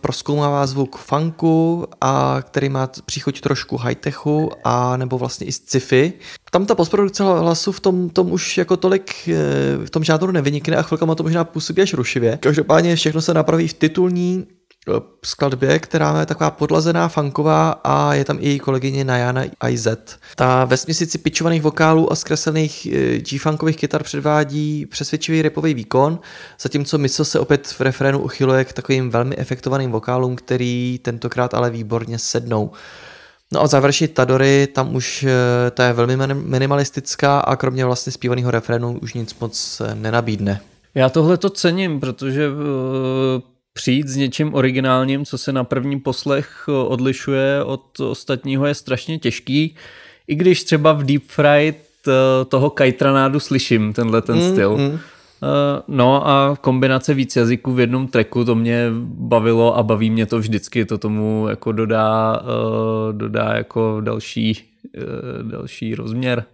proskoumává 0.00 0.66
zvuk 0.66 0.96
funku, 0.96 1.86
a 2.00 2.38
který 2.42 2.68
má 2.68 2.88
příchuť 3.04 3.40
trošku 3.40 3.76
high-techu 3.76 4.50
a 4.64 4.96
nebo 4.96 5.18
vlastně 5.18 5.46
i 5.46 5.52
sci-fi. 5.52 6.12
Tam 6.50 6.66
ta 6.66 6.74
postprodukce 6.74 7.22
hlasu 7.22 7.72
v 7.72 7.80
tom, 7.80 8.10
tom 8.10 8.32
už 8.32 8.58
jako 8.58 8.76
tolik 8.76 9.28
eh, 9.28 9.86
v 9.86 9.90
tom 9.90 10.04
žádnou 10.04 10.30
nevynikne 10.30 10.76
a 10.76 10.82
chvilkama 10.82 11.14
to 11.14 11.22
možná 11.22 11.44
působí 11.44 11.82
až 11.82 11.94
rušivě. 11.94 12.38
Každopádně 12.42 12.96
všechno 12.96 13.20
se 13.20 13.34
napraví 13.34 13.68
v 13.68 13.74
titulní 13.74 14.46
skladbě, 15.24 15.78
která 15.78 16.20
je 16.20 16.26
taková 16.26 16.50
podlazená 16.50 17.08
funková 17.08 17.70
a 17.84 18.14
je 18.14 18.24
tam 18.24 18.38
i 18.40 18.48
její 18.48 18.58
kolegyně 18.58 19.04
Najana 19.04 19.44
IZ. 19.68 19.88
Ta 20.36 20.64
ve 20.64 20.76
směsici 20.76 21.18
pičovaných 21.18 21.62
vokálů 21.62 22.12
a 22.12 22.16
zkreslených 22.16 22.86
eh, 22.86 23.18
G-funkových 23.18 23.76
kytar 23.76 24.02
předvádí 24.02 24.86
přesvědčivý 24.86 25.42
repový 25.42 25.74
výkon, 25.74 26.18
zatímco 26.60 26.98
Miso 26.98 27.24
se 27.24 27.40
opět 27.40 27.66
v 27.66 27.80
refrénu 27.80 28.18
uchyluje 28.18 28.64
k 28.64 28.72
takovým 28.72 29.10
velmi 29.10 29.36
efektovaným 29.36 29.90
vokálům, 29.90 30.36
který 30.36 31.00
tentokrát 31.02 31.54
ale 31.54 31.70
výborně 31.70 32.18
sednou. 32.18 32.70
No 33.52 33.62
a 33.62 33.66
závěrečně 33.66 34.08
Tadory, 34.08 34.68
tam 34.72 34.94
už 34.94 35.22
eh, 35.22 35.70
ta 35.70 35.86
je 35.86 35.92
velmi 35.92 36.16
minim- 36.16 36.44
minimalistická 36.44 37.40
a 37.40 37.56
kromě 37.56 37.84
vlastně 37.84 38.12
zpívaného 38.12 38.50
refrénu 38.50 38.98
už 39.02 39.14
nic 39.14 39.38
moc 39.40 39.82
eh, 39.84 39.94
nenabídne. 39.94 40.60
Já 40.94 41.08
tohle 41.08 41.36
to 41.36 41.50
cením, 41.50 42.00
protože 42.00 42.48
přijít 43.72 44.08
s 44.08 44.16
něčím 44.16 44.54
originálním, 44.54 45.24
co 45.24 45.38
se 45.38 45.52
na 45.52 45.64
první 45.64 46.00
poslech 46.00 46.64
uh, 46.68 46.92
odlišuje 46.92 47.64
od 47.64 48.00
ostatního, 48.00 48.66
je 48.66 48.74
strašně 48.74 49.18
těžký. 49.18 49.76
I 50.26 50.34
když 50.34 50.64
třeba 50.64 50.92
v 50.92 51.04
Deep 51.04 51.22
Fried 51.26 51.76
uh, 52.06 52.12
toho 52.48 52.70
Kajtranádu 52.70 53.40
slyším, 53.40 53.92
tenhle 53.92 54.22
ten 54.22 54.36
Mm, 54.36 54.52
styl. 54.52 54.76
mm. 54.76 54.84
Uh, 54.88 54.98
no 55.88 56.28
a 56.28 56.56
kombinace 56.60 57.14
víc 57.14 57.36
jazyků 57.36 57.72
v 57.72 57.80
jednom 57.80 58.08
tracku, 58.08 58.44
to 58.44 58.54
mě 58.54 58.86
bavilo 59.04 59.76
a 59.76 59.82
baví 59.82 60.10
mě 60.10 60.26
to 60.26 60.38
vždycky, 60.38 60.84
to 60.84 60.98
tomu 60.98 61.46
jako 61.48 61.72
dodá, 61.72 62.42
dodá 63.12 63.52
jako 63.56 64.00
další, 64.00 64.64
další 65.42 65.94
rozměr. 65.94 66.44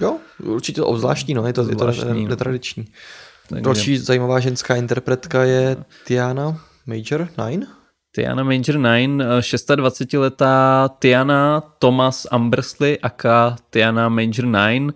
Jo, 0.00 0.16
určitě 0.44 0.82
obzvláštní, 0.82 1.34
no, 1.34 1.46
je 1.46 1.52
to, 1.52 1.60
je 1.60 1.66
to 1.66 1.78
Zvláštní, 1.78 2.22
no. 2.24 2.28
netradiční. 2.28 2.84
Takže- 3.48 3.62
Další 3.62 3.98
zajímavá 3.98 4.40
ženská 4.40 4.76
interpretka 4.76 5.44
je 5.44 5.76
Tiana 6.04 6.60
Major 6.86 7.28
9. 7.36 7.66
Tiana 8.14 8.42
Major 8.42 8.76
9, 8.78 9.40
26-letá 9.76 10.88
Tiana 10.98 11.60
Thomas 11.78 12.26
Ambersley 12.30 12.98
aka 13.02 13.56
Tiana 13.70 14.08
Major 14.08 14.44
9 14.44 14.94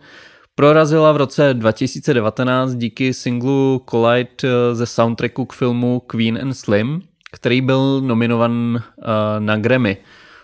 prorazila 0.54 1.12
v 1.12 1.16
roce 1.16 1.54
2019 1.54 2.74
díky 2.74 3.14
singlu 3.14 3.82
Collide 3.90 4.30
eh, 4.44 4.74
ze 4.74 4.86
soundtracku 4.86 5.44
k 5.44 5.52
filmu 5.52 6.00
Queen 6.06 6.38
and 6.42 6.54
Slim, 6.54 7.02
který 7.32 7.60
byl 7.60 8.00
nominovan 8.00 8.76
eh, 8.78 9.04
na 9.38 9.56
Grammy. 9.56 9.96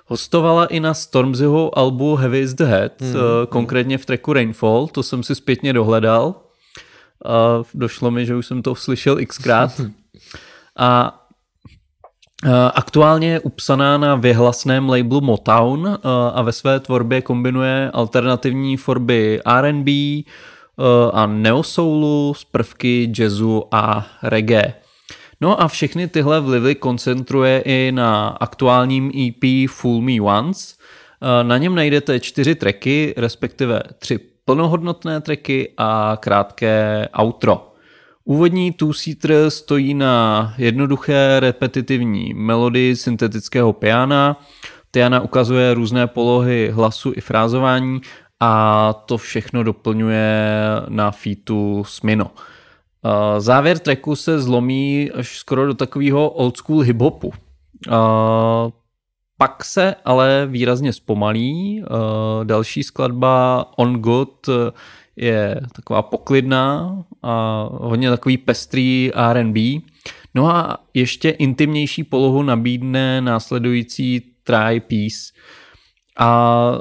Hostovala 0.07 0.67
i 0.67 0.81
na 0.81 0.95
Stormzyho 0.95 1.79
albu 1.79 2.17
Heavy 2.17 2.41
is 2.41 2.55
the 2.55 2.65
Head, 2.65 3.01
mm. 3.01 3.15
konkrétně 3.49 3.99
v 3.99 4.07
tracku 4.07 4.33
Rainfall, 4.33 4.87
to 4.87 5.03
jsem 5.03 5.23
si 5.23 5.35
zpětně 5.35 5.73
dohledal. 5.73 6.35
A 7.25 7.63
došlo 7.75 8.11
mi, 8.11 8.27
že 8.27 8.37
už 8.37 8.47
jsem 8.47 8.63
to 8.63 8.75
slyšel 8.75 9.17
xkrát. 9.27 9.81
A 10.79 11.19
Aktuálně 12.75 13.29
je 13.31 13.41
upsaná 13.41 13.99
na 13.99 14.15
vyhlasném 14.15 14.89
labelu 14.89 15.21
Motown 15.21 15.99
a 16.35 16.43
ve 16.43 16.53
své 16.53 16.81
tvorbě 16.81 17.23
kombinuje 17.23 17.91
alternativní 17.93 18.77
formy 18.77 19.41
R&B 19.45 19.93
a 21.13 21.27
neosoulu 21.27 22.35
s 22.35 22.45
prvky 22.45 23.13
jazzu 23.19 23.65
a 23.73 24.07
reggae. 24.23 24.75
No 25.41 25.63
a 25.63 25.69
všechny 25.69 26.09
tyhle 26.09 26.41
vlivy 26.41 26.75
koncentruje 26.75 27.63
i 27.65 27.93
na 27.93 28.29
aktuálním 28.29 29.11
EP 29.29 29.71
Fool 29.71 30.01
Me 30.01 30.21
Once. 30.21 30.75
Na 31.43 31.59
něm 31.59 31.75
najdete 31.75 32.21
čtyři 32.21 32.55
tracky, 32.55 33.15
respektive 33.17 33.83
tři 33.99 34.19
plnohodnotné 34.49 35.21
tracky 35.21 35.73
a 35.77 36.17
krátké 36.21 37.09
outro. 37.21 37.73
Úvodní 38.25 38.73
two-seater 38.73 39.51
stojí 39.51 39.95
na 39.95 40.55
jednoduché 40.59 41.41
repetitivní 41.41 42.35
melodii 42.35 42.97
syntetického 42.97 43.73
piana. 43.73 44.41
Tiana 44.91 45.21
ukazuje 45.21 45.75
různé 45.75 46.07
polohy 46.07 46.71
hlasu 46.75 47.13
i 47.17 47.21
frázování 47.21 48.01
a 48.41 48.93
to 48.93 49.19
všechno 49.19 49.63
doplňuje 49.63 50.41
na 50.89 51.11
featu 51.11 51.85
Smino. 51.85 52.25
Uh, 52.25 53.11
Závěr 53.39 53.79
tracku 53.79 54.17
se 54.17 54.41
zlomí 54.41 55.11
až 55.11 55.39
skoro 55.39 55.67
do 55.67 55.75
takového 55.75 56.31
old 56.31 56.57
school 56.57 56.81
hip-hopu. 56.81 57.33
Pak 59.39 59.65
se 59.65 59.95
ale 60.05 60.47
výrazně 60.47 60.93
zpomalí. 60.93 61.83
Uh, 61.83 62.45
Další 62.45 62.83
skladba 62.83 63.67
On 63.77 63.95
God 63.95 64.49
je 65.17 65.61
taková 65.73 66.03
poklidná 66.03 66.99
a 67.23 67.69
hodně 67.73 68.11
takový 68.11 68.39
pestrý 68.39 69.11
R&B. 69.15 69.61
No 70.35 70.47
a 70.47 70.79
ještě 70.95 71.31
intimnější 71.31 72.05
polohu 72.05 72.43
nabídne 72.43 73.21
následující 73.21 74.23
Try 74.45 74.81
Piece. 74.81 75.33
A, 76.17 76.27
a 76.27 76.81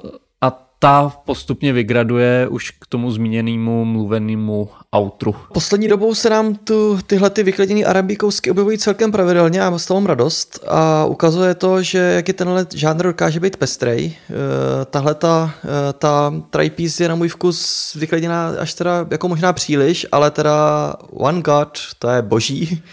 ta 0.79 1.13
postupně 1.25 1.73
vygraduje 1.73 2.47
už 2.47 2.71
k 2.71 2.85
tomu 2.89 3.11
zmíněnému 3.11 3.85
mluvenému 3.85 4.69
outru. 4.95 5.35
Poslední 5.53 5.87
dobou 5.87 6.15
se 6.15 6.29
nám 6.29 6.55
tu 6.55 6.99
tyhle 7.07 7.29
ty 7.29 7.43
vykladěné 7.43 7.83
arabí 7.83 8.15
kousky 8.15 8.51
objevují 8.51 8.77
celkem 8.77 9.11
pravidelně 9.11 9.61
a 9.61 9.77
toho 9.87 9.99
mám 9.99 10.05
radost 10.05 10.59
a 10.67 11.05
ukazuje 11.05 11.55
to, 11.55 11.83
že 11.83 11.97
jak 11.97 12.27
je 12.27 12.33
tenhle 12.33 12.65
žánr 12.75 13.03
dokáže 13.03 13.39
být 13.39 13.57
pestrej. 13.57 14.15
Eh, 14.29 14.85
Tahle 14.85 15.15
ta, 15.15 15.53
eh, 15.63 15.93
ta 15.93 16.33
tripiece 16.49 17.03
je 17.03 17.09
na 17.09 17.15
můj 17.15 17.27
vkus 17.27 17.93
vykladěná 17.99 18.47
až 18.59 18.73
teda 18.73 19.05
jako 19.11 19.27
možná 19.27 19.53
příliš, 19.53 20.07
ale 20.11 20.31
teda 20.31 20.93
One 21.09 21.41
God, 21.41 21.77
to 21.99 22.09
je 22.09 22.21
boží. 22.21 22.83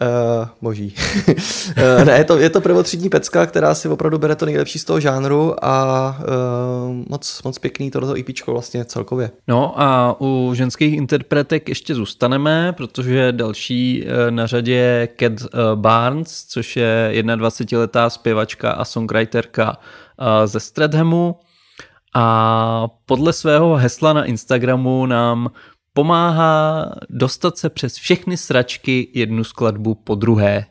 Uh, 0.00 0.48
boží. 0.62 0.94
uh, 1.28 2.04
ne, 2.04 2.18
je 2.18 2.24
to, 2.24 2.38
je 2.38 2.50
to 2.50 2.60
prvotřídní 2.60 3.08
pecka, 3.08 3.46
která 3.46 3.74
si 3.74 3.88
opravdu 3.88 4.18
bere 4.18 4.36
to 4.36 4.46
nejlepší 4.46 4.78
z 4.78 4.84
toho 4.84 5.00
žánru 5.00 5.64
a 5.64 6.16
uh, 6.18 6.96
moc, 7.08 7.42
moc 7.44 7.58
pěkný 7.58 7.90
tohleto 7.90 8.20
EPčko 8.20 8.52
vlastně 8.52 8.84
celkově. 8.84 9.30
No 9.48 9.80
a 9.80 10.16
u 10.20 10.54
ženských 10.54 10.94
interpretek 10.94 11.68
ještě 11.68 11.94
zůstaneme, 11.94 12.72
protože 12.72 13.32
další 13.32 14.06
na 14.30 14.46
řadě 14.46 14.74
je 14.74 15.08
Cat 15.20 15.54
Barnes, 15.74 16.44
což 16.44 16.76
je 16.76 17.12
21-letá 17.22 18.10
zpěvačka 18.10 18.70
a 18.70 18.84
songwriterka 18.84 19.76
ze 20.44 20.60
Strathamu 20.60 21.36
a 22.14 22.88
podle 23.06 23.32
svého 23.32 23.74
hesla 23.74 24.12
na 24.12 24.24
Instagramu 24.24 25.06
nám 25.06 25.50
pomáhá 25.98 26.90
dostat 27.10 27.58
se 27.58 27.70
přes 27.70 27.94
všechny 27.94 28.36
sračky 28.36 29.08
jednu 29.14 29.44
skladbu 29.44 29.94
po 29.94 30.14
druhé. 30.14 30.66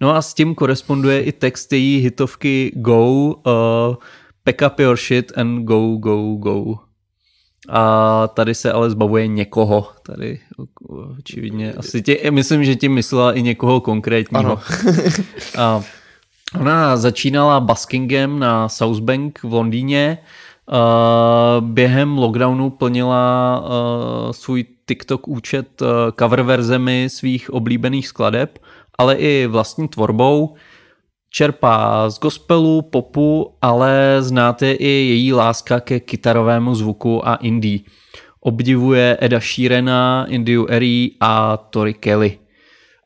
No 0.00 0.16
a 0.16 0.22
s 0.22 0.34
tím 0.34 0.54
koresponduje 0.54 1.22
i 1.22 1.32
text 1.32 1.72
její 1.72 1.98
hitovky 1.98 2.72
Go, 2.74 3.06
uh, 3.06 3.32
Pack 4.44 4.62
up 4.66 4.80
your 4.80 4.96
shit 4.96 5.38
and 5.38 5.64
go, 5.64 5.96
go, 5.96 6.34
go. 6.34 6.78
A 7.68 8.28
tady 8.28 8.54
se 8.54 8.72
ale 8.72 8.90
zbavuje 8.90 9.26
někoho. 9.26 9.88
Tady 10.06 10.40
očividně 11.18 11.72
asi 11.72 12.02
tě, 12.02 12.30
myslím, 12.30 12.64
že 12.64 12.76
tím 12.76 12.94
myslela 12.94 13.32
i 13.32 13.42
někoho 13.42 13.80
konkrétního. 13.80 14.40
Ano. 14.40 14.60
a 15.58 15.82
ona 16.60 16.96
začínala 16.96 17.60
buskingem 17.60 18.38
na 18.38 18.68
South 18.68 19.00
Bank 19.00 19.42
v 19.42 19.52
Londýně. 19.52 20.18
Uh, 20.72 21.66
během 21.66 22.18
lockdownu 22.18 22.70
plnila 22.70 23.60
uh, 23.60 24.32
svůj 24.32 24.64
TikTok 24.86 25.28
účet 25.28 25.82
uh, 25.82 25.88
cover 26.18 26.42
verzemi 26.42 27.08
svých 27.10 27.50
oblíbených 27.50 28.08
skladeb, 28.08 28.58
ale 28.98 29.14
i 29.14 29.46
vlastní 29.46 29.88
tvorbou. 29.88 30.54
Čerpá 31.32 32.10
z 32.10 32.18
gospelu, 32.18 32.82
popu, 32.82 33.54
ale 33.62 34.16
znáte 34.20 34.72
i 34.72 34.88
její 34.88 35.32
láska 35.32 35.80
ke 35.80 36.00
kytarovému 36.00 36.74
zvuku 36.74 37.28
a 37.28 37.34
indie. 37.34 37.78
Obdivuje 38.40 39.16
Eda 39.20 39.40
Sheerana, 39.40 40.26
Indiu 40.28 40.66
Eri 40.66 41.10
a 41.20 41.56
Tori 41.56 41.94
Kelly. 41.94 42.38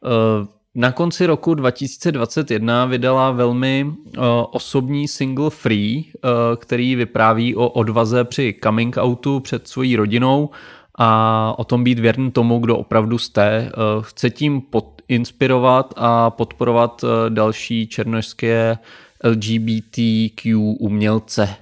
Uh, 0.04 0.46
na 0.74 0.92
konci 0.92 1.26
roku 1.26 1.54
2021 1.54 2.86
vydala 2.86 3.30
velmi 3.30 3.86
uh, 3.86 4.24
osobní 4.50 5.08
single 5.08 5.50
Free, 5.50 6.04
uh, 6.04 6.30
který 6.56 6.96
vypráví 6.96 7.56
o 7.56 7.68
odvaze 7.68 8.24
při 8.24 8.54
coming 8.64 8.96
outu 8.96 9.40
před 9.40 9.68
svojí 9.68 9.96
rodinou 9.96 10.50
a 10.98 11.54
o 11.58 11.64
tom 11.64 11.84
být 11.84 11.98
věrný 11.98 12.30
tomu, 12.30 12.58
kdo 12.58 12.76
opravdu 12.76 13.18
jste. 13.18 13.72
Uh, 13.76 14.02
chce 14.02 14.30
tím 14.30 14.60
pod, 14.60 15.02
inspirovat 15.08 15.94
a 15.96 16.30
podporovat 16.30 17.04
uh, 17.04 17.10
další 17.28 17.86
černožské 17.86 18.78
LGBTQ 19.24 20.56
umělce. 20.56 21.56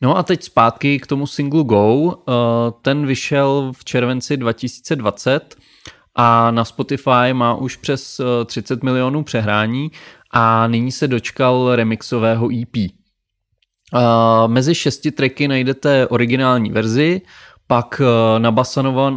No 0.00 0.16
a 0.16 0.22
teď 0.22 0.42
zpátky 0.42 0.98
k 0.98 1.06
tomu 1.06 1.26
singlu 1.26 1.62
Go. 1.62 1.94
Uh, 1.94 2.12
ten 2.82 3.06
vyšel 3.06 3.72
v 3.76 3.84
červenci 3.84 4.36
2020 4.36 5.61
a 6.14 6.50
na 6.50 6.64
Spotify 6.64 7.32
má 7.32 7.54
už 7.54 7.76
přes 7.76 8.20
30 8.46 8.82
milionů 8.82 9.22
přehrání 9.22 9.90
a 10.30 10.66
nyní 10.66 10.92
se 10.92 11.08
dočkal 11.08 11.76
remixového 11.76 12.48
EP. 12.62 12.92
Mezi 14.46 14.74
šesti 14.74 15.10
tracky 15.10 15.48
najdete 15.48 16.06
originální 16.06 16.70
verzi, 16.70 17.20
pak 17.66 18.02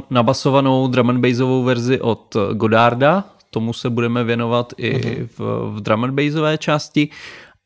nabasovanou 0.09 0.87
drum 0.87 1.09
and 1.09 1.19
bassovou 1.19 1.63
verzi 1.63 2.01
od 2.01 2.37
Godarda, 2.53 3.23
tomu 3.49 3.73
se 3.73 3.89
budeme 3.89 4.23
věnovat 4.23 4.73
i 4.77 4.99
uh-huh. 4.99 5.27
v, 5.37 5.39
v 5.75 5.81
drum 5.81 6.03
and 6.03 6.13
bassové 6.13 6.57
části, 6.57 7.09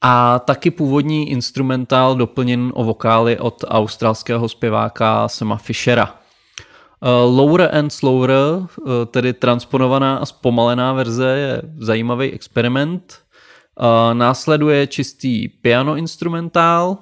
a 0.02 0.40
taky 0.40 0.72
původní 0.72 1.30
instrumentál 1.30 2.16
doplněn 2.16 2.72
o 2.76 2.84
vokály 2.84 3.40
od 3.40 3.64
australského 3.68 4.50
zpěváka 4.50 5.28
Sema 5.28 5.58
Fishera. 5.58 6.19
Uh, 7.02 7.38
lower 7.38 7.76
and 7.76 7.90
Slower, 7.90 8.30
uh, 8.32 8.68
tedy 9.06 9.34
transponovaná 9.34 10.18
a 10.18 10.26
zpomalená 10.26 10.94
verze, 10.94 11.38
je 11.38 11.62
zajímavý 11.78 12.32
experiment. 12.32 13.18
Uh, 13.80 14.14
následuje 14.14 14.88
čistý 14.88 15.48
piano 15.48 15.96
instrumentál. 15.96 16.98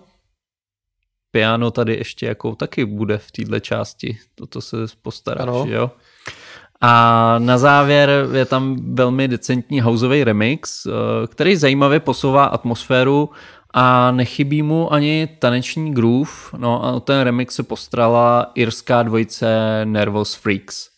Piano 1.32 1.72
tady 1.72 1.96
ještě 1.96 2.26
jako 2.26 2.56
taky 2.56 2.86
bude 2.86 3.18
v 3.18 3.32
této 3.32 3.60
části. 3.60 4.18
Toto 4.36 4.62
se 4.62 4.78
postaráš, 5.02 5.48
ano. 5.48 5.66
jo? 5.68 5.92
A 6.82 7.36
na 7.40 7.58
závěr 7.58 8.10
je 8.34 8.46
tam 8.46 8.96
velmi 8.96 9.28
decentní 9.28 9.82
houseový 9.82 10.24
remix, 10.24 10.88
který 11.28 11.56
zajímavě 11.56 12.00
posouvá 12.00 12.46
atmosféru 12.46 13.30
a 13.74 14.12
nechybí 14.12 14.62
mu 14.64 14.94
ani 14.94 15.30
taneční 15.40 15.94
groove, 15.94 16.32
no 16.58 16.86
a 16.86 17.00
ten 17.00 17.22
remix 17.22 17.56
se 17.56 17.64
postrala 17.64 18.52
irská 18.56 19.04
dvojice 19.04 19.82
Nervous 19.86 20.34
Freaks. 20.34 20.98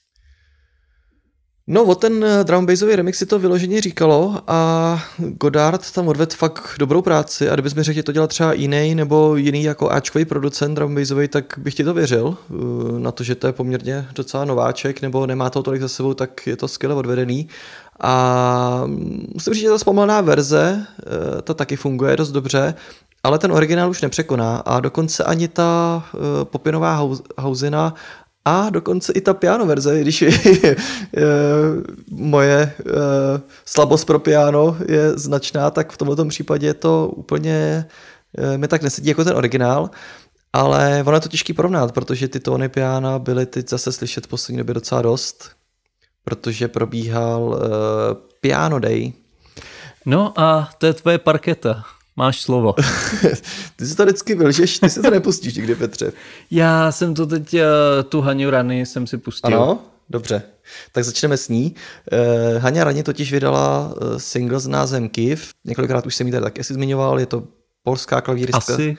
No, 1.71 1.83
o 1.83 1.95
ten 1.95 2.23
eh, 2.23 2.43
drum 2.43 2.65
bassový 2.65 2.95
remix 2.95 3.17
si 3.17 3.25
to 3.25 3.39
vyloženě 3.39 3.81
říkalo 3.81 4.41
a 4.47 5.01
Godard 5.17 5.91
tam 5.91 6.07
odvedl 6.07 6.35
fakt 6.35 6.75
dobrou 6.79 7.01
práci 7.01 7.49
a 7.49 7.53
kdybys 7.53 7.73
mi 7.73 7.83
řekl, 7.83 7.95
že 7.95 8.03
to 8.03 8.11
dělal 8.11 8.27
třeba 8.27 8.53
jiný 8.53 8.95
nebo 8.95 9.35
jiný 9.35 9.63
jako 9.63 9.91
Ačkový 9.91 10.25
producent 10.25 10.75
drum 10.75 10.95
bassový, 10.95 11.27
tak 11.27 11.53
bych 11.57 11.75
ti 11.75 11.83
to 11.83 11.93
věřil. 11.93 12.37
Eh, 12.49 12.99
na 12.99 13.11
to, 13.11 13.23
že 13.23 13.35
to 13.35 13.47
je 13.47 13.53
poměrně 13.53 14.07
docela 14.15 14.45
nováček 14.45 15.01
nebo 15.01 15.27
nemá 15.27 15.49
to 15.49 15.63
tolik 15.63 15.81
za 15.81 15.87
sebou, 15.87 16.13
tak 16.13 16.47
je 16.47 16.57
to 16.57 16.67
skvěle 16.67 16.95
odvedený. 16.95 17.47
A 18.01 18.83
musím 19.33 19.53
říct, 19.53 19.63
že 19.63 19.69
ta 19.69 19.77
zpomalná 19.77 20.21
verze, 20.21 20.85
eh, 20.99 21.41
ta 21.41 21.53
taky 21.53 21.75
funguje 21.75 22.17
dost 22.17 22.31
dobře, 22.31 22.73
ale 23.23 23.39
ten 23.39 23.51
originál 23.51 23.89
už 23.89 24.01
nepřekoná 24.01 24.57
a 24.57 24.79
dokonce 24.79 25.23
ani 25.23 25.47
ta 25.47 26.03
popinová 26.43 27.09
hauzina 27.37 27.93
a 28.45 28.69
dokonce 28.69 29.13
i 29.13 29.21
ta 29.21 29.33
piano 29.33 29.65
verze, 29.65 30.01
když 30.01 30.21
je, 30.21 30.31
je, 30.63 30.75
moje 32.11 32.73
uh, 32.85 32.93
slabost 33.65 34.07
pro 34.07 34.19
piano 34.19 34.77
je 34.87 35.11
značná, 35.17 35.71
tak 35.71 35.91
v 35.91 35.97
tomto 35.97 36.25
případě 36.25 36.67
je 36.67 36.73
to 36.73 37.11
úplně 37.15 37.85
mi 38.57 38.67
tak 38.67 38.81
nesedí 38.81 39.09
jako 39.09 39.23
ten 39.23 39.35
originál. 39.35 39.89
Ale 40.53 41.03
ono 41.05 41.17
je 41.17 41.21
to 41.21 41.29
těžký 41.29 41.53
porovnat, 41.53 41.91
protože 41.91 42.27
ty 42.27 42.39
tóny 42.39 42.69
piana 42.69 43.19
byly 43.19 43.45
teď 43.45 43.69
zase 43.69 43.91
slyšet 43.91 44.25
v 44.25 44.29
poslední 44.29 44.57
době 44.57 44.73
docela 44.73 45.01
dost, 45.01 45.51
protože 46.23 46.67
probíhal 46.67 47.41
uh, 47.41 47.57
Piano 48.41 48.79
Day. 48.79 49.13
No 50.05 50.39
a 50.39 50.69
to 50.77 50.85
je 50.85 50.93
tvoje 50.93 51.17
parketa. 51.17 51.83
Máš 52.15 52.41
slovo. 52.41 52.75
ty 53.75 53.85
si 53.85 53.95
to 53.95 54.05
vždycky 54.05 54.35
vylžeš, 54.35 54.79
ty 54.79 54.89
si 54.89 55.01
to 55.01 55.09
nepustíš 55.09 55.55
nikdy, 55.55 55.75
Petře. 55.75 56.11
Já 56.51 56.91
jsem 56.91 57.13
to 57.13 57.25
teď, 57.25 57.53
uh, 57.53 57.59
tu 58.09 58.21
Haňu 58.21 58.49
Rany 58.49 58.85
jsem 58.85 59.07
si 59.07 59.17
pustil. 59.17 59.47
Ano, 59.47 59.79
dobře. 60.09 60.41
Tak 60.91 61.03
začneme 61.03 61.37
s 61.37 61.49
ní. 61.49 61.75
Uh, 62.11 62.61
Haňa 62.61 62.83
Rani 62.83 63.03
totiž 63.03 63.31
vydala 63.31 63.93
single 64.17 64.59
s 64.59 64.67
názvem 64.67 65.09
Kiv. 65.09 65.49
Několikrát 65.65 66.05
už 66.05 66.15
jsem 66.15 66.27
ji 66.27 66.31
tady 66.31 66.43
taky 66.43 66.63
zmiňoval, 66.63 67.19
je 67.19 67.25
to 67.25 67.43
polská 67.83 68.21
klavíristka. 68.21 68.73
Asi. 68.73 68.97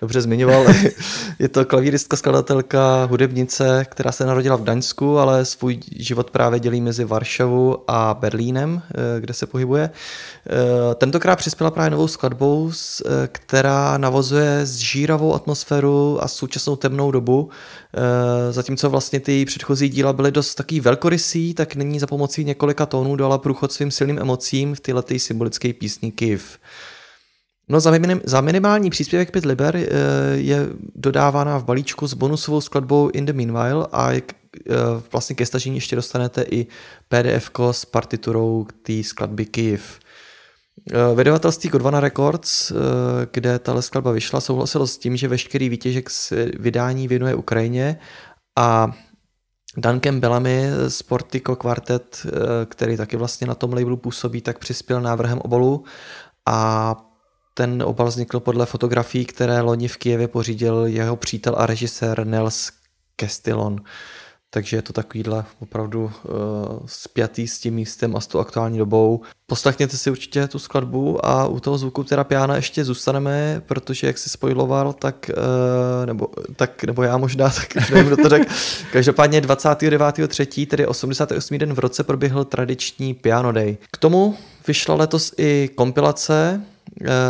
Dobře 0.00 0.20
zmiňoval. 0.20 0.66
je 1.38 1.48
to 1.48 1.64
klavíristka, 1.64 2.16
skladatelka, 2.16 3.04
hudebnice, 3.04 3.86
která 3.90 4.12
se 4.12 4.26
narodila 4.26 4.56
v 4.56 4.64
Daňsku, 4.64 5.18
ale 5.18 5.44
svůj 5.44 5.80
život 5.96 6.30
právě 6.30 6.60
dělí 6.60 6.80
mezi 6.80 7.04
Varšavou 7.04 7.84
a 7.88 8.16
Berlínem, 8.20 8.82
eh, 8.90 9.20
kde 9.20 9.34
se 9.34 9.46
pohybuje. 9.46 9.90
Eh, 9.90 10.94
tentokrát 10.94 11.36
přispěla 11.36 11.70
právě 11.70 11.90
novou 11.90 12.08
skladbou, 12.08 12.70
eh, 12.72 13.28
která 13.32 13.98
navozuje 13.98 14.66
zžíravou 14.66 15.34
atmosféru 15.34 16.18
a 16.24 16.28
současnou 16.28 16.76
temnou 16.76 17.10
dobu. 17.10 17.50
Zatímco 18.50 18.90
vlastně 18.90 19.20
ty 19.20 19.44
předchozí 19.44 19.88
díla 19.88 20.12
byly 20.12 20.32
dost 20.32 20.54
taký 20.54 20.80
velkorysý, 20.80 21.54
tak 21.54 21.74
nyní 21.74 21.98
za 21.98 22.06
pomocí 22.06 22.44
několika 22.44 22.86
tónů 22.86 23.16
dala 23.16 23.38
průchod 23.38 23.72
svým 23.72 23.90
silným 23.90 24.18
emocím 24.18 24.74
v 24.74 24.80
tyhle 24.80 25.02
symbolické 25.16 25.72
písni 25.72 26.12
Kiv. 26.12 26.58
No 27.68 27.80
za, 27.80 27.90
minim, 27.90 28.20
za 28.24 28.40
minimální 28.40 28.90
příspěvek 28.90 29.30
5 29.30 29.44
liber 29.44 29.76
eh, 29.76 29.86
je 30.34 30.68
dodávána 30.94 31.58
v 31.58 31.64
balíčku 31.64 32.06
s 32.06 32.14
bonusovou 32.14 32.60
skladbou 32.60 33.08
In 33.08 33.26
the 33.26 33.32
Meanwhile 33.32 33.86
a 33.92 34.12
je, 34.12 34.22
eh, 34.70 34.74
vlastně 35.12 35.36
ke 35.36 35.46
stažení 35.46 35.76
ještě 35.76 35.96
dostanete 35.96 36.42
i 36.42 36.66
pdf 37.08 37.50
s 37.70 37.84
partiturou 37.84 38.66
té 38.82 39.02
skladby 39.02 39.46
Kyiv. 39.46 39.98
Eh, 40.92 41.14
vydavatelství 41.14 41.70
Godvana 41.70 42.00
Records, 42.00 42.72
kde 43.32 43.58
tahle 43.58 43.82
skladba 43.82 44.12
vyšla, 44.12 44.40
souhlasilo 44.40 44.86
s 44.86 44.98
tím, 44.98 45.16
že 45.16 45.28
veškerý 45.28 45.68
výtěžek 45.68 46.10
z 46.10 46.32
vydání 46.58 47.08
věnuje 47.08 47.34
Ukrajině 47.34 47.98
a 48.58 48.92
Duncan 49.76 50.20
Bellamy 50.20 50.70
z 50.88 51.02
Portico 51.02 51.56
Quartet, 51.56 52.26
který 52.68 52.96
taky 52.96 53.16
vlastně 53.16 53.46
na 53.46 53.54
tom 53.54 53.72
labelu 53.72 53.96
působí, 53.96 54.40
tak 54.40 54.58
přispěl 54.58 55.00
návrhem 55.00 55.38
obalu 55.38 55.84
a 56.46 56.96
ten 57.54 57.82
obal 57.82 58.06
vznikl 58.06 58.40
podle 58.40 58.66
fotografií, 58.66 59.24
které 59.24 59.60
loni 59.60 59.88
v 59.88 59.96
Kijevě 59.96 60.28
pořídil 60.28 60.86
jeho 60.86 61.16
přítel 61.16 61.54
a 61.58 61.66
režisér 61.66 62.26
Nels 62.26 62.70
Kestillon. 63.16 63.80
Takže 64.54 64.76
je 64.76 64.82
to 64.82 64.92
takovýhle 64.92 65.44
opravdu 65.60 66.04
uh, 66.04 66.10
spjatý 66.86 67.48
s 67.48 67.58
tím 67.58 67.74
místem 67.74 68.16
a 68.16 68.20
s 68.20 68.26
tou 68.26 68.38
aktuální 68.38 68.78
dobou. 68.78 69.20
Poslechněte 69.46 69.96
si 69.96 70.10
určitě 70.10 70.48
tu 70.48 70.58
skladbu 70.58 71.26
a 71.26 71.46
u 71.46 71.60
toho 71.60 71.78
zvuku 71.78 72.04
terapiána 72.04 72.56
ještě 72.56 72.84
zůstaneme, 72.84 73.62
protože 73.66 74.06
jak 74.06 74.18
si 74.18 74.28
spojiloval, 74.28 74.92
tak, 74.92 75.30
uh, 75.36 76.06
nebo, 76.06 76.28
tak, 76.56 76.84
nebo 76.84 77.02
já 77.02 77.16
možná, 77.16 77.50
tak 77.74 77.90
nevím, 77.90 78.06
kdo 78.06 78.16
to 78.16 78.28
řekl. 78.28 78.44
Každopádně 78.92 79.40
29.3., 79.40 80.66
tedy 80.66 80.86
88. 80.86 81.58
den 81.58 81.74
v 81.74 81.78
roce, 81.78 82.04
proběhl 82.04 82.44
tradiční 82.44 83.14
Piano 83.14 83.52
Day. 83.52 83.76
K 83.92 83.96
tomu 83.96 84.36
vyšla 84.66 84.94
letos 84.94 85.34
i 85.38 85.70
kompilace 85.74 86.62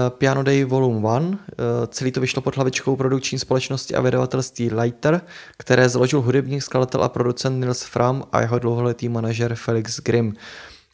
Piano 0.08 0.42
Day 0.42 0.64
Volume 0.64 1.14
1. 1.14 1.28
Uh, 1.28 1.36
celý 1.88 2.12
to 2.12 2.20
vyšlo 2.20 2.42
pod 2.42 2.56
hlavičkou 2.56 2.96
produkční 2.96 3.38
společnosti 3.38 3.94
a 3.94 4.00
vydavatelství 4.00 4.70
Lighter, 4.70 5.20
které 5.58 5.88
založil 5.88 6.20
hudební 6.20 6.60
skladatel 6.60 7.04
a 7.04 7.08
producent 7.08 7.60
Nils 7.60 7.82
Fram 7.82 8.24
a 8.32 8.40
jeho 8.40 8.58
dlouholetý 8.58 9.08
manažer 9.08 9.54
Felix 9.54 10.00
Grimm. 10.00 10.34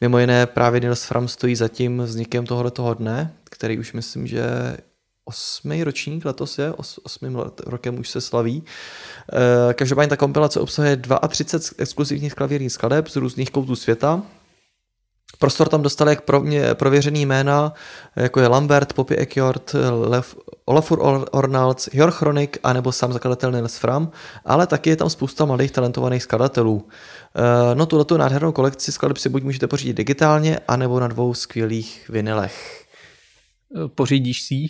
Mimo 0.00 0.18
jiné 0.18 0.46
právě 0.46 0.80
Nils 0.80 1.04
Fram 1.04 1.28
stojí 1.28 1.56
za 1.56 1.68
tím 1.68 2.02
vznikem 2.02 2.46
tohoto 2.46 2.94
dne, 2.94 3.32
který 3.44 3.78
už 3.78 3.92
myslím, 3.92 4.26
že 4.26 4.42
osmý 5.24 5.84
ročník 5.84 6.24
letos 6.24 6.58
je, 6.58 6.72
os, 6.72 7.00
osmým 7.02 7.36
let, 7.36 7.60
rokem 7.66 7.98
už 7.98 8.08
se 8.08 8.20
slaví. 8.20 8.62
E, 9.70 9.74
každopádně 9.74 10.08
ta 10.08 10.16
kompilace 10.16 10.60
obsahuje 10.60 10.96
32 11.28 11.82
exkluzivních 11.82 12.34
klavírních 12.34 12.72
skladeb 12.72 13.08
z 13.08 13.16
různých 13.16 13.50
koutů 13.50 13.76
světa, 13.76 14.22
Prostor 15.38 15.68
tam 15.68 15.82
dostali 15.82 16.12
jak 16.12 16.20
pro 16.20 16.40
mě 16.40 16.74
prověřený 16.74 17.26
jména, 17.26 17.72
jako 18.16 18.40
je 18.40 18.48
Lambert, 18.48 18.92
Poppy 18.92 19.16
Eckjord, 19.18 19.74
Lev, 19.90 20.36
Olafur 20.64 21.24
Ornalds, 21.30 21.88
Jor 21.92 22.10
Chronik 22.10 22.58
a 22.62 22.72
nebo 22.72 22.92
sám 22.92 23.12
zakladatel 23.12 23.52
Nils 23.52 23.76
Fram, 23.76 24.10
ale 24.44 24.66
taky 24.66 24.90
je 24.90 24.96
tam 24.96 25.10
spousta 25.10 25.44
mladých 25.44 25.70
talentovaných 25.70 26.22
skladatelů. 26.22 26.88
Eh, 27.36 27.74
no 27.74 27.86
tuto 27.86 28.18
nádhernou 28.18 28.52
kolekci 28.52 28.92
skladeb 28.92 29.16
si 29.18 29.28
buď 29.28 29.42
můžete 29.42 29.66
pořídit 29.66 29.96
digitálně, 29.96 30.60
anebo 30.68 31.00
na 31.00 31.08
dvou 31.08 31.34
skvělých 31.34 32.08
vinilech. 32.08 32.84
Pořídíš 33.94 34.42
si 34.42 34.68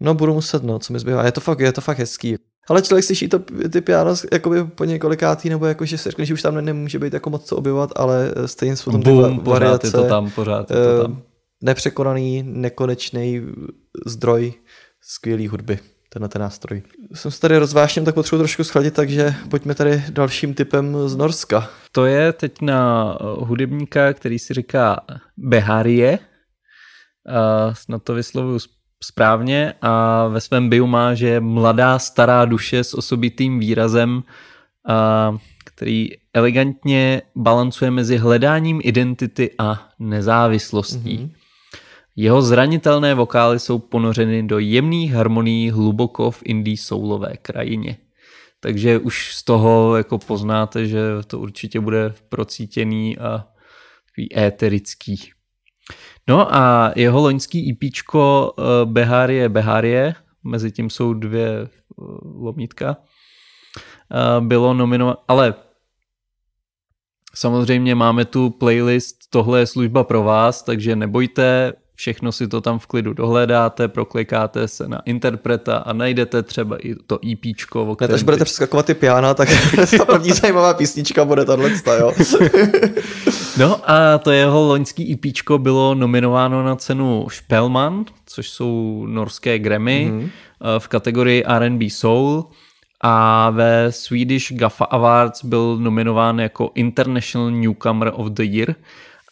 No 0.00 0.14
budu 0.14 0.34
muset, 0.34 0.62
no, 0.62 0.78
co 0.78 0.92
mi 0.92 0.98
zbývá. 0.98 1.24
Je 1.24 1.32
to 1.32 1.40
fakt, 1.40 1.60
je 1.60 1.72
to 1.72 1.80
fakt 1.80 1.98
hezký. 1.98 2.36
Ale 2.70 2.82
člověk 2.82 3.04
slyší 3.04 3.28
to, 3.28 3.38
ty 3.72 3.80
piano 3.80 4.14
jakoby 4.32 4.64
po 4.64 4.84
několikátý, 4.84 5.48
nebo 5.48 5.66
jako, 5.66 5.84
že 5.84 5.98
se 5.98 6.10
řekne, 6.10 6.24
že 6.24 6.34
už 6.34 6.42
tam 6.42 6.64
nemůže 6.64 6.98
být 6.98 7.12
jako 7.12 7.30
moc 7.30 7.44
co 7.44 7.56
objevovat, 7.56 7.90
ale 7.96 8.32
stejně 8.46 8.76
jsou 8.76 8.92
tam 8.92 9.00
Boom, 9.00 9.38
ty 9.38 9.44
pořád 9.44 9.58
variace, 9.58 9.86
je 9.86 9.90
to 9.90 10.04
tam, 10.04 10.30
pořád 10.30 10.70
je 10.70 10.76
to 10.76 11.02
tam. 11.02 11.16
Eh, 11.18 11.22
nepřekonaný, 11.62 12.42
nekonečný 12.42 13.42
zdroj 14.06 14.52
skvělý 15.00 15.48
hudby 15.48 15.78
tenhle 16.12 16.28
ten 16.28 16.42
nástroj. 16.42 16.82
Jsem 17.14 17.30
se 17.30 17.40
tady 17.40 17.58
rozvášněm, 17.58 18.04
tak 18.04 18.14
potřebuji 18.14 18.38
trošku 18.38 18.64
schladit, 18.64 18.94
takže 18.94 19.34
pojďme 19.50 19.74
tady 19.74 20.04
dalším 20.10 20.54
typem 20.54 20.96
z 21.08 21.16
Norska. 21.16 21.70
To 21.92 22.06
je 22.06 22.32
teď 22.32 22.60
na 22.62 23.18
hudebníka, 23.38 24.12
který 24.12 24.38
si 24.38 24.54
říká 24.54 25.00
Beharie. 25.36 26.18
Uh, 27.28 27.74
snad 27.74 28.02
to 28.02 28.14
vyslovuju 28.14 28.58
správně 29.04 29.74
a 29.82 30.26
ve 30.28 30.40
svém 30.40 30.68
bio 30.68 30.86
má, 30.86 31.14
že 31.14 31.28
je 31.28 31.40
mladá 31.40 31.98
stará 31.98 32.44
duše 32.44 32.84
s 32.84 32.94
osobitým 32.94 33.58
výrazem, 33.58 34.22
a, 34.88 35.36
který 35.64 36.08
elegantně 36.34 37.22
balancuje 37.36 37.90
mezi 37.90 38.16
hledáním 38.16 38.80
identity 38.84 39.50
a 39.58 39.88
nezávislostí. 39.98 41.18
Mm-hmm. 41.18 41.30
Jeho 42.16 42.42
zranitelné 42.42 43.14
vokály 43.14 43.58
jsou 43.58 43.78
ponořeny 43.78 44.42
do 44.42 44.58
jemných 44.58 45.12
harmonií 45.12 45.70
hluboko 45.70 46.30
v 46.30 46.42
indie 46.44 46.76
soulové 46.76 47.36
krajině. 47.42 47.96
Takže 48.60 48.98
už 48.98 49.34
z 49.34 49.42
toho 49.42 49.96
jako 49.96 50.18
poznáte, 50.18 50.86
že 50.86 51.00
to 51.26 51.38
určitě 51.38 51.80
bude 51.80 52.14
procítěný 52.28 53.18
a 53.18 53.46
takový 54.06 54.38
éterický. 54.38 55.32
No 56.30 56.46
a 56.54 56.92
jeho 56.94 57.20
loňský 57.20 57.68
IPčko 57.68 58.54
e 58.54 58.62
eh, 58.62 58.86
Beharie 58.86 59.48
Beharie, 59.48 60.14
mezi 60.44 60.72
tím 60.72 60.90
jsou 60.90 61.14
dvě 61.14 61.48
eh, 61.48 61.68
lomítka, 62.22 62.96
eh, 62.96 64.40
bylo 64.40 64.74
nominováno, 64.74 65.16
ale 65.28 65.54
samozřejmě 67.34 67.94
máme 67.94 68.24
tu 68.24 68.50
playlist, 68.50 69.16
tohle 69.30 69.58
je 69.60 69.66
služba 69.66 70.04
pro 70.04 70.22
vás, 70.22 70.62
takže 70.62 70.96
nebojte, 70.96 71.72
všechno 72.00 72.32
si 72.32 72.48
to 72.48 72.60
tam 72.60 72.78
v 72.78 72.86
klidu 72.86 73.12
dohledáte, 73.12 73.88
proklikáte 73.88 74.68
se 74.68 74.88
na 74.88 75.00
interpreta 75.04 75.76
a 75.76 75.92
najdete 75.92 76.42
třeba 76.42 76.76
i 76.76 76.94
to. 77.06 77.18
O 77.72 77.96
kterém... 77.96 78.14
Až 78.14 78.22
budete 78.22 78.44
přeskakovat 78.44 78.86
ty 78.86 78.94
piana, 78.94 79.34
tak 79.34 79.48
ta 79.98 80.04
první 80.04 80.30
zajímavá 80.30 80.74
písnička 80.74 81.24
bude 81.24 81.44
tahle, 81.44 81.70
jo. 81.98 82.12
no 83.58 83.90
a 83.90 84.18
to 84.18 84.30
jeho 84.30 84.66
loňský 84.66 85.12
EPčko 85.12 85.58
bylo 85.58 85.94
nominováno 85.94 86.64
na 86.64 86.76
cenu 86.76 87.26
Spellman, 87.30 88.04
což 88.26 88.50
jsou 88.50 89.04
norské 89.08 89.58
Grammy 89.58 90.10
mm-hmm. 90.10 90.30
v 90.78 90.88
kategorii 90.88 91.44
R&B 91.44 91.90
Soul 91.90 92.44
a 93.00 93.50
ve 93.50 93.92
Swedish 93.92 94.52
Gaffa 94.52 94.84
Awards 94.84 95.44
byl 95.44 95.76
nominován 95.80 96.38
jako 96.40 96.70
International 96.74 97.50
Newcomer 97.50 98.12
of 98.14 98.26
the 98.26 98.42
Year 98.42 98.74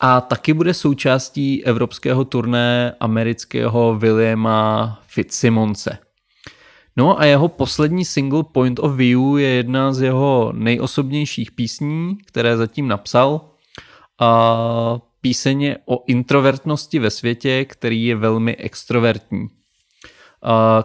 a 0.00 0.20
taky 0.20 0.52
bude 0.52 0.74
součástí 0.74 1.64
evropského 1.64 2.24
turné 2.24 2.94
amerického 3.00 3.98
Williama 3.98 4.98
Fitzsimonse. 5.06 5.98
No 6.96 7.20
a 7.20 7.24
jeho 7.24 7.48
poslední 7.48 8.04
single 8.04 8.44
Point 8.52 8.78
of 8.78 8.96
View 8.96 9.38
je 9.38 9.48
jedna 9.48 9.92
z 9.92 10.02
jeho 10.02 10.52
nejosobnějších 10.54 11.52
písní, 11.52 12.18
které 12.26 12.56
zatím 12.56 12.88
napsal. 12.88 13.40
A 14.20 15.00
píseň 15.20 15.74
o 15.86 16.04
introvertnosti 16.06 16.98
ve 16.98 17.10
světě, 17.10 17.64
který 17.64 18.04
je 18.04 18.16
velmi 18.16 18.56
extrovertní. 18.56 19.48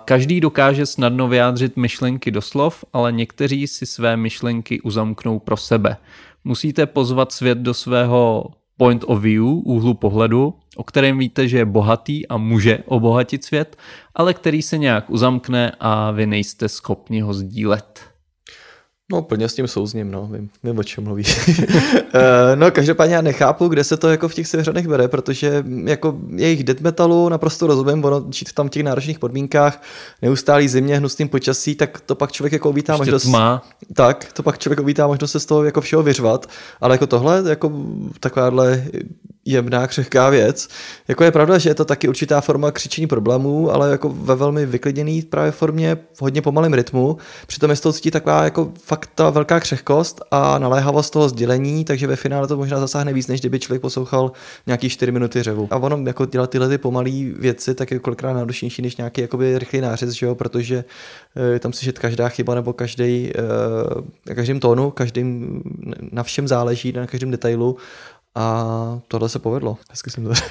Každý 0.05 0.41
dokáže 0.41 0.85
snadno 0.85 1.27
vyjádřit 1.27 1.77
myšlenky 1.77 2.31
do 2.31 2.41
slov, 2.41 2.85
ale 2.93 3.11
někteří 3.11 3.67
si 3.67 3.85
své 3.85 4.17
myšlenky 4.17 4.81
uzamknou 4.81 5.39
pro 5.39 5.57
sebe. 5.57 5.97
Musíte 6.43 6.85
pozvat 6.85 7.31
svět 7.31 7.57
do 7.57 7.73
svého 7.73 8.45
point 8.77 9.03
of 9.07 9.21
view, 9.21 9.45
úhlu 9.45 9.93
pohledu, 9.93 10.53
o 10.75 10.83
kterém 10.83 11.17
víte, 11.17 11.47
že 11.47 11.57
je 11.57 11.65
bohatý 11.65 12.27
a 12.27 12.37
může 12.37 12.79
obohatit 12.85 13.43
svět, 13.43 13.77
ale 14.15 14.33
který 14.33 14.61
se 14.61 14.77
nějak 14.77 15.09
uzamkne 15.09 15.71
a 15.79 16.11
vy 16.11 16.25
nejste 16.25 16.69
schopni 16.69 17.21
ho 17.21 17.33
sdílet. 17.33 18.12
No, 19.13 19.21
plně 19.21 19.49
s 19.49 19.55
tím 19.55 19.67
souzním, 19.67 20.11
no, 20.11 20.29
vím, 20.31 20.49
vím 20.63 20.77
o 20.77 20.83
čem 20.83 21.03
mluvíš. 21.03 21.49
Eh, 22.15 22.55
no, 22.55 22.71
každopádně 22.71 23.15
já 23.15 23.21
nechápu, 23.21 23.67
kde 23.67 23.83
se 23.83 23.97
to 23.97 24.09
jako 24.09 24.27
v 24.27 24.33
těch 24.33 24.47
seveřanech 24.47 24.87
bere, 24.87 25.07
protože 25.07 25.63
jako 25.85 26.17
jejich 26.35 26.63
death 26.63 26.81
metalu 26.81 27.29
naprosto 27.29 27.67
rozumím, 27.67 28.05
ono 28.05 28.25
žít 28.31 28.53
tam 28.53 28.67
v 28.67 28.69
těch 28.69 28.83
náročných 28.83 29.19
podmínkách, 29.19 29.81
neustálý 30.21 30.67
zimě, 30.67 30.97
hnusným 30.97 31.29
počasí, 31.29 31.75
tak 31.75 32.01
to 32.05 32.15
pak 32.15 32.31
člověk 32.31 32.53
jako 32.53 32.69
uvítá 32.69 32.97
možnost. 32.97 33.23
Tma. 33.23 33.63
Tak, 33.93 34.33
to 34.33 34.43
pak 34.43 34.59
člověk 34.59 34.79
uvítá 34.79 35.07
možnost 35.07 35.31
se 35.31 35.39
z 35.39 35.45
toho 35.45 35.63
jako 35.63 35.81
všeho 35.81 36.03
vyřvat, 36.03 36.49
ale 36.81 36.93
jako 36.93 37.07
tohle, 37.07 37.43
jako 37.49 37.71
takováhle 38.19 38.85
jemná, 39.45 39.87
křehká 39.87 40.29
věc. 40.29 40.67
Jako 41.07 41.23
je 41.23 41.31
pravda, 41.31 41.57
že 41.57 41.69
je 41.69 41.75
to 41.75 41.85
taky 41.85 42.07
určitá 42.07 42.41
forma 42.41 42.71
křičení 42.71 43.07
problémů, 43.07 43.71
ale 43.71 43.91
jako 43.91 44.09
ve 44.09 44.35
velmi 44.35 44.65
vyklidněný 44.65 45.21
právě 45.21 45.51
formě, 45.51 45.97
v 46.13 46.21
hodně 46.21 46.41
pomalém 46.41 46.73
rytmu. 46.73 47.17
Přitom 47.47 47.69
je 47.71 47.77
toho 47.77 47.93
cítí 47.93 48.11
taková 48.11 48.43
jako 48.43 48.71
fakt 48.83 49.09
ta 49.15 49.29
velká 49.29 49.59
křehkost 49.59 50.21
a 50.31 50.59
naléhavost 50.59 51.13
toho 51.13 51.29
sdělení, 51.29 51.85
takže 51.85 52.07
ve 52.07 52.15
finále 52.15 52.47
to 52.47 52.57
možná 52.57 52.79
zasáhne 52.79 53.13
víc, 53.13 53.27
než 53.27 53.39
kdyby 53.39 53.59
člověk 53.59 53.81
poslouchal 53.81 54.31
nějaký 54.67 54.89
4 54.89 55.11
minuty 55.11 55.43
řevu. 55.43 55.67
A 55.71 55.77
ono 55.77 56.03
jako 56.07 56.25
dělat 56.25 56.49
tyhle 56.49 56.69
ty 56.69 56.77
pomalé 56.77 57.11
věci, 57.39 57.75
tak 57.75 57.91
je 57.91 57.99
kolikrát 57.99 58.33
náročnější 58.33 58.81
než 58.81 58.95
nějaký 58.97 59.21
jakoby 59.21 59.59
rychlý 59.59 59.81
nářez, 59.81 60.09
že 60.09 60.25
jo? 60.25 60.35
protože 60.35 60.83
e, 61.55 61.59
tam 61.59 61.73
slyšet 61.73 61.99
každá 61.99 62.29
chyba 62.29 62.55
nebo 62.55 62.73
každý, 62.73 63.31
e, 63.31 63.41
na 64.29 64.35
každém 64.35 64.59
tónu, 64.59 64.91
každým, 64.91 65.61
na 66.11 66.23
všem 66.23 66.47
záleží, 66.47 66.91
na 66.91 67.07
každém 67.07 67.31
detailu 67.31 67.77
a 68.35 68.99
tohle 69.07 69.29
se 69.29 69.39
povedlo. 69.39 69.77
Hezky 69.89 70.09
jsem 70.09 70.23
to 70.23 70.33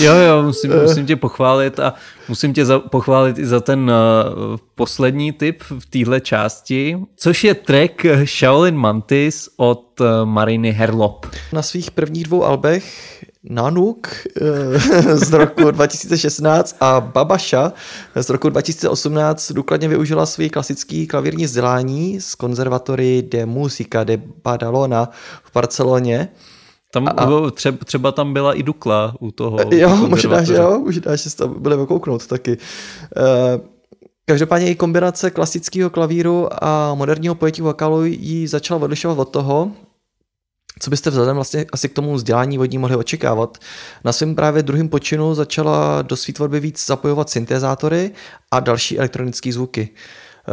Jo, 0.00 0.14
jo, 0.14 0.42
musím, 0.42 0.72
musím 0.82 1.06
tě 1.06 1.16
pochválit 1.16 1.80
a 1.80 1.94
musím 2.28 2.54
tě 2.54 2.64
za, 2.64 2.78
pochválit 2.78 3.38
i 3.38 3.46
za 3.46 3.60
ten 3.60 3.90
uh, 3.90 4.56
poslední 4.74 5.32
tip 5.32 5.62
v 5.62 5.86
téhle 5.86 6.20
části, 6.20 6.98
což 7.16 7.44
je 7.44 7.54
track 7.54 8.06
Shaolin 8.24 8.76
Mantis 8.76 9.48
od 9.56 10.00
uh, 10.00 10.06
Mariny 10.24 10.72
Herlop. 10.72 11.26
Na 11.52 11.62
svých 11.62 11.90
prvních 11.90 12.24
dvou 12.24 12.44
albech 12.44 13.24
Nanuk 13.48 14.08
eh, 14.40 15.16
z 15.16 15.32
roku 15.32 15.70
2016 15.70 16.76
a 16.80 17.00
Babasha 17.00 17.72
z 18.14 18.30
roku 18.30 18.48
2018 18.48 19.52
důkladně 19.52 19.88
využila 19.88 20.26
svý 20.26 20.50
klasický 20.50 21.06
klavírní 21.06 21.44
vzdělání 21.44 22.20
z 22.20 22.34
konzervatory 22.34 23.22
de 23.22 23.46
Musica 23.46 24.04
de 24.04 24.22
Badalona 24.44 25.08
v 25.44 25.52
Barceloně. 25.54 26.28
Tam 26.92 27.08
a, 27.08 27.50
třeba, 27.50 27.78
třeba 27.84 28.12
tam 28.12 28.32
byla 28.32 28.54
i 28.54 28.62
Dukla 28.62 29.14
u 29.20 29.30
toho. 29.30 29.58
Jo, 29.70 29.96
možná, 29.96 30.42
že 30.42 30.54
jo, 30.54 30.80
možná, 30.84 31.16
že 31.16 31.30
jste 31.30 31.46
byli 31.46 31.76
okouknout 31.76 32.26
taky. 32.26 32.58
Uh, 33.16 33.60
Každopádně 34.28 34.70
i 34.70 34.74
kombinace 34.74 35.30
klasického 35.30 35.90
klavíru 35.90 36.48
a 36.64 36.94
moderního 36.94 37.34
pojetí 37.34 37.62
vokálu 37.62 38.04
ji 38.04 38.48
začala 38.48 38.82
odlišovat 38.82 39.18
od 39.18 39.28
toho, 39.28 39.72
co 40.80 40.90
byste 40.90 41.10
vzhledem 41.10 41.34
vlastně 41.34 41.66
asi 41.72 41.88
k 41.88 41.92
tomu 41.92 42.14
vzdělání 42.14 42.58
vodní 42.58 42.78
mohli 42.78 42.96
očekávat? 42.96 43.58
Na 44.04 44.12
svém 44.12 44.34
právě 44.34 44.62
druhém 44.62 44.88
počinu 44.88 45.34
začala 45.34 46.02
do 46.02 46.16
své 46.16 46.34
tvorby 46.34 46.60
víc 46.60 46.86
zapojovat 46.86 47.30
syntezátory 47.30 48.10
a 48.50 48.60
další 48.60 48.98
elektronické 48.98 49.52
zvuky. 49.52 49.88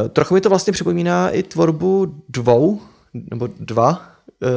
Eh, 0.05 0.09
trochu 0.09 0.33
mi 0.33 0.41
to 0.41 0.49
vlastně 0.49 0.73
připomíná 0.73 1.29
i 1.29 1.43
tvorbu 1.43 2.23
dvou, 2.29 2.81
nebo 3.13 3.49
dva 3.59 4.11
eh, 4.43 4.47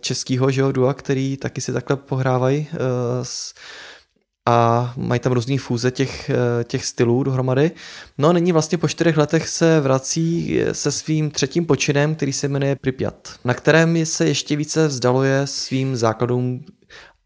českého 0.00 0.50
že 0.50 0.62
dua, 0.72 0.94
který 0.94 1.36
taky 1.36 1.60
si 1.60 1.72
takhle 1.72 1.96
pohrávají 1.96 2.68
eh, 2.72 2.78
s 3.22 3.54
a 4.46 4.92
mají 4.96 5.20
tam 5.20 5.32
různý 5.32 5.58
fůze 5.58 5.90
těch, 5.90 6.30
eh, 6.30 6.64
těch 6.64 6.84
stylů 6.84 7.22
dohromady. 7.22 7.70
No 8.18 8.28
a 8.28 8.32
nyní 8.32 8.52
vlastně 8.52 8.78
po 8.78 8.88
čtyřech 8.88 9.16
letech 9.16 9.48
se 9.48 9.80
vrací 9.80 10.58
se 10.72 10.92
svým 10.92 11.30
třetím 11.30 11.66
počinem, 11.66 12.14
který 12.14 12.32
se 12.32 12.48
jmenuje 12.48 12.76
Pripyat, 12.76 13.34
na 13.44 13.54
kterém 13.54 14.06
se 14.06 14.26
ještě 14.26 14.56
více 14.56 14.88
vzdaluje 14.88 15.42
svým 15.44 15.96
základům 15.96 16.64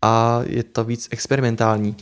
a 0.02 0.40
je 0.46 0.62
to 0.62 0.84
víc 0.84 1.08
experimentální. 1.10 1.96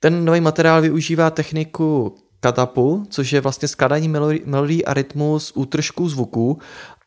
Ten 0.00 0.24
nový 0.24 0.40
materiál 0.40 0.80
využívá 0.80 1.30
techniku 1.30 2.16
katapu, 2.40 3.06
což 3.10 3.32
je 3.32 3.40
vlastně 3.40 3.68
skládání 3.68 4.08
melodí 4.44 4.84
a 4.84 4.94
rytmu 4.94 5.38
z 5.38 5.52
útržků 5.54 6.08
zvuků 6.08 6.58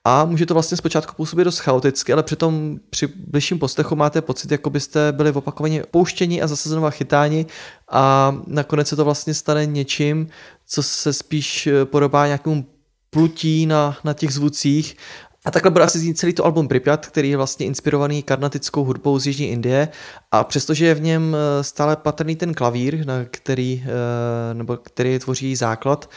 a 0.04 0.26
může 0.26 0.46
to 0.46 0.54
vlastně 0.54 0.78
zpočátku 0.78 1.14
působit 1.16 1.44
dost 1.44 1.60
chaoticky, 1.60 2.14
ale 2.14 2.24
přitom 2.24 2.80
při 2.90 3.08
bližším 3.08 3.60
poslechu 3.60 3.96
máte 3.96 4.22
pocit, 4.22 4.52
jako 4.52 4.70
byste 4.70 5.12
byli 5.12 5.32
opakovaně 5.32 5.84
pouštěni 5.92 6.42
a 6.42 6.48
zase 6.48 6.70
znova 6.70 6.90
chytáni 6.90 7.46
a 7.92 8.36
nakonec 8.48 8.88
se 8.88 8.96
to 8.96 9.06
vlastně 9.06 9.34
stane 9.34 9.66
něčím, 9.66 10.28
co 10.68 10.84
se 10.84 11.14
spíš 11.14 11.70
podobá 11.84 12.26
nějakému 12.26 12.66
plutí 13.10 13.66
na, 13.66 13.98
na 14.04 14.14
těch 14.14 14.34
zvucích. 14.34 14.98
A 15.46 15.52
takhle 15.52 15.72
bude 15.72 15.84
asi 15.84 16.00
znít 16.00 16.18
celý 16.18 16.34
to 16.34 16.46
album 16.46 16.68
Pripyat, 16.68 17.06
který 17.06 17.30
je 17.30 17.38
vlastně 17.38 17.66
inspirovaný 17.66 18.24
karnatickou 18.24 18.84
hudbou 18.84 19.20
z 19.20 19.28
Jižní 19.28 19.50
Indie. 19.50 19.88
A 20.32 20.44
přestože 20.44 20.86
je 20.86 20.96
v 20.96 21.02
něm 21.02 21.36
eh, 21.36 21.64
stále 21.64 21.96
patrný 21.96 22.36
ten 22.36 22.54
klavír, 22.54 23.06
na 23.06 23.26
který, 23.26 23.84
eh, 23.86 24.54
nebo 24.54 24.78
který 24.78 25.20
tvoří 25.20 25.56
základ, 25.56 26.10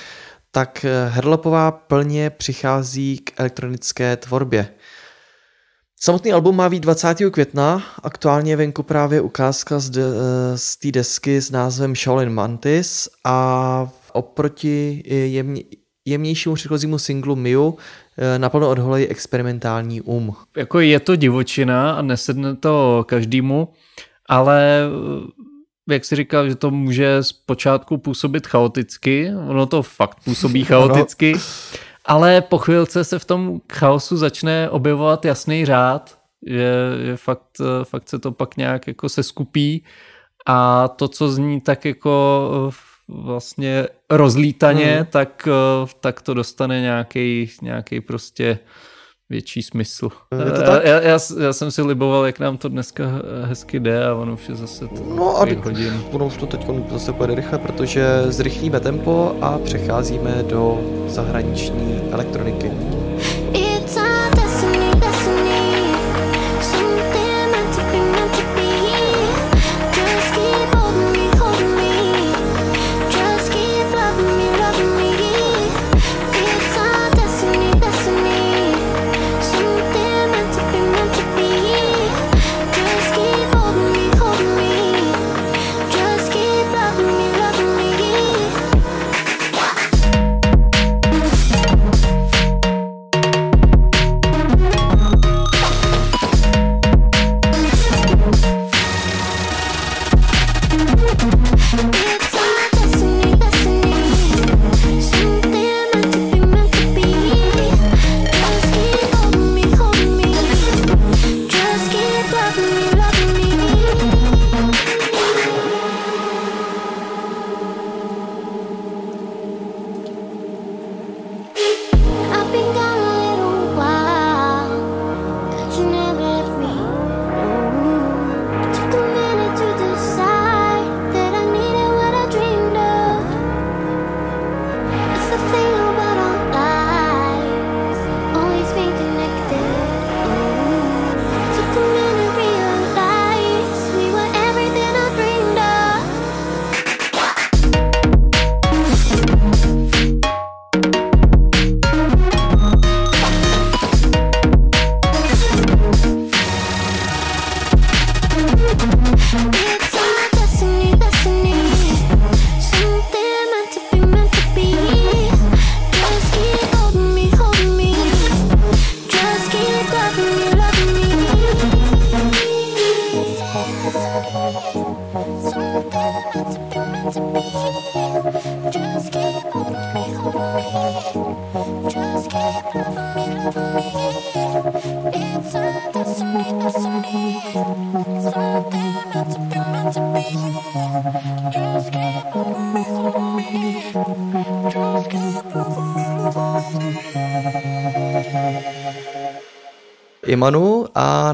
tak 0.54 0.84
eh, 0.84 1.08
Herlopová 1.08 1.70
plně 1.70 2.30
přichází 2.30 3.18
k 3.18 3.40
elektronické 3.40 4.16
tvorbě. 4.16 4.68
Samotný 6.00 6.32
album 6.32 6.56
má 6.56 6.68
být 6.68 6.80
20. 6.80 7.14
května, 7.30 7.82
aktuálně 8.02 8.52
je 8.52 8.56
venku 8.56 8.82
právě 8.82 9.20
ukázka 9.20 9.78
z, 9.78 9.90
de, 9.90 10.02
z 10.54 10.76
té 10.76 10.92
desky 10.92 11.40
s 11.40 11.50
názvem 11.50 11.96
Shaolin 11.96 12.30
Mantis 12.30 13.08
a 13.24 13.88
oproti 14.12 15.02
jemně, 15.06 15.62
jemnějšímu 16.04 16.54
předchozímu 16.54 16.98
singlu 16.98 17.36
Miu 17.36 17.78
eh, 18.18 18.38
naplno 18.38 18.70
odholej 18.70 19.06
experimentální 19.10 20.00
um. 20.00 20.36
Jako 20.56 20.80
je 20.80 21.00
to 21.00 21.16
divočina 21.16 21.92
a 21.92 22.02
nesedne 22.02 22.56
to 22.56 23.04
každému, 23.08 23.68
ale 24.28 24.80
eh, 24.86 25.43
jak 25.90 26.04
si 26.04 26.16
říkal, 26.16 26.48
že 26.48 26.54
to 26.54 26.70
může 26.70 27.22
zpočátku 27.22 27.98
působit 27.98 28.46
chaoticky, 28.46 29.30
ono 29.48 29.66
to 29.66 29.82
fakt 29.82 30.18
působí 30.24 30.64
chaoticky, 30.70 31.34
ale 32.04 32.40
po 32.40 32.58
chvilce 32.58 33.04
se 33.04 33.18
v 33.18 33.24
tom 33.24 33.60
chaosu 33.72 34.16
začne 34.16 34.70
objevovat 34.70 35.24
jasný 35.24 35.66
řád, 35.66 36.18
že, 36.46 36.72
že 37.04 37.16
fakt, 37.16 37.60
eh, 37.60 37.84
fakt 37.84 38.08
se 38.08 38.18
to 38.18 38.32
pak 38.32 38.56
nějak 38.56 38.86
jako 38.86 39.08
se 39.08 39.22
skupí 39.22 39.84
a 40.46 40.88
to, 40.88 41.08
co 41.08 41.28
zní 41.28 41.60
tak 41.60 41.84
jako 41.84 42.72
vlastně 43.08 43.88
rozlítaně, 44.10 44.96
hmm. 44.96 45.06
tak, 45.06 45.48
eh, 45.48 45.90
tak 46.00 46.22
to 46.22 46.34
dostane 46.34 46.80
nějaký, 46.80 47.50
nějaký 47.62 48.00
prostě 48.00 48.58
větší 49.30 49.62
smysl. 49.62 50.08
Je 50.44 50.50
to 50.50 50.62
tak? 50.62 50.84
Já, 50.84 51.00
já, 51.00 51.18
já 51.40 51.52
jsem 51.52 51.70
si 51.70 51.82
liboval, 51.82 52.26
jak 52.26 52.38
nám 52.38 52.56
to 52.56 52.68
dneska 52.68 53.04
hezky 53.44 53.80
jde 53.80 54.06
a 54.06 54.14
ono 54.14 54.32
už 54.34 54.48
je 54.48 54.54
zase 54.54 54.88
No 55.16 55.36
a 55.36 55.38
hodin. 55.64 56.02
ono 56.12 56.26
už 56.26 56.36
to 56.36 56.46
teď 56.46 56.66
zase 56.92 57.12
pojede 57.12 57.34
rychle, 57.34 57.58
protože 57.58 58.06
zrychlíme 58.28 58.80
tempo 58.80 59.36
a 59.40 59.58
přecházíme 59.58 60.44
do 60.48 60.80
zahraniční 61.08 62.00
elektroniky. 62.12 62.70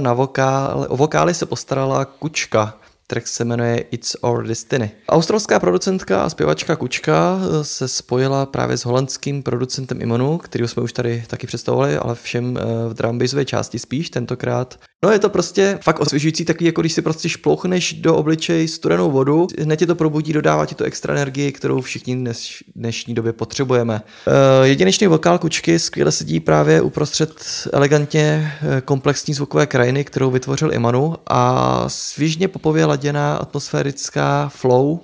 Na 0.01 0.12
vokál, 0.12 0.86
o 0.89 0.97
vokály 0.97 1.35
se 1.35 1.47
postarala 1.47 2.05
Kučka. 2.05 2.74
Track 3.06 3.27
se 3.27 3.44
jmenuje 3.44 3.85
It's 3.90 4.16
Our 4.22 4.47
Destiny. 4.47 4.90
Australská 5.09 5.60
producentka 5.60 6.22
a 6.22 6.31
zpěvačka 6.31 6.77
Kučka 6.77 7.40
eh, 7.40 7.64
se 7.64 7.89
spojila 7.89 8.47
právě 8.47 8.77
s 8.77 8.85
holandským 8.85 9.43
producentem 9.43 10.02
Imanu, 10.02 10.39
který 10.39 10.68
jsme 10.68 10.82
už 10.82 10.93
tady 10.93 11.24
taky 11.27 11.47
představovali, 11.47 11.97
ale 11.97 12.14
všem 12.14 12.56
eh, 12.59 12.89
v 12.89 12.94
drum 12.94 13.18
části 13.44 13.78
spíš 13.78 14.10
tentokrát. 14.10 14.78
No 15.05 15.10
je 15.10 15.18
to 15.18 15.28
prostě 15.28 15.78
fakt 15.82 16.01
osvěžující, 16.01 16.44
takový 16.44 16.66
jako 16.66 16.81
když 16.81 16.93
si 16.93 17.02
prostě 17.02 17.28
šplouchneš 17.28 17.93
do 17.93 18.16
obličej 18.16 18.68
studenou 18.68 19.10
vodu, 19.10 19.47
hned 19.59 19.77
tě 19.77 19.86
to 19.86 19.94
probudí, 19.94 20.32
dodává 20.32 20.66
ti 20.66 20.74
to 20.74 20.85
extra 20.85 21.14
energii, 21.14 21.52
kterou 21.52 21.81
všichni 21.81 22.16
dnes, 22.16 22.48
dnešní 22.77 23.14
době 23.14 23.32
potřebujeme. 23.32 24.02
Uh, 24.27 24.66
jedinečný 24.66 25.06
vokál 25.06 25.39
kučky 25.39 25.78
skvěle 25.78 26.12
sedí 26.12 26.40
právě 26.40 26.81
uprostřed 26.81 27.44
elegantně 27.72 28.52
komplexní 28.85 29.35
zvukové 29.35 29.66
krajiny, 29.66 30.05
kterou 30.05 30.31
vytvořil 30.31 30.74
Imanu 30.74 31.14
a 31.27 31.85
svěžně 31.89 32.48
popově 32.48 32.85
laděná 32.85 33.36
atmosférická 33.36 34.48
flow 34.48 34.90
uh, 34.90 34.98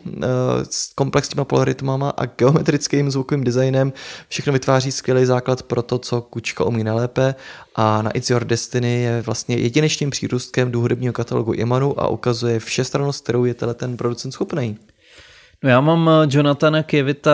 s 0.70 0.93
komplexníma 0.94 1.44
polorytmama 1.44 2.10
a 2.10 2.27
geometrickým 2.27 3.10
zvukovým 3.10 3.44
designem 3.44 3.93
všechno 4.28 4.52
vytváří 4.52 4.93
skvělý 4.93 5.24
základ 5.24 5.62
pro 5.62 5.82
to, 5.82 5.98
co 5.98 6.20
kučka 6.20 6.64
umí 6.64 6.85
nejlépe 6.85 7.35
a 7.77 8.03
na 8.03 8.11
It's 8.11 8.31
Your 8.31 8.44
Destiny 8.44 9.03
je 9.03 9.23
vlastně 9.23 9.57
jedinečným 9.57 10.11
přírůstkem 10.11 10.73
do 10.73 10.81
hudebního 10.81 11.12
katalogu 11.12 11.53
Imanu 11.53 12.01
a 12.01 12.09
ukazuje 12.09 12.61
všestrannost, 12.61 13.23
kterou 13.23 13.44
je 13.44 13.55
ten 13.55 13.97
producent 13.97 14.32
schopný. 14.32 14.77
No 15.65 15.70
já 15.70 15.81
mám 15.81 16.09
eh, 16.09 16.27
Jonathana 16.31 16.82
Kevita 16.82 17.32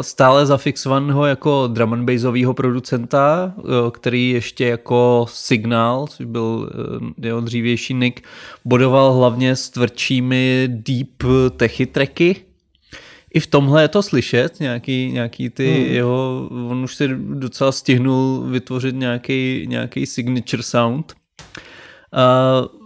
stále 0.00 0.46
zafixovaného 0.46 1.26
jako 1.26 1.66
drum 1.66 1.92
and 1.92 2.04
bassového 2.04 2.54
producenta, 2.54 3.54
eh, 3.58 3.62
který 3.90 4.30
ještě 4.30 4.66
jako 4.66 5.26
Signal, 5.28 6.06
což 6.06 6.26
byl 6.26 6.70
eh, 6.72 7.26
jeho 7.26 7.40
dřívější 7.40 7.94
nick, 7.94 8.24
bodoval 8.64 9.12
hlavně 9.12 9.56
s 9.56 9.70
tvrdšími 9.70 10.68
deep 10.68 11.22
techy 11.56 11.86
tracky. 11.86 12.36
I 13.34 13.40
v 13.40 13.46
tomhle 13.46 13.82
je 13.82 13.88
to 13.88 14.02
slyšet, 14.02 14.60
nějaký, 14.60 15.12
nějaký 15.12 15.50
ty 15.50 15.74
hmm. 15.74 15.94
jeho, 15.94 16.48
on 16.70 16.84
už 16.84 16.94
si 16.96 17.08
docela 17.18 17.72
stihnul 17.72 18.40
vytvořit 18.40 18.94
nějaký, 18.94 19.66
nějaký 19.68 20.06
signature 20.06 20.62
sound. 20.62 21.14
Uh, 22.12 22.84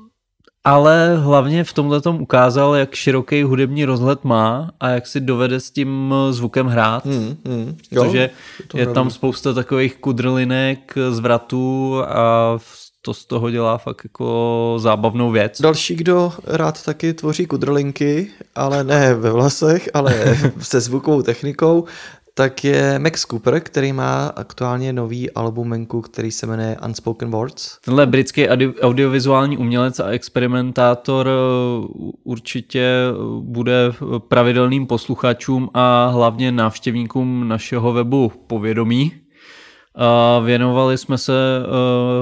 ale 0.65 1.17
hlavně 1.17 1.65
v 1.65 1.73
tomhle 1.73 2.01
tom 2.01 2.23
ukázal, 2.23 2.75
jak 2.75 2.95
široký 2.95 3.43
hudební 3.43 3.85
rozhled 3.85 4.25
má 4.25 4.71
a 4.81 4.89
jak 4.89 5.07
si 5.07 5.21
dovede 5.21 5.61
s 5.61 5.71
tím 5.71 6.15
zvukem 6.31 6.67
hrát. 6.67 7.07
Hmm, 7.07 7.37
hmm. 7.47 7.77
Jo, 7.91 8.05
protože 8.05 8.19
je, 8.19 8.31
je 8.75 8.87
tam 8.87 9.11
spousta 9.11 9.55
takových 9.55 9.97
kudrlinek, 9.97 10.95
zvratů 11.11 11.97
a 12.09 12.59
to 13.03 13.15
z 13.15 13.25
toho 13.27 13.51
dělá 13.51 13.79
fakt 13.79 14.01
jako 14.05 14.75
zábavnou 14.79 15.31
věc. 15.31 15.61
Další, 15.61 15.95
kdo 15.95 16.33
rád 16.47 16.85
taky 16.85 17.15
tvoří 17.15 17.47
kudrlinky, 17.47 18.31
ale 18.55 18.85
ne 18.85 19.15
ve 19.15 19.31
vlasech, 19.31 19.89
ale 19.95 20.39
se 20.61 20.81
zvukovou 20.81 21.23
technikou, 21.23 21.85
tak 22.35 22.65
je 22.65 22.99
Max 22.99 23.27
Cooper, 23.27 23.61
který 23.61 23.93
má 23.93 24.27
aktuálně 24.27 24.93
nový 24.93 25.31
albumenku, 25.31 26.01
který 26.01 26.31
se 26.31 26.47
jmenuje 26.47 26.77
Unspoken 26.87 27.31
Words. 27.31 27.79
Tenhle 27.85 28.07
britský 28.07 28.49
audiovizuální 28.81 29.57
umělec 29.57 30.01
a 30.01 30.07
experimentátor 30.07 31.29
uh, 31.29 32.11
určitě 32.25 32.91
bude 33.41 33.93
pravidelným 34.19 34.87
posluchačům 34.87 35.71
a 35.75 36.07
hlavně 36.07 36.53
návštěvníkům 36.53 37.49
našeho 37.49 37.93
webu 37.93 38.33
povědomí. 38.47 39.13
Věnovali 40.45 40.99
jsme 40.99 41.19
se 41.19 41.33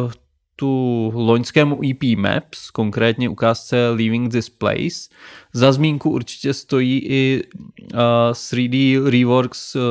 uh, 0.04 0.12
tu 0.56 1.12
loňskému 1.14 1.80
EP 1.90 2.18
Maps, 2.18 2.70
konkrétně 2.70 3.28
ukázce 3.28 3.90
Leaving 3.90 4.32
This 4.32 4.48
Place. 4.48 5.08
Za 5.52 5.72
zmínku 5.72 6.10
určitě 6.10 6.54
stojí 6.54 6.98
i 7.04 7.42
uh, 7.94 8.00
3D 8.32 9.04
Reworks 9.10 9.76
uh, 9.76 9.82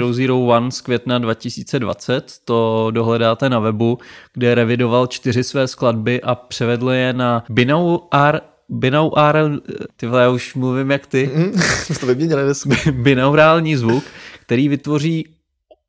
hmm. 0.00 0.48
001 0.48 0.70
z 0.70 0.80
května 0.80 1.18
2020. 1.18 2.32
To 2.44 2.88
dohledáte 2.90 3.48
na 3.48 3.58
webu, 3.58 3.98
kde 4.34 4.54
revidoval 4.54 5.06
čtyři 5.06 5.44
své 5.44 5.68
skladby 5.68 6.22
a 6.22 6.34
převedl 6.34 6.90
je 6.90 7.12
na 7.12 7.44
binaural 7.48 8.40
binaural, 8.68 9.50
ty 9.96 10.06
vole, 10.06 10.22
já 10.22 10.30
už 10.30 10.54
mluvím 10.54 10.90
jak 10.90 11.06
ty. 11.06 11.30
Mm, 11.36 11.52
to 12.00 12.06
vyměnili 12.06 12.42
Binaurální 12.92 13.76
zvuk, 13.76 14.04
který 14.40 14.68
vytvoří 14.68 15.26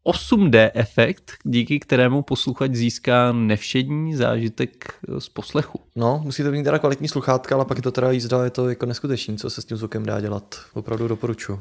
8D 0.06 0.72
efekt, 0.74 1.34
díky 1.44 1.80
kterému 1.80 2.22
posluchač 2.22 2.72
získá 2.74 3.32
nevšední 3.32 4.16
zážitek 4.16 4.94
z 5.20 5.30
poslechu. 5.30 5.80
No, 5.96 6.22
musíte 6.24 6.52
mít 6.52 6.64
teda 6.64 6.80
kvalitní 6.80 7.08
sluchátka, 7.08 7.56
ale 7.56 7.66
pak 7.66 7.78
je 7.78 7.84
to 7.84 7.92
teda 7.92 8.12
jízda, 8.12 8.44
je 8.44 8.50
to 8.50 8.70
jako 8.70 8.86
neskutečný, 8.86 9.38
co 9.38 9.50
se 9.50 9.62
s 9.62 9.66
tím 9.66 9.78
zvukem 9.78 10.06
dá 10.06 10.22
dělat. 10.22 10.56
Opravdu 10.74 11.08
doporučuji. 11.08 11.60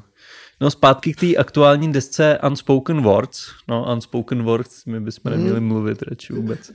No 0.63 0.71
zpátky 0.71 1.13
k 1.13 1.21
té 1.21 1.37
aktuální 1.37 1.93
desce 1.93 2.39
Unspoken 2.47 3.01
Words. 3.01 3.47
No 3.69 3.93
Unspoken 3.93 4.43
Words, 4.43 4.85
my 4.85 5.01
bychom 5.01 5.33
neměli 5.33 5.61
mm. 5.61 5.67
mluvit 5.67 6.03
radši 6.03 6.33
vůbec. 6.33 6.71
Uh, 6.71 6.75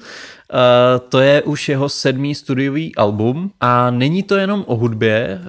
to 1.10 1.20
je 1.20 1.42
už 1.42 1.70
jeho 1.70 1.90
sedmý 1.90 2.36
studiový 2.36 2.96
album 2.96 3.52
a 3.60 3.92
není 3.92 4.24
to 4.24 4.36
jenom 4.36 4.64
o 4.68 4.76
hudbě. 4.76 5.42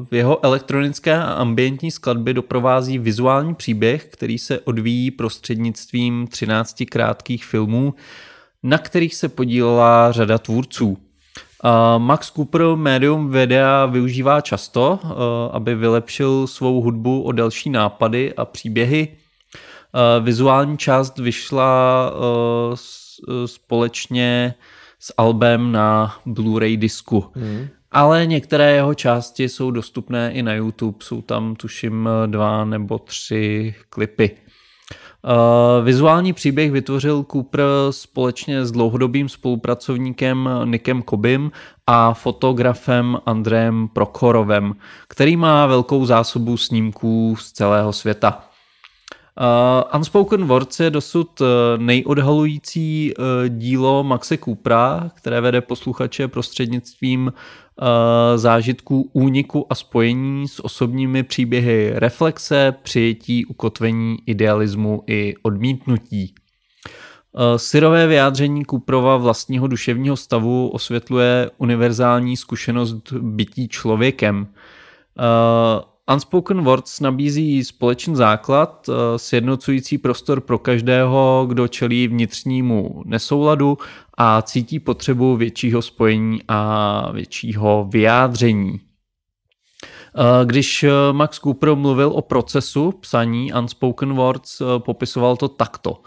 Uh, 0.00 0.06
jeho 0.10 0.44
elektronické 0.44 1.14
a 1.14 1.32
ambientní 1.32 1.90
skladby 1.90 2.34
doprovází 2.34 2.98
vizuální 2.98 3.54
příběh, 3.54 4.04
který 4.04 4.38
se 4.38 4.60
odvíjí 4.60 5.10
prostřednictvím 5.10 6.26
13 6.26 6.82
krátkých 6.90 7.44
filmů, 7.44 7.94
na 8.62 8.78
kterých 8.78 9.14
se 9.14 9.28
podílela 9.28 10.12
řada 10.12 10.38
tvůrců. 10.38 10.98
Max 11.98 12.30
Cooper 12.30 12.62
médium 12.76 13.30
videa 13.30 13.86
využívá 13.86 14.40
často, 14.40 14.98
uh, 15.02 15.10
aby 15.52 15.74
vylepšil 15.74 16.46
svou 16.46 16.80
hudbu 16.80 17.22
o 17.22 17.32
další 17.32 17.70
nápady 17.70 18.34
a 18.34 18.44
příběhy. 18.44 19.08
Uh, 19.08 20.24
vizuální 20.24 20.78
část 20.78 21.18
vyšla 21.18 22.12
společně 23.46 24.54
s 24.98 25.14
albem 25.16 25.72
na 25.72 26.14
Blu-ray 26.26 26.76
disku. 26.76 27.24
Hmm. 27.34 27.68
Ale 27.92 28.26
některé 28.26 28.72
jeho 28.72 28.94
části 28.94 29.48
jsou 29.48 29.70
dostupné 29.70 30.32
i 30.32 30.42
na 30.42 30.54
YouTube, 30.54 30.98
jsou 31.00 31.22
tam 31.22 31.56
tuším 31.56 32.08
dva 32.26 32.64
nebo 32.64 32.98
tři 32.98 33.74
klipy. 33.90 34.30
Uh, 35.24 35.84
vizuální 35.84 36.32
příběh 36.32 36.72
vytvořil 36.72 37.24
Cooper 37.32 37.62
společně 37.90 38.66
s 38.66 38.72
dlouhodobým 38.72 39.28
spolupracovníkem 39.28 40.48
Nikem 40.64 41.02
Kobim 41.02 41.52
a 41.86 42.14
fotografem 42.14 43.18
Andrejem 43.26 43.88
Prokhorovem, 43.88 44.74
který 45.08 45.36
má 45.36 45.66
velkou 45.66 46.04
zásobu 46.04 46.56
snímků 46.56 47.36
z 47.38 47.52
celého 47.52 47.92
světa. 47.92 48.44
Uh, 49.40 49.96
Unspoken 49.98 50.44
Words 50.44 50.80
je 50.80 50.90
dosud 50.90 51.42
nejodhalující 51.76 53.14
uh, 53.14 53.24
dílo 53.48 54.04
Maxe 54.04 54.36
Coopera, 54.36 55.10
které 55.14 55.40
vede 55.40 55.60
posluchače 55.60 56.28
prostřednictvím 56.28 57.32
Eh, 57.69 57.69
zážitků 58.36 59.10
úniku 59.12 59.66
a 59.70 59.74
spojení 59.74 60.48
s 60.48 60.64
osobními 60.64 61.22
příběhy 61.22 61.92
reflexe, 61.94 62.74
přijetí, 62.82 63.46
ukotvení, 63.46 64.16
idealismu 64.26 65.02
i 65.06 65.34
odmítnutí. 65.42 66.34
Eh, 67.36 67.58
syrové 67.58 68.06
vyjádření 68.06 68.64
Kuprova 68.64 69.16
vlastního 69.16 69.66
duševního 69.66 70.16
stavu 70.16 70.68
osvětluje 70.68 71.50
univerzální 71.58 72.36
zkušenost 72.36 73.12
bytí 73.12 73.68
člověkem. 73.68 74.46
Eh, 75.18 76.12
Unspoken 76.12 76.60
Words 76.60 77.00
nabízí 77.00 77.64
společný 77.64 78.16
základ, 78.16 78.88
eh, 78.88 79.18
sjednocující 79.18 79.98
prostor 79.98 80.40
pro 80.40 80.58
každého, 80.58 81.44
kdo 81.48 81.68
čelí 81.68 82.08
vnitřnímu 82.08 83.02
nesouladu 83.04 83.78
a 84.22 84.42
cítí 84.42 84.80
potřebu 84.80 85.36
většího 85.36 85.82
spojení 85.82 86.40
a 86.48 87.12
většího 87.12 87.88
vyjádření. 87.90 88.80
Eh, 88.80 90.46
když 90.46 90.82
eh, 90.82 90.90
Max 91.12 91.38
Cooper 91.38 91.74
mluvil 91.74 92.08
o 92.08 92.22
procesu 92.22 92.92
psaní 92.92 93.52
Unspoken 93.52 94.12
Words, 94.12 94.62
popisoval 94.78 95.36
to 95.36 95.48
takto. 95.48 96.02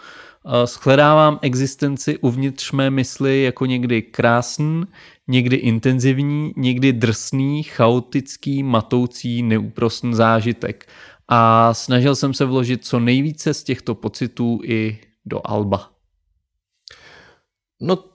Shledávám 0.66 1.40
existenci 1.42 2.18
uvnitř 2.18 2.72
mé 2.72 2.90
mysli 2.90 3.44
jako 3.44 3.66
někdy 3.66 4.02
krásný, 4.02 4.84
někdy 5.28 5.56
intenzivní, 5.56 6.54
někdy 6.58 6.94
drsný, 6.94 7.64
chaotický, 7.64 8.64
matoucí, 8.64 9.44
neúprostný 9.44 10.14
zážitek. 10.14 10.90
A 11.28 11.74
snažil 11.74 12.16
jsem 12.16 12.34
se 12.34 12.46
vložit 12.46 12.86
co 12.86 13.00
nejvíce 13.00 13.54
z 13.54 13.64
těchto 13.64 13.96
pocitů 13.96 14.60
i 14.64 15.00
do 15.26 15.42
Alba. 15.44 15.93
No 17.84 18.14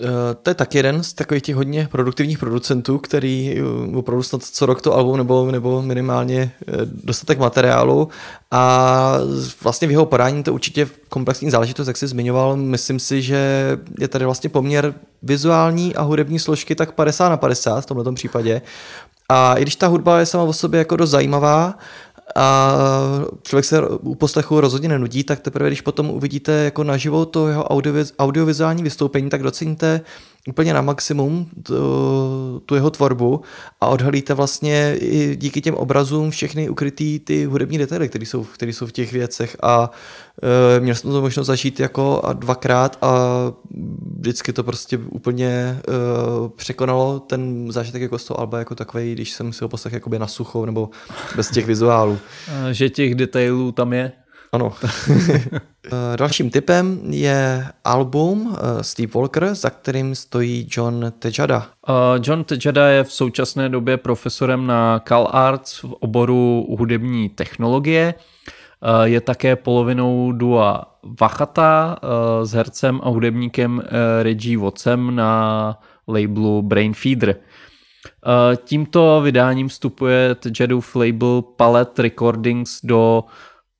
Eh, 0.00 0.34
to 0.42 0.50
je 0.50 0.54
tak 0.54 0.74
jeden 0.74 1.02
z 1.02 1.12
takových 1.12 1.42
těch 1.42 1.56
hodně 1.56 1.88
produktivních 1.90 2.38
producentů, 2.38 2.98
který 2.98 3.54
eh, 3.58 3.96
opravdu 3.96 4.22
snad 4.22 4.42
co 4.42 4.66
rok 4.66 4.82
to 4.82 4.94
album 4.94 5.16
nebo, 5.16 5.50
nebo 5.50 5.82
minimálně 5.82 6.52
eh, 6.60 6.72
dostatek 6.84 7.38
materiálu 7.38 8.08
a 8.50 9.14
vlastně 9.62 9.88
v 9.88 9.90
jeho 9.90 10.06
podání 10.06 10.42
to 10.42 10.54
určitě 10.54 10.88
komplexní 11.08 11.50
záležitost, 11.50 11.86
jak 11.86 11.96
jsi 11.96 12.06
zmiňoval, 12.06 12.56
myslím 12.56 12.98
si, 12.98 13.22
že 13.22 13.78
je 13.98 14.08
tady 14.08 14.24
vlastně 14.24 14.50
poměr 14.50 14.94
vizuální 15.22 15.94
a 15.94 16.02
hudební 16.02 16.38
složky 16.38 16.74
tak 16.74 16.92
50 16.92 17.28
na 17.28 17.36
50 17.36 17.80
v 17.80 17.86
tomto 17.86 18.12
případě. 18.12 18.62
A 19.28 19.54
i 19.54 19.62
když 19.62 19.76
ta 19.76 19.86
hudba 19.86 20.18
je 20.18 20.26
sama 20.26 20.44
o 20.44 20.52
sobě 20.52 20.78
jako 20.78 20.96
dost 20.96 21.10
zajímavá, 21.10 21.74
a 22.36 22.78
člověk 23.42 23.64
se 23.64 23.88
u 23.88 24.14
poslechu 24.14 24.60
rozhodně 24.60 24.88
nenudí, 24.88 25.24
tak 25.24 25.40
teprve, 25.40 25.68
když 25.68 25.80
potom 25.80 26.10
uvidíte 26.10 26.52
jako 26.52 26.84
naživo 26.84 27.26
to 27.26 27.48
jeho 27.48 27.64
audioviz, 27.64 28.14
audiovizuální 28.18 28.82
vystoupení, 28.82 29.30
tak 29.30 29.42
doceníte 29.42 30.00
úplně 30.48 30.74
na 30.74 30.82
maximum 30.82 31.46
tu, 31.62 31.74
tu 32.66 32.74
jeho 32.74 32.90
tvorbu 32.90 33.40
a 33.80 33.86
odhalíte 33.86 34.34
vlastně 34.34 34.96
i 35.00 35.36
díky 35.36 35.60
těm 35.60 35.74
obrazům 35.74 36.30
všechny 36.30 36.68
ukrytý 36.68 37.18
ty 37.18 37.44
hudební 37.44 37.78
detaily, 37.78 38.08
které 38.08 38.26
jsou, 38.26 38.44
které 38.44 38.72
jsou 38.72 38.86
v 38.86 38.92
těch 38.92 39.12
věcech 39.12 39.56
a 39.62 39.90
e, 40.76 40.80
měl 40.80 40.94
jsem 40.94 41.10
to 41.10 41.20
možnost 41.20 41.46
zažít 41.46 41.80
jako 41.80 42.20
a 42.24 42.32
dvakrát 42.32 42.98
a 43.02 43.12
vždycky 44.18 44.52
to 44.52 44.64
prostě 44.64 44.98
úplně 44.98 45.48
e, 45.48 45.78
překonalo 46.56 47.20
ten 47.20 47.72
zážitek 47.72 48.02
jako 48.02 48.18
z 48.18 48.24
toho 48.24 48.40
alba 48.40 48.58
jako 48.58 48.74
takový, 48.74 49.12
když 49.12 49.32
jsem 49.32 49.52
si 49.52 49.64
ho 49.64 49.68
poslech 49.68 49.94
jakoby 49.94 50.18
na 50.18 50.26
sucho 50.26 50.66
nebo 50.66 50.90
bez 51.36 51.50
těch 51.50 51.66
vizuálů. 51.66 52.18
Že 52.72 52.90
těch 52.90 53.14
detailů 53.14 53.72
tam 53.72 53.92
je? 53.92 54.12
Ano. 54.52 54.72
Eh, 55.92 56.16
Dalším 56.16 56.50
typem 56.50 57.00
je 57.10 57.66
album 57.84 58.56
eh, 58.56 58.84
Steve 58.84 59.12
Walker, 59.14 59.54
za 59.54 59.70
kterým 59.70 60.14
stojí 60.14 60.68
John 60.70 61.12
Tejada. 61.18 61.66
Uh, 61.88 61.94
John 62.22 62.44
Tejada 62.44 62.88
je 62.88 63.04
v 63.04 63.12
současné 63.12 63.68
době 63.68 63.96
profesorem 63.96 64.66
na 64.66 65.00
Cal 65.08 65.28
Arts 65.32 65.82
v 65.82 65.92
oboru 65.92 66.66
hudební 66.78 67.28
technologie. 67.28 68.14
Je 69.04 69.20
také 69.20 69.56
polovinou 69.56 70.32
dua 70.32 70.98
Vachata 71.20 71.98
s 72.42 72.52
hercem 72.52 73.00
a 73.02 73.08
hudebníkem 73.08 73.82
Reggie 74.22 74.58
Wattsem 74.58 75.16
na 75.16 75.78
labelu 76.08 76.62
Brain 76.62 76.94
Feeder. 76.94 77.36
Uh, 78.26 78.56
Tímto 78.64 79.20
vydáním 79.24 79.68
vstupuje 79.68 80.34
Tejadův 80.34 80.96
label 80.96 81.42
Palette 81.42 82.02
Recordings 82.02 82.80
do 82.84 83.24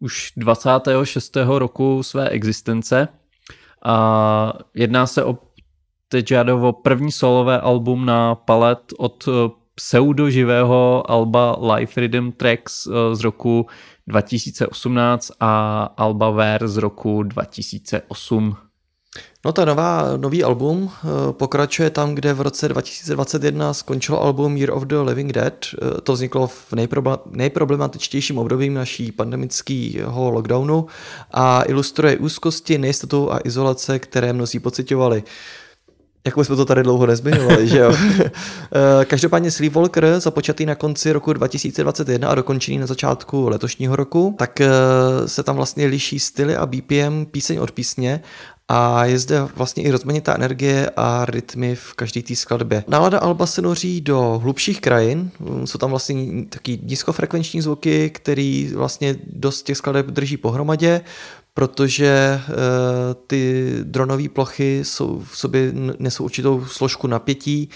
už 0.00 0.32
26. 0.36 1.36
roku 1.36 2.02
své 2.02 2.28
existence. 2.28 3.08
A 3.84 4.52
jedná 4.74 5.06
se 5.06 5.24
o 5.24 5.38
Tejadovo 6.08 6.72
první 6.72 7.12
solové 7.12 7.60
album 7.60 8.06
na 8.06 8.34
palet 8.34 8.78
od 8.98 9.28
eh, 9.28 9.50
pseudoživého 9.74 11.10
alba 11.10 11.74
Live 11.74 11.92
Rhythm 11.96 12.30
Tracks 12.32 12.86
eh, 12.86 13.14
z 13.14 13.20
roku 13.20 13.66
2018 14.06 15.32
a 15.40 15.82
Alba 15.96 16.30
Ver 16.30 16.68
z 16.68 16.76
roku 16.76 17.22
2008. 17.22 18.67
No 19.44 19.52
ta 19.52 19.64
nová, 19.64 20.16
nový 20.16 20.44
album 20.44 20.90
eh, 20.92 21.08
pokračuje 21.32 21.90
tam, 21.90 22.14
kde 22.14 22.32
v 22.34 22.40
roce 22.40 22.68
2021 22.68 23.74
skončilo 23.74 24.22
album 24.22 24.56
Year 24.56 24.70
of 24.70 24.82
the 24.82 24.94
Living 24.96 25.32
Dead. 25.32 25.54
Eh, 25.82 26.00
To 26.00 26.12
vzniklo 26.12 26.46
v 26.46 26.72
nejproble- 26.72 27.18
nejproblematičtějším 27.30 28.38
období 28.38 28.70
naší 28.70 29.12
pandemického 29.12 30.30
lockdownu 30.30 30.86
a 31.30 31.62
ilustruje 31.66 32.16
úzkosti, 32.18 32.78
nejistotu 32.78 33.32
a 33.32 33.40
izolace, 33.44 33.98
které 33.98 34.32
mnozí 34.32 34.58
pocitovali. 34.58 35.22
Jako 36.26 36.44
jsme 36.44 36.56
to 36.56 36.64
tady 36.64 36.82
dlouho 36.82 37.06
nezmiňovali, 37.06 37.68
že 37.68 37.78
jo? 37.78 37.92
Eh, 38.72 39.04
Každopádně 39.04 39.50
Sleepwalker, 39.50 40.20
započatý 40.20 40.66
na 40.66 40.74
konci 40.74 41.12
roku 41.12 41.32
2021 41.32 42.28
a 42.28 42.34
dokončený 42.34 42.78
na 42.78 42.86
začátku 42.86 43.48
letošního 43.48 43.96
roku, 43.96 44.34
tak 44.38 44.60
se 45.26 45.42
tam 45.42 45.56
vlastně 45.56 45.86
liší 45.86 46.18
styly 46.20 46.56
a 46.56 46.66
BPM 46.66 47.26
píseň 47.30 47.58
od 47.58 47.70
písně 47.70 48.20
a 48.68 49.04
je 49.04 49.18
zde 49.18 49.40
vlastně 49.56 49.82
i 49.82 49.90
rozmanitá 49.90 50.34
energie 50.34 50.90
a 50.96 51.24
rytmy 51.24 51.74
v 51.74 51.94
každé 51.94 52.22
té 52.22 52.36
skladbě. 52.36 52.84
Nálada 52.88 53.18
Alba 53.18 53.46
se 53.46 53.62
noří 53.62 54.00
do 54.00 54.38
hlubších 54.42 54.80
krajin, 54.80 55.30
jsou 55.64 55.78
tam 55.78 55.90
vlastně 55.90 56.44
taky 56.48 56.78
nízkofrekvenční 56.82 57.60
zvuky, 57.60 58.10
který 58.10 58.72
vlastně 58.74 59.16
dost 59.26 59.62
těch 59.62 59.76
skladeb 59.76 60.06
drží 60.06 60.36
pohromadě, 60.36 61.00
protože 61.54 62.40
uh, 62.48 62.54
ty 63.26 63.72
dronové 63.82 64.28
plochy 64.28 64.80
jsou 64.84 65.22
v 65.32 65.38
sobě 65.38 65.72
nesou 65.98 66.24
určitou 66.24 66.64
složku 66.64 67.06
napětí 67.06 67.68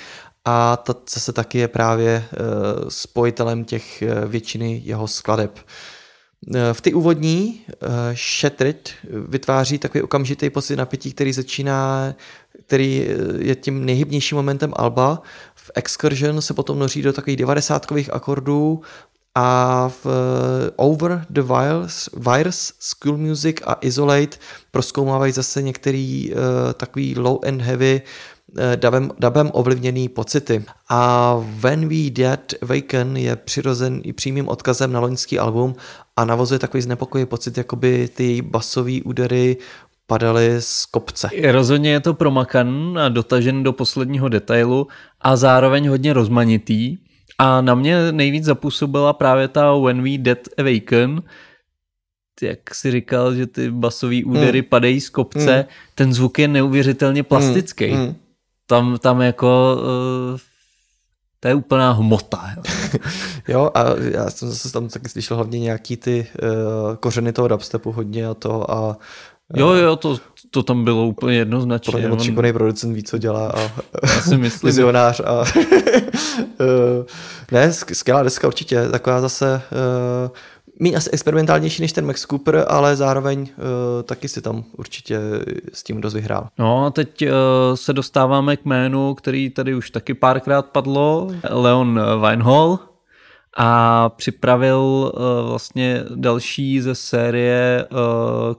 a 0.45 0.77
ta 0.77 0.95
zase 1.15 1.33
taky 1.33 1.59
je 1.59 1.69
právě 1.69 2.25
uh, 2.33 2.89
spojitelem 2.89 3.65
těch 3.65 4.03
uh, 4.07 4.31
většiny 4.31 4.83
jeho 4.85 5.09
skladeb. 5.09 5.59
V 6.73 6.81
ty 6.81 6.95
úvodní 6.95 7.61
uh, 7.69 7.89
Shattered 8.41 8.91
vytváří 9.29 9.79
takový 9.79 10.03
okamžitý 10.03 10.51
pocit 10.51 10.77
napětí, 10.77 11.13
který 11.13 11.33
začíná, 11.33 12.15
který 12.67 13.09
je 13.39 13.55
tím 13.55 13.87
nejhybnějším 13.87 14.37
momentem 14.37 14.73
Alba. 14.77 15.23
V 15.55 15.71
Excursion 15.75 16.43
se 16.43 16.55
potom 16.55 16.79
noří 16.79 17.03
do 17.03 17.13
takových 17.13 17.37
devadesátkových 17.37 18.13
akordů 18.13 18.81
a 19.35 19.89
v 19.89 20.07
Over 20.77 21.27
the 21.31 21.43
Wires, 21.43 22.09
Wires, 22.17 22.73
School 22.79 23.19
Music 23.19 23.57
a 23.65 23.77
Isolate 23.81 24.37
proskoumávají 24.71 25.33
zase 25.33 25.63
některý 25.63 26.33
takový 26.77 27.19
low 27.19 27.39
and 27.47 27.61
heavy 27.61 28.03
dubem, 28.77 29.11
dubem 29.19 29.51
ovlivněný 29.53 30.09
pocity. 30.09 30.65
A 30.89 31.35
When 31.41 31.89
We 31.89 32.11
Dead 32.11 32.55
Awaken 32.63 33.17
je 33.17 33.37
přirozen 33.37 34.01
i 34.05 34.13
přímým 34.13 34.49
odkazem 34.49 34.93
na 34.93 35.01
loňský 35.01 35.39
album 35.39 35.75
a 36.17 36.25
navozuje 36.25 36.59
takový 36.59 36.83
znepokojivý 36.83 37.29
pocit, 37.29 37.59
jakoby 37.59 38.09
ty 38.15 38.43
basové 38.43 39.03
údery 39.05 39.57
padaly 40.07 40.57
z 40.59 40.87
kopce. 40.87 41.29
Rozhodně 41.51 41.91
je 41.91 42.01
to 42.01 42.15
promakan 42.15 42.99
a 42.99 43.09
dotažen 43.09 43.63
do 43.63 43.73
posledního 43.73 44.29
detailu 44.29 44.87
a 45.21 45.37
zároveň 45.37 45.89
hodně 45.89 46.13
rozmanitý. 46.13 46.97
A 47.39 47.61
na 47.61 47.75
mě 47.75 48.13
nejvíc 48.13 48.45
zapůsobila 48.45 49.13
právě 49.13 49.49
ta 49.49 49.77
When 49.77 50.03
We 50.03 50.19
Dead 50.19 50.39
Awaken, 50.59 51.23
jak 52.43 52.75
si 52.75 52.91
říkal, 52.91 53.35
že 53.35 53.47
ty 53.47 53.71
basové 53.71 54.25
údery 54.25 54.59
hmm. 54.59 54.69
padají 54.69 55.01
z 55.01 55.11
kopce, 55.11 55.55
hmm. 55.55 55.65
ten 55.95 56.13
zvuk 56.13 56.39
je 56.39 56.49
neuvěřitelně 56.49 57.23
plastický. 57.23 57.87
Hmm. 57.87 58.05
Hmm. 58.05 58.15
Tam, 58.67 58.99
tam 58.99 59.21
jako... 59.21 59.77
Uh, 60.33 60.39
to 61.43 61.49
je 61.49 61.55
úplná 61.55 61.93
hmota. 61.93 62.51
Jo. 62.57 62.63
jo, 63.49 63.71
a 63.75 63.85
já 64.11 64.31
jsem 64.31 64.49
zase 64.49 64.73
tam 64.73 64.89
taky 64.89 65.09
slyšel 65.09 65.37
hlavně 65.37 65.61
nějaký 65.61 65.97
ty 65.97 66.27
uh, 66.43 66.97
kořeny 66.97 67.33
toho 67.33 67.49
dubstepu 67.49 67.93
hodně 67.93 68.27
a 68.27 68.35
to 68.35 68.71
a 68.71 68.97
Jo, 69.57 69.69
jo, 69.69 69.97
to, 69.97 70.19
to 70.51 70.63
tam 70.63 70.85
bylo 70.85 71.07
úplně 71.07 71.37
jednoznačně. 71.37 71.93
Podle 71.93 72.17
mě 72.17 72.49
On... 72.49 72.53
producent 72.53 72.95
ví, 72.95 73.03
co 73.03 73.19
dělá 73.19 73.49
a 73.49 73.61
já 74.03 74.21
si 74.21 74.37
myslím. 74.39 74.69
vizionář 74.69 75.21
a 75.21 75.45
ne, 77.53 77.73
skvělá 77.73 78.23
deska 78.23 78.47
určitě, 78.47 78.89
taková 78.89 79.21
zase 79.21 79.63
uh, 80.25 80.31
méně 80.81 80.97
asi 80.97 81.11
experimentálnější 81.11 81.83
než 81.83 81.93
ten 81.93 82.07
Max 82.07 82.27
Cooper, 82.27 82.65
ale 82.69 82.97
zároveň 82.97 83.41
uh, 83.41 83.47
taky 84.03 84.29
si 84.29 84.43
tam 84.43 84.65
určitě 84.79 85.21
s 85.73 85.83
tím 85.83 86.01
dost 86.01 86.15
vyhrál. 86.15 86.49
No 86.59 86.87
a 86.87 86.91
teď 86.91 87.23
uh, 87.23 87.29
se 87.75 87.93
dostáváme 87.93 88.57
k 88.57 88.65
jménu, 88.65 89.15
který 89.15 89.51
tady 89.51 89.75
už 89.75 89.91
taky 89.91 90.15
párkrát 90.15 90.67
padlo, 90.67 91.29
Leon 91.51 92.01
Weinhall 92.21 92.79
a 93.57 94.09
připravil 94.09 95.13
uh, 95.15 95.49
vlastně 95.49 96.05
další 96.15 96.81
ze 96.81 96.95
série 96.95 97.87
uh, 97.91 97.99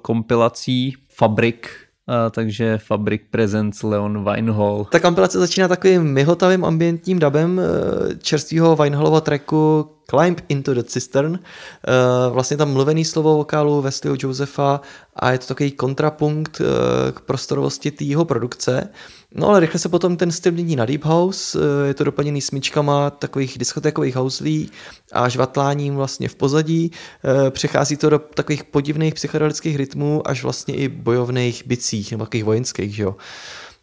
kompilací 0.02 0.96
Fabrik, 1.10 1.70
Uh, 2.08 2.30
takže 2.32 2.78
Fabrik 2.78 3.22
Presents 3.32 3.84
Leon 3.84 4.24
Weinhall. 4.24 4.86
Ta 4.92 5.00
kompilace 5.00 5.40
začíná 5.40 5.68
takovým 5.68 6.04
myhotavým 6.04 6.66
ambientním 6.66 7.20
dubem 7.20 7.58
uh, 7.58 7.64
čerstvého 8.18 8.76
Weinhallova 8.76 9.22
tracku 9.22 9.90
Climb 10.10 10.42
into 10.50 10.74
the 10.74 10.84
Cistern. 10.84 11.32
Uh, 11.32 12.34
vlastně 12.34 12.58
tam 12.58 12.74
mluvený 12.74 13.06
slovo 13.06 13.36
vokálu 13.36 13.86
stylu 13.90 14.16
Josefa 14.20 14.82
a 15.16 15.32
je 15.32 15.38
to 15.38 15.48
takový 15.48 15.72
kontrapunkt 15.72 16.60
uh, 16.60 16.68
k 17.12 17.22
prostorovosti 17.22 17.92
té 17.92 18.04
jeho 18.04 18.26
produkce. 18.26 18.90
No 19.36 19.50
ale 19.50 19.60
rychle 19.60 19.80
se 19.80 19.90
potom 19.90 20.18
ten 20.18 20.32
styl 20.32 20.52
mění 20.52 20.76
na 20.76 20.86
Deep 20.86 21.06
House, 21.06 21.60
je 21.88 21.94
to 21.94 22.04
doplněný 22.04 22.42
smyčkama 22.42 23.10
takových 23.10 23.58
diskotékových 23.58 24.16
houslí 24.16 24.72
a 25.12 25.30
žvatláním 25.30 25.96
vlastně 25.96 26.30
v 26.30 26.36
pozadí. 26.36 26.92
Přechází 27.50 27.98
to 27.98 28.10
do 28.10 28.20
takových 28.20 28.64
podivných 28.64 29.14
psychedelických 29.14 29.76
rytmů 29.76 30.28
až 30.28 30.44
vlastně 30.44 30.76
i 30.76 30.88
bojovných 30.88 31.64
bicích 31.68 32.12
nebo 32.12 32.26
takových 32.26 32.44
vojenských, 32.44 32.96
že 32.96 33.04
jo. 33.04 33.16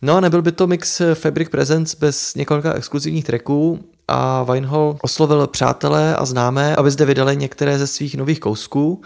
No 0.02 0.16
a 0.16 0.20
nebyl 0.20 0.42
by 0.42 0.52
to 0.52 0.66
mix 0.66 1.02
Fabric 1.14 1.48
Presents 1.48 1.94
bez 1.94 2.34
několika 2.34 2.72
exkluzivních 2.72 3.24
tracků 3.24 3.84
a 4.10 4.42
Weinhall 4.42 4.96
oslovil 5.02 5.46
přátelé 5.46 6.16
a 6.16 6.24
známé, 6.24 6.76
aby 6.76 6.90
zde 6.90 7.04
vydali 7.04 7.36
některé 7.36 7.78
ze 7.78 7.86
svých 7.86 8.16
nových 8.16 8.40
kousků. 8.40 9.02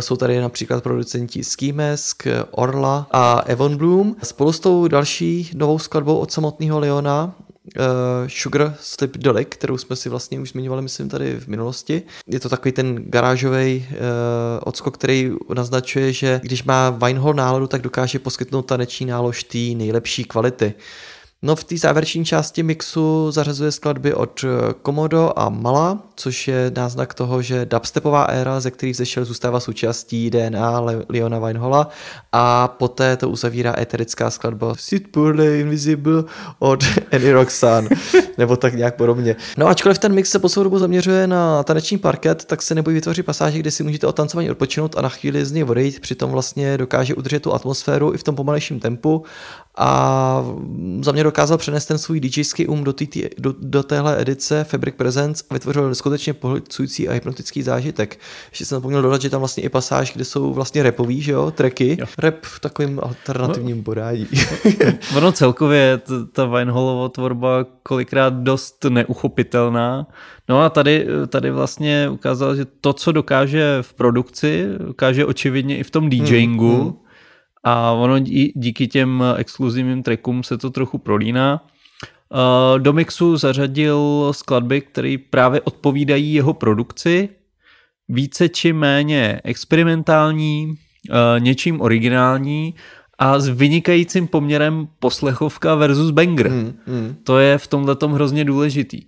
Jsou 0.00 0.16
tady 0.16 0.40
například 0.40 0.82
producenti 0.82 1.44
Ski 1.44 1.72
Mask, 1.72 2.26
Orla 2.50 3.06
a 3.10 3.40
Evon 3.46 3.76
Bloom. 3.76 4.16
Spolu 4.22 4.52
s 4.52 4.60
tou 4.60 4.88
další 4.88 5.50
novou 5.54 5.78
skladbou 5.78 6.16
od 6.18 6.32
samotného 6.32 6.78
Leona 6.78 7.34
Uh, 7.76 8.28
Sugar 8.28 8.74
Slip 8.80 9.16
Dolly, 9.16 9.44
kterou 9.44 9.78
jsme 9.78 9.96
si 9.96 10.08
vlastně 10.08 10.40
už 10.40 10.50
zmiňovali, 10.50 10.82
myslím, 10.82 11.08
tady 11.08 11.40
v 11.40 11.48
minulosti. 11.48 12.02
Je 12.26 12.40
to 12.40 12.48
takový 12.48 12.72
ten 12.72 13.04
garážový 13.06 13.86
uh, 13.90 13.96
odskok, 14.64 14.94
který 14.94 15.32
naznačuje, 15.54 16.12
že 16.12 16.40
když 16.42 16.64
má 16.64 16.90
Weinhall 16.90 17.34
náladu, 17.34 17.66
tak 17.66 17.82
dokáže 17.82 18.18
poskytnout 18.18 18.62
taneční 18.62 19.06
nálož 19.06 19.44
té 19.44 19.58
nejlepší 19.58 20.24
kvality. 20.24 20.74
No 21.42 21.56
v 21.56 21.64
té 21.64 21.78
závěrečné 21.78 22.24
části 22.24 22.62
mixu 22.62 23.30
zařazuje 23.30 23.72
skladby 23.72 24.14
od 24.14 24.44
Komodo 24.82 25.32
a 25.36 25.48
Mala, 25.48 25.98
což 26.16 26.48
je 26.48 26.72
náznak 26.76 27.14
toho, 27.14 27.42
že 27.42 27.66
dubstepová 27.66 28.24
éra, 28.24 28.60
ze 28.60 28.70
kterých 28.70 28.96
zešel, 28.96 29.24
zůstává 29.24 29.60
součástí 29.60 30.30
DNA 30.30 30.80
Leona 31.08 31.38
Weinholla 31.38 31.88
a 32.32 32.68
poté 32.68 33.16
to 33.16 33.28
uzavírá 33.28 33.74
eterická 33.78 34.30
skladba 34.30 34.74
Sit 34.78 35.12
Poorly 35.12 35.60
Invisible 35.60 36.24
od 36.58 36.84
Annie 37.12 37.32
Roxanne, 37.32 37.90
nebo 38.38 38.56
tak 38.56 38.74
nějak 38.74 38.96
podobně. 38.96 39.36
No 39.56 39.66
ačkoliv 39.66 39.98
ten 39.98 40.12
mix 40.12 40.30
se 40.30 40.38
po 40.38 40.48
svou 40.48 40.62
dobu 40.62 40.78
zaměřuje 40.78 41.26
na 41.26 41.62
taneční 41.62 41.98
parket, 41.98 42.44
tak 42.44 42.62
se 42.62 42.74
nebojí 42.74 42.94
vytvořit 42.94 43.26
pasáže, 43.26 43.58
kde 43.58 43.70
si 43.70 43.82
můžete 43.82 44.06
o 44.06 44.12
tancování 44.12 44.50
odpočinout 44.50 44.98
a 44.98 45.02
na 45.02 45.08
chvíli 45.08 45.44
z 45.44 45.52
něj 45.52 45.64
odejít, 45.64 46.00
přitom 46.00 46.30
vlastně 46.30 46.78
dokáže 46.78 47.14
udržet 47.14 47.42
tu 47.42 47.54
atmosféru 47.54 48.14
i 48.14 48.18
v 48.18 48.22
tom 48.22 48.36
pomalejším 48.36 48.80
tempu 48.80 49.24
a 49.82 50.44
za 51.00 51.12
mě 51.12 51.24
dokázal 51.24 51.58
přenést 51.58 51.86
ten 51.86 51.98
svůj 51.98 52.20
DJský 52.20 52.66
um 52.66 52.84
do, 52.84 52.92
tý, 52.92 53.08
do, 53.38 53.54
do 53.58 53.82
téhle 53.82 54.20
edice 54.20 54.64
Fabric 54.64 54.94
Presents 54.96 55.44
a 55.50 55.54
vytvořil 55.54 55.88
neskutečně 55.88 56.34
pohlcující 56.34 57.08
a 57.08 57.12
hypnotický 57.12 57.62
zážitek. 57.62 58.18
Ještě 58.50 58.64
jsem 58.64 58.76
zapomněl 58.76 59.02
dodat, 59.02 59.22
že 59.22 59.30
tam 59.30 59.40
vlastně 59.40 59.62
i 59.62 59.68
pasáž, 59.68 60.12
kde 60.12 60.24
jsou 60.24 60.52
vlastně 60.52 60.82
repový, 60.82 61.22
že 61.22 61.32
jo, 61.32 61.50
tracky. 61.50 61.96
Jo. 62.00 62.06
Rap 62.18 62.34
v 62.42 62.60
takovém 62.60 63.00
alternativním 63.02 63.82
bodání. 63.82 64.26
Ono 65.16 65.32
celkově 65.32 66.00
ta 66.32 66.44
Winehallová 66.44 67.08
tvorba 67.08 67.66
kolikrát 67.82 68.34
dost 68.34 68.84
neuchopitelná. 68.88 70.06
No 70.48 70.62
a 70.62 70.68
tady, 70.68 71.06
tady 71.28 71.50
vlastně 71.50 72.08
ukázal, 72.08 72.56
že 72.56 72.64
to, 72.80 72.92
co 72.92 73.12
dokáže 73.12 73.78
v 73.80 73.94
produkci, 73.94 74.66
dokáže 74.78 75.26
očividně 75.26 75.78
i 75.78 75.82
v 75.82 75.90
tom 75.90 76.10
DJingu. 76.10 76.76
Hmm, 76.76 76.84
hmm. 76.84 77.09
A 77.64 77.92
ono 77.92 78.18
dí- 78.18 78.52
díky 78.56 78.88
těm 78.88 79.24
exkluzivním 79.36 80.02
trackům 80.02 80.42
se 80.42 80.58
to 80.58 80.70
trochu 80.70 80.98
prolíná. 80.98 81.66
Do 82.78 82.92
mixu 82.92 83.36
zařadil 83.36 84.28
skladby, 84.30 84.80
které 84.80 85.16
právě 85.30 85.60
odpovídají 85.60 86.34
jeho 86.34 86.54
produkci, 86.54 87.28
více 88.08 88.48
či 88.48 88.72
méně 88.72 89.40
experimentální, 89.44 90.66
uh, 91.10 91.16
něčím 91.38 91.80
originální 91.80 92.74
a 93.18 93.38
s 93.38 93.48
vynikajícím 93.48 94.26
poměrem 94.26 94.88
poslechovka 94.98 95.74
versus 95.74 96.10
banger. 96.10 96.48
Hmm, 96.48 96.78
hmm. 96.86 97.16
To 97.24 97.38
je 97.38 97.58
v 97.58 97.66
tomhle 97.66 97.96
hrozně 98.12 98.44
důležitý. 98.44 99.02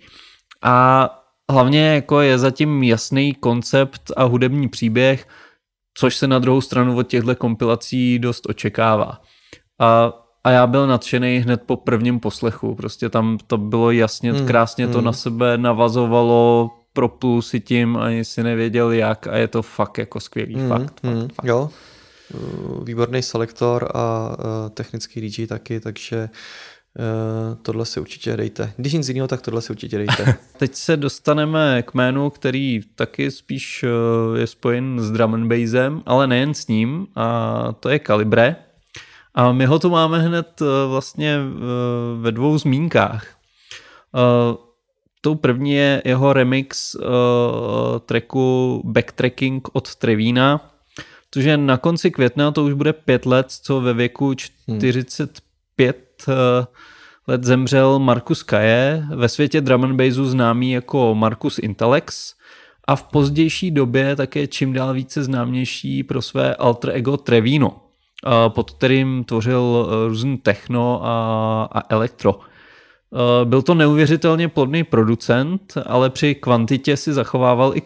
A 0.63 1.09
hlavně 1.51 1.87
jako 1.87 2.21
je 2.21 2.39
zatím 2.39 2.83
jasný 2.83 3.35
koncept 3.35 4.13
a 4.17 4.25
hudební 4.25 4.69
příběh, 4.69 5.27
což 5.95 6.17
se 6.17 6.27
na 6.27 6.39
druhou 6.39 6.61
stranu 6.61 6.97
od 6.97 7.03
těchto 7.03 7.37
kompilací 7.37 8.19
dost 8.19 8.47
očekává. 8.49 9.21
A, 9.79 10.13
a 10.45 10.51
já 10.51 10.67
byl 10.67 10.87
nadšený 10.87 11.39
hned 11.39 11.63
po 11.67 11.77
prvním 11.77 12.21
poslechu. 12.21 12.75
Prostě 12.75 13.09
tam 13.09 13.39
to 13.47 13.59
bylo 13.59 13.91
jasně, 13.91 14.33
Hmm, 14.33 14.47
krásně 14.47 14.89
to 14.89 14.99
hmm. 14.99 15.05
na 15.05 15.13
sebe 15.13 15.59
navazovalo, 15.59 16.71
proplul 16.93 17.43
si 17.43 17.61
tím, 17.61 17.97
ani 17.97 18.25
si 18.25 18.43
nevěděl 18.43 18.93
jak 18.93 19.27
a 19.27 19.37
je 19.37 19.49
to 19.49 19.63
fakt 19.63 19.99
jako 19.99 20.21
skvělý. 20.21 20.55
Hmm, 20.55 20.69
Fakt, 20.69 21.01
hmm, 21.05 21.21
fakt, 21.21 21.33
fakt. 21.35 21.47
Jo, 21.47 21.71
Uh, 22.35 22.85
výborný 22.85 23.23
selektor 23.23 23.91
a 23.95 24.37
uh, 24.39 24.45
technický 24.75 25.21
DJ 25.21 25.47
taky, 25.47 25.81
takže 25.81 26.17
uh, 26.17 26.29
tohle 27.63 27.87
si 27.87 28.01
určitě 28.01 28.37
dejte. 28.37 28.73
Když 28.77 28.93
nic 28.93 29.09
jiného, 29.09 29.29
tak 29.29 29.43
tohle 29.43 29.63
si 29.63 29.73
určitě 29.73 29.99
dejte. 29.99 30.35
Teď 30.59 30.75
se 30.75 30.97
dostaneme 30.97 31.83
k 31.83 31.95
jménu, 31.95 32.31
který 32.31 32.81
taky 32.95 33.31
spíš 33.31 33.85
eh, 33.85 34.39
je 34.39 34.47
spojen 34.47 35.01
s 35.01 35.11
drum 35.11 35.35
and 35.35 35.49
bassem, 35.49 36.03
ale 36.07 36.27
nejen 36.27 36.55
s 36.55 36.67
ním, 36.67 37.07
a 37.17 37.75
to 37.81 37.89
je 37.89 38.01
Calibre. 38.07 38.57
A 39.35 39.53
my 39.53 39.67
ho 39.67 39.79
tu 39.79 39.91
máme 39.91 40.19
hned 40.19 40.63
eh, 40.63 40.89
vlastně 40.89 41.39
ve 42.21 42.33
dvou 42.33 42.59
zmínkách. 42.59 43.27
Tou 45.25 45.35
první 45.35 45.73
je 45.73 46.03
jeho 46.05 46.33
remix 46.33 46.95
uh, 46.95 47.03
tracku 48.07 48.83
Backtracking 48.85 49.69
od 49.73 49.95
Trevína, 49.95 50.75
což 51.31 51.45
je 51.45 51.57
na 51.57 51.77
konci 51.77 52.11
května, 52.11 52.51
to 52.51 52.65
už 52.65 52.73
bude 52.73 52.93
pět 52.93 53.27
let, 53.27 53.47
co 53.51 53.81
ve 53.81 53.95
věku 53.95 54.35
45 54.35 55.97
uh, 55.97 56.03
let 57.29 57.45
zemřel 57.45 57.99
Markus 57.99 58.43
Kaje, 58.43 59.07
ve 59.15 59.29
světě 59.29 59.61
drum 59.61 59.85
and 59.85 59.97
bassu 59.97 60.25
známý 60.25 60.73
jako 60.73 61.15
Markus 61.15 61.59
Intelex 61.59 62.35
a 62.87 62.97
v 62.97 63.03
pozdější 63.03 63.71
době 63.71 64.17
také 64.17 64.47
čím 64.47 64.73
dál 64.73 64.95
více 64.95 65.25
známější 65.25 66.03
pro 66.03 66.23
své 66.23 66.55
alter 66.55 66.91
ego 66.91 67.17
Trevino, 67.17 67.77
eh, 67.77 68.31
pod 68.49 68.71
kterým 68.71 69.25
tvořil 69.25 69.89
eh, 69.89 70.09
různý 70.09 70.39
techno 70.39 71.01
a, 71.05 71.69
a 71.73 71.95
elektro. 71.95 72.39
Eh, 72.41 73.45
Byl 73.45 73.63
to 73.63 73.75
neuvěřitelně 73.75 74.49
plodný 74.49 74.85
producent, 74.85 75.75
ale 75.87 76.11
při 76.11 76.35
kvantitě 76.35 76.97
si 76.97 77.13
zachovával 77.13 77.73
i 77.75 77.81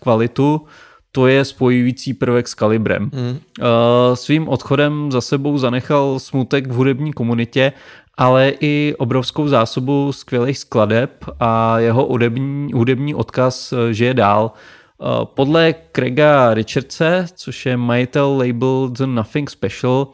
kvalitu, 0.00 0.66
to 1.14 1.26
je 1.26 1.44
spojující 1.44 2.14
prvek 2.14 2.48
s 2.48 2.54
kalibrem. 2.54 3.10
Hmm. 3.14 3.38
Eh, 3.60 4.16
Svým 4.16 4.48
odchodem 4.48 5.12
za 5.12 5.20
sebou 5.20 5.58
zanechal 5.58 6.18
smutek 6.18 6.66
v 6.66 6.74
hudební 6.74 7.12
komunitě, 7.12 7.72
ale 8.16 8.52
i 8.60 8.94
obrovskou 8.98 9.48
zásobu 9.48 10.12
skvělých 10.12 10.58
skladeb 10.58 11.24
a 11.40 11.78
jeho 11.78 12.06
hudební, 12.06 12.72
hudební 12.72 13.14
odkaz 13.14 13.72
eh, 13.72 13.94
žije 13.94 14.14
dál. 14.14 14.52
Eh, 14.52 15.06
Podle 15.24 15.74
Craiga 15.92 16.54
Richardse, 16.54 17.26
což 17.34 17.66
je 17.66 17.76
majitel 17.76 18.36
label 18.38 18.88
The 18.88 19.06
Nothing 19.06 19.50
Special, 19.50 20.08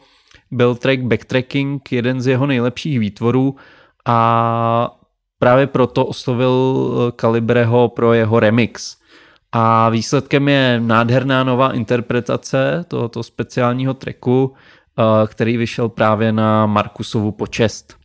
byl 0.50 0.74
track 0.74 1.00
Backtracking 1.00 1.92
jeden 1.92 2.20
z 2.20 2.26
jeho 2.26 2.46
nejlepších 2.46 2.98
výtvorů 3.00 3.56
a 4.06 4.96
právě 5.38 5.66
proto 5.66 6.06
oslovil 6.06 6.54
eh, 7.08 7.12
Calibreho 7.20 7.88
pro 7.88 8.12
jeho 8.12 8.40
remix. 8.40 8.99
A 9.52 9.88
výsledkem 9.88 10.48
je 10.48 10.80
nádherná 10.80 11.44
nová 11.44 11.72
interpretace 11.72 12.84
tohoto 12.88 13.22
speciálního 13.22 13.94
tracku, 13.94 14.52
eh, 14.98 15.02
který 15.26 15.56
vyšel 15.56 15.88
právě 15.88 16.32
na 16.32 16.66
Markusovu 16.66 17.32
počest. 17.32 17.96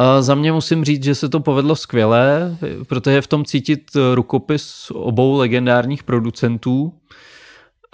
Eh, 0.00 0.22
Za 0.22 0.34
mě 0.34 0.52
musím 0.52 0.84
říct, 0.84 1.04
že 1.04 1.14
se 1.14 1.28
to 1.28 1.40
povedlo 1.40 1.76
skvěle, 1.76 2.56
protože 2.88 3.16
je 3.16 3.22
v 3.22 3.26
tom 3.26 3.44
cítit 3.44 3.90
rukopis 4.14 4.90
obou 4.94 5.36
legendárních 5.36 6.02
producentů. 6.02 6.92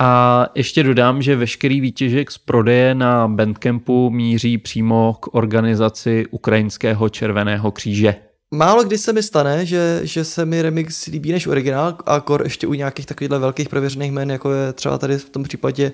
A 0.00 0.46
ještě 0.54 0.82
dodám, 0.82 1.22
že 1.22 1.36
veškerý 1.36 1.80
výtěžek 1.80 2.30
z 2.30 2.38
prodeje 2.38 2.94
na 2.94 3.28
Bandcampu 3.28 4.10
míří 4.10 4.58
přímo 4.58 5.14
k 5.20 5.34
organizaci 5.34 6.26
Ukrajinského 6.30 7.08
červeného 7.08 7.70
kříže. 7.70 8.27
Málo 8.50 8.84
kdy 8.84 8.98
se 8.98 9.12
mi 9.12 9.22
stane, 9.22 9.66
že, 9.66 10.00
že 10.02 10.24
se 10.24 10.44
mi 10.44 10.62
remix 10.62 11.06
líbí 11.06 11.32
než 11.32 11.46
originál, 11.46 11.96
a 12.06 12.20
kor 12.20 12.42
ještě 12.44 12.66
u 12.66 12.74
nějakých 12.74 13.06
takovýchhle 13.06 13.38
velkých 13.38 13.68
prověřených 13.68 14.12
jmen, 14.12 14.30
jako 14.30 14.52
je 14.52 14.72
třeba 14.72 14.98
tady 14.98 15.18
v 15.18 15.30
tom 15.30 15.42
případě 15.42 15.92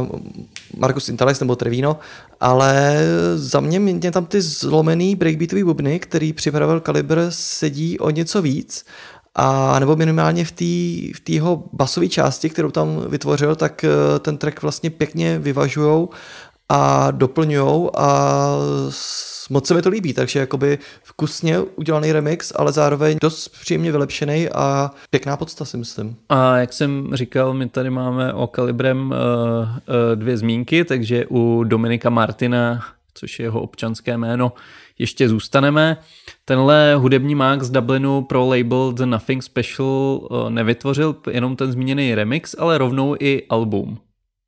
uh, 0.00 0.20
Markus 0.76 1.08
Intalex 1.08 1.40
nebo 1.40 1.56
Trevino, 1.56 1.98
ale 2.40 2.98
za 3.34 3.60
mě 3.60 3.80
mě 3.80 4.10
tam 4.10 4.26
ty 4.26 4.40
zlomený 4.40 5.16
breakbeatový 5.16 5.64
bubny, 5.64 5.98
který 5.98 6.32
připravil 6.32 6.80
Kaliber, 6.80 7.26
sedí 7.28 7.98
o 7.98 8.10
něco 8.10 8.42
víc 8.42 8.84
a 9.34 9.78
nebo 9.78 9.96
minimálně 9.96 10.44
v 10.44 10.52
té 10.52 10.64
v 11.18 11.28
jeho 11.28 11.64
basové 11.72 12.08
části, 12.08 12.50
kterou 12.50 12.70
tam 12.70 13.04
vytvořil, 13.08 13.56
tak 13.56 13.84
eh, 13.84 14.18
ten 14.18 14.38
track 14.38 14.62
vlastně 14.62 14.90
pěkně 14.90 15.38
vyvažujou 15.38 16.08
a 16.68 17.10
doplňujou 17.10 17.90
a 17.94 18.48
moc 19.50 19.66
se 19.66 19.74
mi 19.74 19.82
to 19.82 19.88
líbí, 19.88 20.12
takže 20.12 20.38
jakoby 20.38 20.78
vkusně 21.02 21.60
udělaný 21.60 22.12
remix, 22.12 22.52
ale 22.56 22.72
zároveň 22.72 23.18
dost 23.20 23.48
příjemně 23.48 23.92
vylepšený 23.92 24.48
a 24.48 24.90
pěkná 25.10 25.36
podsta 25.36 25.64
si 25.64 25.76
myslím. 25.76 26.16
A 26.28 26.56
jak 26.56 26.72
jsem 26.72 27.10
říkal, 27.12 27.54
my 27.54 27.68
tady 27.68 27.90
máme 27.90 28.32
o 28.32 28.46
Kalibrem 28.46 29.10
uh, 29.10 29.16
uh, 29.16 29.76
dvě 30.14 30.36
zmínky, 30.36 30.84
takže 30.84 31.26
u 31.30 31.64
Dominika 31.64 32.10
Martina, 32.10 32.84
což 33.14 33.38
je 33.38 33.46
jeho 33.46 33.60
občanské 33.60 34.16
jméno, 34.16 34.52
ještě 34.98 35.28
zůstaneme. 35.28 35.96
Tenhle 36.44 36.94
hudební 36.94 37.34
mák 37.34 37.62
z 37.62 37.70
Dublinu 37.70 38.22
pro 38.22 38.48
label 38.48 38.92
The 38.92 39.06
Nothing 39.06 39.42
Special 39.42 39.86
uh, 39.86 40.50
nevytvořil 40.50 41.16
jenom 41.30 41.56
ten 41.56 41.72
zmíněný 41.72 42.14
remix, 42.14 42.54
ale 42.58 42.78
rovnou 42.78 43.16
i 43.20 43.46
album. 43.48 43.98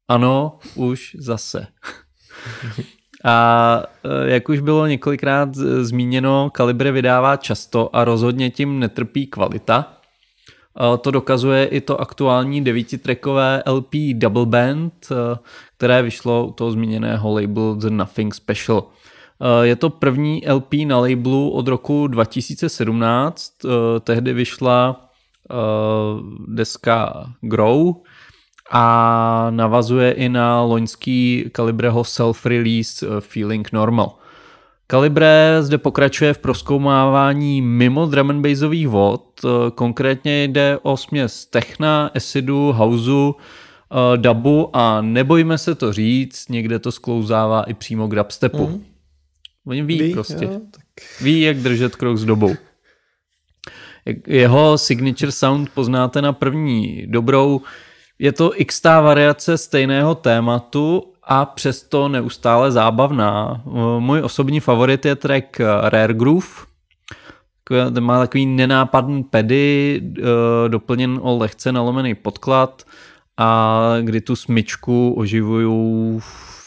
Ano, 0.09 0.59
už 0.75 1.17
zase. 1.19 1.67
A 3.25 3.83
eh, 4.05 4.31
jak 4.33 4.49
už 4.49 4.61
bylo 4.61 4.87
několikrát 4.87 5.55
z- 5.55 5.85
zmíněno, 5.85 6.51
Kalibre 6.51 6.93
vydává 6.93 7.37
často 7.37 7.97
a 7.97 8.05
rozhodně 8.05 8.51
tím 8.51 8.79
netrpí 8.79 9.27
kvalita. 9.27 9.93
To 11.01 11.11
dokazuje 11.11 11.65
i 11.67 11.81
to 11.81 12.01
aktuální 12.01 12.65
devítitrackové 12.65 13.63
LP 13.67 13.95
Double 14.15 14.47
Band, 14.47 14.93
eh, 15.11 15.39
které 15.77 16.03
vyšlo 16.03 16.47
u 16.47 16.53
toho 16.53 16.71
zmíněného 16.71 17.35
labelu 17.35 17.75
The 17.75 17.91
Nothing 17.91 18.35
Special. 18.35 18.85
Eh, 19.41 19.67
Je 19.67 19.77
to 19.77 19.91
první 19.91 20.43
LP 20.49 20.75
na 20.87 20.99
labelu 20.99 21.51
od 21.51 21.69
roku 21.69 22.07
2017, 22.07 23.53
eh, 23.65 24.01
tehdy 24.01 24.33
vyšla 24.33 25.09
eh, 25.51 25.55
deska 26.49 27.27
Grow 27.41 27.95
a 28.73 29.47
navazuje 29.51 30.13
i 30.13 30.29
na 30.29 30.63
loňský 30.63 31.45
Kalibreho 31.53 32.05
self-release 32.05 33.07
eh, 33.07 33.21
Feeling 33.21 33.73
Normal. 33.73 34.15
Kalibre 34.87 35.59
zde 35.61 35.79
pokračuje 35.79 36.35
v 36.35 36.39
proskoumávání 36.39 37.63
mimo 37.63 38.07
drum 38.07 38.31
and 38.31 38.43
bassových 38.43 38.89
vod, 38.89 39.25
eh, 39.45 39.49
konkrétně 39.75 40.45
jde 40.45 40.79
o 40.83 40.97
směs 40.97 41.47
techna, 41.47 42.11
acidu, 42.15 42.73
houseu, 42.73 43.35
eh, 43.35 44.17
dubu 44.17 44.77
a 44.77 45.01
nebojíme 45.01 45.59
se 45.59 45.75
to 45.75 45.93
říct, 45.93 46.49
někde 46.49 46.79
to 46.79 46.93
sklouzává 46.93 47.63
i 47.63 47.75
přímo 47.75 48.09
k 48.09 48.15
dubstepu. 48.15 48.67
Mm. 48.67 48.85
Oni 49.67 49.83
ví, 49.83 50.03
ví 50.03 50.13
prostě. 50.13 50.45
Jo, 50.45 50.61
tak 50.71 50.83
Ví, 51.21 51.41
jak 51.41 51.57
držet 51.57 51.97
krok 51.97 52.17
s 52.17 52.25
dobou. 52.25 52.55
Jeho 54.27 54.79
signature 54.79 55.33
sound 55.33 55.71
poznáte 55.71 56.23
na 56.23 56.33
první 56.33 57.07
dobrou. 57.07 57.61
Je 58.23 58.33
to 58.33 58.61
x 58.61 58.83
variace 58.85 59.59
stejného 59.59 60.15
tématu 60.15 61.03
a 61.23 61.45
přesto 61.45 62.09
neustále 62.09 62.73
zábavná. 62.73 63.63
Můj 63.99 64.23
osobní 64.23 64.61
favorit 64.61 65.05
je 65.05 65.17
track 65.17 65.61
Rare 65.83 66.15
Groove, 66.15 66.47
Ten 67.69 68.01
má 68.01 68.19
takový 68.19 68.47
nenápadný 68.47 69.23
pedy, 69.23 70.01
eh, 70.19 70.69
doplněn 70.69 71.19
o 71.23 71.39
lehce 71.39 71.73
nalomený 71.73 72.15
podklad 72.15 72.83
a 73.37 73.81
kdy 74.01 74.21
tu 74.21 74.37
smyčku 74.37 75.15
oživují 75.17 76.21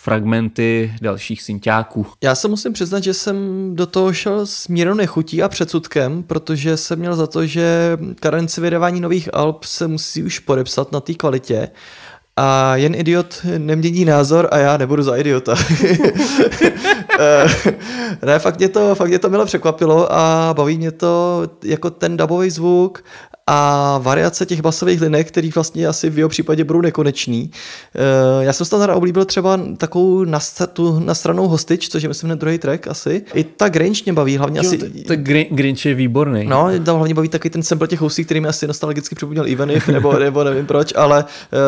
fragmenty 0.06 0.94
dalších 1.02 1.42
synťáků. 1.42 2.06
Já 2.24 2.36
se 2.36 2.48
musím 2.48 2.74
přiznat, 2.74 3.04
že 3.04 3.14
jsem 3.14 3.36
do 3.76 3.86
toho 3.86 4.14
šel 4.14 4.46
s 4.46 4.68
mírnou 4.68 4.94
nechutí 4.94 5.44
a 5.44 5.50
předsudkem, 5.50 6.24
protože 6.24 6.78
jsem 6.78 7.00
měl 7.00 7.16
za 7.16 7.28
to, 7.28 7.46
že 7.46 7.98
karenci 8.20 8.62
vydávání 8.62 9.02
nových 9.02 9.30
alb 9.34 9.64
se 9.64 9.88
musí 9.88 10.24
už 10.24 10.40
podepsat 10.40 10.92
na 10.92 11.00
té 11.00 11.14
kvalitě. 11.14 11.70
A 12.38 12.76
jen 12.76 12.96
idiot 12.96 13.46
nemění 13.58 14.06
názor 14.06 14.48
a 14.52 14.58
já 14.58 14.78
nebudu 14.78 15.04
za 15.04 15.16
idiota. 15.16 15.56
Eh, 17.20 17.48
ne, 18.26 18.40
fakt 18.40 18.58
mě, 18.58 18.70
to, 18.70 18.96
fakt 18.96 19.08
mě 19.08 19.20
to 19.20 19.30
mile 19.30 19.46
překvapilo 19.46 20.14
a 20.14 20.54
baví 20.58 20.78
mě 20.78 20.92
to 20.92 21.44
jako 21.64 21.90
ten 21.90 22.18
dubový 22.18 22.50
zvuk 22.50 23.04
a 23.48 23.98
variace 23.98 24.46
těch 24.46 24.62
basových 24.62 25.02
linek, 25.02 25.28
který 25.28 25.52
vlastně 25.52 25.88
asi 25.88 26.10
v 26.10 26.18
jeho 26.18 26.30
případě 26.30 26.64
budou 26.64 26.82
nekonečný. 26.82 27.52
Eh, 27.96 28.44
Já 28.46 28.54
jsem 28.54 28.66
tam 28.68 28.80
teda 28.80 28.96
oblíbil 28.96 29.26
třeba 29.26 29.60
takovou 29.78 30.24
nast- 30.24 30.68
tu 30.68 31.00
nastranou 31.00 31.48
hostič, 31.48 31.90
což 31.90 32.04
je 32.04 32.10
myslím 32.10 32.28
hned 32.28 32.40
druhý 32.40 32.58
track 32.58 32.88
asi. 32.88 33.22
I 33.34 33.44
ta 33.44 33.70
Grange 33.70 34.02
mě 34.06 34.14
baví, 34.14 34.38
hlavně 34.38 34.60
asi... 34.60 34.78
Tak 35.08 35.20
Grin- 35.20 35.48
Grinch 35.52 35.86
je 35.86 35.94
výborný. 35.94 36.46
No, 36.46 36.68
tam 36.86 36.96
hlavně 36.96 37.14
baví 37.14 37.30
taky 37.30 37.50
ten 37.50 37.64
sample 37.64 37.88
těch 37.88 38.02
houstí, 38.02 38.26
který 38.26 38.40
mi 38.42 38.48
asi 38.48 38.68
nostalgicky 38.68 39.16
připomněl 39.16 39.46
Even 39.52 39.72
If, 39.72 39.88
nebo, 39.88 40.14
nebo 40.20 40.44
nevím 40.44 40.66
proč, 40.66 40.94
ale 40.96 41.24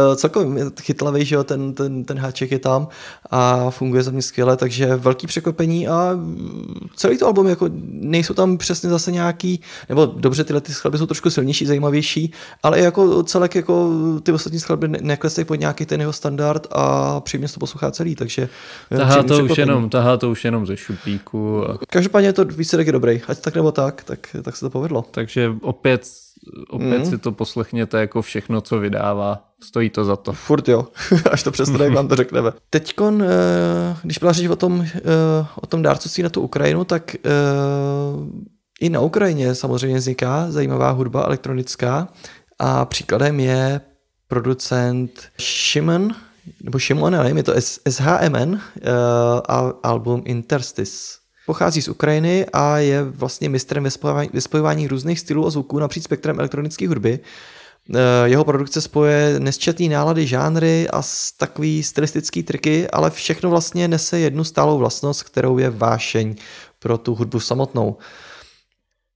uh, 0.09 0.15
celkově 0.15 0.65
chytlavý, 0.81 1.25
že 1.25 1.35
jo, 1.35 1.43
ten, 1.43 1.73
ten, 1.73 2.03
ten 2.03 2.19
háček 2.19 2.51
je 2.51 2.59
tam 2.59 2.87
a 3.31 3.69
funguje 3.69 4.03
za 4.03 4.11
mě 4.11 4.21
skvěle, 4.21 4.57
takže 4.57 4.95
velký 4.95 5.27
překvapení 5.27 5.87
a 5.87 6.11
mm, 6.15 6.87
celý 6.95 7.17
to 7.17 7.25
album, 7.27 7.47
jako 7.47 7.69
nejsou 7.91 8.33
tam 8.33 8.57
přesně 8.57 8.89
zase 8.89 9.11
nějaký, 9.11 9.61
nebo 9.89 10.05
dobře, 10.05 10.43
tyhle 10.43 10.61
ty 10.61 10.73
skladby 10.73 10.97
jsou 10.97 11.05
trošku 11.05 11.29
silnější, 11.29 11.66
zajímavější, 11.67 12.31
ale 12.63 12.79
jako 12.79 13.23
celek 13.23 13.55
jako 13.55 13.89
ty 14.23 14.31
ostatní 14.31 14.59
skladby 14.59 14.87
ne- 14.87 14.99
neklesají 15.01 15.45
pod 15.45 15.55
nějaký 15.55 15.85
ten 15.85 15.99
jeho 15.99 16.13
standard 16.13 16.67
a 16.71 17.19
příjemně 17.19 17.47
se 17.47 17.53
to 17.53 17.59
poslouchá 17.59 17.91
celý, 17.91 18.15
takže 18.15 18.49
eh, 18.91 18.97
Tahá 18.97 19.23
to, 19.23 19.43
už 19.43 19.57
jenom, 19.57 19.89
tahá 19.89 20.17
to 20.17 20.29
už 20.31 20.45
jenom 20.45 20.65
ze 20.65 20.77
šupíku. 20.77 21.69
A, 21.69 21.77
Každopádně 21.89 22.33
to 22.33 22.45
výsledek 22.45 22.87
je 22.87 22.93
dobrý, 22.93 23.21
ať 23.27 23.39
tak 23.39 23.55
nebo 23.55 23.71
tak, 23.71 24.03
tak, 24.03 24.19
tak 24.41 24.55
se 24.55 24.65
to 24.65 24.69
povedlo. 24.69 25.05
takže 25.11 25.51
opět, 25.61 26.07
opět 26.69 26.97
Mhm. 26.97 27.05
si 27.05 27.17
to 27.17 27.31
poslechněte 27.31 27.99
jako 27.99 28.21
všechno, 28.21 28.61
co 28.61 28.79
vydává. 28.79 29.43
Stojí 29.63 29.89
to 29.89 30.05
za 30.05 30.15
to. 30.15 30.33
Furt 30.33 30.69
jo, 30.69 30.87
až 31.31 31.43
to 31.43 31.51
přestane, 31.51 31.85
jak 31.85 31.93
vám 31.93 32.07
to 32.07 32.15
řekneme. 32.15 32.51
Teďkon, 32.69 33.23
eh, 33.23 33.97
když 34.03 34.17
byla 34.17 34.31
řeč 34.33 34.47
o 34.47 34.55
tom, 34.55 34.85
eh, 34.95 35.01
o 35.61 35.67
tom 35.67 35.81
dárcovství 35.81 36.23
na 36.23 36.29
tu 36.29 36.41
Ukrajinu, 36.41 36.83
tak 36.83 37.15
i 38.81 38.89
na 38.89 38.99
Ukrajině 38.99 39.55
samozřejmě 39.55 39.97
vzniká 39.97 40.51
zajímavá 40.51 40.91
hudba 40.91 41.23
elektronická 41.23 42.07
a 42.59 42.85
příkladem 42.85 43.39
je 43.39 43.81
producent 44.27 45.21
Shimon, 45.41 46.15
nebo 46.63 46.79
Shimon, 46.79 47.13
nevím, 47.13 47.37
je 47.37 47.43
to 47.43 47.53
SHMN, 47.89 48.55
eh, 48.55 48.91
a 49.49 49.73
album 49.83 50.21
Interstice. 50.25 51.17
Pochází 51.45 51.81
z 51.81 51.87
Ukrajiny 51.87 52.45
a 52.53 52.77
je 52.77 53.03
vlastně 53.03 53.49
mistrem 53.49 53.83
ve 54.33 54.41
spojování, 54.41 54.87
různých 54.87 55.19
stylů 55.19 55.47
a 55.47 55.49
zvuků 55.49 55.79
napříč 55.79 56.03
spektrem 56.03 56.39
elektronické 56.39 56.87
hudby. 56.87 57.19
Eh, 57.95 57.99
Jeho 58.25 58.45
produkce 58.45 58.81
spoje 58.81 59.39
nesčetný 59.39 59.89
nálady, 59.89 60.27
žánry 60.27 60.87
a 60.89 61.01
takový 61.37 61.83
stylistický 61.83 62.43
triky, 62.43 62.89
ale 62.89 63.11
všechno 63.11 63.49
vlastně 63.49 63.87
nese 63.87 64.19
jednu 64.19 64.43
stálou 64.43 64.77
vlastnost, 64.77 65.23
kterou 65.23 65.57
je 65.57 65.69
vášeň 65.69 66.35
pro 66.79 66.97
tu 66.97 67.15
hudbu 67.15 67.39
samotnou. 67.39 67.97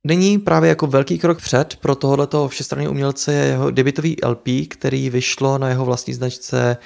Není 0.04 0.40
právě 0.40 0.70
jako 0.70 0.88
velký 0.88 1.20
krok 1.20 1.42
před 1.42 1.76
pro 1.76 1.96
tohoto 1.96 2.48
všestranného 2.48 2.92
umělce 2.92 3.34
je 3.34 3.46
jeho 3.46 3.72
debitový 3.72 4.18
LP, 4.26 4.48
který 4.70 5.10
vyšlo 5.10 5.58
na 5.58 5.70
jeho 5.70 5.86
vlastní 5.86 6.14
značce 6.14 6.78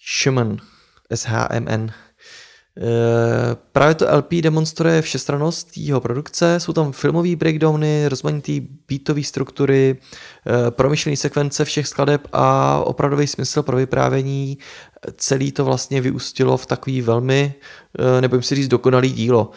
Schumann, 0.00 0.56
SHMN. 1.14 1.90
Eh, 2.78 3.56
Právě 3.72 3.94
to 3.94 4.06
LP 4.16 4.42
demonstruje 4.42 5.02
všestrannost 5.02 5.68
jeho 5.76 6.00
produkce, 6.00 6.60
jsou 6.60 6.72
tam 6.72 6.92
filmové 6.92 7.36
breakdowny, 7.36 8.08
rozmanitý 8.08 8.60
beatové 8.88 9.22
struktury, 9.22 9.96
eh, 10.46 10.70
promyšlené 10.70 11.16
sekvence 11.16 11.64
všech 11.64 11.86
skladeb 11.88 12.28
a 12.32 12.78
opravdový 12.84 13.26
smysl 13.26 13.62
pro 13.62 13.76
vyprávění. 13.76 14.58
Celý 15.16 15.52
to 15.52 15.64
vlastně 15.64 16.00
vyústilo 16.00 16.56
v 16.56 16.66
takový 16.66 17.02
velmi, 17.02 17.54
eh, 17.98 18.20
nebojím 18.20 18.42
si 18.42 18.54
říct, 18.54 18.68
dokonalý 18.68 19.12
dílo. 19.12 19.50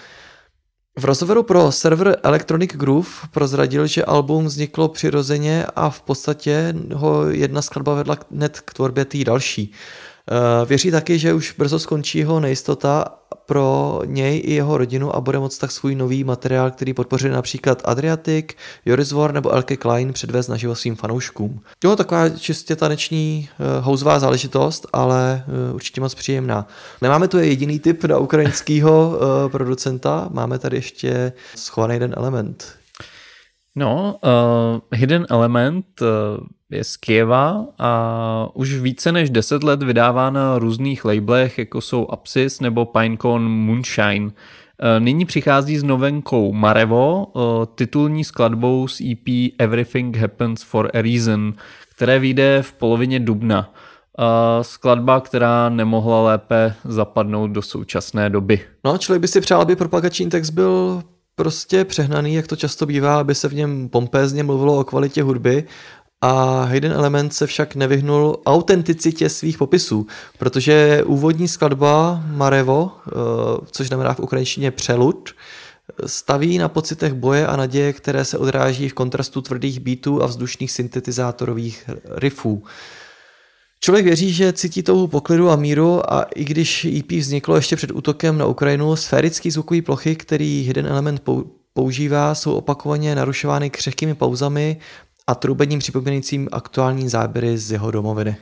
V 0.97 1.05
rozhovoru 1.05 1.43
pro 1.43 1.71
server 1.71 2.17
Electronic 2.23 2.71
Groove 2.73 3.09
prozradil, 3.31 3.87
že 3.87 4.05
album 4.05 4.45
vzniklo 4.45 4.87
přirozeně 4.87 5.65
a 5.75 5.89
v 5.89 6.01
podstatě 6.01 6.75
ho 6.93 7.29
jedna 7.29 7.61
skladba 7.61 7.93
vedla 7.93 8.17
hned 8.31 8.59
k 8.59 8.73
tvorbě 8.73 9.05
té 9.05 9.23
další. 9.23 9.73
Eh, 10.31 10.65
Věří 10.65 10.91
taky, 10.91 11.19
že 11.19 11.33
už 11.33 11.55
brzo 11.57 11.79
skončí 11.79 12.17
jeho 12.17 12.39
nejistota 12.39 13.05
pro 13.45 14.01
něj 14.05 14.41
i 14.45 14.53
jeho 14.53 14.77
rodinu 14.77 15.15
a 15.15 15.21
bude 15.21 15.39
moct 15.39 15.57
tak 15.57 15.71
svůj 15.71 15.95
nový 15.95 16.23
materiál, 16.23 16.71
který 16.71 16.93
podpořili 16.93 17.33
například 17.33 17.81
Adriatic, 17.85 18.45
Joris 18.85 19.11
War 19.11 19.33
nebo 19.33 19.51
Elke 19.51 19.77
Klein 19.77 20.13
předvést 20.13 20.47
naživo 20.47 20.75
svým 20.75 20.95
fanouškům. 20.95 21.61
Jo, 21.83 21.95
taková 21.95 22.29
čistě 22.29 22.75
taneční 22.75 23.49
uh, 23.59 23.85
houzová 23.85 24.19
záležitost, 24.19 24.87
ale 24.93 25.43
uh, 25.69 25.75
určitě 25.75 26.01
moc 26.01 26.15
příjemná. 26.15 26.67
Nemáme 27.01 27.27
tu 27.27 27.37
jediný 27.37 27.79
typ 27.79 28.03
na 28.03 28.17
ukrajinského 28.17 29.19
producenta, 29.51 30.29
máme 30.31 30.59
tady 30.59 30.77
ještě 30.77 31.33
schovaný 31.55 31.93
jeden 31.93 32.13
element. 32.17 32.77
No, 33.75 34.19
uh, 34.23 34.99
Hidden 34.99 35.25
Element 35.29 35.85
uh, 36.01 36.07
je 36.71 36.83
z 36.83 36.97
Kieva 36.97 37.65
a 37.79 38.49
už 38.53 38.73
více 38.73 39.11
než 39.11 39.29
10 39.29 39.63
let 39.63 39.83
vydává 39.83 40.29
na 40.29 40.59
různých 40.59 41.05
labelech, 41.05 41.57
jako 41.57 41.81
jsou 41.81 42.07
Apsis 42.07 42.59
nebo 42.59 42.85
Pinecone 42.85 43.49
Moonshine. 43.49 44.25
Uh, 44.25 44.31
nyní 44.99 45.25
přichází 45.25 45.77
s 45.77 45.83
novenkou 45.83 46.53
Marevo, 46.53 47.25
uh, 47.25 47.41
titulní 47.75 48.23
skladbou 48.23 48.87
z 48.87 49.01
EP 49.01 49.53
Everything 49.57 50.17
Happens 50.17 50.63
for 50.63 50.91
a 50.93 51.01
Reason, 51.01 51.53
které 51.95 52.19
vyjde 52.19 52.61
v 52.61 52.73
polovině 52.73 53.19
dubna. 53.19 53.73
Uh, 54.19 54.25
skladba, 54.61 55.19
která 55.19 55.69
nemohla 55.69 56.23
lépe 56.23 56.73
zapadnout 56.83 57.51
do 57.51 57.61
současné 57.61 58.29
doby. 58.29 58.59
No, 58.83 58.97
člověk 58.97 59.21
by 59.21 59.27
si 59.27 59.41
přál, 59.41 59.61
aby 59.61 59.75
propagační 59.75 60.29
text 60.29 60.49
byl 60.49 61.03
prostě 61.37 61.85
přehnaný, 61.85 62.33
jak 62.33 62.47
to 62.47 62.55
často 62.55 62.85
bývá, 62.85 63.19
aby 63.19 63.35
se 63.35 63.49
v 63.49 63.53
něm 63.53 63.89
pompézně 63.89 64.43
mluvilo 64.43 64.79
o 64.79 64.83
kvalitě 64.83 65.23
hudby 65.23 65.63
a 66.21 66.63
Hayden 66.63 66.91
Element 66.91 67.33
se 67.33 67.47
však 67.47 67.75
nevyhnul 67.75 68.41
autenticitě 68.45 69.29
svých 69.29 69.57
popisů, 69.57 70.07
protože 70.37 71.03
úvodní 71.05 71.47
skladba 71.47 72.23
Marevo, 72.27 72.91
eh, 73.07 73.11
což 73.71 73.87
znamená 73.87 74.13
v 74.13 74.19
ukrajinštině 74.19 74.71
přelud, 74.71 75.29
staví 76.05 76.57
na 76.57 76.69
pocitech 76.69 77.13
boje 77.13 77.47
a 77.47 77.55
naděje, 77.55 77.93
které 77.93 78.25
se 78.25 78.37
odráží 78.37 78.89
v 78.89 78.93
kontrastu 78.93 79.41
tvrdých 79.41 79.79
beatů 79.79 80.23
a 80.23 80.25
vzdušných 80.25 80.71
syntetizátorových 80.71 81.89
riffů. 82.11 82.63
Člověk 83.79 84.05
věří, 84.05 84.33
že 84.33 84.53
cítí 84.53 84.83
touhu 84.83 85.07
poklidu 85.07 85.49
a 85.49 85.55
míru 85.55 86.13
a 86.13 86.21
i 86.23 86.43
když 86.43 86.85
EP 86.85 87.11
vzniklo 87.11 87.55
ještě 87.55 87.75
před 87.75 87.91
útokem 87.91 88.37
na 88.37 88.45
Ukrajinu, 88.45 88.95
sférický 88.95 89.51
zvukový 89.51 89.81
plochy, 89.81 90.15
který 90.15 90.63
Hidden 90.67 90.87
Element 90.87 91.21
pou- 91.23 91.45
používá, 91.73 92.35
jsou 92.35 92.53
opakovaně 92.53 93.15
narušovány 93.15 93.69
křehkými 93.69 94.15
pauzami 94.15 94.77
a 95.27 95.35
trubením 95.35 95.79
připomínajícím 95.79 96.49
aktuální 96.51 97.09
záběry 97.09 97.57
z 97.57 97.71
jeho 97.71 97.91
domoviny. 97.91 98.35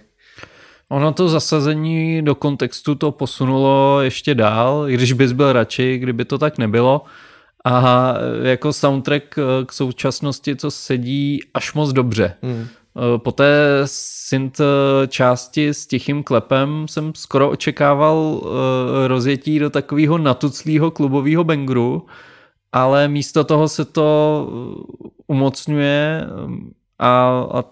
Ono 0.90 1.14
to 1.14 1.30
zasazení 1.30 2.22
do 2.22 2.36
kontextu 2.36 2.96
to 2.96 3.12
posunulo 3.12 4.02
ještě 4.02 4.36
dál, 4.36 4.86
i 4.90 4.94
když 4.94 5.14
bys 5.14 5.32
byl 5.32 5.54
radši, 5.54 5.98
kdyby 5.98 6.26
to 6.26 6.38
tak 6.38 6.58
nebylo. 6.58 7.02
A 7.66 8.14
jako 8.44 8.74
soundtrack 8.74 9.24
k 9.66 9.74
současnosti 9.74 10.56
to 10.56 10.72
sedí 10.72 11.40
až 11.54 11.74
moc 11.74 11.94
dobře. 11.94 12.34
Hmm. 12.44 12.68
Po 13.18 13.32
té 13.32 13.82
synth 13.86 14.62
části 15.08 15.70
s 15.70 15.88
tichým 15.88 16.24
klepem 16.24 16.88
jsem 16.88 17.12
skoro 17.16 17.50
očekával 17.50 18.42
rozjetí 19.08 19.60
do 19.60 19.70
takového 19.70 20.18
natuclého 20.18 20.92
klubového 20.92 21.44
bangru, 21.44 22.06
ale 22.76 23.08
místo 23.08 23.44
toho 23.44 23.68
se 23.68 23.86
to 23.86 24.50
umocňuje 25.28 26.28
a, 27.00 27.46
a 27.52 27.64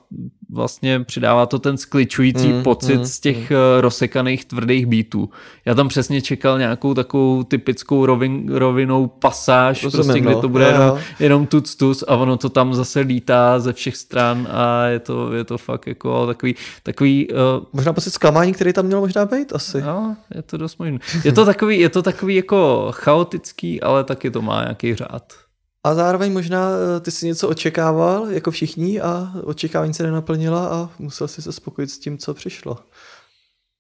vlastně 0.49 0.99
přidává 0.99 1.45
to 1.45 1.59
ten 1.59 1.77
skličující 1.77 2.53
mm, 2.53 2.63
pocit 2.63 2.97
mm, 2.97 3.05
z 3.05 3.19
těch 3.19 3.51
mm. 3.51 3.57
rozsekaných 3.79 4.45
tvrdých 4.45 4.85
beatů. 4.85 5.29
Já 5.65 5.73
tam 5.75 5.87
přesně 5.87 6.21
čekal 6.21 6.59
nějakou 6.59 6.93
takovou 6.93 7.43
typickou 7.43 8.05
rovin, 8.05 8.55
rovinou 8.55 9.07
pasáž, 9.07 9.83
Rozumím, 9.83 10.05
prostě, 10.05 10.21
kde 10.21 10.31
no. 10.31 10.41
to 10.41 10.49
bude 10.49 10.65
jenom, 10.65 10.99
jenom 11.19 11.47
tuc, 11.47 11.75
tuc 11.75 12.03
a 12.07 12.15
ono 12.15 12.37
to 12.37 12.49
tam 12.49 12.73
zase 12.73 12.99
lítá 12.99 13.59
ze 13.59 13.73
všech 13.73 13.97
stran 13.97 14.47
a 14.51 14.85
je 14.85 14.99
to, 14.99 15.33
je 15.33 15.43
to 15.43 15.57
fakt 15.57 15.87
jako 15.87 16.27
takový, 16.27 16.55
takový 16.83 17.27
uh, 17.31 17.37
Možná 17.73 17.93
pocit 17.93 18.11
zklamání, 18.11 18.53
který 18.53 18.73
tam 18.73 18.85
měl 18.85 18.99
možná 18.99 19.25
být 19.25 19.53
asi. 19.53 19.81
No, 19.81 20.15
je 20.35 20.41
to 20.41 20.57
dost 20.57 20.77
možné. 20.79 20.99
Je 21.23 21.31
to 21.31 21.45
takový, 21.45 21.79
je 21.79 21.89
to 21.89 22.01
takový 22.01 22.35
jako 22.35 22.87
chaotický, 22.91 23.81
ale 23.81 24.03
taky 24.03 24.31
to 24.31 24.41
má 24.41 24.61
nějaký 24.61 24.95
řád. 24.95 25.42
A 25.84 25.93
zároveň 25.93 26.34
možná 26.34 26.69
eh, 26.69 26.99
ty 26.99 27.11
si 27.11 27.26
něco 27.26 27.49
očekával, 27.49 28.27
jako 28.30 28.51
všichni, 28.51 29.01
a 29.01 29.34
očekávání 29.43 29.93
se 29.93 30.03
nenaplnila 30.03 30.68
a 30.68 30.89
musel 30.99 31.27
si 31.27 31.41
se 31.41 31.51
spokojit 31.51 31.89
s 31.89 31.99
tím, 31.99 32.18
co 32.18 32.34
přišlo. 32.34 32.77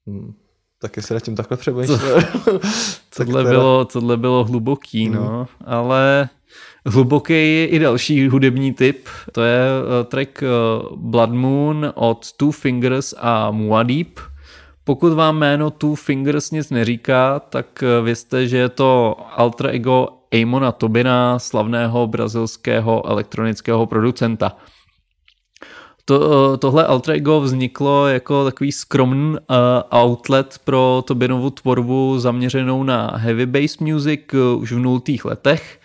Hmm. 0.07 0.33
Taky 0.81 1.01
se 1.01 1.13
nad 1.13 1.19
tím 1.19 1.35
takhle 1.35 1.57
přemýšlel. 1.57 1.99
Tak 3.17 3.27
Tohle 3.27 3.43
bylo, 3.43 3.85
tohle 3.85 4.17
bylo 4.17 4.43
hluboký, 4.43 5.09
no, 5.09 5.47
ale 5.65 6.29
hluboký 6.85 7.33
je 7.33 7.67
i 7.67 7.79
další 7.79 8.29
hudební 8.29 8.73
typ. 8.73 9.07
To 9.31 9.41
je 9.41 9.59
eh, 9.59 10.03
track 10.03 10.43
eh, 10.43 10.47
Blood 10.95 11.31
Moon 11.31 11.91
od 11.95 12.31
Two 12.31 12.51
Fingers 12.51 13.13
a 13.17 13.51
Muad'Dib. 13.51 14.19
Pokud 14.83 15.13
vám 15.13 15.37
jméno 15.37 15.71
Two 15.71 15.95
Fingers 15.95 16.51
nic 16.51 16.69
neříká, 16.69 17.39
tak 17.39 17.83
vězte, 18.03 18.47
že 18.47 18.57
je 18.57 18.69
to 18.69 19.17
alter 19.35 19.69
ego 19.69 20.07
Amona 20.41 20.71
Tobina, 20.71 21.39
slavného 21.39 22.07
brazilského 22.07 23.05
elektronického 23.05 23.85
producenta. 23.85 24.57
To, 26.05 26.57
tohle 26.57 26.85
alter 26.85 27.15
ego 27.15 27.41
vzniklo 27.41 28.07
jako 28.07 28.45
takový 28.45 28.71
skromný 28.71 29.31
uh, 29.31 29.37
outlet 30.03 30.59
pro 30.63 31.03
Tobinovu 31.07 31.49
tvorbu 31.49 32.19
zaměřenou 32.19 32.83
na 32.83 33.11
heavy 33.15 33.45
bass 33.45 33.77
music 33.77 34.21
uh, 34.33 34.61
už 34.61 34.71
v 34.71 34.79
nultých 34.79 35.25
letech. 35.25 35.79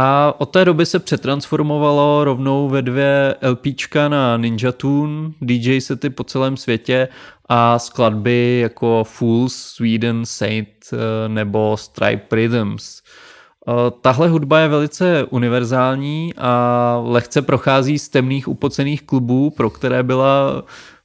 A 0.00 0.34
od 0.38 0.46
té 0.46 0.64
doby 0.64 0.86
se 0.86 0.98
přetransformovalo 0.98 2.24
rovnou 2.24 2.68
ve 2.68 2.82
dvě 2.82 3.34
LPčka 3.42 4.08
na 4.08 4.36
Ninja 4.36 4.72
Tune, 4.72 5.30
DJ 5.40 5.80
sety 5.80 6.10
po 6.10 6.24
celém 6.24 6.56
světě 6.56 7.08
a 7.48 7.78
skladby 7.78 8.58
jako 8.62 9.04
Fools, 9.04 9.54
Sweden, 9.54 10.26
Saint 10.26 10.68
eh, 10.92 11.28
nebo 11.28 11.76
Stripe 11.76 12.36
Rhythms. 12.36 13.02
Eh, 13.68 13.90
Tahle 14.00 14.28
hudba 14.28 14.60
je 14.60 14.68
velice 14.68 15.24
univerzální 15.24 16.34
a 16.36 17.00
lehce 17.04 17.42
prochází 17.42 17.98
z 17.98 18.08
temných 18.08 18.48
upocených 18.48 19.02
klubů, 19.02 19.50
pro 19.50 19.70
které 19.70 20.02
byla 20.02 20.62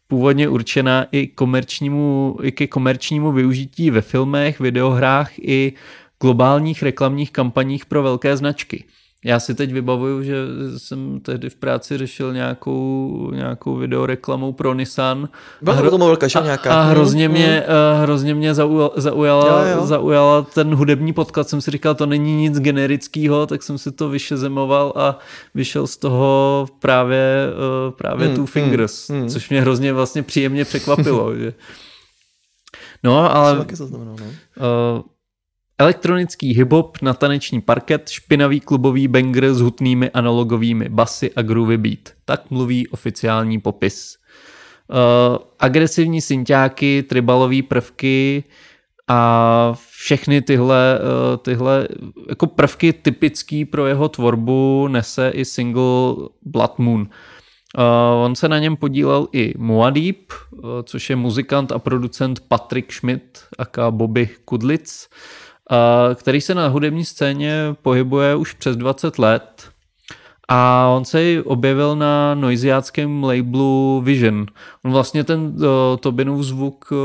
původně 0.07 0.49
určena 0.49 1.05
i, 1.11 1.27
komerčnímu, 1.27 2.37
i 2.41 2.51
ke 2.51 2.67
komerčnímu 2.67 3.31
využití 3.31 3.91
ve 3.91 4.01
filmech, 4.01 4.59
videohrách 4.59 5.31
i 5.39 5.73
globálních 6.21 6.83
reklamních 6.83 7.31
kampaních 7.31 7.85
pro 7.85 8.03
velké 8.03 8.37
značky. 8.37 8.83
Já 9.25 9.39
si 9.39 9.55
teď 9.55 9.73
vybavuju, 9.73 10.23
že 10.23 10.35
jsem 10.77 11.19
tehdy 11.19 11.49
v 11.49 11.55
práci 11.55 11.97
řešil 11.97 12.33
nějakou, 12.33 13.31
nějakou 13.33 13.75
videoreklamu 13.75 14.53
pro 14.53 14.73
Nissan. 14.73 15.29
Byla 15.61 15.75
A 15.75 15.79
to 15.79 15.85
automobilka, 15.85 16.27
že 16.27 16.39
nějaká? 16.43 16.75
A 16.79 16.81
hrozně 16.81 17.27
Mm, 17.27 17.33
mě, 17.35 17.63
uh, 17.95 18.01
hrozně 18.01 18.35
mě 18.35 18.53
zaujala, 18.53 18.91
zaujala, 18.95 19.67
Jo, 19.67 19.77
jo. 19.77 19.85
zaujala 19.85 20.41
ten 20.41 20.75
hudební 20.75 21.13
podklad. 21.13 21.49
Jsem 21.49 21.61
si 21.61 21.71
říkal, 21.71 21.95
to 21.95 22.05
není 22.05 22.35
nic 22.35 22.59
generického, 22.59 23.47
tak 23.47 23.63
jsem 23.63 23.77
si 23.77 23.91
to 23.91 24.09
vyšezemoval 24.09 24.93
a 24.95 25.19
vyšel 25.55 25.87
z 25.87 25.97
toho 25.97 26.67
právě, 26.79 27.47
uh, 27.87 27.91
právě 27.91 28.27
Mm, 28.29 28.35
Two 28.35 28.45
Fingers, 28.45 29.09
mm, 29.09 29.17
mm. 29.21 29.29
což 29.29 29.49
mě 29.49 29.61
hrozně 29.61 29.93
vlastně 29.93 30.23
příjemně 30.23 30.65
překvapilo. 30.65 31.35
že... 31.37 31.53
No, 33.03 33.35
Ale... 33.35 33.49
ale 33.49 33.57
Taky 33.57 33.75
zaznamenal, 33.75 34.15
no. 34.19 34.25
Uh, 34.25 35.01
elektronický 35.77 36.53
hip-hop 36.53 36.97
na 37.01 37.13
taneční 37.13 37.61
parket, 37.61 38.09
špinavý 38.09 38.59
klubový 38.59 39.07
banger 39.07 39.53
s 39.53 39.61
hutnými 39.61 40.09
analogovými 40.09 40.89
basy 40.89 41.31
a 41.35 41.41
groovy 41.41 41.77
beat. 41.77 42.09
Tak 42.25 42.51
mluví 42.51 42.87
oficiální 42.87 43.59
popis. 43.59 44.17
Uh, 44.87 45.37
agresivní 45.59 46.21
synťáky, 46.21 47.03
tribalové 47.03 47.61
prvky 47.61 48.43
a 49.07 49.73
všechny 49.89 50.41
tyhle, 50.41 50.99
uh, 50.99 51.37
tyhle 51.37 51.87
jako 52.29 52.47
prvky 52.47 52.93
typický 52.93 53.65
pro 53.65 53.87
jeho 53.87 54.09
tvorbu 54.09 54.87
nese 54.87 55.29
i 55.29 55.45
single 55.45 56.15
Blood 56.41 56.79
Moon. 56.79 57.01
Uh, 57.01 58.25
on 58.25 58.35
se 58.35 58.49
na 58.49 58.59
něm 58.59 58.75
podílel 58.75 59.27
i 59.31 59.53
Muad'Dib, 59.57 60.31
uh, 60.51 60.59
což 60.83 61.09
je 61.09 61.15
muzikant 61.15 61.71
a 61.71 61.79
producent 61.79 62.39
Patrick 62.39 62.93
Schmidt 62.93 63.39
aka 63.57 63.91
Bobby 63.91 64.29
Kudlic, 64.45 65.09
který 66.15 66.41
se 66.41 66.55
na 66.55 66.67
hudební 66.67 67.05
scéně 67.05 67.53
pohybuje 67.81 68.35
už 68.35 68.53
přes 68.53 68.75
20 68.77 69.19
let 69.19 69.72
a 70.47 70.87
on 70.97 71.05
se 71.05 71.43
objevil 71.43 71.95
na 71.95 72.35
noiziáckém 72.35 73.23
labelu 73.23 74.01
Vision. 74.05 74.45
On 74.85 74.91
vlastně 74.91 75.23
ten 75.23 75.41
uh, 75.41 75.63
Tobinův 75.99 76.45
zvuk 76.45 76.85
uh, 76.91 76.97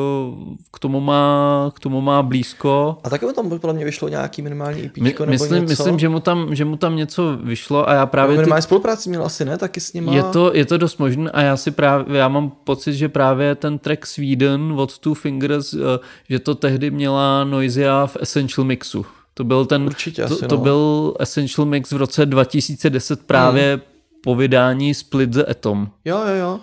k, 0.72 0.78
tomu 0.78 1.00
má, 1.00 1.72
k 1.74 1.80
tomu 1.80 2.00
má 2.00 2.22
blízko. 2.22 2.98
A 3.04 3.10
taky 3.10 3.26
mu 3.26 3.32
tam 3.32 3.48
podle 3.48 3.72
mě 3.72 3.84
vyšlo 3.84 4.08
nějaký 4.08 4.42
minimální 4.42 4.84
EP 4.86 4.96
My, 4.96 5.14
myslím, 5.26 5.60
něco? 5.60 5.68
myslím 5.68 5.98
že, 5.98 6.08
mu 6.08 6.20
tam, 6.20 6.54
že 6.54 6.64
mu 6.64 6.76
tam 6.76 6.96
něco 6.96 7.36
vyšlo 7.42 7.88
a 7.88 7.94
já 7.94 8.06
Právě 8.06 8.36
ty, 8.36 8.40
minimální 8.40 8.62
spolupráci 8.62 9.08
měl 9.08 9.24
asi, 9.24 9.44
ne? 9.44 9.58
Taky 9.58 9.80
s 9.80 9.92
nima. 9.92 10.14
je 10.14 10.22
to, 10.22 10.54
je 10.54 10.64
to 10.64 10.78
dost 10.78 10.98
možné 10.98 11.30
a 11.30 11.40
já 11.40 11.56
si 11.56 11.70
právě, 11.70 12.18
já 12.18 12.28
mám 12.28 12.50
pocit, 12.64 12.92
že 12.92 13.08
právě 13.08 13.54
ten 13.54 13.78
track 13.78 14.06
Sweden 14.06 14.72
od 14.76 14.98
Two 14.98 15.14
Fingers, 15.14 15.74
eh, 15.74 15.78
že 16.28 16.38
to 16.38 16.54
tehdy 16.54 16.90
měla 16.90 17.44
Noisia 17.44 18.06
v 18.06 18.16
Essential 18.20 18.64
Mixu. 18.64 19.06
To 19.38 19.44
byl 19.44 19.66
ten, 19.66 19.82
Určitě 19.82 20.24
to, 20.26 20.34
asi, 20.34 20.46
to 20.46 20.56
no. 20.56 20.62
byl 20.62 21.14
Essential 21.20 21.66
Mix 21.66 21.92
v 21.92 21.96
roce 21.96 22.26
2010 22.26 23.22
právě 23.26 23.72
Hmm. 23.72 23.82
po 24.24 24.34
vydání 24.34 24.94
Split 24.94 25.30
the 25.30 25.42
Atom. 25.50 25.88
Jo, 26.04 26.18
jo, 26.18 26.34
jo. 26.34 26.60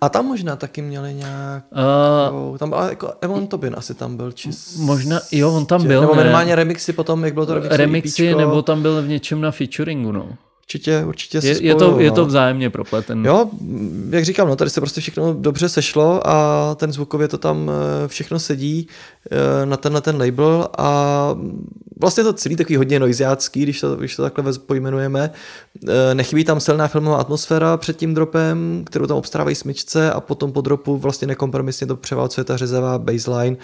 A 0.00 0.08
tam 0.08 0.26
možná 0.26 0.56
taky 0.56 0.82
měli 0.82 1.14
nějak... 1.14 1.64
Uh, 2.50 2.58
Tam 2.58 2.68
byl 2.70 2.78
jako 2.78 3.12
Evan 3.20 3.46
Tobin 3.46 3.74
asi 3.78 3.94
tam 3.94 4.16
byl, 4.16 4.32
či... 4.32 4.50
možná, 4.78 5.20
jo, 5.32 5.52
on 5.54 5.66
tam 5.66 5.86
byl, 5.86 6.00
Nebo 6.00 6.14
ne? 6.14 6.22
minimálně 6.22 6.54
remixy 6.54 6.92
potom, 6.92 7.24
jak 7.24 7.34
bylo 7.34 7.46
to 7.46 7.54
remixy, 7.54 7.76
remixy, 7.76 8.26
EPčko. 8.28 8.38
nebo 8.40 8.62
tam 8.62 8.82
byl 8.82 9.02
v 9.02 9.08
něčem 9.08 9.40
na 9.40 9.50
featuringu, 9.50 10.12
no. 10.12 10.28
Určitě, 10.64 11.04
určitě 11.04 11.40
se 11.40 11.48
Je, 11.48 11.62
je, 11.62 11.74
to, 11.74 11.78
spojilo, 11.78 12.00
je 12.00 12.10
no. 12.10 12.14
to 12.14 12.26
vzájemně 12.26 12.70
propleten. 12.70 13.26
Jo, 13.26 13.50
jak 14.10 14.24
říkám, 14.24 14.48
no 14.48 14.56
tady 14.56 14.70
se 14.70 14.80
prostě 14.80 15.00
všechno 15.00 15.34
dobře 15.34 15.68
sešlo 15.68 16.28
a 16.28 16.74
ten 16.74 16.92
zvukově 16.92 17.28
to 17.28 17.38
tam 17.38 17.70
eh, 17.70 18.08
všechno 18.08 18.38
sedí 18.38 18.88
eh, 19.30 19.66
na 19.66 19.76
tenhle 19.76 20.00
ten 20.00 20.20
label 20.20 20.68
a 20.78 21.28
vlastně 22.00 22.24
to 22.24 22.32
celý 22.32 22.56
takový 22.56 22.76
hodně 22.76 23.00
noiziácký, 23.00 23.62
když 23.62 23.80
to, 23.80 23.96
když 23.96 24.16
to 24.16 24.22
takhle 24.22 24.52
pojmenujeme. 24.66 25.30
Eh, 25.88 26.14
Nechybí 26.14 26.44
tam 26.44 26.60
silná 26.60 26.88
filmová 26.88 27.16
atmosféra 27.16 27.76
před 27.76 27.96
tím 27.96 28.14
dropem, 28.14 28.84
kterou 28.86 29.06
tam 29.06 29.16
obstarávají 29.16 29.56
smyčce 29.56 30.12
a 30.12 30.20
potom 30.20 30.52
po 30.52 30.60
dropu 30.60 30.96
vlastně 30.96 31.26
nekompromisně 31.26 31.86
to 31.86 31.96
převálcuje 31.96 32.44
ta 32.44 32.56
řezavá 32.56 32.98
baseline 32.98 33.56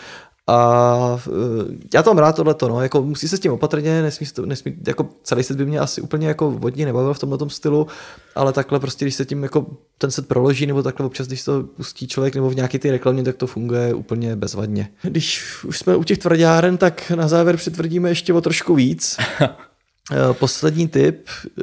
a 0.50 1.20
eh, 1.26 1.76
já 1.94 2.02
mám 2.06 2.18
rád 2.18 2.36
tohleto, 2.36 2.68
no, 2.68 2.82
jako 2.82 3.02
musí 3.02 3.28
se 3.28 3.36
s 3.36 3.40
tím 3.40 3.52
opatrně, 3.52 4.02
nesmí, 4.02 4.26
nesmí, 4.44 4.76
jako 4.86 5.08
celý 5.22 5.42
set 5.42 5.56
by 5.56 5.66
mě 5.66 5.80
asi 5.80 6.00
úplně 6.00 6.28
jako 6.28 6.50
vodní 6.50 6.84
nebavil 6.84 7.14
v 7.14 7.18
tomhle 7.18 7.38
stylu, 7.48 7.86
ale 8.34 8.52
takhle 8.52 8.80
prostě, 8.80 9.04
když 9.04 9.14
se 9.14 9.24
tím 9.24 9.42
jako 9.42 9.66
ten 9.98 10.10
set 10.10 10.28
proloží, 10.28 10.66
nebo 10.66 10.82
takhle 10.82 11.06
občas, 11.06 11.26
když 11.26 11.44
to 11.44 11.62
pustí 11.62 12.08
člověk, 12.08 12.34
nebo 12.34 12.50
v 12.50 12.56
nějaký 12.56 12.78
ty 12.78 12.90
reklamě, 12.90 13.22
tak 13.22 13.36
to 13.36 13.46
funguje 13.46 13.94
úplně 13.94 14.36
bezvadně. 14.36 14.88
Když 15.02 15.44
už 15.64 15.78
jsme 15.78 15.96
u 15.96 16.04
těch 16.04 16.18
tvrdáren, 16.18 16.76
tak 16.76 17.10
na 17.10 17.28
závěr 17.28 17.56
přitvrdíme 17.56 18.08
ještě 18.08 18.32
o 18.32 18.40
trošku 18.40 18.74
víc. 18.74 19.16
Eh, 20.12 20.34
Poslední 20.34 20.88
tip 20.88 21.28
eh, 21.44 21.62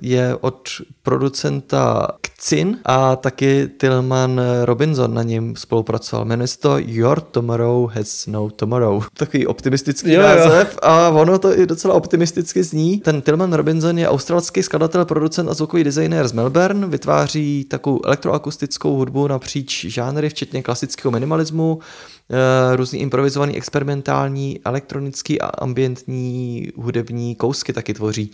je 0.00 0.36
od 0.40 0.68
producenta 1.02 2.08
Kcin 2.20 2.78
a 2.84 3.16
taky 3.16 3.68
Tillman 3.76 4.40
Robinson 4.64 5.14
na 5.14 5.22
něm 5.22 5.56
spolupracoval. 5.56 6.24
Jmenuje 6.24 6.46
se 6.46 6.58
to 6.58 6.78
Your 6.78 7.20
Tomorrow 7.20 7.90
Has 7.90 8.26
No 8.26 8.50
Tomorrow. 8.50 9.04
Takový 9.14 9.46
optimistický 9.46 10.12
Jo, 10.12 10.20
jo, 10.22 10.28
jo. 10.28 10.36
název 10.36 10.78
a 10.82 11.08
ono 11.08 11.38
to 11.38 11.58
i 11.58 11.66
docela 11.66 11.94
optimisticky 11.94 12.62
zní. 12.62 12.98
Ten 13.00 13.22
Tillman 13.22 13.52
Robinson 13.52 13.98
je 13.98 14.08
australský 14.08 14.62
skladatel, 14.62 15.04
producent 15.04 15.50
a 15.50 15.54
zvukový 15.54 15.84
designér 15.84 16.28
z 16.28 16.32
Melbourne. 16.32 16.86
Vytváří 16.86 17.64
takovou 17.64 18.00
elektroakustickou 18.04 18.96
hudbu 18.96 19.26
napříč 19.26 19.84
žánry, 19.84 20.28
včetně 20.28 20.62
klasického 20.62 21.12
minimalismu, 21.12 21.78
různý 22.76 23.00
improvizovaný, 23.00 23.56
experimentální, 23.56 24.60
elektronický 24.64 25.40
a 25.40 25.46
ambientní 25.46 26.68
hudební 26.76 27.34
kousky 27.34 27.72
taky 27.72 27.94
tvoří. 27.94 28.30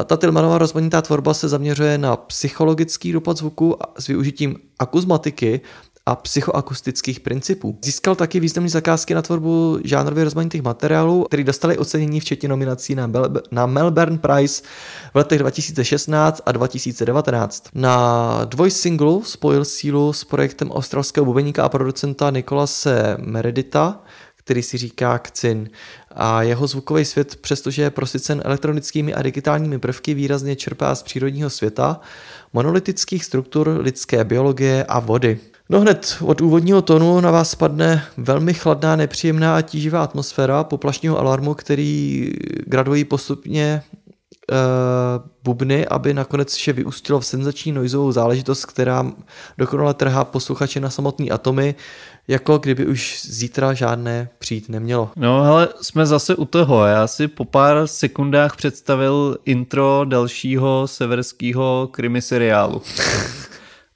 Eh, 0.00 0.04
Ta 0.04 0.16
Tillmanová 0.16 0.58
rozmanitá 0.58 1.02
tvorba 1.02 1.34
se 1.34 1.48
zaměřuje 1.48 1.98
na 1.98 2.16
psychologický 2.16 3.12
dopad 3.12 3.36
zvuku 3.36 3.76
s 3.98 4.06
využitím 4.06 4.56
akuzmatiky 4.78 5.60
a 6.08 6.14
psychoakustických 6.14 7.20
principů. 7.20 7.78
Získal 7.84 8.14
taky 8.14 8.40
významné 8.40 8.70
zakázky 8.70 9.14
na 9.14 9.22
tvorbu 9.22 9.78
žánrově 9.84 10.24
rozmanitých 10.24 10.62
materiálů, 10.62 11.24
který 11.24 11.44
dostali 11.44 11.78
ocenění 11.78 12.20
včetně 12.20 12.48
nominací 12.48 12.94
na, 12.94 13.08
Bel- 13.08 13.40
na 13.50 13.66
Melbourne 13.66 14.18
Prize 14.18 14.62
v 15.12 15.16
letech 15.16 15.38
2016 15.38 16.42
a 16.46 16.52
2019. 16.52 17.64
Na 17.74 18.44
dvojsinglu 18.44 19.22
spojil 19.24 19.64
sílu 19.64 20.12
s 20.12 20.24
projektem 20.24 20.70
australského 20.70 21.24
bubeníka 21.24 21.64
a 21.64 21.68
producenta 21.68 22.30
Nikolase 22.30 23.16
Meredita, 23.20 24.00
který 24.36 24.62
si 24.62 24.78
říká 24.78 25.18
Kcin. 25.18 25.70
A 26.10 26.42
jeho 26.42 26.66
zvukový 26.66 27.04
svět, 27.04 27.36
přestože 27.36 27.82
je 27.82 27.90
prosycen 27.90 28.42
elektronickými 28.44 29.14
a 29.14 29.22
digitálními 29.22 29.78
prvky, 29.78 30.14
výrazně 30.14 30.56
čerpá 30.56 30.94
z 30.94 31.02
přírodního 31.02 31.50
světa, 31.50 32.00
monolitických 32.52 33.24
struktur 33.24 33.78
lidské 33.80 34.24
biologie 34.24 34.84
a 34.84 35.00
vody. 35.00 35.40
No 35.70 35.80
hned 35.80 36.16
od 36.20 36.40
úvodního 36.40 36.82
tónu 36.82 37.20
na 37.20 37.30
vás 37.30 37.50
spadne 37.50 38.04
velmi 38.16 38.54
chladná, 38.54 38.96
nepříjemná 38.96 39.56
a 39.56 39.62
tíživá 39.62 40.02
atmosféra 40.02 40.64
poplašního 40.64 41.18
alarmu, 41.18 41.54
který 41.54 42.30
gradují 42.66 43.04
postupně 43.04 43.82
bubny, 45.44 45.86
aby 45.86 46.14
nakonec 46.14 46.54
vše 46.54 46.72
vyústilo 46.72 47.20
v 47.20 47.26
senzační 47.26 47.72
noizovou 47.72 48.12
záležitost, 48.12 48.64
která 48.64 49.12
dokonale 49.58 49.94
trhá 49.94 50.24
posluchače 50.24 50.80
na 50.80 50.90
samotný 50.90 51.30
atomy, 51.30 51.74
jako 52.28 52.58
kdyby 52.58 52.86
už 52.86 53.20
zítra 53.24 53.74
žádné 53.74 54.28
přijít 54.38 54.68
nemělo. 54.68 55.10
No 55.16 55.40
ale 55.40 55.68
jsme 55.80 56.06
zase 56.06 56.34
u 56.34 56.44
toho. 56.44 56.86
Já 56.86 57.06
si 57.06 57.28
po 57.28 57.44
pár 57.44 57.86
sekundách 57.86 58.56
představil 58.56 59.38
intro 59.44 60.04
dalšího 60.04 60.82
severského 60.86 61.88
krimi 61.92 62.22
seriálu. 62.22 62.82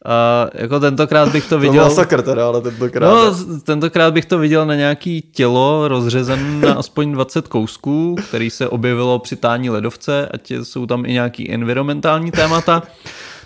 A 0.05 0.47
jako 0.55 0.81
tentokrát 0.81 1.29
bych 1.29 1.45
to 1.45 1.49
To 1.49 1.59
viděl... 1.59 1.85
byl 1.85 1.95
sakr 1.95 2.23
teda, 2.23 2.47
ale 2.47 2.61
tentokrát. 2.61 3.11
No, 3.11 3.35
tentokrát 3.65 4.15
bych 4.15 4.25
to 4.27 4.39
viděl 4.39 4.67
na 4.67 4.75
nějaký 4.75 5.23
tělo 5.33 5.89
rozřezen 5.89 6.61
na 6.61 6.75
aspoň 6.75 7.13
20 7.13 7.49
kousků, 7.49 8.17
který 8.29 8.51
se 8.51 8.69
objevilo 8.69 9.19
při 9.19 9.37
tání 9.37 9.71
ledovce, 9.71 10.29
ať 10.35 10.51
jsou 10.63 10.87
tam 10.87 11.07
i 11.07 11.13
nějaký 11.13 11.53
environmentální 11.53 12.31
témata. 12.31 12.83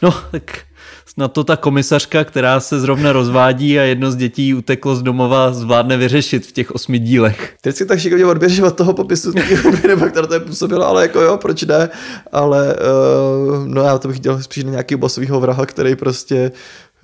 No, 0.02 0.14
tak 0.30 0.65
na 1.16 1.28
to 1.28 1.44
ta 1.44 1.56
komisařka, 1.56 2.24
která 2.24 2.60
se 2.60 2.80
zrovna 2.80 3.12
rozvádí 3.12 3.78
a 3.78 3.82
jedno 3.82 4.10
z 4.10 4.16
dětí 4.16 4.55
uteklo 4.55 4.97
z 4.97 5.02
domova, 5.02 5.52
zvládne 5.52 5.97
vyřešit 5.97 6.47
v 6.47 6.52
těch 6.52 6.70
osmi 6.70 6.98
dílech. 6.98 7.55
Ty 7.60 7.72
si 7.72 7.86
tak 7.86 7.98
šikovně 7.98 8.26
odběřeš 8.26 8.60
od 8.60 8.76
toho 8.76 8.93
popisu 8.93 9.32
nebo 9.86 10.06
která 10.06 10.26
to 10.26 10.34
je 10.34 10.40
působila, 10.40 10.86
ale 10.86 11.02
jako 11.02 11.20
jo, 11.20 11.36
proč 11.36 11.62
ne, 11.62 11.88
ale 12.32 12.74
uh, 12.76 13.66
no 13.66 13.82
já 13.82 13.98
to 13.98 14.09
bych 14.09 14.20
dělal 14.20 14.43
spíš 14.43 14.64
na 14.64 14.70
nějaký 14.70 14.97
bosovýho 14.97 15.40
vraha, 15.40 15.66
který 15.66 15.97
prostě 15.97 16.52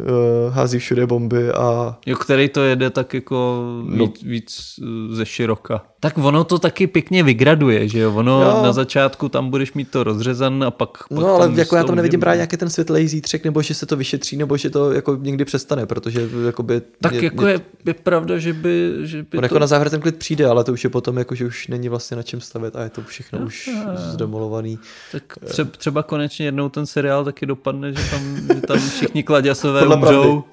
uh, 0.00 0.54
hází 0.54 0.78
všude 0.78 1.06
bomby 1.06 1.52
a 1.52 1.96
Jo, 2.06 2.16
který 2.16 2.48
to 2.48 2.62
jede 2.62 2.90
tak 2.90 3.14
jako 3.14 3.62
No. 3.84 4.06
víc, 4.06 4.22
víc 4.22 4.74
eh, 4.82 5.14
ze 5.14 5.26
široka. 5.26 5.82
Tak 6.02 6.18
ono 6.18 6.44
to 6.44 6.58
taky 6.58 6.86
pěkně 6.86 7.22
vygraduje, 7.22 7.88
že 7.88 7.98
jo? 7.98 8.14
Ono 8.14 8.42
Jo. 8.42 8.62
na 8.62 8.72
začátku 8.72 9.28
tam 9.28 9.50
budeš 9.50 9.72
mít 9.72 9.90
to 9.90 10.04
rozřezan 10.04 10.64
a 10.64 10.70
pak... 10.70 10.90
pak 11.08 11.10
No 11.10 11.34
ale 11.34 11.52
jako 11.54 11.76
já 11.76 11.84
tam 11.84 11.94
nevidím 11.94 12.20
právě 12.20 12.36
nějaký 12.36 12.56
ten 12.56 12.70
světlej 12.70 13.08
zítřek, 13.08 13.44
nebo 13.44 13.62
že 13.62 13.74
se 13.74 13.86
to 13.86 13.96
vyšetří, 13.96 14.36
nebo 14.36 14.56
že 14.56 14.70
to 14.70 14.92
jako 14.92 15.16
někdy 15.20 15.44
přestane, 15.44 15.86
protože 15.86 16.28
jakoby... 16.46 16.82
Tak 17.00 17.14
jako 17.14 17.46
je, 17.46 17.60
je 17.86 17.94
pravda, 17.94 18.38
že 18.38 18.52
by, 18.52 18.92
že 19.02 19.22
by 19.22 19.38
On 19.38 19.40
to... 19.40 19.44
jako 19.44 19.58
na 19.58 19.66
závěr 19.66 19.90
ten 19.90 20.00
klid 20.00 20.16
přijde, 20.16 20.46
ale 20.46 20.64
to 20.64 20.72
už 20.72 20.84
je 20.84 20.90
potom 20.90 21.18
jako, 21.18 21.34
že 21.34 21.46
už 21.46 21.68
není 21.68 21.88
vlastně 21.88 22.16
na 22.16 22.22
čem 22.22 22.40
stavět 22.40 22.76
a 22.76 22.82
je 22.82 22.90
to 22.90 23.02
všechno 23.02 23.38
už 23.38 23.70
zdemolovaný. 23.96 24.78
Tak 25.12 25.22
tře- 25.44 25.68
třeba 25.78 26.02
konečně 26.02 26.46
jednou 26.46 26.68
ten 26.68 26.86
seriál 26.86 27.24
taky 27.24 27.46
dopadne, 27.46 27.92
že 27.92 28.10
tam, 28.10 28.36
že 28.54 28.60
tam 28.60 28.78
všichni 28.78 29.22
kladěsové 29.22 29.86
umřou. 29.86 30.44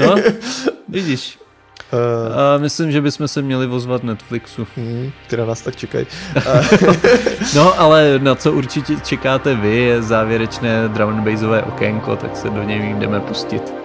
No, 0.00 0.14
vidíš. 0.88 1.41
Uh, 1.92 2.38
A 2.38 2.58
myslím, 2.58 2.92
že 2.92 3.00
bychom 3.00 3.28
se 3.28 3.42
měli 3.42 3.66
vozvat 3.66 4.04
Netflixu. 4.04 4.66
hmm, 4.76 5.10
ty 5.26 5.36
na 5.36 5.46
nás 5.46 5.60
tak 5.60 5.76
čekají. 5.76 6.06
No, 7.56 7.80
ale 7.80 8.18
na 8.22 8.34
co 8.34 8.52
určitě 8.52 8.96
čekáte 8.96 9.54
vy, 9.54 9.76
je 9.76 10.02
závěrečné 10.02 10.88
drum 10.88 11.20
bassové 11.24 11.62
okénko, 11.62 12.16
tak 12.16 12.36
se 12.36 12.50
do 12.50 12.62
něj 12.62 12.94
jdeme 12.94 13.20
pustit. 13.20 13.81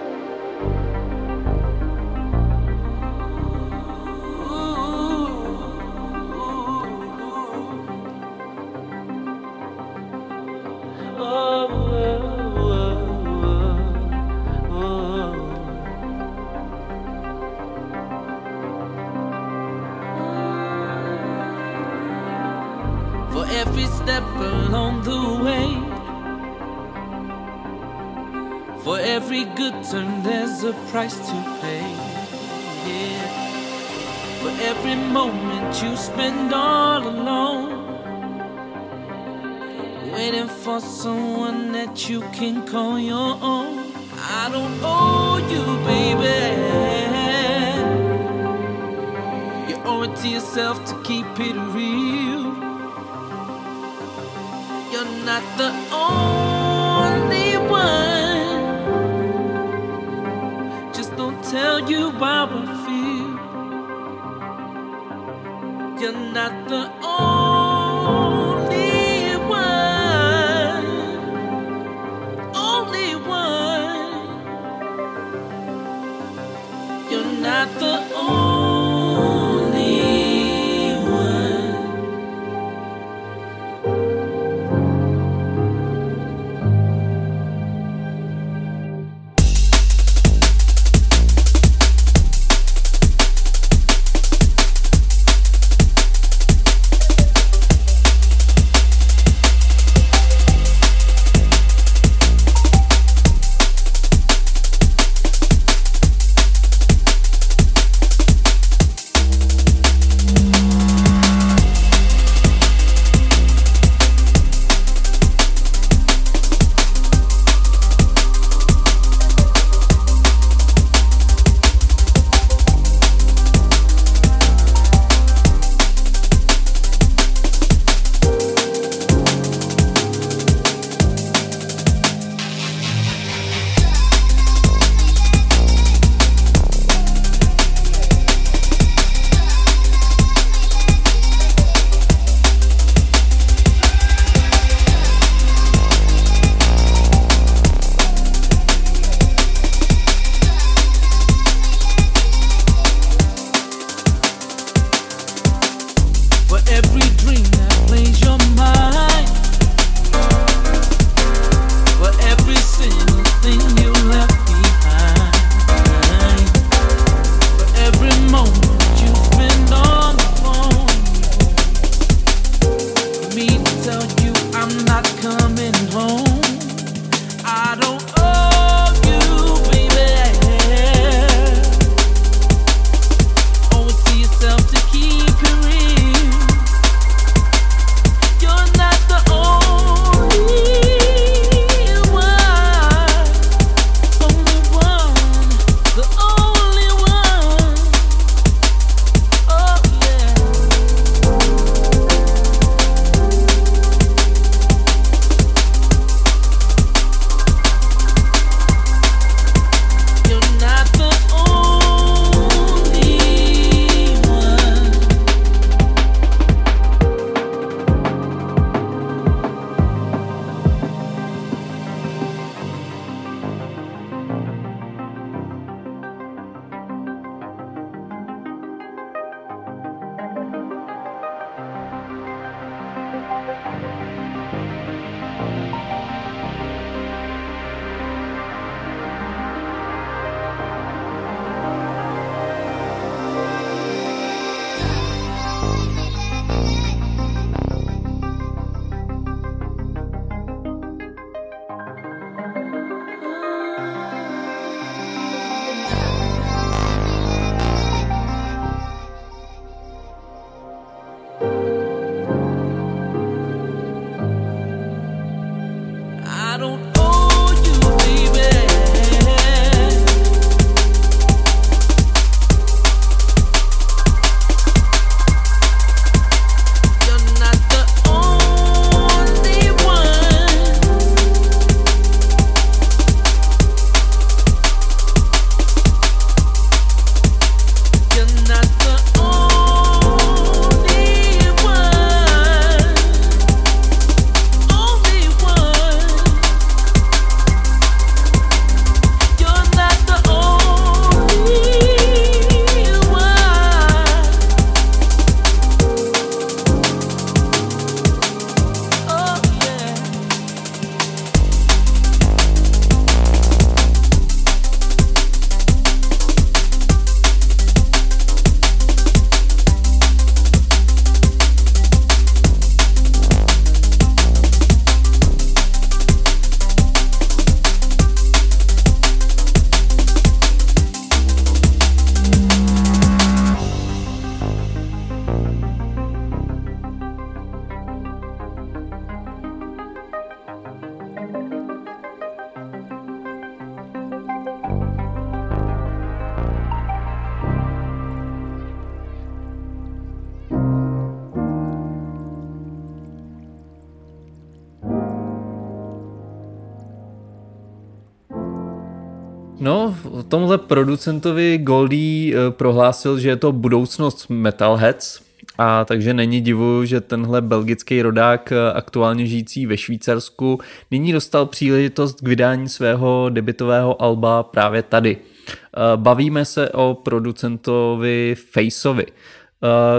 Tomhle 360.48 360.66
producentovi 360.66 361.58
Goldie 361.58 362.34
eh, 362.36 362.50
prohlásil, 362.50 363.18
že 363.18 363.28
je 363.28 363.36
to 363.36 363.52
budoucnost 363.52 364.28
Metalheads, 364.28 365.20
a 365.58 365.84
takže 365.84 366.14
není 366.14 366.40
divu, 366.40 366.84
že 366.84 367.00
tenhle 367.00 367.40
belgický 367.40 368.02
rodák 368.02 368.52
eh, 368.52 368.72
aktuálně 368.72 369.26
žijící 369.26 369.66
ve 369.66 369.76
Švýcarsku 369.76 370.60
nyní 370.90 371.12
dostal 371.12 371.46
příležitost 371.46 372.20
k 372.20 372.28
vydání 372.28 372.68
svého 372.68 373.30
debitového 373.30 374.02
alba 374.02 374.42
právě 374.42 374.82
tady. 374.82 375.16
Eh, 375.16 375.52
bavíme 375.96 376.44
se 376.44 376.70
o 376.70 376.94
producentovi 376.94 378.36
Faceovi, 378.52 379.06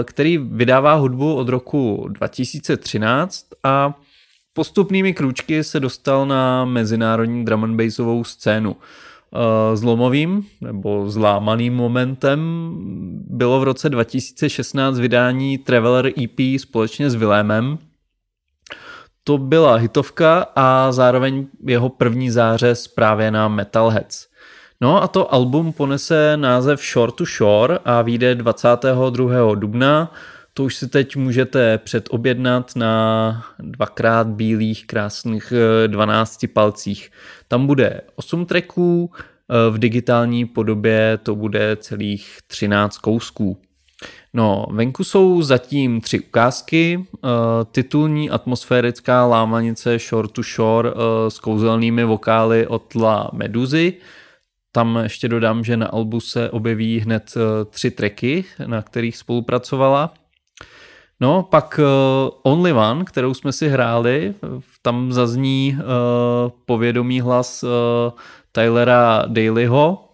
který 0.04 0.38
vydává 0.38 0.94
hudbu 0.94 1.34
od 1.34 1.48
roku 1.48 2.06
2013 2.08 3.46
a 3.64 3.94
postupnými 4.52 5.14
krůčky 5.14 5.64
se 5.64 5.80
dostal 5.80 6.26
na 6.26 6.64
mezinárodní 6.64 7.44
drum 7.44 7.64
and 7.64 7.76
bassovou 7.76 8.24
scénu. 8.24 8.76
Zlomovým 9.74 10.46
nebo 10.60 11.10
zlámaným 11.10 11.74
momentem 11.74 12.70
bylo 13.26 13.60
v 13.60 13.62
roce 13.62 13.88
2016 13.88 14.98
vydání 14.98 15.58
Traveler 15.58 16.06
EP 16.06 16.60
společně 16.60 17.10
s 17.10 17.14
Vilémem. 17.14 17.78
To 19.24 19.38
byla 19.38 19.74
hitovka 19.74 20.46
a 20.56 20.92
zároveň 20.92 21.46
jeho 21.66 21.88
první 21.88 22.30
zářez 22.30 22.88
právě 22.88 23.30
na 23.30 23.48
Metalheads. 23.48 24.26
No 24.80 25.02
a 25.02 25.08
to 25.08 25.34
album 25.34 25.72
ponese 25.72 26.36
název 26.36 26.80
Shore 26.80 27.12
to 27.12 27.24
Shore 27.24 27.78
a 27.84 28.02
vyjde 28.02 28.34
22. 28.34 29.54
dubna 29.54 30.12
to 30.60 30.64
už 30.64 30.76
si 30.76 30.88
teď 30.88 31.16
můžete 31.16 31.78
předobjednat 31.78 32.76
na 32.76 33.44
dvakrát 33.58 34.26
bílých 34.26 34.86
krásných 34.86 35.52
12 35.86 36.44
eh, 36.44 36.48
palcích. 36.48 37.10
Tam 37.48 37.66
bude 37.66 38.00
8 38.16 38.46
tracků, 38.46 39.10
eh, 39.14 39.70
v 39.70 39.78
digitální 39.78 40.46
podobě 40.46 41.18
to 41.22 41.34
bude 41.34 41.76
celých 41.76 42.38
13 42.46 42.98
kousků. 42.98 43.58
No, 44.34 44.66
venku 44.70 45.04
jsou 45.04 45.42
zatím 45.42 46.00
tři 46.00 46.20
ukázky. 46.20 47.06
Eh, 47.14 47.28
titulní 47.72 48.30
atmosférická 48.30 49.26
lámanice 49.26 49.98
Shore 49.98 50.28
to 50.28 50.42
Shore 50.42 50.90
s 51.28 51.38
kouzelnými 51.38 52.04
vokály 52.04 52.66
od 52.66 52.94
La 52.94 53.30
Meduzy. 53.32 53.94
Tam 54.72 54.98
ještě 55.02 55.28
dodám, 55.28 55.64
že 55.64 55.76
na 55.76 55.86
albu 55.86 56.20
se 56.20 56.50
objeví 56.50 57.00
hned 57.00 57.34
tři 57.70 57.90
tracky, 57.90 58.44
na 58.66 58.82
kterých 58.82 59.16
spolupracovala. 59.16 60.14
No, 61.20 61.42
pak 61.42 61.80
uh, 61.82 62.52
Only 62.52 62.72
One, 62.72 63.04
kterou 63.04 63.34
jsme 63.34 63.52
si 63.52 63.68
hráli, 63.68 64.34
tam 64.82 65.12
zazní 65.12 65.76
uh, 65.76 66.50
povědomý 66.64 67.20
hlas 67.20 67.62
uh, 67.62 67.70
Tylera 68.52 69.24
Dalyho. 69.26 70.04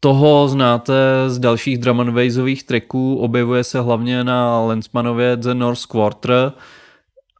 Toho 0.00 0.48
znáte 0.48 0.94
z 1.26 1.38
dalších 1.38 1.78
drum 1.78 2.00
and 2.00 2.14
bassových 2.14 2.62
tracků, 2.62 3.16
objevuje 3.16 3.64
se 3.64 3.80
hlavně 3.80 4.24
na 4.24 4.60
Lensmanově 4.60 5.36
The 5.36 5.54
North 5.54 5.86
Quarter 5.86 6.52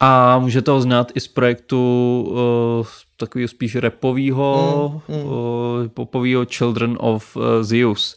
a 0.01 0.39
můžete 0.39 0.71
ho 0.71 0.81
znát 0.81 1.13
i 1.15 1.21
z 1.21 1.29
projektu 1.29 1.79
uh, 2.81 2.87
takového 3.17 3.49
spíš 3.49 3.77
repového, 3.77 5.03
mm, 5.09 5.17
mm. 5.17 5.25
uh, 5.25 5.33
popového 5.95 6.45
Children 6.45 6.97
of 7.01 7.37
uh, 7.37 7.43
Zeus. 7.61 8.17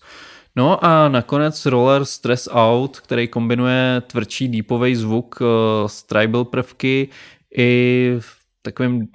No 0.56 0.86
a 0.86 1.10
nakonec 1.10 1.66
roller 1.66 2.06
Stress 2.06 2.50
Out, 2.52 3.00
který 3.00 3.28
kombinuje 3.28 4.02
tvrdší 4.08 4.48
deepový 4.48 4.96
zvuk 4.96 5.40
s 5.88 6.04
tribal 6.04 6.46
prvky 6.46 7.10
i 7.58 8.20
takovým 8.62 9.08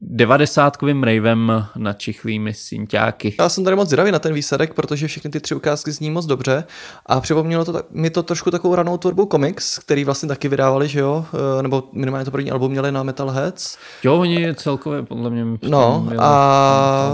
devadesátkovým 0.00 1.02
ravem 1.02 1.66
na 1.76 1.92
čichlými 1.92 2.54
synťáky. 2.54 3.34
Já 3.38 3.48
jsem 3.48 3.64
tady 3.64 3.76
moc 3.76 3.88
zdravý 3.88 4.12
na 4.12 4.18
ten 4.18 4.34
výsledek, 4.34 4.74
protože 4.74 5.06
všechny 5.06 5.30
ty 5.30 5.40
tři 5.40 5.54
ukázky 5.54 5.92
zní 5.92 6.10
moc 6.10 6.26
dobře 6.26 6.64
a 7.06 7.20
připomnělo 7.20 7.64
to 7.64 7.82
mi 7.90 8.10
to 8.10 8.22
trošku 8.22 8.50
takovou 8.50 8.74
ranou 8.74 8.96
tvorbu 8.96 9.26
komiks, 9.26 9.78
který 9.78 10.04
vlastně 10.04 10.28
taky 10.28 10.48
vydávali, 10.48 10.88
že 10.88 11.00
jo, 11.00 11.24
eh, 11.58 11.62
nebo 11.62 11.84
minimálně 11.92 12.24
to 12.24 12.30
první 12.30 12.50
album 12.50 12.70
měli 12.70 12.92
na 12.92 13.02
Metalheads. 13.02 13.78
Jo, 14.04 14.18
oni 14.18 14.54
celkově 14.54 15.02
podle 15.02 15.30
mě 15.30 15.44
No 15.68 16.08
a 16.18 17.12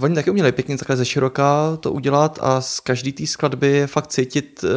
oni 0.00 0.14
taky 0.14 0.30
uměli 0.30 0.52
pěkně 0.52 0.78
takhle 0.78 0.96
ze 0.96 1.04
široka 1.04 1.76
to 1.80 1.92
udělat 1.92 2.38
a 2.42 2.60
z 2.60 2.80
každý 2.80 3.12
té 3.12 3.26
skladby 3.26 3.68
je 3.68 3.86
fakt 3.86 4.06
cítit 4.06 4.64
uh, 4.64 4.70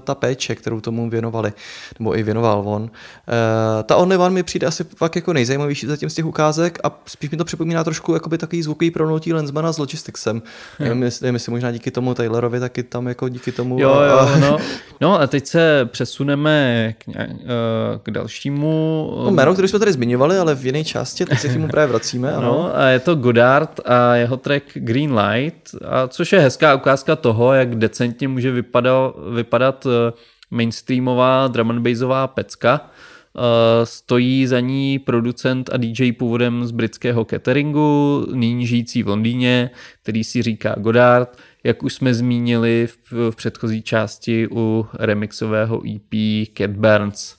ta 0.00 0.14
péče, 0.14 0.54
kterou 0.54 0.80
tomu 0.80 1.10
věnovali, 1.10 1.52
nebo 1.98 2.18
i 2.18 2.22
věnoval 2.22 2.62
on. 2.66 2.82
Uh, 2.82 2.88
ta 3.84 3.96
Only 3.96 4.16
One 4.16 4.34
mi 4.34 4.42
přijde 4.42 4.66
asi 4.66 4.84
fakt 4.84 5.16
jako 5.16 5.32
nejzajímavější 5.32 5.79
zatím 5.86 6.10
z 6.10 6.14
těch 6.14 6.26
ukázek 6.26 6.78
a 6.84 7.00
spíš 7.06 7.30
mi 7.30 7.36
to 7.36 7.44
připomíná 7.44 7.84
trošku 7.84 8.14
jakoby 8.14 8.38
takový 8.38 8.62
zvukový 8.62 8.90
pronutí 8.90 9.32
Lensmana 9.32 9.72
s 9.72 9.78
Logisticsem. 9.78 10.42
Nevím, 10.78 11.02
jestli, 11.02 11.28
jestli 11.28 11.52
možná 11.52 11.70
díky 11.70 11.90
tomu 11.90 12.14
Taylorovi, 12.14 12.60
taky 12.60 12.82
tam 12.82 13.08
jako 13.08 13.28
díky 13.28 13.52
tomu. 13.52 13.80
Jo, 13.80 14.00
jo, 14.08 14.30
no. 14.40 14.58
no 15.00 15.20
a 15.20 15.26
teď 15.26 15.46
se 15.46 15.88
přesuneme 15.92 16.94
k, 16.98 17.04
eh, 17.08 17.28
k 18.02 18.10
dalšímu. 18.10 19.12
No, 19.24 19.30
jméno, 19.30 19.52
který 19.52 19.68
jsme 19.68 19.78
tady 19.78 19.92
zmiňovali, 19.92 20.38
ale 20.38 20.54
v 20.54 20.66
jiné 20.66 20.84
části, 20.84 21.26
teď 21.26 21.38
se 21.38 21.48
k 21.48 21.52
němu 21.52 21.68
právě 21.68 21.86
vracíme. 21.86 22.32
Ano. 22.32 22.46
No, 22.46 22.78
a 22.78 22.86
je 22.86 22.98
to 23.00 23.14
Godard 23.14 23.80
a 23.84 24.14
jeho 24.14 24.36
track 24.36 24.64
Green 24.74 25.18
Light, 25.18 25.74
a 25.88 26.08
což 26.08 26.32
je 26.32 26.40
hezká 26.40 26.74
ukázka 26.74 27.16
toho, 27.16 27.52
jak 27.52 27.74
decentně 27.74 28.28
může 28.28 28.50
vypadat, 28.50 29.14
vypadat 29.34 29.86
eh, 29.86 30.12
mainstreamová 30.50 31.48
drum 31.48 31.70
and 31.70 31.82
bassová 31.82 32.26
pecka. 32.26 32.90
Eh, 33.36 33.86
stojí 33.86 34.46
za 34.46 34.60
ní 34.60 34.98
producent 34.98 35.70
a 35.72 35.76
DJ 35.76 36.12
původem 36.12 36.64
z 36.64 36.70
britského 36.70 37.24
cateringu, 37.24 38.26
nyní 38.34 38.66
žijící 38.66 39.02
v 39.02 39.08
Londýně, 39.08 39.70
který 40.02 40.24
si 40.24 40.42
říká 40.42 40.74
Godard, 40.78 41.38
jak 41.64 41.82
už 41.82 41.94
jsme 41.94 42.14
zmínili 42.14 42.86
v, 42.86 43.30
v 43.30 43.36
předchozí 43.36 43.82
části 43.82 44.48
u 44.50 44.86
remixového 44.98 45.82
EP 45.94 46.14
Cat 46.58 46.70
Burns. 46.70 47.34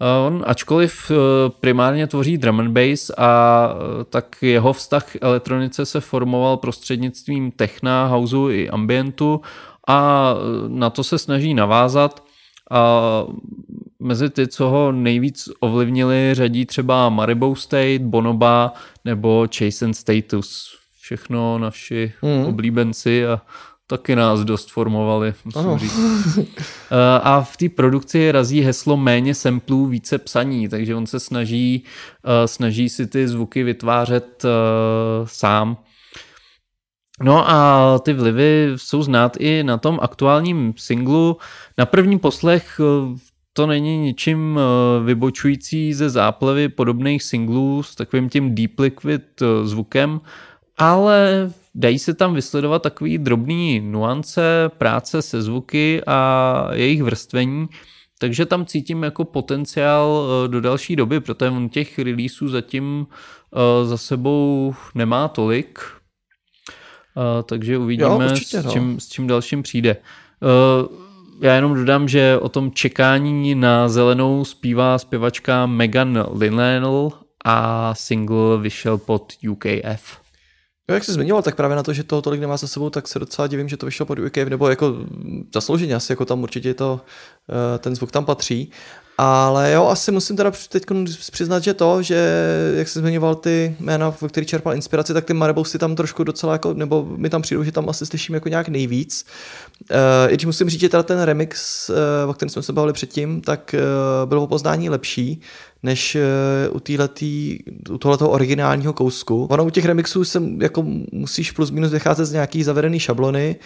Eh, 0.00 0.26
on 0.26 0.44
ačkoliv 0.46 1.10
eh, 1.10 1.14
primárně 1.60 2.06
tvoří 2.06 2.38
drum 2.38 2.60
and 2.60 2.72
bass 2.72 3.10
a 3.18 3.74
tak 4.10 4.36
jeho 4.42 4.72
vztah 4.72 5.12
k 5.12 5.18
elektronice 5.20 5.86
se 5.86 6.00
formoval 6.00 6.56
prostřednictvím 6.56 7.50
techna, 7.50 8.06
houseu 8.06 8.50
i 8.50 8.70
ambientu 8.70 9.40
a 9.88 10.34
na 10.68 10.90
to 10.90 11.04
se 11.04 11.18
snaží 11.18 11.54
navázat 11.54 12.31
a 12.70 13.24
mezi 14.00 14.30
ty, 14.30 14.48
co 14.48 14.68
ho 14.68 14.92
nejvíc 14.92 15.48
ovlivnili, 15.60 16.30
řadí 16.32 16.66
třeba 16.66 17.08
Maribou 17.08 17.54
State, 17.54 18.02
Bonoba 18.02 18.72
nebo 19.04 19.46
Chase 19.56 19.94
Status. 19.94 20.78
Všechno 21.00 21.58
naši 21.58 22.12
mm. 22.22 22.44
oblíbenci 22.44 23.26
a 23.26 23.42
taky 23.86 24.16
nás 24.16 24.40
dost 24.40 24.70
formovali, 24.70 25.34
musím 25.44 25.60
ano. 25.60 25.78
říct. 25.78 25.98
Eh, 26.94 27.20
a 27.22 27.40
v 27.40 27.56
té 27.56 27.68
produkci 27.68 28.32
razí 28.32 28.60
heslo 28.60 28.96
méně 28.96 29.34
samplů, 29.34 29.86
více 29.86 30.18
psaní, 30.18 30.68
takže 30.68 30.94
on 30.94 31.06
se 31.06 31.20
snaží, 31.20 31.84
eh, 32.24 32.48
snaží 32.48 32.88
si 32.88 33.06
ty 33.06 33.28
zvuky 33.28 33.62
vytvářet 33.62 34.44
eh, 34.44 34.48
sám. 35.24 35.76
No 37.22 37.50
a 37.50 37.98
ty 37.98 38.12
vlivy 38.12 38.72
jsou 38.76 39.02
znát 39.02 39.36
i 39.40 39.62
na 39.62 39.78
tom 39.78 39.98
aktuálním 40.02 40.74
singlu. 40.76 41.36
Na 41.78 41.86
první 41.86 42.18
poslech 42.18 42.80
to 43.52 43.66
není 43.66 43.98
ničím 43.98 44.58
eh, 44.58 45.04
vybočující 45.04 45.94
ze 45.94 46.10
záplavy 46.10 46.68
podobných 46.68 47.22
singlů 47.22 47.82
s 47.82 47.94
takovým 47.94 48.28
tím 48.28 48.54
deep 48.54 48.78
liquid 48.78 49.42
eh, 49.42 49.66
zvukem, 49.66 50.20
ale 50.78 51.50
dají 51.74 51.98
se 51.98 52.14
tam 52.14 52.34
vysledovat 52.34 52.82
takový 52.82 53.18
drobný 53.18 53.80
nuance, 53.80 54.70
práce 54.78 55.22
se 55.22 55.42
zvuky 55.42 56.02
a 56.06 56.68
jejich 56.72 57.02
vrstvení, 57.02 57.68
takže 58.18 58.46
tam 58.46 58.66
cítím 58.66 59.02
jako 59.02 59.24
potenciál 59.24 60.26
eh, 60.26 60.48
do 60.48 60.60
další 60.60 60.96
doby, 60.96 61.20
protože 61.20 61.50
on 61.50 61.68
těch 61.68 61.98
releaseů 61.98 62.48
zatím 62.48 63.06
za 63.84 63.96
sebou 63.96 64.74
nemá 64.94 65.28
tolik, 65.28 65.80
takže 67.42 67.78
uvidíme, 67.78 68.08
jo, 68.08 68.30
určitě, 68.30 68.62
s, 68.62 68.64
no. 68.64 68.72
čím, 68.72 69.00
s 69.00 69.08
čím 69.08 69.26
dalším 69.26 69.62
přijde 69.62 69.96
já 71.42 71.54
jenom 71.54 71.74
dodám, 71.74 72.08
že 72.08 72.38
o 72.40 72.48
tom 72.48 72.72
čekání 72.72 73.54
na 73.54 73.88
zelenou 73.88 74.44
zpívá 74.44 74.98
zpěvačka 74.98 75.66
Megan 75.66 76.26
Linnell 76.32 77.12
a 77.44 77.94
single 77.94 78.58
vyšel 78.58 78.98
pod 78.98 79.32
UKF. 79.50 80.22
Jo, 80.88 80.94
jak 80.94 81.04
jsi 81.04 81.12
zmiňoval, 81.12 81.42
tak 81.42 81.56
právě 81.56 81.76
na 81.76 81.82
to, 81.82 81.92
že 81.92 82.04
toho 82.04 82.22
tolik 82.22 82.40
nemá 82.40 82.56
za 82.56 82.66
sebou, 82.66 82.90
tak 82.90 83.08
se 83.08 83.18
docela 83.18 83.46
divím, 83.48 83.68
že 83.68 83.76
to 83.76 83.86
vyšlo 83.86 84.06
pod 84.06 84.18
UKF, 84.18 84.48
nebo 84.48 84.68
jako 84.68 84.96
zaslouženě 85.54 85.94
asi, 85.94 86.12
jako 86.12 86.24
tam 86.24 86.42
určitě 86.42 86.74
to, 86.74 87.00
eh, 87.50 87.78
ten 87.78 87.94
zvuk 87.94 88.10
tam 88.10 88.24
patří. 88.24 88.70
Ale 89.24 89.72
jo, 89.72 89.86
asi 89.86 90.12
musím 90.12 90.36
teda 90.36 90.52
teď 90.68 90.82
přiznat, 91.32 91.62
že 91.62 91.74
to, 91.74 92.02
že 92.02 92.32
jak 92.74 92.88
jsi 92.88 92.98
zmiňoval 92.98 93.34
ty 93.34 93.76
jména, 93.80 94.10
v 94.10 94.28
kterých 94.28 94.48
čerpal 94.48 94.74
inspiraci, 94.74 95.14
tak 95.14 95.24
ty 95.24 95.34
Marebousy 95.34 95.78
tam 95.78 95.96
trošku 95.96 96.24
docela 96.24 96.52
jako, 96.52 96.74
nebo 96.74 97.06
mi 97.16 97.30
tam 97.30 97.42
přijdou, 97.42 97.64
že 97.64 97.72
tam 97.72 97.88
asi 97.88 98.06
slyším 98.06 98.34
jako 98.34 98.48
nějak 98.48 98.68
nejvíc. 98.68 99.26
Uh, 99.90 99.96
I 100.28 100.34
když 100.34 100.46
musím 100.46 100.70
říct, 100.70 100.80
že 100.80 100.88
teda 100.88 101.02
ten 101.02 101.20
remix, 101.20 101.88
uh, 101.90 102.30
o 102.30 102.34
kterém 102.34 102.50
jsme 102.50 102.62
se 102.62 102.72
bavili 102.72 102.92
předtím, 102.92 103.40
tak 103.40 103.74
uh, 103.74 104.28
bylo 104.28 104.46
poznání 104.46 104.90
lepší 104.90 105.40
než 105.82 106.16
u, 106.70 106.80
týhletý, 106.80 107.58
u 107.90 107.98
tohoto 107.98 108.30
originálního 108.30 108.92
kousku. 108.92 109.46
Ono 109.50 109.64
u 109.64 109.70
těch 109.70 109.84
remixů 109.84 110.24
se 110.24 110.42
jako 110.58 110.84
musíš 111.12 111.50
plus 111.50 111.70
minus 111.70 111.90
vycházet 111.90 112.24
z 112.24 112.32
nějaký 112.32 112.62
zavedený 112.62 113.00
šablony 113.00 113.56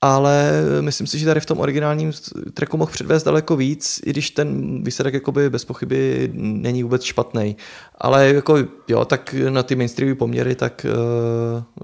ale 0.00 0.52
myslím 0.80 1.06
si, 1.06 1.18
že 1.18 1.26
tady 1.26 1.40
v 1.40 1.46
tom 1.46 1.60
originálním 1.60 2.12
tracku 2.54 2.76
mohl 2.76 2.92
předvést 2.92 3.24
daleko 3.24 3.56
víc, 3.56 4.00
i 4.06 4.10
když 4.10 4.30
ten 4.30 4.80
výsledek 4.84 5.14
jakoby 5.14 5.50
bez 5.50 5.64
pochyby 5.64 6.30
není 6.34 6.82
vůbec 6.82 7.02
špatný. 7.02 7.56
Ale 7.98 8.28
jako 8.28 8.58
jo, 8.88 9.04
tak 9.04 9.34
na 9.48 9.62
ty 9.62 9.76
mainstreamové 9.76 10.14
poměry 10.14 10.54
tak 10.54 10.86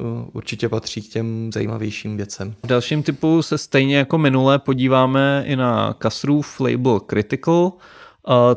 uh, 0.00 0.28
určitě 0.32 0.68
patří 0.68 1.02
k 1.02 1.08
těm 1.08 1.50
zajímavějším 1.54 2.16
věcem. 2.16 2.54
V 2.64 2.66
dalším 2.66 3.02
typu 3.02 3.42
se 3.42 3.58
stejně 3.58 3.96
jako 3.96 4.18
minule 4.18 4.58
podíváme 4.58 5.44
i 5.46 5.56
na 5.56 5.94
Kasrův 5.98 6.60
label 6.60 7.00
Critical, 7.00 7.72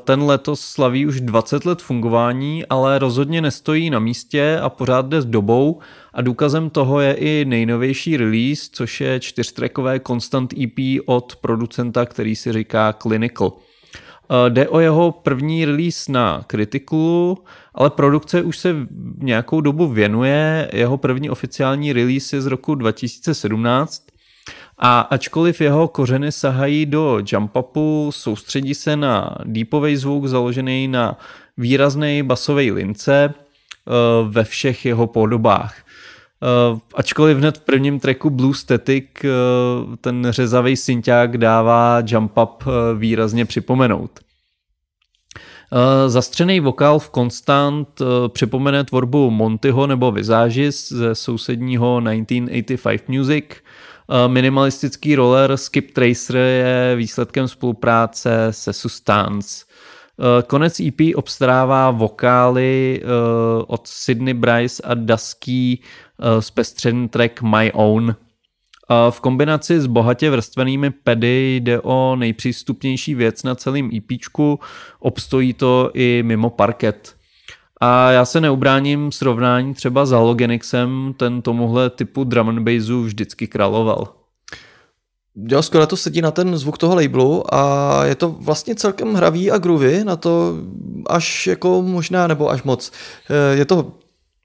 ten 0.03 0.23
letos 0.23 0.61
slaví 0.61 1.05
už 1.05 1.21
20 1.21 1.65
let 1.65 1.81
fungování, 1.81 2.65
ale 2.65 2.99
rozhodně 2.99 3.41
nestojí 3.41 3.89
na 3.89 3.99
místě 3.99 4.59
a 4.61 4.69
pořád 4.69 5.05
jde 5.05 5.21
s 5.21 5.25
dobou 5.25 5.79
a 6.13 6.21
důkazem 6.21 6.69
toho 6.69 6.99
je 6.99 7.13
i 7.13 7.45
nejnovější 7.45 8.17
release, 8.17 8.69
což 8.71 9.01
je 9.01 9.19
čtyřtrekové 9.19 9.99
Constant 9.99 10.53
EP 10.53 11.01
od 11.05 11.35
producenta, 11.35 12.05
který 12.05 12.35
si 12.35 12.53
říká 12.53 12.93
Clinical. 12.93 13.53
Jde 14.49 14.67
o 14.67 14.79
jeho 14.79 15.11
první 15.11 15.65
release 15.65 16.11
na 16.11 16.45
Criticalu, 16.47 17.37
ale 17.75 17.89
produkce 17.89 18.41
už 18.41 18.57
se 18.57 18.75
nějakou 19.17 19.61
dobu 19.61 19.87
věnuje. 19.87 20.69
Jeho 20.73 20.97
první 20.97 21.29
oficiální 21.29 21.93
release 21.93 22.35
je 22.35 22.41
z 22.41 22.45
roku 22.45 22.75
2017 22.75 24.03
a 24.77 24.99
ačkoliv 24.99 25.61
jeho 25.61 25.87
kořeny 25.87 26.31
sahají 26.31 26.85
do 26.85 27.19
jump 27.31 27.55
upu, 27.55 28.09
soustředí 28.13 28.75
se 28.75 28.95
na 28.95 29.35
deepový 29.43 29.95
zvuk 29.95 30.27
založený 30.27 30.87
na 30.87 31.17
výrazné 31.57 32.23
basové 32.23 32.61
lince 32.61 33.33
eh, 33.33 33.91
ve 34.29 34.43
všech 34.43 34.85
jeho 34.85 35.07
podobách. 35.07 35.82
Uh, 36.43 36.79
ačkoliv 36.95 37.37
hned 37.37 37.57
v 37.57 37.61
prvním 37.61 37.99
tracku 37.99 38.29
Blue 38.29 38.53
Static 38.53 39.05
uh, 39.23 39.95
ten 39.95 40.27
řezavý 40.29 40.75
synťák 40.75 41.37
dává 41.37 42.01
jump 42.05 42.37
up 42.37 42.63
uh, 42.67 42.73
výrazně 42.99 43.45
připomenout. 43.45 44.11
Zastřený 46.07 46.59
vokál 46.59 46.99
v 46.99 47.09
Constant 47.09 48.01
připomene 48.27 48.83
tvorbu 48.83 49.29
Montyho 49.29 49.87
nebo 49.87 50.11
Visagis 50.11 50.91
ze 50.91 51.15
sousedního 51.15 52.01
1985 52.01 53.09
Music– 53.09 53.45
minimalistický 54.27 55.15
roller 55.15 55.57
Skip 55.57 55.91
Tracer 55.91 56.35
je 56.35 56.95
výsledkem 56.95 57.47
spolupráce 57.47 58.47
se 58.51 58.73
Sustance. 58.73 59.65
Konec 60.47 60.79
EP 60.79 61.15
obstarává 61.15 61.91
vokály 61.91 63.01
od 63.67 63.87
Sydney 63.87 64.33
Bryce 64.33 64.83
a 64.83 64.93
Dusky 64.93 65.79
zpestřený 66.39 67.09
track 67.09 67.41
My 67.41 67.71
Own. 67.73 68.15
V 69.09 69.19
kombinaci 69.19 69.81
s 69.81 69.85
bohatě 69.85 70.29
vrstvenými 70.29 70.89
pedy 70.89 71.55
jde 71.55 71.81
o 71.81 72.15
nejpřístupnější 72.15 73.15
věc 73.15 73.43
na 73.43 73.55
celém 73.55 73.89
EPčku, 73.97 74.59
obstojí 74.99 75.53
to 75.53 75.91
i 75.93 76.23
mimo 76.25 76.49
parket. 76.49 77.15
A 77.81 78.11
já 78.11 78.25
se 78.25 78.41
neubráním 78.41 79.11
srovnání 79.11 79.73
třeba 79.73 80.05
s 80.05 80.11
Halogenixem, 80.11 81.13
ten 81.17 81.41
tomuhle 81.41 81.89
typu 81.89 82.23
drum 82.23 82.49
and 82.49 82.59
bassu 82.59 83.03
vždycky 83.03 83.47
královal. 83.47 84.07
Jo, 85.35 85.61
skoro 85.61 85.87
to 85.87 85.97
sedí 85.97 86.21
na 86.21 86.31
ten 86.31 86.57
zvuk 86.57 86.77
toho 86.77 86.95
labelu 86.95 87.53
a 87.53 88.05
je 88.05 88.15
to 88.15 88.29
vlastně 88.29 88.75
celkem 88.75 89.13
hravý 89.13 89.51
a 89.51 89.57
groovy 89.57 90.03
na 90.03 90.15
to 90.15 90.53
až 91.07 91.47
jako 91.47 91.81
možná, 91.81 92.27
nebo 92.27 92.49
až 92.49 92.63
moc. 92.63 92.91
Eh, 93.29 93.55
je 93.55 93.65
to 93.65 93.91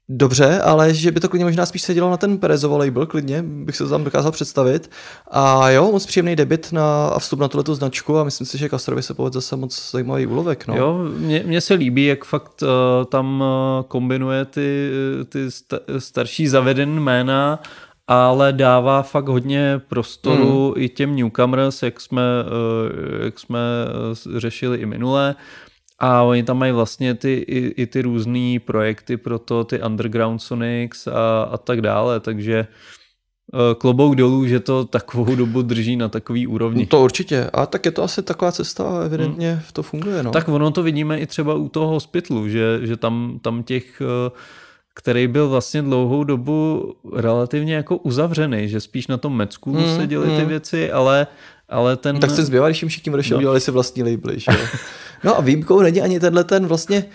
dobře, 0.09 0.61
ale 0.61 0.93
že 0.93 1.11
by 1.11 1.19
to 1.19 1.29
klidně 1.29 1.45
možná 1.45 1.65
spíš 1.65 1.81
sedělo 1.81 2.09
na 2.09 2.17
ten 2.17 2.37
Perezovo 2.37 2.77
label, 2.77 3.05
klidně 3.05 3.43
bych 3.43 3.75
se 3.75 3.83
to 3.83 3.89
tam 3.89 4.03
dokázal 4.03 4.31
představit. 4.31 4.91
A 5.31 5.69
jo, 5.69 5.91
moc 5.91 6.05
příjemný 6.05 6.35
debit 6.35 6.71
na, 6.71 7.07
a 7.07 7.19
vstup 7.19 7.39
na 7.39 7.47
tuto 7.47 7.75
značku 7.75 8.17
a 8.17 8.23
myslím 8.23 8.47
si, 8.47 8.57
že 8.57 8.69
Kastrovi 8.69 9.03
se 9.03 9.13
povedl 9.13 9.33
zase 9.33 9.55
moc 9.55 9.91
zajímavý 9.91 10.27
úlovek. 10.27 10.67
No. 10.67 10.77
Jo, 10.77 10.99
mně, 11.17 11.43
mně 11.45 11.61
se 11.61 11.73
líbí, 11.73 12.05
jak 12.05 12.25
fakt 12.25 12.61
uh, 12.61 12.69
tam 13.05 13.41
uh, 13.41 13.83
kombinuje 13.87 14.45
ty, 14.45 14.91
ty 15.29 15.39
starší 15.99 16.47
zavedené 16.47 17.01
jména 17.01 17.59
ale 18.11 18.53
dává 18.53 19.01
fakt 19.01 19.27
hodně 19.27 19.81
prostoru 19.87 20.73
mm. 20.75 20.83
i 20.83 20.89
těm 20.89 21.15
newcomers, 21.15 21.83
jak 21.83 22.01
jsme, 22.01 22.21
jak 23.23 23.39
jsme 23.39 23.59
řešili 24.37 24.77
i 24.77 24.85
minule. 24.85 25.35
A 25.99 26.23
oni 26.23 26.43
tam 26.43 26.57
mají 26.57 26.71
vlastně 26.71 27.15
ty, 27.15 27.33
i, 27.33 27.81
i 27.81 27.85
ty 27.87 28.01
různé 28.01 28.59
projekty 28.65 29.17
pro 29.17 29.39
to, 29.39 29.63
ty 29.63 29.81
Underground 29.81 30.41
Sonics 30.41 31.07
a, 31.07 31.43
a 31.43 31.57
tak 31.57 31.81
dále, 31.81 32.19
takže 32.19 32.67
eh, 33.53 33.75
klobouk 33.77 34.15
dolů, 34.15 34.47
že 34.47 34.59
to 34.59 34.85
takovou 34.85 35.35
dobu 35.35 35.61
drží 35.61 35.95
na 35.95 36.09
takový 36.09 36.47
úrovni. 36.47 36.85
To 36.85 37.01
určitě. 37.01 37.49
A 37.53 37.65
tak 37.65 37.85
je 37.85 37.91
to 37.91 38.03
asi 38.03 38.23
taková 38.23 38.51
cesta, 38.51 39.01
evidentně 39.05 39.51
hmm. 39.51 39.61
to 39.73 39.83
funguje. 39.83 40.23
No. 40.23 40.31
Tak 40.31 40.49
ono 40.49 40.71
to 40.71 40.83
vidíme 40.83 41.19
i 41.19 41.25
třeba 41.25 41.53
u 41.53 41.69
toho 41.69 41.87
hospitlu, 41.87 42.49
že, 42.49 42.79
že 42.81 42.97
tam, 42.97 43.39
tam 43.41 43.63
těch 43.63 44.01
eh, 44.01 44.31
který 44.99 45.27
byl 45.27 45.49
vlastně 45.49 45.81
dlouhou 45.81 46.23
dobu 46.23 46.93
relativně 47.15 47.75
jako 47.75 47.97
uzavřený, 47.97 48.69
že 48.69 48.79
spíš 48.79 49.07
na 49.07 49.17
tom 49.17 49.37
Mecku 49.37 49.73
hmm, 49.73 49.95
se 49.95 50.07
děly 50.07 50.27
ty 50.27 50.35
hmm. 50.35 50.47
věci, 50.47 50.91
ale, 50.91 51.27
ale 51.69 51.97
ten... 51.97 52.15
No, 52.15 52.19
tak 52.19 52.29
se 52.29 52.43
zbývali, 52.43 52.71
když 52.71 52.85
všichni 52.87 53.11
odešli, 53.11 53.33
no. 53.33 53.37
udělali 53.37 53.59
si 53.59 53.71
vlastní 53.71 54.03
labely, 54.03 54.39
že 54.39 54.51
No 55.23 55.37
a 55.37 55.41
výjimkou 55.41 55.81
není 55.81 56.01
ani 56.01 56.19
tenhle 56.19 56.43
ten 56.43 56.67
vlastně 56.67 57.05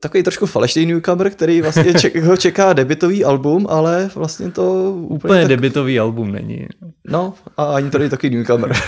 takový 0.00 0.22
trošku 0.22 0.46
falešný 0.46 0.86
newcomer, 0.86 1.30
který 1.30 1.62
vlastně 1.62 1.94
ček, 1.94 2.16
ho 2.16 2.36
čeká 2.36 2.72
debitový 2.72 3.24
album, 3.24 3.66
ale 3.70 4.10
vlastně 4.14 4.50
to 4.50 4.92
úplně, 4.92 5.16
úplně 5.16 5.40
tak... 5.40 5.48
debitový 5.48 6.00
album 6.00 6.32
není. 6.32 6.66
No 7.08 7.34
a 7.56 7.64
ani 7.64 7.90
tady 7.90 8.10
takový 8.10 8.36
newcomer. 8.36 8.72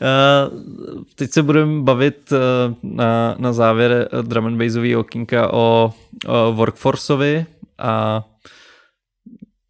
Eh, 0.00 0.50
teď 1.14 1.30
se 1.30 1.42
budeme 1.42 1.82
bavit 1.82 2.32
eh, 2.32 2.38
na, 2.82 3.36
na 3.38 3.52
závěr 3.52 4.08
drum 4.22 4.46
and 4.46 4.58
bassový 4.58 4.96
okýnka 4.96 5.52
o, 5.52 5.92
o 6.26 6.52
Workforceovi 6.52 7.46
a 7.78 8.24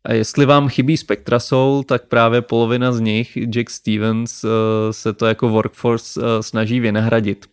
a 0.04 0.12
jestli 0.12 0.46
vám 0.46 0.68
chybí 0.68 0.96
Spectra 0.96 1.38
Soul, 1.38 1.82
tak 1.84 2.06
právě 2.06 2.42
polovina 2.42 2.92
z 2.92 3.00
nich, 3.00 3.36
Jack 3.36 3.70
Stevens, 3.70 4.44
eh, 4.44 4.48
se 4.90 5.12
to 5.12 5.26
jako 5.26 5.48
Workforce 5.48 6.20
snaží 6.40 6.80
vynahradit. 6.80 7.46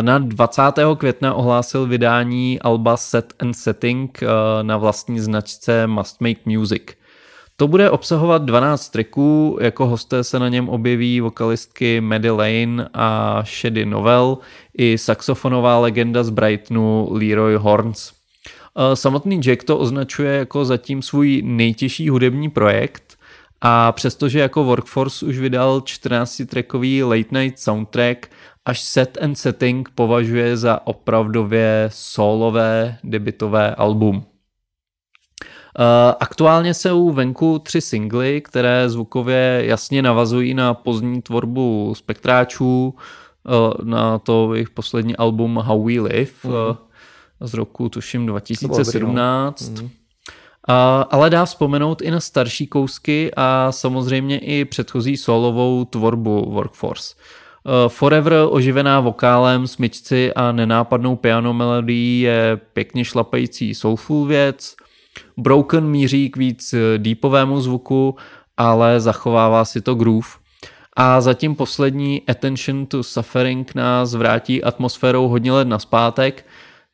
Na 0.00 0.18
20. 0.18 0.62
května 0.98 1.34
ohlásil 1.34 1.86
vydání 1.86 2.60
Alba 2.60 2.96
Set 2.96 3.32
and 3.38 3.54
Setting 3.54 4.20
na 4.62 4.76
vlastní 4.76 5.20
značce 5.20 5.86
Must 5.86 6.20
Make 6.20 6.40
Music– 6.46 6.82
to 7.56 7.68
bude 7.68 7.90
obsahovat 7.90 8.42
12 8.42 8.88
tracků, 8.88 9.58
jako 9.60 9.86
hosté 9.86 10.24
se 10.24 10.38
na 10.38 10.48
něm 10.48 10.68
objeví 10.68 11.20
vokalistky 11.20 12.00
Maddie 12.00 12.32
Lane 12.32 12.88
a 12.94 13.42
Shady 13.46 13.86
Novel 13.86 14.38
i 14.78 14.98
saxofonová 14.98 15.78
legenda 15.78 16.24
z 16.24 16.30
Brightonu 16.30 17.08
Leroy 17.10 17.56
Horns. 17.56 18.12
Eh, 18.12 18.96
samotný 18.96 19.40
Jack 19.42 19.64
to 19.64 19.78
označuje 19.78 20.36
jako 20.36 20.64
zatím 20.64 21.02
svůj 21.02 21.42
nejtěžší 21.44 22.08
hudební 22.08 22.50
projekt 22.50 23.18
a 23.60 23.92
přestože 23.92 24.38
jako 24.38 24.64
Workforce 24.64 25.26
už 25.26 25.38
vydal 25.38 25.80
14-trackový 25.80 27.08
late 27.08 27.40
night 27.40 27.58
soundtrack, 27.58 28.30
až 28.64 28.80
Set 28.80 29.18
and 29.20 29.34
Setting 29.34 29.88
považuje 29.94 30.56
za 30.56 30.86
opravdově 30.86 31.88
solové 31.92 32.98
debitové 33.04 33.74
album. 33.74 34.24
Eh, 35.78 36.14
aktuálně 36.20 36.74
jsou 36.74 37.10
venku 37.10 37.58
tři 37.58 37.80
singly, 37.80 38.40
které 38.40 38.90
zvukově 38.90 39.62
jasně 39.64 40.02
navazují 40.02 40.54
na 40.54 40.74
pozdní 40.74 41.22
tvorbu 41.22 41.94
spektráčů, 41.96 42.94
eh, 43.46 43.84
na 43.84 44.18
to 44.18 44.54
jejich 44.54 44.70
poslední 44.70 45.16
album 45.16 45.56
How 45.56 45.84
We 45.84 46.00
Live 46.00 46.32
mm. 46.44 46.52
z 47.40 47.54
roku 47.54 47.88
tuším 47.88 48.26
2017. 48.26 49.68
Mm. 49.68 49.90
ale 51.10 51.30
dá 51.30 51.44
vzpomenout 51.44 52.02
i 52.02 52.10
na 52.10 52.20
starší 52.20 52.66
kousky 52.66 53.30
a 53.36 53.72
samozřejmě 53.72 54.38
i 54.38 54.64
předchozí 54.64 55.16
solovou 55.16 55.84
tvorbu 55.84 56.50
Workforce. 56.50 57.14
Forever 57.88 58.32
oživená 58.50 59.00
vokálem, 59.00 59.66
smyčci 59.66 60.32
a 60.34 60.52
nenápadnou 60.52 61.16
piano 61.16 61.52
melodií 61.52 62.20
je 62.20 62.60
pěkně 62.72 63.04
šlapající 63.04 63.74
soulful 63.74 64.26
věc. 64.26 64.76
Broken 65.36 65.86
míří 65.86 66.30
k 66.30 66.36
víc 66.36 66.74
deepovému 66.96 67.60
zvuku, 67.60 68.16
ale 68.56 69.00
zachovává 69.00 69.64
si 69.64 69.80
to 69.80 69.94
groove. 69.94 70.28
A 70.96 71.20
zatím 71.20 71.54
poslední 71.54 72.22
Attention 72.28 72.86
to 72.86 73.02
Suffering 73.02 73.74
nás 73.74 74.14
vrátí 74.14 74.64
atmosférou 74.64 75.28
hodně 75.28 75.52
let 75.52 75.68
naspátek. 75.68 76.46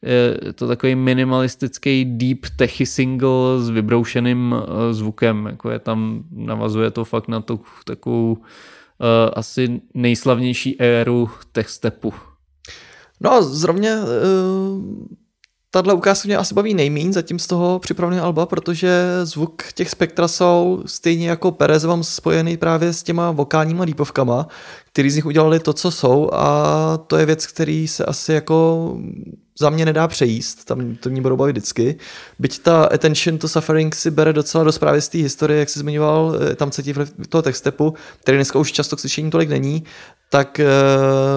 Je 0.02 0.52
to 0.52 0.68
takový 0.68 0.94
minimalistický 0.94 2.05
deep 2.05 2.47
techy 2.57 2.86
single 2.86 3.58
s 3.58 3.68
vybroušeným 3.68 4.55
eh, 4.55 4.94
zvukem. 4.94 5.47
Jako 5.47 5.70
je 5.70 5.78
tam, 5.78 6.23
navazuje 6.31 6.90
to 6.90 7.05
fakt 7.05 7.28
na 7.28 7.40
tu 7.40 7.60
takovou 7.84 8.39
asi 9.35 9.81
nejslavnější 9.95 10.81
éru 10.81 11.31
tech 11.53 11.70
stepu. 11.70 12.15
No 13.20 13.33
a 13.33 13.43
zrovna 13.43 13.89
uh, 13.89 14.83
tahle 15.70 15.95
ukázka 15.95 16.27
mě 16.27 16.37
asi 16.37 16.55
baví 16.55 16.75
nejmín 16.75 17.12
zatím 17.12 17.39
z 17.39 17.47
toho 17.47 17.79
připraveného 17.79 18.27
alba, 18.27 18.47
protože 18.47 19.05
zvuk 19.23 19.62
těch 19.73 19.91
spektra 19.91 20.29
jsou 20.29 20.83
stejně 20.87 21.29
jako 21.29 21.51
Perez 21.51 21.85
vám 21.85 22.03
spojený 22.03 22.57
právě 22.57 22.93
s 22.93 23.03
těma 23.03 23.31
vokálníma 23.31 23.85
lípovkama, 23.85 24.47
který 24.93 25.10
z 25.10 25.17
nich 25.17 25.27
udělali 25.27 25.60
to, 25.60 25.73
co 25.73 25.91
jsou 25.91 26.31
a 26.33 26.99
to 27.07 27.17
je 27.17 27.27
věc, 27.27 27.47
který 27.47 27.89
se 27.89 28.05
asi 28.05 28.33
jako 28.33 28.97
za 29.60 29.70
mě 29.70 29.85
nedá 29.85 30.09
přejíst, 30.09 30.65
tam 30.65 30.97
to 30.97 31.10
mě 31.10 31.23
budou 31.23 31.36
bavit 31.36 31.52
vždycky. 31.52 31.97
Byť 32.39 32.59
ta 32.59 32.85
Attention 32.85 33.39
to 33.39 33.49
Suffering 33.49 33.94
si 33.94 34.10
bere 34.10 34.33
docela 34.33 34.65
do 34.65 34.73
zprávy 34.73 35.01
z 35.01 35.09
té 35.09 35.19
historie, 35.19 35.60
jak 35.60 35.69
jsi 35.69 35.78
zmiňoval, 35.78 36.36
eh, 36.51 36.57
tam 36.57 36.70
cítí 36.70 36.94
toho 37.28 37.43
textepu, 37.43 37.94
který 38.20 38.39
dneska 38.39 38.59
už 38.59 38.73
často 38.73 38.97
k 38.97 39.01
slyšení 39.01 39.31
tolik 39.31 39.49
není, 39.49 39.85
tak 40.31 40.60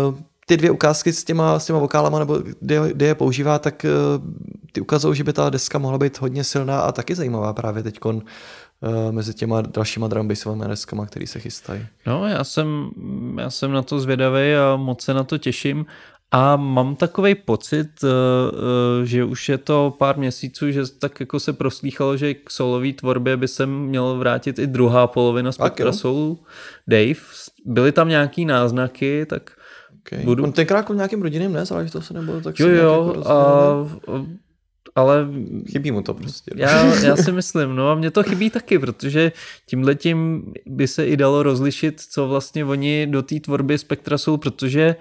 uh, 0.07 0.15
ty 0.47 0.57
dvě 0.57 0.71
ukázky 0.71 1.13
s 1.13 1.23
těma, 1.23 1.59
s 1.59 1.65
těma 1.65 1.79
vokálama, 1.79 2.19
nebo 2.19 2.37
kde, 2.59 2.79
kde 2.93 3.05
je 3.05 3.15
používá, 3.15 3.59
tak 3.59 3.85
uh, 3.85 4.23
ty 4.71 4.81
ukazují, 4.81 5.15
že 5.15 5.23
by 5.23 5.33
ta 5.33 5.49
deska 5.49 5.77
mohla 5.77 5.97
být 5.97 6.21
hodně 6.21 6.43
silná 6.43 6.81
a 6.81 6.91
taky 6.91 7.15
zajímavá 7.15 7.53
právě 7.53 7.83
teď 7.83 8.05
uh, 8.05 8.21
mezi 9.11 9.33
těma 9.33 9.61
dalšíma 9.61 10.07
drumbasovými 10.07 10.65
deskama, 10.67 11.05
které 11.05 11.27
se 11.27 11.39
chystají. 11.39 11.85
No, 12.07 12.27
já 12.27 12.43
jsem, 12.43 12.91
já 13.37 13.49
jsem 13.49 13.71
na 13.71 13.81
to 13.81 13.99
zvědavý 13.99 14.55
a 14.55 14.75
moc 14.75 15.01
se 15.01 15.13
na 15.13 15.23
to 15.23 15.37
těším. 15.37 15.85
A 16.31 16.55
mám 16.55 16.95
takový 16.95 17.35
pocit, 17.35 17.89
uh, 18.03 18.09
uh, 18.09 19.05
že 19.05 19.23
už 19.23 19.49
je 19.49 19.57
to 19.57 19.93
pár 19.97 20.17
měsíců, 20.17 20.71
že 20.71 20.81
tak 20.99 21.19
jako 21.19 21.39
se 21.39 21.53
proslýchalo, 21.53 22.17
že 22.17 22.33
k 22.33 22.49
solový 22.49 22.93
tvorbě 22.93 23.37
by 23.37 23.47
se 23.47 23.65
měl 23.65 24.17
vrátit 24.17 24.59
i 24.59 24.67
druhá 24.67 25.07
polovina 25.07 25.51
Spectra 25.51 25.91
Soul 25.91 26.37
Dave. 26.87 27.21
Byly 27.65 27.91
tam 27.91 28.09
nějaký 28.09 28.45
náznaky, 28.45 29.25
tak 29.25 29.51
Okay. 30.07 30.25
Budu... 30.25 30.43
On 30.43 30.51
tenkrát 30.51 30.89
nějakým 30.89 31.21
rodinným 31.21 31.53
ne, 31.53 31.63
to 31.91 32.01
se 32.01 32.13
nebo 32.13 32.41
tak 32.41 32.59
Jo, 32.59 32.67
jo, 32.69 33.13
jako 33.17 33.29
a, 33.29 33.35
ale... 34.95 35.27
Chybí 35.71 35.91
mu 35.91 36.01
to 36.01 36.13
prostě. 36.13 36.51
Já, 36.55 36.95
já 37.05 37.15
si 37.15 37.31
myslím, 37.31 37.75
no 37.75 37.89
a 37.89 37.95
mně 37.95 38.11
to 38.11 38.23
chybí 38.23 38.49
taky, 38.49 38.79
protože 38.79 39.31
tímhle 39.65 39.95
tím 39.95 40.45
by 40.65 40.87
se 40.87 41.05
i 41.05 41.17
dalo 41.17 41.43
rozlišit, 41.43 42.01
co 42.01 42.27
vlastně 42.27 42.65
oni 42.65 43.07
do 43.07 43.21
té 43.21 43.39
tvorby 43.39 43.77
Spektra 43.77 44.17
jsou, 44.17 44.37
protože 44.37 44.95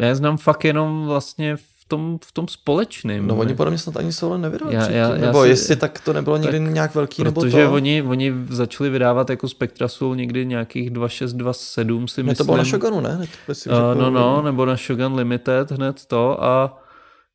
já 0.00 0.14
znám 0.14 0.36
fakt 0.36 0.64
jenom 0.64 1.06
vlastně 1.06 1.56
v 1.56 1.88
tom, 1.88 2.18
v 2.24 2.32
tom 2.32 2.48
společném. 2.48 3.26
No 3.26 3.36
oni 3.36 3.54
podle 3.54 3.70
mě 3.70 3.78
snad 3.78 3.96
ani 3.96 4.12
solo 4.12 4.38
nevydali 4.38 4.74
já, 4.74 4.90
já, 4.90 5.08
nebo 5.08 5.38
já 5.38 5.44
si, 5.44 5.48
jestli 5.48 5.76
tak 5.76 6.00
to 6.00 6.12
nebylo 6.12 6.36
nikdy 6.36 6.60
nějak 6.60 6.94
velký 6.94 7.16
protože 7.16 7.24
nebo 7.24 7.40
to. 7.40 7.46
Protože 7.46 7.68
oni, 7.68 8.02
oni 8.02 8.32
začali 8.48 8.90
vydávat 8.90 9.30
jako 9.30 9.48
Spectra 9.48 9.88
Soul 9.88 10.16
někdy 10.16 10.46
nějakých 10.46 10.90
2627 10.90 12.08
si 12.08 12.22
ne, 12.22 12.26
myslím. 12.26 12.36
to 12.36 12.44
bylo 12.44 12.56
na 12.56 12.64
Shogunu, 12.64 13.00
ne? 13.00 13.14
Hned, 13.14 13.30
uh, 13.66 14.00
no, 14.00 14.10
no, 14.10 14.42
nebo 14.42 14.66
na 14.66 14.76
Shogun 14.76 15.14
Limited 15.14 15.70
hned 15.70 16.04
to 16.06 16.44
a 16.44 16.83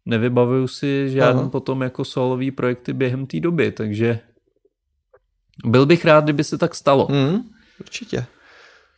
nevybavuju 0.06 0.68
si 0.68 1.10
žádný 1.10 1.42
Aha. 1.42 1.50
potom 1.50 1.82
jako 1.82 2.06
solový 2.06 2.52
projekty 2.52 2.94
během 2.94 3.26
té 3.26 3.40
doby, 3.40 3.72
takže 3.72 4.20
byl 5.66 5.86
bych 5.86 6.06
rád, 6.06 6.24
kdyby 6.24 6.44
se 6.44 6.58
tak 6.58 6.76
stalo. 6.76 7.08
Mm, 7.12 7.40
určitě. 7.80 8.26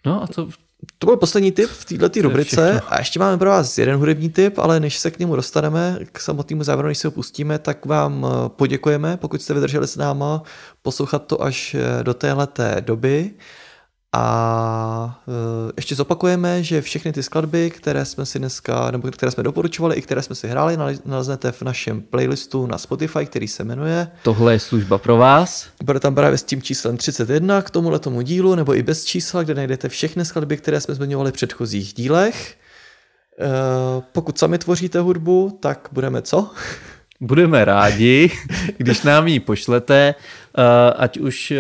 No 0.06 0.24
a 0.24 0.28
to, 0.28 0.50
to 0.98 1.06
byl 1.08 1.18
poslední 1.18 1.52
tip 1.52 1.70
v 1.70 1.86
této 1.86 2.22
rubrice 2.22 2.82
a 2.88 3.00
ještě 3.00 3.20
máme 3.20 3.38
pro 3.38 3.50
vás 3.50 3.78
jeden 3.78 3.96
hudební 3.96 4.30
tip, 4.30 4.60
ale 4.60 4.80
než 4.80 4.98
se 4.98 5.12
k 5.12 5.20
němu 5.20 5.36
dostaneme, 5.36 6.00
k 6.12 6.20
samotnému 6.20 6.64
závěru, 6.64 6.88
než 6.88 6.98
se 6.98 7.08
ho 7.08 7.12
pustíme, 7.12 7.60
tak 7.60 7.86
vám 7.86 8.26
eh, 8.26 8.50
poděkujeme, 8.50 9.18
pokud 9.18 9.42
jste 9.42 9.54
vydrželi 9.54 9.88
s 9.88 9.96
náma 9.96 10.44
poslouchat 10.82 11.26
to 11.26 11.44
až 11.44 11.76
eh, 11.76 12.04
do 12.04 12.14
téhleté 12.14 12.78
doby. 12.80 13.32
A 14.16 15.22
e, 15.28 15.72
ještě 15.78 15.96
zopakujeme, 15.96 16.64
že 16.64 16.82
všechny 16.82 17.14
ty 17.14 17.24
skladby, 17.24 17.70
které 17.70 18.06
jsme 18.06 18.26
si 18.26 18.40
dneska, 18.40 18.92
nebo 18.92 19.12
které 19.12 19.32
jsme 19.32 19.44
doporučovali 19.44 19.96
i 19.96 20.02
které 20.02 20.22
jsme 20.22 20.36
si 20.36 20.48
hráli, 20.48 20.78
naleznete 21.06 21.52
v 21.52 21.62
našem 21.62 22.02
playlistu 22.02 22.66
na 22.66 22.78
Spotify, 22.78 23.26
který 23.26 23.48
se 23.48 23.64
jmenuje 23.64 24.08
Tohle 24.24 24.54
je 24.54 24.60
služba 24.60 24.98
pro 24.98 25.18
vás. 25.18 25.68
Bude 25.84 26.00
tam 26.00 26.16
právě 26.16 26.38
s 26.38 26.44
tím 26.44 26.62
číslem 26.62 26.98
31 26.98 27.62
k 27.62 27.70
tomuhle 27.70 28.00
tomu 28.00 28.22
dílu, 28.22 28.56
nebo 28.56 28.76
i 28.76 28.84
bez 28.84 29.06
čísla, 29.06 29.44
kde 29.44 29.54
najdete 29.54 29.90
všechny 29.90 30.26
skladby, 30.26 30.58
které 30.58 30.82
jsme 30.82 30.96
zmiňovali 30.96 31.32
v 31.32 31.34
předchozích 31.34 31.94
dílech. 31.94 32.58
E, 33.40 33.48
pokud 34.12 34.40
sami 34.40 34.58
tvoříte 34.58 35.00
hudbu, 35.00 35.58
tak 35.62 35.90
budeme 35.92 36.22
co? 36.22 36.50
Budeme 37.24 37.66
rádi, 37.66 38.32
když 38.78 39.02
nám 39.02 39.28
ji 39.28 39.40
pošlete, 39.40 40.16
e, 40.58 40.94
ať 40.94 41.18
už 41.18 41.54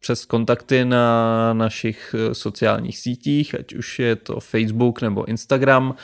přes 0.00 0.24
kontakty 0.24 0.84
na 0.84 1.52
našich 1.52 2.14
eh, 2.18 2.34
sociálních 2.34 2.98
sítích, 2.98 3.54
ať 3.54 3.74
už 3.74 3.98
je 3.98 4.16
to 4.16 4.40
Facebook 4.40 5.02
nebo 5.02 5.24
Instagram, 5.24 5.94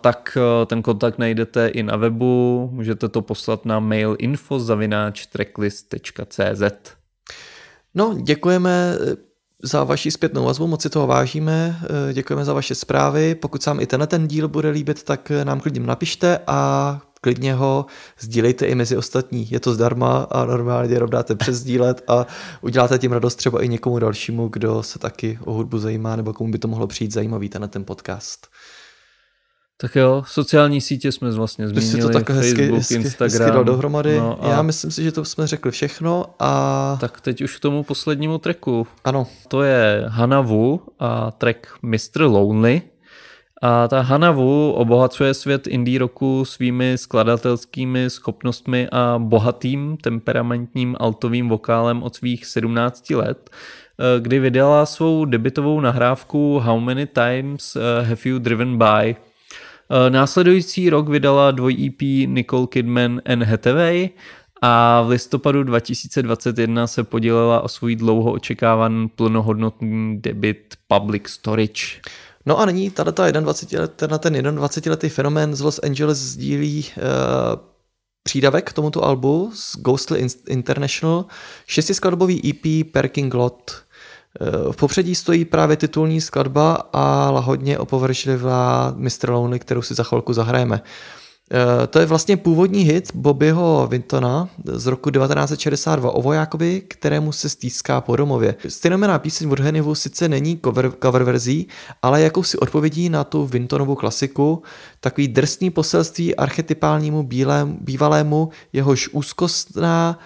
tak 0.00 0.38
eh, 0.40 0.66
ten 0.66 0.82
kontakt 0.82 1.18
najdete 1.18 1.68
i 1.68 1.82
na 1.82 1.96
webu, 1.96 2.68
můžete 2.72 3.08
to 3.08 3.22
poslat 3.22 3.64
na 3.64 3.80
mail 3.80 4.16
info 4.18 4.60
No, 7.94 8.14
děkujeme 8.22 8.94
eh, 9.00 9.16
za 9.62 9.84
vaši 9.84 10.10
zpětnou 10.10 10.44
vazbu, 10.44 10.66
moc 10.66 10.82
si 10.82 10.90
toho 10.90 11.06
vážíme, 11.06 11.76
děkujeme 12.12 12.44
za 12.44 12.52
vaše 12.52 12.74
zprávy, 12.74 13.34
pokud 13.34 13.62
se 13.62 13.70
vám 13.70 13.80
i 13.80 13.86
tenhle 13.86 14.06
ten 14.06 14.28
díl 14.28 14.48
bude 14.48 14.70
líbit, 14.70 15.02
tak 15.02 15.32
nám 15.44 15.60
klidně 15.60 15.80
napište 15.80 16.38
a 16.46 17.00
klidně 17.24 17.54
ho 17.54 17.86
sdílejte 18.20 18.66
i 18.66 18.74
mezi 18.74 18.96
ostatní. 18.96 19.50
Je 19.50 19.60
to 19.60 19.74
zdarma 19.74 20.26
a 20.30 20.44
normálně 20.44 20.94
jenom 20.94 21.10
dáte 21.10 21.34
přesdílet 21.34 22.02
a 22.08 22.26
uděláte 22.60 22.98
tím 22.98 23.12
radost 23.12 23.34
třeba 23.34 23.62
i 23.62 23.68
někomu 23.68 23.98
dalšímu, 23.98 24.48
kdo 24.48 24.82
se 24.82 24.98
taky 24.98 25.38
o 25.44 25.52
hudbu 25.52 25.78
zajímá 25.78 26.16
nebo 26.16 26.32
komu 26.32 26.52
by 26.52 26.58
to 26.58 26.68
mohlo 26.68 26.86
přijít 26.86 27.12
zajímavý 27.12 27.48
ten, 27.48 27.68
ten 27.68 27.84
podcast. 27.84 28.46
Tak 29.76 29.96
jo, 29.96 30.22
sociální 30.26 30.80
sítě 30.80 31.12
jsme 31.12 31.30
vlastně 31.30 31.68
zmínili, 31.68 32.00
to 32.00 32.08
tak 32.08 32.26
Facebook, 32.26 32.44
hezky, 32.44 32.72
hezky, 32.72 32.94
Instagram. 32.94 33.40
Hezky 33.40 33.54
dal 33.54 33.64
dohromady. 33.64 34.18
No 34.18 34.44
a... 34.44 34.48
Já 34.48 34.62
myslím 34.62 34.90
si, 34.90 35.02
že 35.02 35.12
to 35.12 35.24
jsme 35.24 35.46
řekli 35.46 35.70
všechno 35.70 36.26
a... 36.38 36.96
Tak 37.00 37.20
teď 37.20 37.42
už 37.42 37.56
k 37.56 37.60
tomu 37.60 37.82
poslednímu 37.82 38.38
tracku. 38.38 38.86
Ano. 39.04 39.26
To 39.48 39.62
je 39.62 40.04
Hanavu 40.08 40.80
a 40.98 41.30
track 41.30 41.66
Mr. 41.82 42.20
Lonely. 42.20 42.82
A 43.62 43.88
ta 43.88 44.00
Hanavu 44.00 44.72
obohacuje 44.72 45.34
svět 45.34 45.66
indie 45.66 45.98
rocku 45.98 46.44
svými 46.44 46.98
skladatelskými 46.98 48.10
schopnostmi 48.10 48.88
a 48.92 49.18
bohatým 49.18 49.96
temperamentním 49.96 50.96
altovým 51.00 51.48
vokálem 51.48 52.02
od 52.02 52.14
svých 52.14 52.46
17 52.46 53.14
let, 53.14 53.50
eh, 53.50 54.20
kdy 54.20 54.38
vydala 54.38 54.86
svou 54.86 55.24
debitovou 55.24 55.80
nahrávku 55.80 56.58
How 56.58 56.80
Many 56.80 57.06
Times 57.06 57.76
eh, 57.76 58.04
Have 58.04 58.20
You 58.24 58.38
Driven 58.38 58.78
By. 58.78 59.16
Eh, 59.16 60.10
následující 60.10 60.90
rok 60.90 61.08
vydala 61.08 61.50
dvoj 61.50 61.86
EP 61.86 62.26
Nicole 62.26 62.66
Kidman 62.66 63.22
and 63.24 63.42
Hathaway 63.42 64.08
a 64.62 65.02
v 65.02 65.08
listopadu 65.08 65.62
2021 65.62 66.86
se 66.86 67.04
podílela 67.04 67.60
o 67.60 67.68
svůj 67.68 67.96
dlouho 67.96 68.32
očekávaný 68.32 69.08
plnohodnotný 69.08 70.20
debit 70.20 70.74
Public 70.88 71.28
Storage. 71.28 72.00
No 72.46 72.58
a 72.58 72.66
nyní 72.66 72.90
tady 72.90 73.12
ta 73.12 73.30
21 73.30 73.80
let, 73.82 73.92
ten, 73.96 74.18
ten 74.18 74.58
21-letý 74.58 75.08
fenomén 75.08 75.54
z 75.54 75.60
Los 75.60 75.80
Angeles 75.82 76.18
sdílí 76.18 76.84
uh, 76.96 77.02
přídavek 78.22 78.70
k 78.70 78.72
tomuto 78.72 79.04
albu 79.04 79.52
z 79.54 79.76
Ghostly 79.76 80.26
International, 80.46 81.24
šestiskladbový 81.66 82.50
EP 82.50 82.92
Perking 82.92 83.34
Lot. 83.34 83.72
Uh, 84.40 84.72
v 84.72 84.76
popředí 84.76 85.14
stojí 85.14 85.44
právě 85.44 85.76
titulní 85.76 86.20
skladba 86.20 86.88
a 86.92 87.30
lahodně 87.30 87.78
opovršlivá 87.78 88.94
Mr. 88.96 89.30
Lonely, 89.30 89.58
kterou 89.58 89.82
si 89.82 89.94
za 89.94 90.02
chvilku 90.02 90.32
zahrajeme. 90.32 90.76
Uh, 90.76 91.23
to 91.90 91.98
je 91.98 92.06
vlastně 92.06 92.36
původní 92.36 92.82
hit 92.82 93.10
Bobbyho 93.14 93.86
Wintona 93.90 94.48
z 94.64 94.86
roku 94.86 95.10
1962 95.10 96.10
o 96.10 96.22
vojákovi, 96.22 96.82
kterému 96.88 97.32
se 97.32 97.48
stýská 97.48 98.00
po 98.00 98.16
domově. 98.16 98.54
Stejnomená 98.68 99.18
píseň 99.18 99.50
od 99.50 99.60
Hennivu 99.60 99.94
sice 99.94 100.28
není 100.28 100.60
cover, 100.64 100.92
cover 101.02 101.22
verzí, 101.22 101.68
ale 102.02 102.22
jakousi 102.22 102.58
odpovědí 102.58 103.08
na 103.08 103.24
tu 103.24 103.46
Wintonovu 103.46 103.94
klasiku, 103.94 104.62
takový 105.00 105.28
drsný 105.28 105.70
poselství 105.70 106.36
archetypálnímu 106.36 107.22
bílém, 107.22 107.76
bývalému, 107.80 108.48
jehož 108.72 109.08
úzkostná 109.12 110.18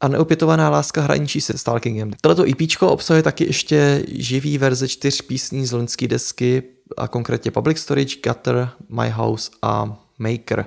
a 0.00 0.08
neopětovaná 0.08 0.70
láska 0.70 1.02
hraničí 1.02 1.40
se 1.40 1.58
Stalkingem. 1.58 2.10
Tohleto 2.20 2.44
EP 2.50 2.82
obsahuje 2.82 3.22
taky 3.22 3.44
ještě 3.44 4.04
živý 4.08 4.58
verze 4.58 4.88
čtyř 4.88 5.22
písní 5.22 5.66
z 5.66 5.72
loňské 5.72 6.08
desky, 6.08 6.62
a 6.96 7.08
konkrétně 7.08 7.50
Public 7.50 7.78
Storage, 7.78 8.16
Gutter, 8.26 8.70
My 8.88 9.10
House 9.10 9.50
a 9.62 9.96
Maker. 10.22 10.66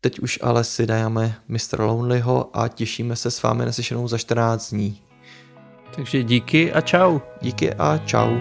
Teď 0.00 0.18
už 0.18 0.38
ale 0.42 0.64
si 0.64 0.86
dáme 0.86 1.34
Mr. 1.48 1.80
Lonelyho 1.80 2.50
a 2.56 2.68
těšíme 2.68 3.16
se 3.16 3.30
s 3.30 3.42
vámi 3.42 3.64
neslyšenou 3.64 4.08
za 4.08 4.18
14 4.18 4.70
dní. 4.70 5.02
Takže 5.96 6.22
díky 6.22 6.72
a 6.72 6.80
čau. 6.80 7.20
Díky 7.40 7.74
a 7.74 7.98
čau. 7.98 8.36